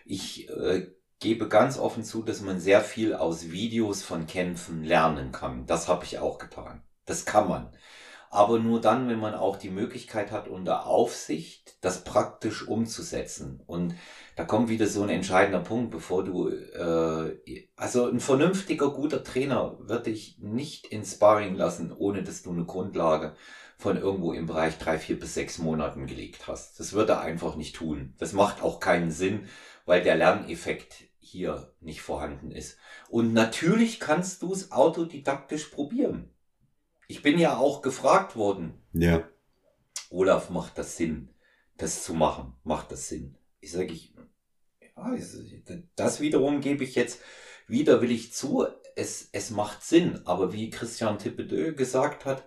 [0.05, 0.87] Ich äh,
[1.19, 5.65] gebe ganz offen zu, dass man sehr viel aus Videos von Kämpfen lernen kann.
[5.65, 6.83] Das habe ich auch getan.
[7.05, 7.71] Das kann man.
[8.29, 13.63] Aber nur dann, wenn man auch die Möglichkeit hat, unter Aufsicht das praktisch umzusetzen.
[13.65, 13.95] Und
[14.35, 19.77] da kommt wieder so ein entscheidender Punkt, bevor du, äh, also ein vernünftiger, guter Trainer
[19.79, 23.35] wird dich nicht ins Sparring lassen, ohne dass du eine Grundlage
[23.77, 26.79] von irgendwo im Bereich drei, vier bis sechs Monaten gelegt hast.
[26.79, 28.13] Das wird er einfach nicht tun.
[28.17, 29.47] Das macht auch keinen Sinn,
[29.85, 32.77] weil der Lerneffekt hier nicht vorhanden ist.
[33.09, 36.29] Und natürlich kannst du es autodidaktisch probieren.
[37.07, 38.73] Ich bin ja auch gefragt worden.
[38.93, 39.27] Ja.
[40.09, 41.29] Olaf, macht das Sinn,
[41.77, 42.53] das zu machen?
[42.63, 43.37] Macht das Sinn?
[43.59, 44.13] Ich sage, ich,
[44.81, 45.15] ja,
[45.95, 47.21] das wiederum gebe ich jetzt
[47.67, 50.21] wieder, will ich zu, es, es macht Sinn.
[50.25, 52.45] Aber wie Christian Tippedö gesagt hat,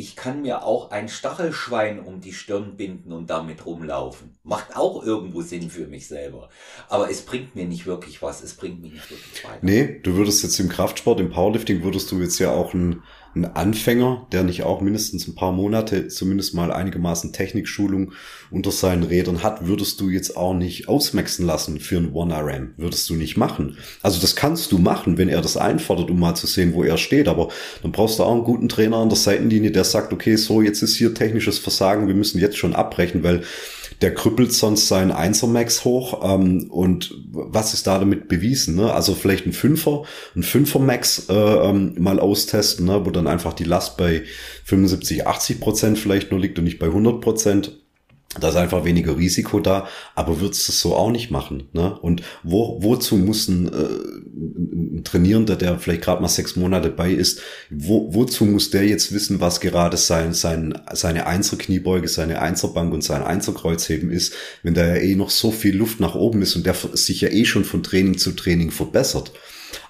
[0.00, 4.36] ich kann mir auch ein Stachelschwein um die Stirn binden und damit rumlaufen.
[4.44, 6.50] Macht auch irgendwo Sinn für mich selber.
[6.88, 8.40] Aber es bringt mir nicht wirklich was.
[8.40, 9.58] Es bringt mich nicht wirklich weiter.
[9.60, 13.02] Nee, du würdest jetzt im Kraftsport, im Powerlifting, würdest du jetzt ja auch ein
[13.34, 18.12] ein Anfänger, der nicht auch mindestens ein paar Monate zumindest mal einigermaßen Technikschulung
[18.50, 22.74] unter seinen Rädern hat, würdest du jetzt auch nicht ausmaxen lassen für ein One-RM.
[22.76, 23.76] Würdest du nicht machen.
[24.02, 26.98] Also das kannst du machen, wenn er das einfordert, um mal zu sehen, wo er
[26.98, 27.28] steht.
[27.28, 27.48] Aber
[27.82, 30.82] dann brauchst du auch einen guten Trainer an der Seitenlinie, der sagt, okay, so, jetzt
[30.82, 33.42] ist hier technisches Versagen, wir müssen jetzt schon abbrechen, weil
[34.00, 36.20] der krüppelt sonst seinen Einser-Max hoch.
[36.22, 38.76] Ähm, und was ist da damit bewiesen?
[38.76, 38.92] Ne?
[38.92, 40.04] Also vielleicht ein Fünfer,
[40.36, 43.04] ein Fünfer-Max äh, ähm, mal austesten, ne?
[43.04, 44.22] wo dann einfach die Last bei
[44.64, 47.78] 75, 80 Prozent vielleicht nur liegt und nicht bei 100 Prozent.
[48.38, 51.68] Da ist einfach weniger Risiko da, aber würdest du es so auch nicht machen.
[51.72, 51.98] Ne?
[51.98, 57.10] Und wo, wozu muss ein, äh, ein Trainierender, der vielleicht gerade mal sechs Monate bei
[57.10, 57.40] ist,
[57.70, 63.02] wo, wozu muss der jetzt wissen, was gerade sein, sein, seine Einzelkniebeuge, seine Einzelbank und
[63.02, 66.66] sein Einzelkreuzheben ist, wenn da ja eh noch so viel Luft nach oben ist und
[66.66, 69.32] der sich ja eh schon von Training zu Training verbessert.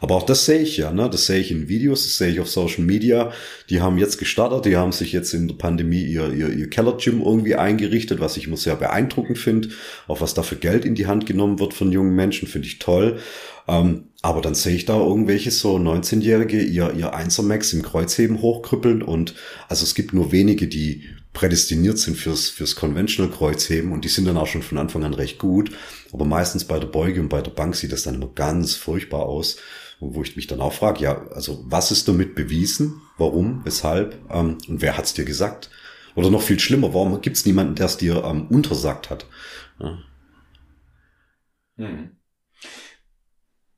[0.00, 1.08] Aber auch das sehe ich ja, ne?
[1.10, 3.32] Das sehe ich in Videos, das sehe ich auf Social Media.
[3.70, 7.22] Die haben jetzt gestartet, die haben sich jetzt in der Pandemie ihr, ihr, ihr Keller-Gym
[7.22, 9.68] irgendwie eingerichtet, was ich immer sehr beeindruckend finde.
[10.06, 12.78] Auch was da für Geld in die Hand genommen wird von jungen Menschen, finde ich
[12.78, 13.18] toll.
[13.66, 19.02] Ähm, aber dann sehe ich da irgendwelche so 19-Jährige ihr, ihr Einser-Max im Kreuzheben hochkrüppeln
[19.02, 19.34] und
[19.68, 21.04] also es gibt nur wenige, die
[21.38, 25.14] prädestiniert sind fürs, fürs Conventional Kreuzheben und die sind dann auch schon von Anfang an
[25.14, 25.70] recht gut.
[26.12, 29.26] Aber meistens bei der Beuge und bei der Bank sieht das dann immer ganz furchtbar
[29.26, 29.56] aus.
[30.00, 33.02] Und wo ich mich dann auch frage, ja, also was ist damit bewiesen?
[33.18, 33.64] Warum?
[33.64, 34.18] Weshalb?
[34.30, 35.70] Ähm, und wer hat's dir gesagt?
[36.16, 39.26] Oder noch viel schlimmer, warum gibt's niemanden, der es dir ähm, untersagt hat?
[39.78, 39.98] Ja.
[41.76, 42.16] Hm.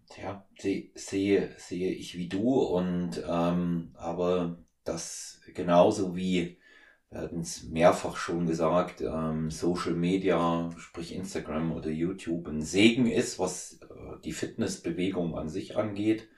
[0.09, 0.47] Tja,
[0.95, 6.60] sehe, sehe ich wie du und ähm, aber das genauso wie
[7.11, 13.07] wir hatten es mehrfach schon gesagt, ähm, Social Media, sprich Instagram oder YouTube, ein Segen
[13.07, 16.29] ist, was äh, die Fitnessbewegung an sich angeht.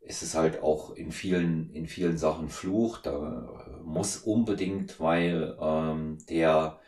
[0.00, 2.98] Ist es halt auch in vielen, in vielen Sachen Fluch.
[2.98, 6.80] Da äh, muss unbedingt, weil ähm, der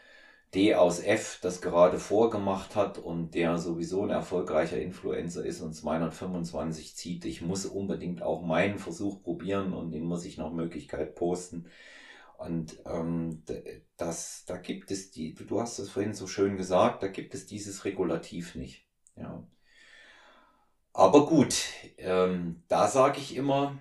[0.54, 5.74] D aus F das gerade vorgemacht hat und der sowieso ein erfolgreicher Influencer ist und
[5.74, 7.24] 225 zieht.
[7.26, 11.66] Ich muss unbedingt auch meinen Versuch probieren und den muss ich nach Möglichkeit posten.
[12.38, 13.42] Und ähm,
[13.96, 17.46] das, da gibt es die, du hast es vorhin so schön gesagt, da gibt es
[17.46, 18.86] dieses Regulativ nicht.
[19.16, 19.44] Ja.
[20.92, 21.56] Aber gut,
[21.96, 23.80] ähm, da sage ich immer,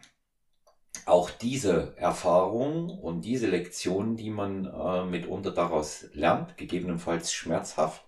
[1.05, 8.05] auch diese Erfahrung und diese Lektionen, die man äh, mitunter daraus lernt, gegebenenfalls schmerzhaft,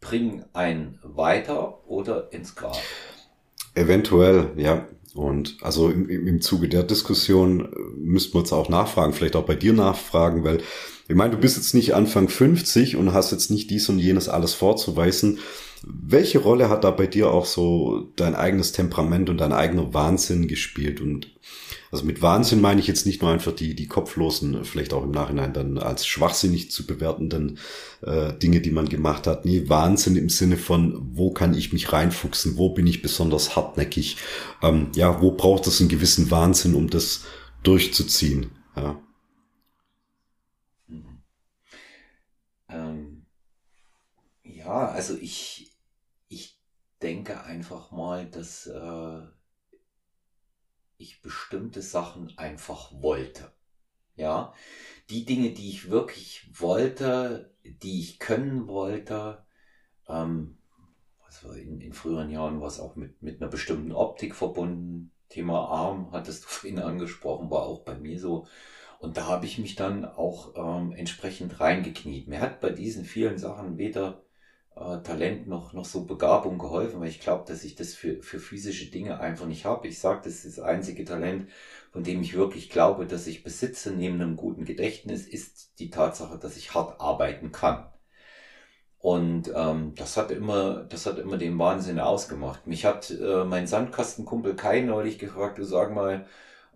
[0.00, 2.80] bringen einen weiter oder ins Grab.
[3.76, 4.88] Eventuell, ja.
[5.14, 9.46] Und also im, im Zuge der Diskussion äh, müssten wir uns auch nachfragen, vielleicht auch
[9.46, 10.58] bei dir nachfragen, weil
[11.08, 14.28] ich meine, du bist jetzt nicht Anfang 50 und hast jetzt nicht dies und jenes
[14.28, 15.38] alles vorzuweisen.
[15.82, 20.48] Welche Rolle hat da bei dir auch so dein eigenes Temperament und dein eigener Wahnsinn
[20.48, 21.00] gespielt?
[21.00, 21.32] Und
[21.90, 25.10] also mit Wahnsinn meine ich jetzt nicht nur einfach die, die kopflosen, vielleicht auch im
[25.10, 27.58] Nachhinein dann als schwachsinnig zu bewertenden
[28.02, 29.44] äh, Dinge, die man gemacht hat.
[29.44, 34.16] Nee, Wahnsinn im Sinne von, wo kann ich mich reinfuchsen, wo bin ich besonders hartnäckig,
[34.62, 37.24] ähm, ja, wo braucht es einen gewissen Wahnsinn, um das
[37.62, 38.50] durchzuziehen.
[38.76, 39.00] Ja.
[40.88, 41.22] Mhm.
[42.68, 43.26] Ähm,
[44.42, 45.72] ja, also ich,
[46.28, 46.58] ich
[47.02, 49.35] denke einfach mal, dass äh,
[50.98, 53.52] ich bestimmte Sachen einfach wollte.
[54.16, 54.54] Ja,
[55.10, 59.44] die Dinge, die ich wirklich wollte, die ich können wollte,
[60.08, 60.56] ähm,
[61.46, 65.12] war in, in früheren Jahren war es auch mit, mit einer bestimmten Optik verbunden.
[65.28, 68.46] Thema Arm hattest du vorhin angesprochen, war auch bei mir so.
[68.98, 72.28] Und da habe ich mich dann auch ähm, entsprechend reingekniet.
[72.28, 74.24] Mir hat bei diesen vielen Sachen weder
[74.76, 78.38] äh, Talent noch, noch so Begabung geholfen, weil ich glaube, dass ich das für, für
[78.38, 79.88] physische Dinge einfach nicht habe.
[79.88, 81.50] Ich sage, das ist das einzige Talent,
[81.92, 86.38] von dem ich wirklich glaube, dass ich besitze, neben einem guten Gedächtnis, ist die Tatsache,
[86.38, 87.90] dass ich hart arbeiten kann.
[88.98, 92.66] Und ähm, das hat immer, das hat immer den Wahnsinn ausgemacht.
[92.66, 96.26] Mich hat äh, mein Sandkastenkumpel Kai neulich gefragt, du sag mal,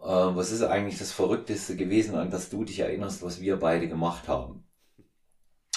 [0.00, 3.88] äh, was ist eigentlich das Verrückteste gewesen, an das du dich erinnerst, was wir beide
[3.88, 4.64] gemacht haben?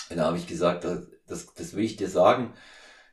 [0.09, 0.85] Und da habe ich gesagt,
[1.27, 2.53] das, das will ich dir sagen.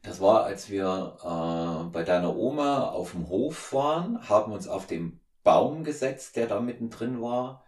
[0.02, 4.86] Das war, als wir äh, bei deiner Oma auf dem Hof waren, haben uns auf
[4.86, 7.64] den Baum gesetzt, der da mittendrin war.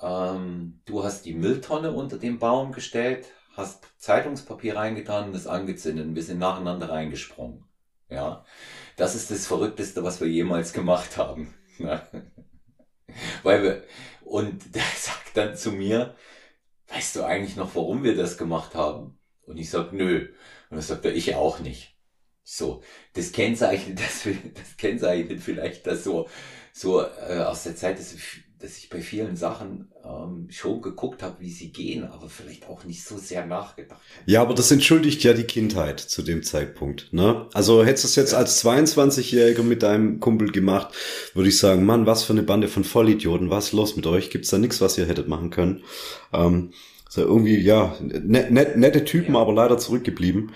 [0.00, 6.06] Ähm, du hast die Mülltonne unter den Baum gestellt, hast Zeitungspapier reingetan und es angezündet
[6.06, 7.64] und wir sind nacheinander reingesprungen.
[8.08, 8.44] Ja,
[8.96, 11.54] das ist das Verrückteste, was wir jemals gemacht haben.
[13.42, 13.84] Weil wir,
[14.24, 16.14] und der sagt dann zu mir,
[16.88, 19.18] weißt du eigentlich noch, warum wir das gemacht haben?
[19.46, 20.28] Und ich sag, nö.
[20.70, 21.92] Und dann sagt er, ich auch nicht.
[22.44, 22.82] So,
[23.14, 26.28] das kennzeichnet, das, das kennzeichnet vielleicht das so,
[26.72, 28.14] so äh, aus der Zeit, dass,
[28.58, 32.84] dass ich bei vielen Sachen ähm, schon geguckt habe, wie sie gehen, aber vielleicht auch
[32.84, 34.00] nicht so sehr nachgedacht.
[34.26, 37.12] Ja, aber das entschuldigt ja die Kindheit zu dem Zeitpunkt.
[37.12, 37.46] Ne?
[37.52, 38.38] Also hättest du es jetzt ja.
[38.38, 40.94] als 22-Jähriger mit deinem Kumpel gemacht,
[41.34, 44.30] würde ich sagen, Mann, was für eine Bande von Vollidioten, was ist los mit euch?
[44.30, 45.84] Gibt's da nichts, was ihr hättet machen können?
[46.32, 46.72] Ähm,
[47.12, 49.40] so irgendwie, ja, net, net, nette Typen, ja.
[49.42, 50.52] aber leider zurückgeblieben.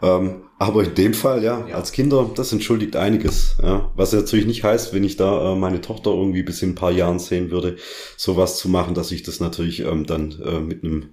[0.00, 3.56] Ähm, aber in dem Fall, ja, ja, als Kinder, das entschuldigt einiges.
[3.62, 3.92] Ja.
[3.94, 6.92] Was natürlich nicht heißt, wenn ich da äh, meine Tochter irgendwie bis in ein paar
[6.92, 7.76] Jahren sehen würde,
[8.16, 11.10] sowas zu machen, dass ich das natürlich ähm, dann äh, mit einem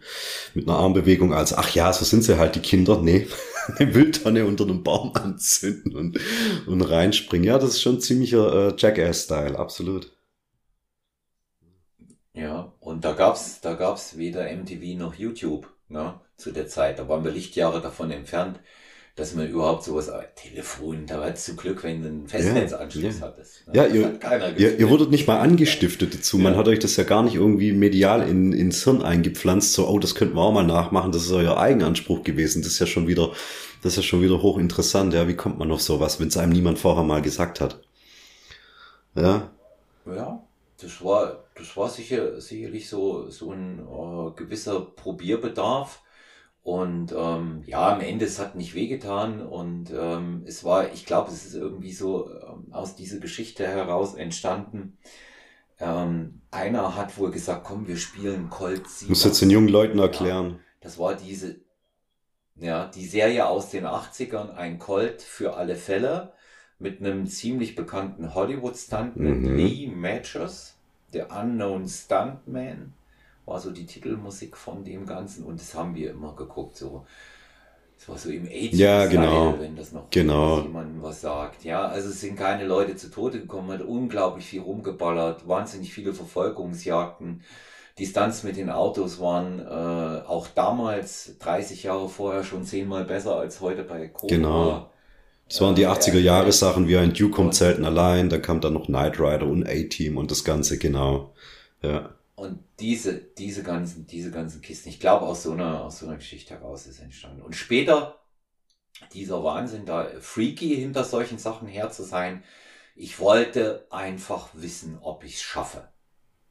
[0.54, 3.28] mit einer Armbewegung als, ach ja, so sind sie halt die Kinder, nee,
[3.78, 6.20] eine Mülltonne unter einem Baum anzünden und,
[6.68, 7.46] und reinspringen.
[7.46, 10.10] Ja, das ist schon ziemlicher äh, Jackass-Style, absolut.
[12.34, 17.00] Ja, und da gab's, da gab's weder MTV noch YouTube, ne, zu der Zeit.
[17.00, 18.60] Da waren wir Lichtjahre davon entfernt,
[19.16, 23.26] dass man überhaupt sowas, äh, Telefon, da war zum Glück, wenn du einen Festnetzanschluss ja,
[23.26, 23.68] hattest.
[23.68, 23.74] Ne?
[23.76, 24.20] Ja, ihr,
[24.58, 26.38] ihr, ihr wurdet nicht mal angestiftet dazu.
[26.38, 26.60] Man ja.
[26.60, 30.16] hat euch das ja gar nicht irgendwie medial in, ins Hirn eingepflanzt, so, oh, das
[30.16, 32.62] könnten wir auch mal nachmachen, das ist euer Eigenanspruch gewesen.
[32.62, 33.32] Das ist ja schon wieder,
[33.82, 36.54] das ist ja schon wieder hochinteressant, ja, wie kommt man auf sowas, wenn es einem
[36.54, 37.82] niemand vorher mal gesagt hat?
[39.16, 39.50] Ja.
[40.06, 40.42] Ja,
[40.82, 46.02] das war, das war sicher, sicherlich so, so ein äh, gewisser Probierbedarf.
[46.62, 51.32] Und ähm, ja, am Ende, es hat nicht wehgetan und ähm, es war, ich glaube,
[51.32, 54.98] es ist irgendwie so ähm, aus dieser Geschichte heraus entstanden.
[55.80, 59.10] Ähm, einer hat wohl gesagt, komm, wir spielen Colt 7.
[59.10, 60.52] Muss jetzt den jungen Leuten erklären.
[60.52, 61.62] Ja, das war diese,
[62.56, 66.34] ja, die Serie aus den 80ern, ein Colt für alle Fälle
[66.80, 69.56] mit einem ziemlich bekannten Hollywood-Stuntman, mhm.
[69.56, 70.76] Lee Matchers,
[71.14, 72.94] der Unknown Stuntman.
[73.46, 77.06] war so die Titelmusik von dem Ganzen und das haben wir immer geguckt, so.
[77.98, 79.60] Das war so im AIDS, ja, genau.
[79.60, 80.62] wenn das noch genau.
[80.62, 81.66] jemandem was sagt.
[81.66, 86.14] Ja, also es sind keine Leute zu Tode gekommen, hat unglaublich viel rumgeballert, wahnsinnig viele
[86.14, 87.44] Verfolgungsjagden.
[87.98, 93.36] Die Stunts mit den Autos waren äh, auch damals, 30 Jahre vorher, schon zehnmal besser
[93.36, 94.34] als heute bei Cobra.
[94.34, 94.90] Genau.
[95.50, 98.74] Das waren die 80er Jahre Sachen, wie ein Duke kommt selten allein, da kam dann
[98.74, 101.34] noch Knight Rider und A-Team und das Ganze, genau.
[101.82, 102.16] Ja.
[102.36, 106.18] Und diese, diese ganzen, diese ganzen Kisten, ich glaube, aus so einer, aus so einer
[106.18, 107.42] Geschichte heraus ist entstanden.
[107.42, 108.20] Und später,
[109.14, 112.44] dieser Wahnsinn, da freaky hinter solchen Sachen her zu sein,
[112.96, 115.90] ich wollte einfach wissen, ob ich es schaffe.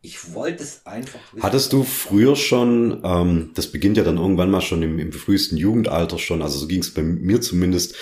[0.01, 1.43] Ich wollte es einfach wissen.
[1.43, 5.57] Hattest du früher schon, ähm, das beginnt ja dann irgendwann mal schon im, im frühesten
[5.57, 7.95] Jugendalter schon, also so ging es bei mir zumindest,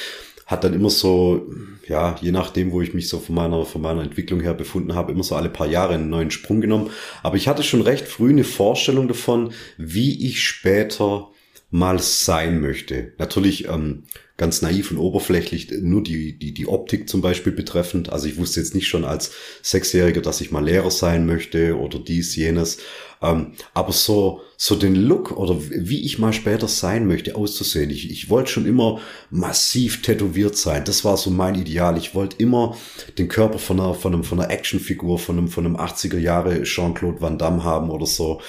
[0.47, 1.47] hat dann immer so,
[1.89, 5.11] ja, je nachdem, wo ich mich so von meiner, von meiner Entwicklung her befunden habe,
[5.13, 6.91] immer so alle paar Jahre einen neuen Sprung genommen.
[7.25, 11.31] Aber ich hatte schon recht früh eine Vorstellung davon, wie ich später
[11.71, 13.13] mal sein möchte.
[13.19, 14.05] Natürlich ähm,
[14.37, 18.11] ganz naiv und oberflächlich nur die, die, die Optik zum Beispiel betreffend.
[18.11, 21.99] Also ich wusste jetzt nicht schon als Sechsjähriger, dass ich mal Lehrer sein möchte oder
[21.99, 22.79] dies, jenes.
[23.23, 27.91] Ähm, aber so, so den Look oder wie ich mal später sein möchte, auszusehen.
[27.91, 30.85] Ich, ich wollte schon immer massiv tätowiert sein.
[30.85, 31.97] Das war so mein Ideal.
[31.97, 32.77] Ich wollte immer
[33.17, 36.63] den Körper von einer, von einem, von einer Actionfigur, von einem, von einem 80er Jahre
[36.63, 38.41] Jean-Claude Van Damme haben oder so.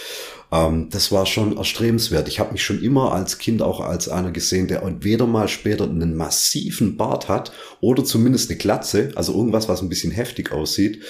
[0.51, 2.27] Ähm, das war schon erstrebenswert.
[2.27, 5.85] Ich habe mich schon immer als Kind auch als einer gesehen, der entweder mal später
[5.85, 7.51] einen massiven Bart hat
[7.81, 11.03] oder zumindest eine Glatze, also irgendwas, was ein bisschen heftig aussieht.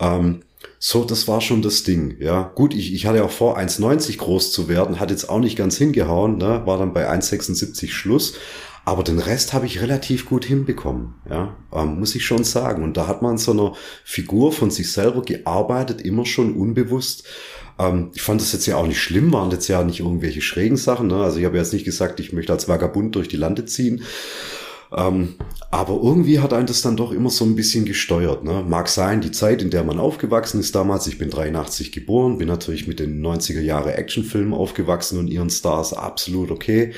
[0.00, 0.42] Ähm,
[0.78, 2.52] so, das war schon das Ding, ja.
[2.54, 5.76] Gut, ich, ich hatte auch vor, 1,90 groß zu werden, hat jetzt auch nicht ganz
[5.76, 6.62] hingehauen, ne?
[6.64, 8.34] war dann bei 1,76 Schluss.
[8.86, 12.82] Aber den Rest habe ich relativ gut hinbekommen, ja, ähm, muss ich schon sagen.
[12.82, 13.72] Und da hat man so einer
[14.04, 17.24] Figur von sich selber gearbeitet, immer schon unbewusst.
[17.78, 20.76] Ähm, ich fand das jetzt ja auch nicht schlimm, waren jetzt ja nicht irgendwelche schrägen
[20.76, 21.08] Sachen.
[21.08, 21.16] Ne?
[21.16, 24.02] Also ich habe jetzt nicht gesagt, ich möchte als Vagabund durch die Lande ziehen.
[24.96, 25.34] Ähm,
[25.70, 28.44] aber irgendwie hat einen das dann doch immer so ein bisschen gesteuert.
[28.44, 28.64] Ne?
[28.66, 32.46] Mag sein, die Zeit, in der man aufgewachsen ist damals, ich bin 83 geboren, bin
[32.48, 36.92] natürlich mit den 90er Jahre Actionfilmen aufgewachsen und ihren Stars absolut okay.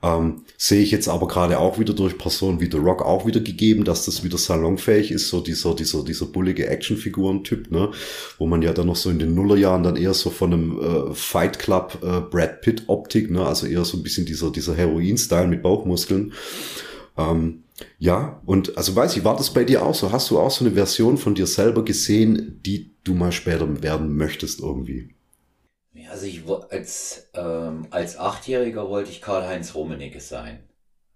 [0.00, 3.40] Ähm, sehe ich jetzt aber gerade auch wieder durch Personen wie The Rock auch wieder
[3.40, 7.90] gegeben, dass das wieder salonfähig ist, so dieser, dieser, dieser bullige Actionfiguren-Typ, ne?
[8.38, 11.14] Wo man ja dann noch so in den Nullerjahren dann eher so von einem äh,
[11.14, 13.44] Fight Club äh, Brad Pitt-Optik, ne?
[13.44, 16.32] Also eher so ein bisschen dieser, dieser Heroin-Style mit Bauchmuskeln.
[17.16, 17.64] Ähm,
[17.98, 20.12] ja, und also weiß ich, war das bei dir auch so?
[20.12, 24.16] Hast du auch so eine Version von dir selber gesehen, die du mal später werden
[24.16, 25.10] möchtest irgendwie?
[26.10, 30.60] Also ich als ähm, als Achtjähriger wollte ich Karl-Heinz Rummenigge sein.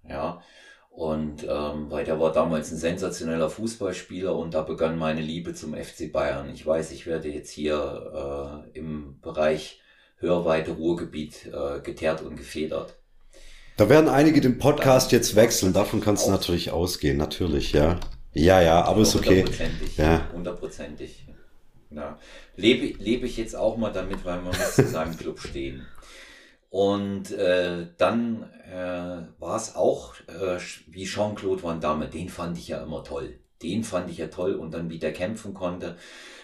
[0.09, 0.43] Ja.
[0.91, 5.75] Und ähm, weil der war damals ein sensationeller Fußballspieler und da begann meine Liebe zum
[5.75, 6.51] FC Bayern.
[6.53, 9.81] Ich weiß, ich werde jetzt hier äh, im Bereich
[10.19, 12.95] Hörweite Ruhrgebiet äh, geteert und gefedert.
[13.79, 17.99] Da werden einige den Podcast jetzt wechseln, davon kannst du natürlich ausgehen, natürlich, ja.
[18.35, 19.41] Ja, ja, aber ist okay.
[19.41, 20.31] Hundertprozentig, ja.
[20.33, 21.27] hundertprozentig.
[21.91, 22.19] Ja.
[22.57, 25.87] Lebe, lebe ich jetzt auch mal damit, weil man muss zu seinem Club stehen.
[26.71, 32.69] Und äh, dann äh, war es auch äh, wie Jean-Claude Van Damme, den fand ich
[32.69, 33.39] ja immer toll.
[33.63, 35.97] Den fand ich ja toll und dann wie der kämpfen konnte.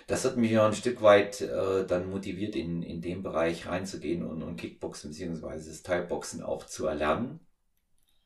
[0.07, 4.25] Das hat mich ja ein Stück weit äh, dann motiviert, in, in den Bereich reinzugehen
[4.25, 7.41] und, und Kickboxen beziehungsweise das Teilboxen auch zu erlernen.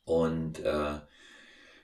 [0.05, 0.95] Und äh,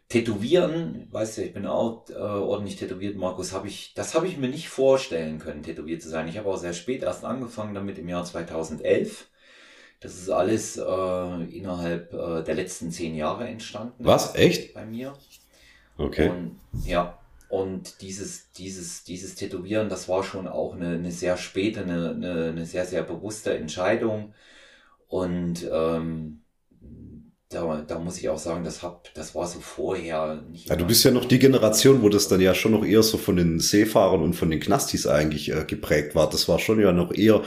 [0.09, 4.39] Tätowieren, weißt du, ich bin auch äh, ordentlich tätowiert, Markus, habe ich, das habe ich
[4.39, 6.29] mir nicht vorstellen können, tätowiert zu sein.
[6.29, 9.29] Ich habe auch sehr spät erst angefangen damit im Jahr 2011.
[10.01, 14.05] Das ist alles äh, innerhalb äh, der letzten zehn Jahre entstanden.
[14.05, 14.35] Was?
[14.35, 14.73] Echt?
[14.73, 15.15] Bei mir.
[15.99, 16.31] Okay.
[16.31, 17.19] Und, ja.
[17.51, 22.45] Und dieses, dieses, dieses Tätowieren, das war schon auch eine, eine sehr späte, eine, eine,
[22.51, 24.33] eine sehr, sehr bewusste Entscheidung.
[25.09, 26.43] Und ähm,
[27.51, 30.69] da, da muss ich auch sagen, das, hab, das war so vorher nicht.
[30.69, 33.17] Ja, du bist ja noch die Generation, wo das dann ja schon noch eher so
[33.17, 36.29] von den Seefahrern und von den Knastis eigentlich äh, geprägt war.
[36.29, 37.43] Das war schon ja noch eher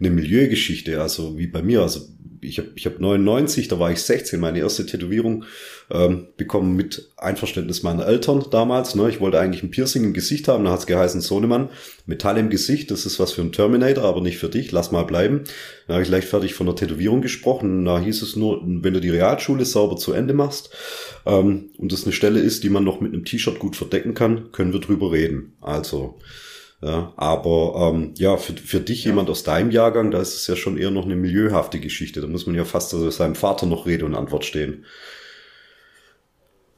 [0.00, 1.82] eine Milieugeschichte, also wie bei mir.
[1.82, 2.00] Also
[2.44, 5.44] ich habe ich hab 99, da war ich 16, meine erste Tätowierung
[5.90, 8.94] ähm, bekommen mit Einverständnis meiner Eltern damals.
[8.94, 9.08] Ne?
[9.08, 11.70] Ich wollte eigentlich ein Piercing im Gesicht haben, da hat es geheißen, Sohnemann,
[12.06, 15.04] Metall im Gesicht, das ist was für ein Terminator, aber nicht für dich, lass mal
[15.04, 15.44] bleiben.
[15.86, 17.84] Da habe ich leichtfertig von der Tätowierung gesprochen.
[17.84, 20.70] Da hieß es nur, wenn du die Realschule sauber zu Ende machst
[21.26, 24.52] ähm, und das eine Stelle ist, die man noch mit einem T-Shirt gut verdecken kann,
[24.52, 25.56] können wir drüber reden.
[25.60, 26.18] Also
[26.80, 29.10] ja, aber ähm, ja, für, für dich, ja.
[29.10, 32.20] jemand aus deinem Jahrgang, da ist es ja schon eher noch eine milieuhafte Geschichte.
[32.20, 34.84] Da muss man ja fast also seinem Vater noch Rede und Antwort stehen.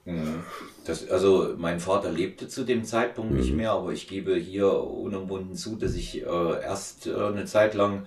[0.05, 0.45] Mhm.
[0.85, 3.39] Das, also mein Vater lebte zu dem Zeitpunkt mhm.
[3.39, 7.75] nicht mehr, aber ich gebe hier unumwunden zu, dass ich äh, erst äh, eine Zeit
[7.75, 8.07] lang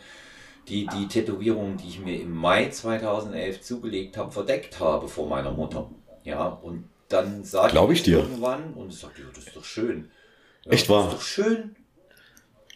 [0.70, 5.52] die, die Tätowierung, die ich mir im Mai 2011 zugelegt habe, verdeckt habe vor meiner
[5.52, 5.90] Mutter.
[6.24, 8.20] Ja, und dann sage ich, ich dir.
[8.20, 10.12] irgendwann und ich sagte, ja, das ist doch schön.
[10.64, 11.06] Ja, Echt wahr?
[11.06, 11.76] Das ist doch schön.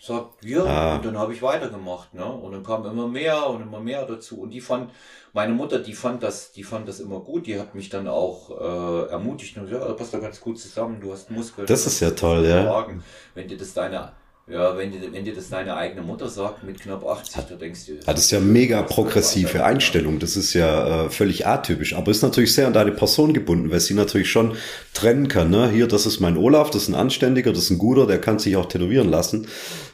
[0.05, 0.95] Sagt, ja, ah.
[0.97, 2.25] und dann habe ich weitergemacht, ne?
[2.25, 4.41] Und dann kam immer mehr und immer mehr dazu.
[4.41, 4.91] Und die fand,
[5.31, 7.47] meine Mutter, die fand das, die fand das immer gut.
[7.47, 10.99] Die hat mich dann auch äh, ermutigt und gesagt, ja, passt doch ganz gut zusammen.
[10.99, 11.67] Du hast Muskeln.
[11.67, 12.85] Das ist ja toll, ja.
[13.33, 14.11] Wenn dir das deine
[14.45, 17.85] ja, wenn, dir, wenn dir das deine eigene Mutter sagt mit knapp 80, da denkst
[17.85, 17.93] du.
[18.05, 20.19] Das ist ja mega progressive Einstellung.
[20.19, 21.95] Das ist ja äh, völlig atypisch.
[21.95, 24.57] Aber ist natürlich sehr an deine Person gebunden, weil sie natürlich schon
[24.93, 25.49] trennen kann.
[25.49, 25.69] Ne?
[25.69, 28.37] Hier, das ist mein Olaf, das ist ein Anständiger, das ist ein Guter, der kann
[28.37, 29.47] sich auch tätowieren lassen.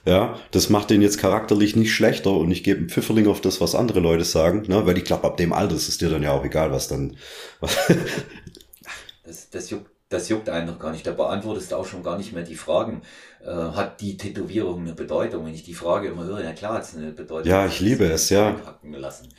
[0.06, 3.60] Ja, das macht den jetzt charakterlich nicht schlechter und ich gebe einen Pfifferling auf das,
[3.62, 4.86] was andere Leute sagen, ne?
[4.86, 7.18] weil ich glaube, ab dem Alter ist es dir dann ja auch egal, was dann.
[9.24, 11.06] das, das juckt das juckt einen noch gar nicht.
[11.06, 13.04] Da beantwortest du auch schon gar nicht mehr die Fragen.
[13.44, 15.46] Äh, hat die Tätowierung eine Bedeutung?
[15.46, 17.50] Wenn ich die Frage immer höre, ja klar hat es eine Bedeutung.
[17.50, 18.56] Ja, ich liebe es, ja.
[18.84, 19.30] Lassen.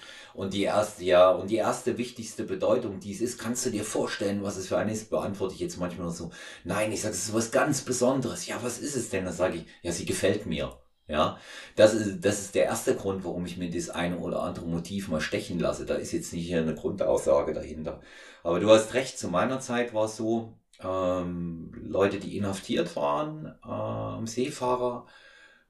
[0.40, 3.84] Und die erste, ja, und die erste wichtigste Bedeutung, die es ist, kannst du dir
[3.84, 6.30] vorstellen, was es für eine ist, beantworte ich jetzt manchmal so,
[6.64, 8.46] nein, ich sage, es ist was ganz Besonderes.
[8.46, 9.26] Ja, was ist es denn?
[9.26, 10.78] Dann sage ich, ja, sie gefällt mir.
[11.06, 11.38] Ja,
[11.76, 15.08] das ist, das ist der erste Grund, warum ich mir das eine oder andere Motiv
[15.08, 15.84] mal stechen lasse.
[15.84, 18.00] Da ist jetzt nicht eine Grundaussage dahinter.
[18.42, 23.54] Aber du hast recht, zu meiner Zeit war es so, ähm, Leute, die inhaftiert waren,
[23.68, 25.06] ähm, Seefahrer,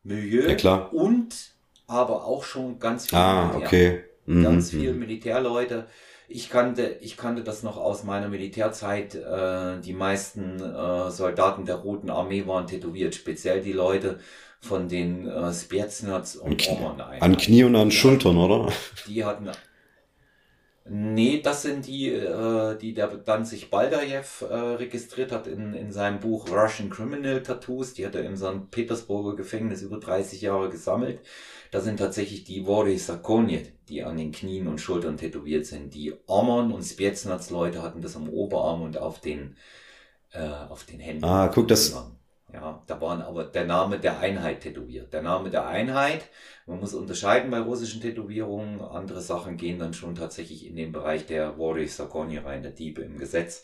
[0.05, 1.57] Milieu ja, und
[1.89, 4.05] aber auch schon ganz viele ah, okay.
[4.39, 4.45] Mhm.
[4.45, 5.87] ganz viele Militärleute.
[6.29, 9.15] Ich kannte, ich kannte das noch aus meiner Militärzeit.
[9.15, 14.21] Äh, die meisten äh, Soldaten der Roten Armee waren tätowiert, speziell die Leute
[14.61, 17.01] von den äh, Spetsnaz und Ormern.
[17.01, 18.73] An Knie und an Schultern, oder?
[19.07, 19.51] Die hatten
[20.93, 26.19] Nee, das sind die, äh, die der Danzig Baldajew äh, registriert hat in, in seinem
[26.19, 27.95] Buch Russian Criminal Tattoos.
[27.95, 28.73] Die hat er im St.
[28.73, 31.21] Petersburger Gefängnis über 30 Jahre gesammelt.
[31.71, 35.95] Das sind tatsächlich die Vori Sakonje, die an den Knien und Schultern tätowiert sind.
[35.95, 39.57] Die Ormon und Spetsnaz-Leute hatten das am Oberarm und auf den,
[40.33, 41.25] äh, auf den Händen.
[41.25, 41.95] Ah, guck, das,
[42.53, 45.13] ja, da waren aber der Name der Einheit tätowiert.
[45.13, 46.29] Der Name der Einheit,
[46.67, 48.81] man muss unterscheiden bei russischen Tätowierungen.
[48.81, 53.03] Andere Sachen gehen dann schon tatsächlich in den Bereich der Warrior Sakoni rein, der Diebe
[53.03, 53.63] im Gesetz.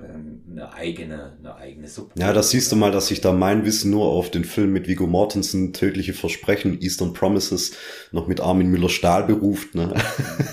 [0.00, 2.24] Ähm, eine eigene, eine eigene Subkultur.
[2.24, 4.86] Ja, das siehst du mal, dass ich da mein Wissen nur auf den Film mit
[4.86, 7.72] Vigo Mortensen, Tödliche Versprechen, Eastern Promises,
[8.12, 9.74] noch mit Armin Müller-Stahl beruft.
[9.74, 9.92] Ne?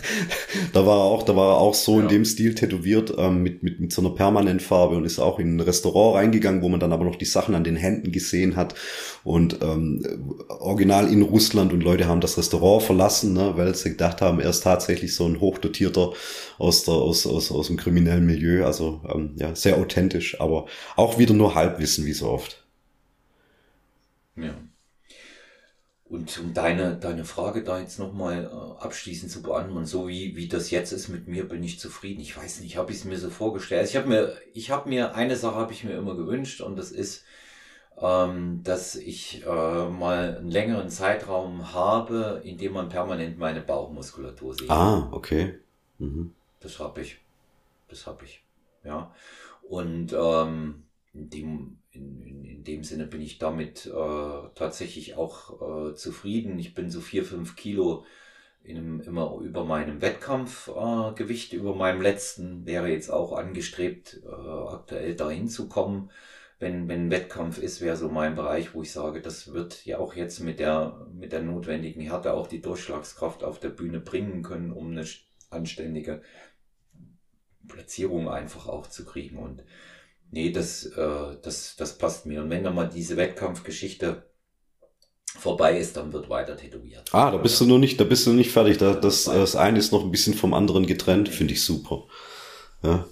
[0.74, 2.03] da war er auch, da war er auch so ja.
[2.03, 5.57] in dem Stil tätowiert, ähm, mit, mit, mit so einer Permanentfarbe und ist auch in
[5.57, 8.74] ein Restaurant reingegangen, wo man dann aber noch die Sachen an den Händen gesehen hat.
[9.24, 10.03] Und ähm,
[10.49, 14.49] original in Russland und Leute haben das Restaurant verlassen, ne, weil sie gedacht haben, er
[14.49, 16.14] ist tatsächlich so ein hochdotierter
[16.57, 18.65] aus, der, aus, aus, aus dem kriminellen Milieu.
[18.65, 20.65] Also ähm, ja, sehr authentisch, aber
[20.95, 22.64] auch wieder nur Halbwissen, wie so oft.
[24.35, 24.55] Ja.
[26.07, 30.47] Und um deine, deine Frage da jetzt nochmal äh, abschließend zu beantworten, so wie, wie
[30.47, 32.22] das jetzt ist mit mir, bin ich zufrieden.
[32.22, 33.81] Ich weiß nicht, habe ich es mir so vorgestellt.
[33.81, 36.77] Also ich habe mir, ich habe mir, eine Sache habe ich mir immer gewünscht und
[36.77, 37.23] das ist,
[37.99, 44.53] ähm, dass ich äh, mal einen längeren Zeitraum habe, in dem man permanent meine Bauchmuskulatur
[44.53, 44.69] sieht.
[44.69, 45.57] Ah, okay.
[45.97, 46.33] Mhm.
[46.59, 47.17] Das habe ich.
[47.89, 48.44] Das habe ich.
[48.85, 49.14] Ja.
[49.64, 50.83] Und ähm,
[51.14, 56.59] in, dem, in, in, dem Sinne bin ich damit äh, tatsächlich auch äh, zufrieden.
[56.59, 58.05] Ich bin so vier, fünf Kilo
[58.64, 65.15] in immer über meinem Wettkampfgewicht, äh, über meinem letzten, wäre jetzt auch angestrebt, äh, aktuell
[65.15, 66.11] dahin zu kommen.
[66.57, 70.15] Wenn, wenn Wettkampf ist, wäre so mein Bereich, wo ich sage, das wird ja auch
[70.15, 74.72] jetzt mit der, mit der notwendigen Härte auch die Durchschlagskraft auf der Bühne bringen können,
[74.72, 75.05] um eine
[75.49, 76.22] anständige
[77.68, 79.38] Platzierung einfach auch zu kriegen.
[79.38, 79.64] Und
[80.32, 82.42] nee, das, äh, das, das passt mir.
[82.42, 84.24] Und wenn dann mal diese Wettkampfgeschichte
[85.38, 87.14] vorbei ist, dann wird weiter tätowiert.
[87.14, 88.77] Ah, da bist du noch nicht, da bist du nicht fertig.
[88.77, 92.03] Da, das, das eine ist noch ein bisschen vom anderen getrennt, finde ich super.
[92.84, 93.06] Ja.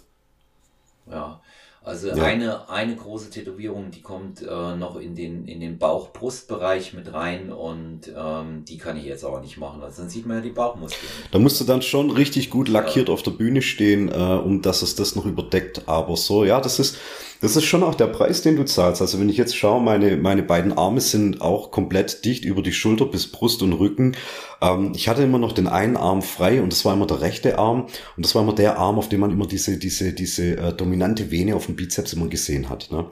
[1.10, 1.43] Ja.
[1.86, 2.24] Also ja.
[2.24, 7.52] eine, eine große Tätowierung, die kommt äh, noch in den, in den Bauch-Brust-Bereich mit rein
[7.52, 9.84] und ähm, die kann ich jetzt aber nicht machen.
[9.84, 11.12] Also dann sieht man ja die Bauchmuskeln.
[11.32, 13.14] Da musst du dann schon richtig gut lackiert ja.
[13.14, 15.82] auf der Bühne stehen, äh, um dass es das noch überdeckt.
[15.86, 16.98] Aber so, ja, das ist,
[17.42, 19.02] das ist schon auch der Preis, den du zahlst.
[19.02, 22.72] Also wenn ich jetzt schaue, meine, meine beiden Arme sind auch komplett dicht über die
[22.72, 24.16] Schulter bis Brust und Rücken.
[24.64, 27.60] Ähm, ich hatte immer noch den einen Arm frei und das war immer der rechte
[27.60, 27.88] Arm.
[28.16, 31.30] Und das war immer der Arm, auf dem man immer diese, diese, diese äh, dominante
[31.32, 32.90] Vene auf dem Bizeps immer gesehen hat.
[32.92, 33.06] Ne?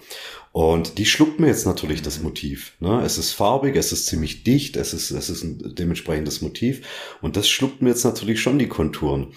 [0.53, 2.73] Und die schluckt mir jetzt natürlich das Motiv.
[2.79, 3.01] Ne?
[3.03, 6.87] Es ist farbig, es ist ziemlich dicht, es ist, es ist ein dementsprechendes Motiv.
[7.21, 9.33] Und das schluckt mir jetzt natürlich schon die Konturen.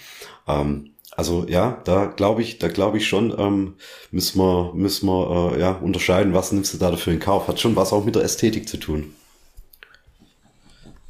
[0.46, 3.74] Ähm, also ja, da glaube ich, da glaube ich schon, ähm,
[4.10, 7.48] müssen wir, müssen wir äh, ja unterscheiden, was nimmst du da dafür in Kauf.
[7.48, 9.14] Hat schon was auch mit der Ästhetik zu tun.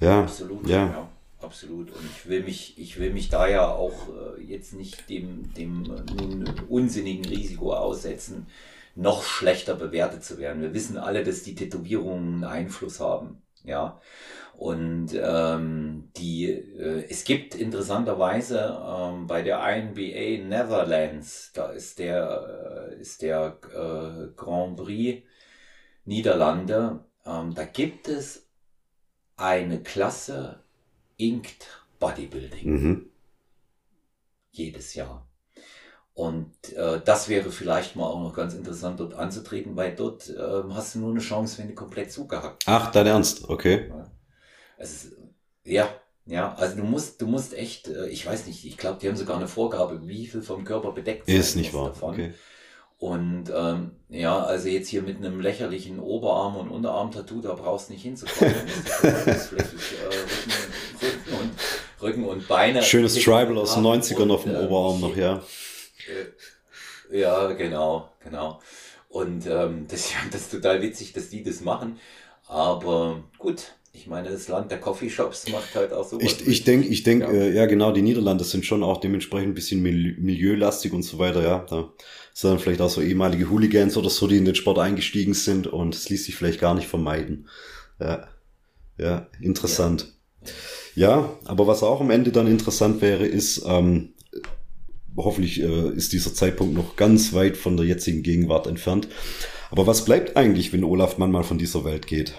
[0.05, 0.87] Ja, Absolut, ja.
[0.87, 1.09] ja.
[1.41, 1.91] absolut.
[1.91, 5.85] Und ich will mich, ich will mich da ja auch äh, jetzt nicht dem, dem
[5.85, 8.47] äh, nun unsinnigen Risiko aussetzen,
[8.95, 10.63] noch schlechter bewertet zu werden.
[10.63, 13.43] Wir wissen alle, dass die Tätowierungen Einfluss haben.
[13.65, 14.01] Ja.
[14.57, 22.91] Und ähm, die, äh, es gibt interessanterweise ähm, bei der INBA Netherlands, da ist der,
[22.93, 25.27] äh, ist der äh, Grand Prix
[26.05, 28.44] Niederlande, ähm, da gibt es
[29.37, 30.61] eine Klasse
[31.17, 31.67] Inked
[31.99, 32.71] Bodybuilding.
[32.71, 33.11] Mhm.
[34.53, 35.27] Jedes Jahr.
[36.15, 40.63] Und äh, das wäre vielleicht mal auch noch ganz interessant, dort anzutreten, weil dort äh,
[40.71, 42.63] hast du nur eine Chance, wenn du komplett zugehackt.
[42.67, 43.89] Ach, dein Ernst, okay.
[43.89, 44.11] Ja.
[44.77, 45.17] Es ist,
[45.65, 45.89] ja,
[46.27, 49.17] ja, also du musst, du musst echt, äh, ich weiß nicht, ich glaube, die haben
[49.17, 51.89] sogar eine Vorgabe, wie viel vom Körper bedeckt ist nicht wahr.
[51.89, 52.15] Davon.
[52.15, 52.33] Okay.
[52.99, 57.93] Und ähm, ja, also jetzt hier mit einem lächerlichen Oberarm- und Unterarm-Tattoo, da brauchst du
[57.93, 58.55] nicht hinzukommen.
[59.03, 59.67] äh, Rücken,
[61.03, 62.83] Rücken, und, Rücken und Beine.
[62.83, 65.43] Schönes Tribal aus den 90ern auf dem äh, Oberarm noch, ja.
[67.11, 68.61] Äh, ja, genau, genau.
[69.09, 71.99] Und ähm, das, das ist total witzig, dass die das machen.
[72.47, 76.21] Aber gut, ich meine, das Land der Coffeeshops macht halt auch so.
[76.21, 77.33] Ich, ich denke, ich denke, ja.
[77.33, 81.43] Äh, ja genau, die Niederlande sind schon auch dementsprechend ein bisschen milieulastig und so weiter,
[81.43, 81.65] ja.
[81.69, 81.93] Da
[82.35, 85.69] sind dann vielleicht auch so ehemalige Hooligans oder so, die in den Sport eingestiegen sind
[85.69, 87.49] und es ließ sich vielleicht gar nicht vermeiden.
[88.01, 88.27] Ja,
[88.99, 90.13] ja interessant.
[90.95, 91.09] Ja.
[91.09, 94.15] ja, aber was auch am Ende dann interessant wäre, ist, ähm,
[95.17, 99.07] hoffentlich äh, ist dieser Zeitpunkt noch ganz weit von der jetzigen Gegenwart entfernt.
[99.71, 102.35] Aber was bleibt eigentlich, wenn Olaf Mann mal von dieser Welt geht?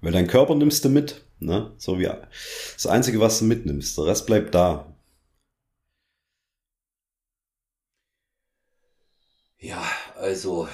[0.00, 1.72] Weil dein Körper nimmst du mit, ne?
[1.78, 2.08] So wie
[2.74, 3.96] das Einzige, was du mitnimmst.
[3.96, 4.95] Der Rest bleibt da.
[9.58, 9.82] Ja,
[10.16, 10.66] also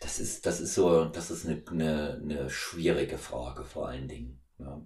[0.00, 4.40] das ist, das ist so, das ist eine, eine, eine schwierige Frage vor allen Dingen.
[4.58, 4.84] Ja.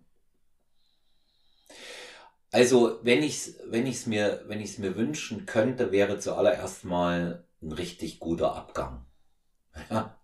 [2.50, 7.73] Also, wenn ich wenn ich's mir, wenn ich's mir wünschen könnte, wäre zuallererst mal ein
[7.73, 9.05] richtig guter Abgang.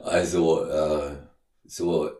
[0.00, 1.16] Also, äh,
[1.64, 2.10] so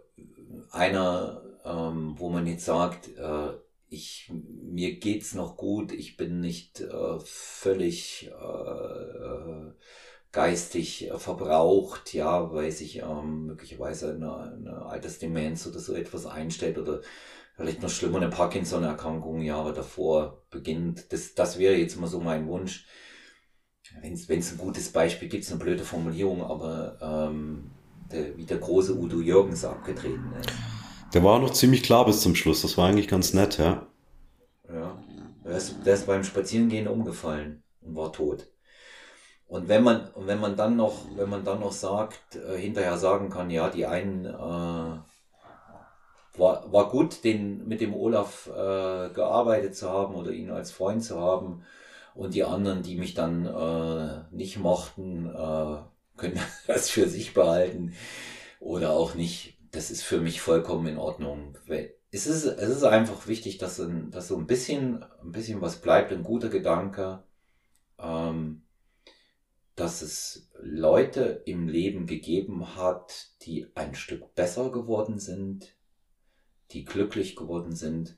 [0.70, 3.50] einer, ähm, wo man jetzt sagt, äh,
[3.88, 9.70] ich, mir geht's noch gut, ich bin nicht äh, völlig äh,
[10.34, 17.00] geistig verbraucht, ja, weil sich ähm, möglicherweise eine, eine Altersdemenz oder so etwas einstellt oder
[17.56, 21.12] vielleicht noch schlimmer eine Parkinson-Erkrankung Jahre davor beginnt.
[21.12, 22.86] Das, das wäre jetzt mal so mein Wunsch.
[24.02, 27.70] Wenn es ein gutes Beispiel gibt, ist eine blöde Formulierung, aber ähm,
[28.10, 30.50] der, wie der große Udo Jürgens abgetreten ist.
[31.14, 33.86] Der war noch ziemlich klar bis zum Schluss, das war eigentlich ganz nett, ja.
[34.68, 34.98] Ja,
[35.44, 38.48] der ist, der ist beim Spazierengehen umgefallen und war tot.
[39.54, 43.30] Und wenn man, wenn man dann noch, wenn man dann noch sagt, äh, hinterher sagen
[43.30, 45.04] kann, ja, die einen äh, war,
[46.72, 51.20] war gut, den mit dem Olaf äh, gearbeitet zu haben oder ihn als Freund zu
[51.20, 51.62] haben.
[52.16, 55.76] Und die anderen, die mich dann äh, nicht mochten, äh,
[56.16, 57.94] können das für sich behalten
[58.58, 59.56] oder auch nicht.
[59.70, 61.56] Das ist für mich vollkommen in Ordnung.
[62.10, 65.76] Es ist, es ist einfach wichtig, dass, ein, dass so ein bisschen, ein bisschen was
[65.76, 67.22] bleibt, ein guter Gedanke,
[68.00, 68.63] ähm,
[69.76, 75.74] dass es Leute im Leben gegeben hat, die ein Stück besser geworden sind,
[76.70, 78.16] die glücklich geworden sind,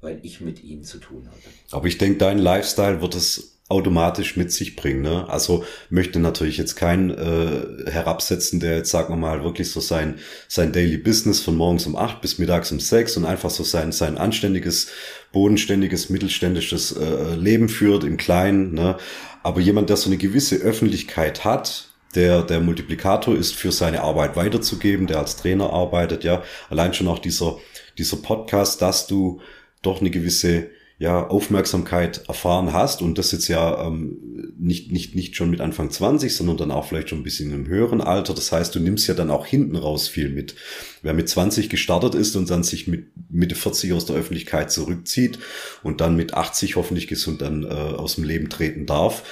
[0.00, 1.48] weil ich mit ihnen zu tun hatte.
[1.70, 5.02] Aber ich denke, dein Lifestyle wird es automatisch mit sich bringen.
[5.02, 5.28] Ne?
[5.28, 10.20] Also möchte natürlich jetzt kein äh, herabsetzen, der jetzt, sagen wir mal, wirklich so sein,
[10.46, 13.90] sein Daily Business von morgens um acht bis mittags um sechs und einfach so sein,
[13.90, 14.88] sein anständiges,
[15.32, 18.72] bodenständiges, mittelständisches äh, Leben führt im Kleinen.
[18.72, 18.98] Ne?
[19.46, 24.34] Aber jemand, der so eine gewisse Öffentlichkeit hat, der der Multiplikator ist, für seine Arbeit
[24.34, 27.56] weiterzugeben, der als Trainer arbeitet, ja, allein schon auch dieser,
[27.96, 29.40] dieser Podcast, dass du
[29.82, 35.36] doch eine gewisse ja, Aufmerksamkeit erfahren hast und das jetzt ja ähm, nicht, nicht, nicht
[35.36, 38.32] schon mit Anfang 20, sondern dann auch vielleicht schon ein bisschen im höheren Alter.
[38.32, 40.54] Das heißt, du nimmst ja dann auch hinten raus viel mit.
[41.02, 45.38] Wer mit 20 gestartet ist und dann sich mit Mitte 40 aus der Öffentlichkeit zurückzieht
[45.82, 49.22] und dann mit 80 hoffentlich gesund dann äh, aus dem Leben treten darf,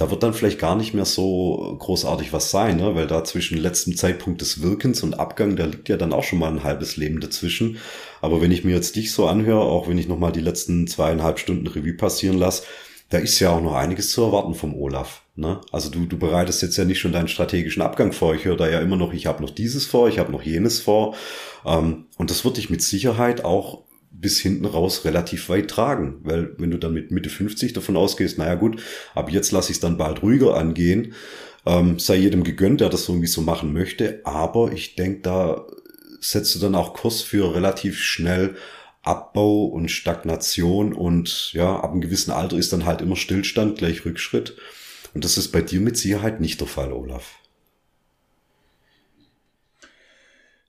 [0.00, 2.94] da wird dann vielleicht gar nicht mehr so großartig was sein, ne?
[2.94, 6.38] weil da zwischen letztem Zeitpunkt des Wirkens und Abgang, da liegt ja dann auch schon
[6.38, 7.76] mal ein halbes Leben dazwischen.
[8.22, 11.38] Aber wenn ich mir jetzt dich so anhöre, auch wenn ich nochmal die letzten zweieinhalb
[11.38, 12.62] Stunden Revue passieren lasse,
[13.10, 15.20] da ist ja auch noch einiges zu erwarten vom Olaf.
[15.36, 15.60] Ne?
[15.70, 18.34] Also du, du bereitest jetzt ja nicht schon deinen strategischen Abgang vor.
[18.34, 20.80] Ich höre da ja immer noch, ich habe noch dieses vor, ich habe noch jenes
[20.80, 21.14] vor.
[21.66, 23.82] Ähm, und das wird dich mit Sicherheit auch
[24.20, 26.20] bis hinten raus relativ weit tragen.
[26.22, 28.82] Weil wenn du dann mit Mitte 50 davon ausgehst, naja gut,
[29.14, 31.14] ab jetzt lasse ich es dann bald ruhiger angehen,
[31.66, 34.20] ähm, sei jedem gegönnt, der das irgendwie so machen möchte.
[34.24, 35.66] Aber ich denke, da
[36.20, 38.56] setzt du dann auch Kurs für relativ schnell
[39.02, 44.04] Abbau und Stagnation und ja, ab einem gewissen Alter ist dann halt immer Stillstand, gleich
[44.04, 44.56] Rückschritt.
[45.14, 47.36] Und das ist bei dir mit Sicherheit nicht der Fall, Olaf.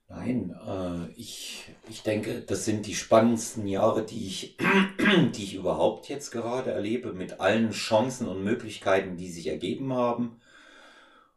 [0.10, 4.58] Nein, äh, ich, ich denke, das sind die spannendsten Jahre, die ich,
[5.36, 10.38] die ich überhaupt jetzt gerade erlebe, mit allen Chancen und Möglichkeiten, die sich ergeben haben.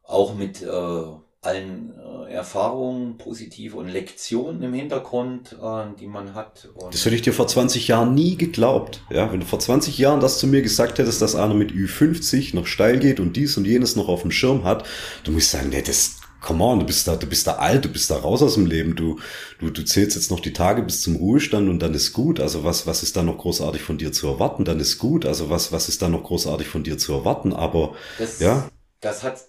[0.05, 1.03] Auch mit äh,
[1.45, 6.69] allen äh, Erfahrungen, positive und Lektionen im Hintergrund, äh, die man hat.
[6.75, 9.03] Und das hätte ich dir vor 20 Jahren nie geglaubt.
[9.11, 12.55] Ja, wenn du vor 20 Jahren das zu mir gesagt hättest, dass einer mit Ü50
[12.55, 14.85] noch steil geht und dies und jenes noch auf dem Schirm hat,
[15.25, 17.89] du musst sagen, nee, das, come on, du bist da, du bist da alt, du
[17.89, 19.19] bist da raus aus dem Leben, du,
[19.59, 22.41] du, du zählst jetzt noch die Tage bis zum Ruhestand und dann ist gut.
[22.41, 24.65] Also was, was ist da noch großartig von dir zu erwarten?
[24.65, 25.27] Dann ist gut.
[25.27, 27.53] Also was, was ist da noch großartig von dir zu erwarten?
[27.53, 28.69] Aber, das, ja.
[29.01, 29.45] Das hat,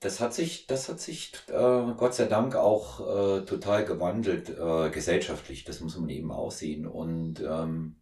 [0.00, 1.52] das hat sich, das hat sich äh,
[1.96, 5.64] Gott sei Dank auch äh, total gewandelt äh, gesellschaftlich.
[5.64, 6.86] Das muss man eben auch sehen.
[6.86, 7.96] Und ähm,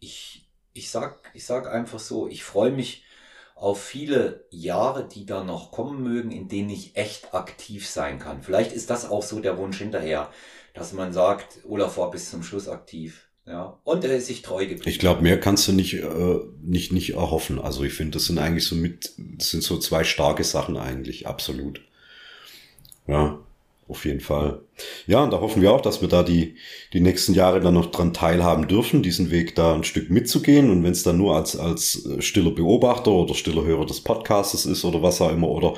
[0.00, 3.04] ich, ich sag, ich sag einfach so, ich freue mich
[3.56, 8.42] auf viele Jahre, die da noch kommen mögen, in denen ich echt aktiv sein kann.
[8.42, 10.30] Vielleicht ist das auch so der Wunsch hinterher,
[10.74, 13.22] dass man sagt, Olaf war bis zum Schluss aktiv.
[13.46, 14.88] Ja, und er ist sich treu geblieben.
[14.88, 17.60] Ich glaube, mehr kannst du nicht, äh, nicht, nicht erhoffen.
[17.60, 21.26] Also ich finde, das sind eigentlich so mit, das sind so zwei starke Sachen eigentlich,
[21.26, 21.80] absolut.
[23.06, 23.38] Ja.
[23.88, 24.62] Auf jeden Fall.
[25.06, 26.56] Ja, und da hoffen wir auch, dass wir da die,
[26.92, 30.70] die nächsten Jahre dann noch dran teilhaben dürfen, diesen Weg da ein Stück mitzugehen.
[30.70, 34.66] Und wenn es dann nur als, als äh, stiller Beobachter oder stiller Hörer des Podcastes
[34.66, 35.74] ist oder was auch immer, oder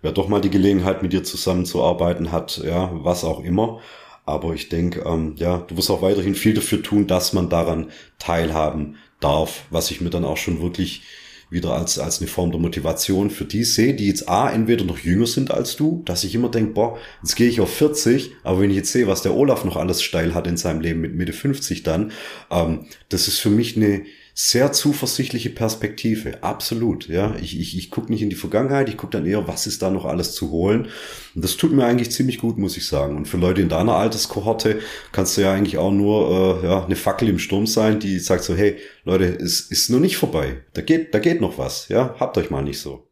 [0.00, 3.80] wer doch mal die Gelegenheit mit dir zusammenzuarbeiten hat, ja, was auch immer.
[4.26, 7.90] Aber ich denke, ähm, ja, du wirst auch weiterhin viel dafür tun, dass man daran
[8.20, 11.02] teilhaben darf, was ich mir dann auch schon wirklich
[11.50, 14.98] wieder als, als eine Form der Motivation für die sehe, die jetzt A, entweder noch
[14.98, 18.60] jünger sind als du, dass ich immer denke, boah, jetzt gehe ich auf 40, aber
[18.60, 21.14] wenn ich jetzt sehe, was der Olaf noch alles steil hat in seinem Leben mit
[21.14, 22.12] Mitte 50 dann,
[22.50, 24.02] ähm, das ist für mich eine,
[24.34, 27.08] sehr zuversichtliche Perspektive, absolut.
[27.08, 29.82] Ja, ich, ich, ich gucke nicht in die Vergangenheit, ich gucke dann eher, was ist
[29.82, 30.88] da noch alles zu holen.
[31.34, 33.16] Und das tut mir eigentlich ziemlich gut, muss ich sagen.
[33.16, 34.80] Und für Leute in deiner Alterskohorte
[35.12, 38.44] kannst du ja eigentlich auch nur äh, ja, eine Fackel im Sturm sein, die sagt
[38.44, 40.64] so, hey Leute, es ist noch nicht vorbei.
[40.72, 41.88] Da geht, da geht noch was.
[41.88, 43.08] Ja, habt euch mal nicht so.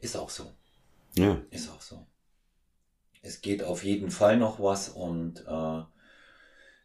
[0.00, 0.52] Ist auch so.
[1.16, 1.40] Ja.
[1.50, 2.06] Ist auch so.
[3.22, 5.82] Es geht auf jeden Fall noch was und äh,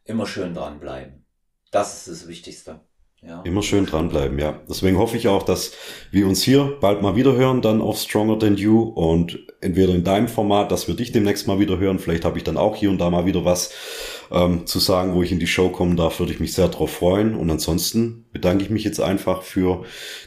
[0.06, 1.26] immer schön dranbleiben.
[1.71, 2.81] Das ist das Wichtigste.
[3.21, 3.41] Ja.
[3.41, 4.61] Immer schön dranbleiben, ja.
[4.69, 5.71] Deswegen hoffe ich auch, dass
[6.11, 10.03] wir uns hier bald mal wieder hören, dann auf Stronger Than You und entweder in
[10.03, 11.97] deinem Format, dass wir dich demnächst mal wieder hören.
[11.97, 13.71] Vielleicht habe ich dann auch hier und da mal wieder was
[14.31, 16.91] ähm, zu sagen, wo ich in die Show kommen darf, würde ich mich sehr darauf
[16.91, 17.33] freuen.
[17.33, 19.83] Und ansonsten bedanke ich mich jetzt einfach für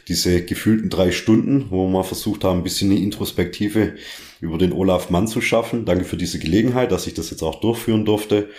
[0.09, 3.95] diese gefühlten drei Stunden, wo wir mal versucht haben, ein bisschen eine Introspektive
[4.41, 5.85] über den Olaf Mann zu schaffen.
[5.85, 8.49] Danke für diese Gelegenheit, dass ich das jetzt auch durchführen durfte.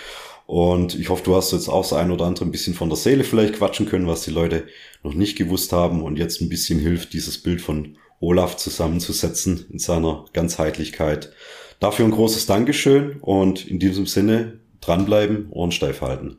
[0.53, 2.99] Und ich hoffe, du hast jetzt auch so ein oder andere ein bisschen von der
[2.99, 4.67] Seele vielleicht quatschen können, was die Leute
[5.03, 9.79] noch nicht gewusst haben und jetzt ein bisschen hilft, dieses Bild von Olaf zusammenzusetzen in
[9.79, 11.33] seiner Ganzheitlichkeit.
[11.81, 16.37] Dafür ein großes Dankeschön und in diesem Sinne dranbleiben, Ohren steif halten.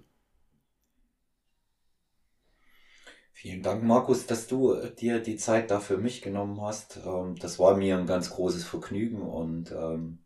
[3.32, 7.00] Vielen Dank, Markus, dass du dir die Zeit dafür mich genommen hast.
[7.04, 10.20] Ähm, das war mir ein ganz großes Vergnügen und ähm,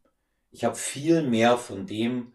[0.51, 2.33] ich habe viel mehr von dem,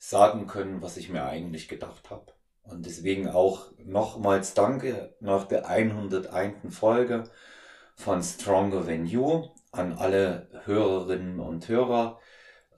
[0.00, 2.32] sagen können, was ich mir eigentlich gedacht habe.
[2.62, 6.74] Und deswegen auch nochmals Danke nach der 101.
[6.74, 7.24] Folge
[7.96, 12.18] von Stronger Than You an alle Hörerinnen und Hörer.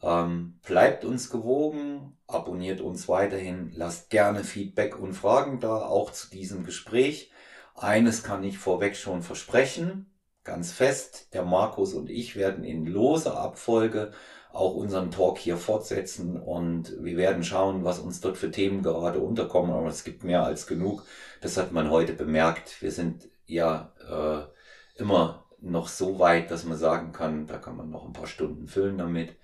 [0.03, 6.29] Ähm, bleibt uns gewogen, abonniert uns weiterhin, lasst gerne Feedback und Fragen da, auch zu
[6.29, 7.31] diesem Gespräch.
[7.77, 13.39] Eines kann ich vorweg schon versprechen, ganz fest, der Markus und ich werden in loser
[13.39, 14.13] Abfolge
[14.53, 19.19] auch unseren Talk hier fortsetzen und wir werden schauen, was uns dort für Themen gerade
[19.19, 19.73] unterkommen.
[19.73, 21.05] Aber es gibt mehr als genug.
[21.41, 22.83] Das hat man heute bemerkt.
[22.83, 27.91] Wir sind ja äh, immer noch so weit, dass man sagen kann, da kann man
[27.91, 29.37] noch ein paar Stunden füllen damit.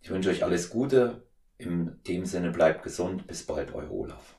[0.00, 1.22] Ich wünsche euch alles Gute.
[1.58, 3.26] In dem Sinne bleibt gesund.
[3.26, 4.36] Bis bald, euer Olaf.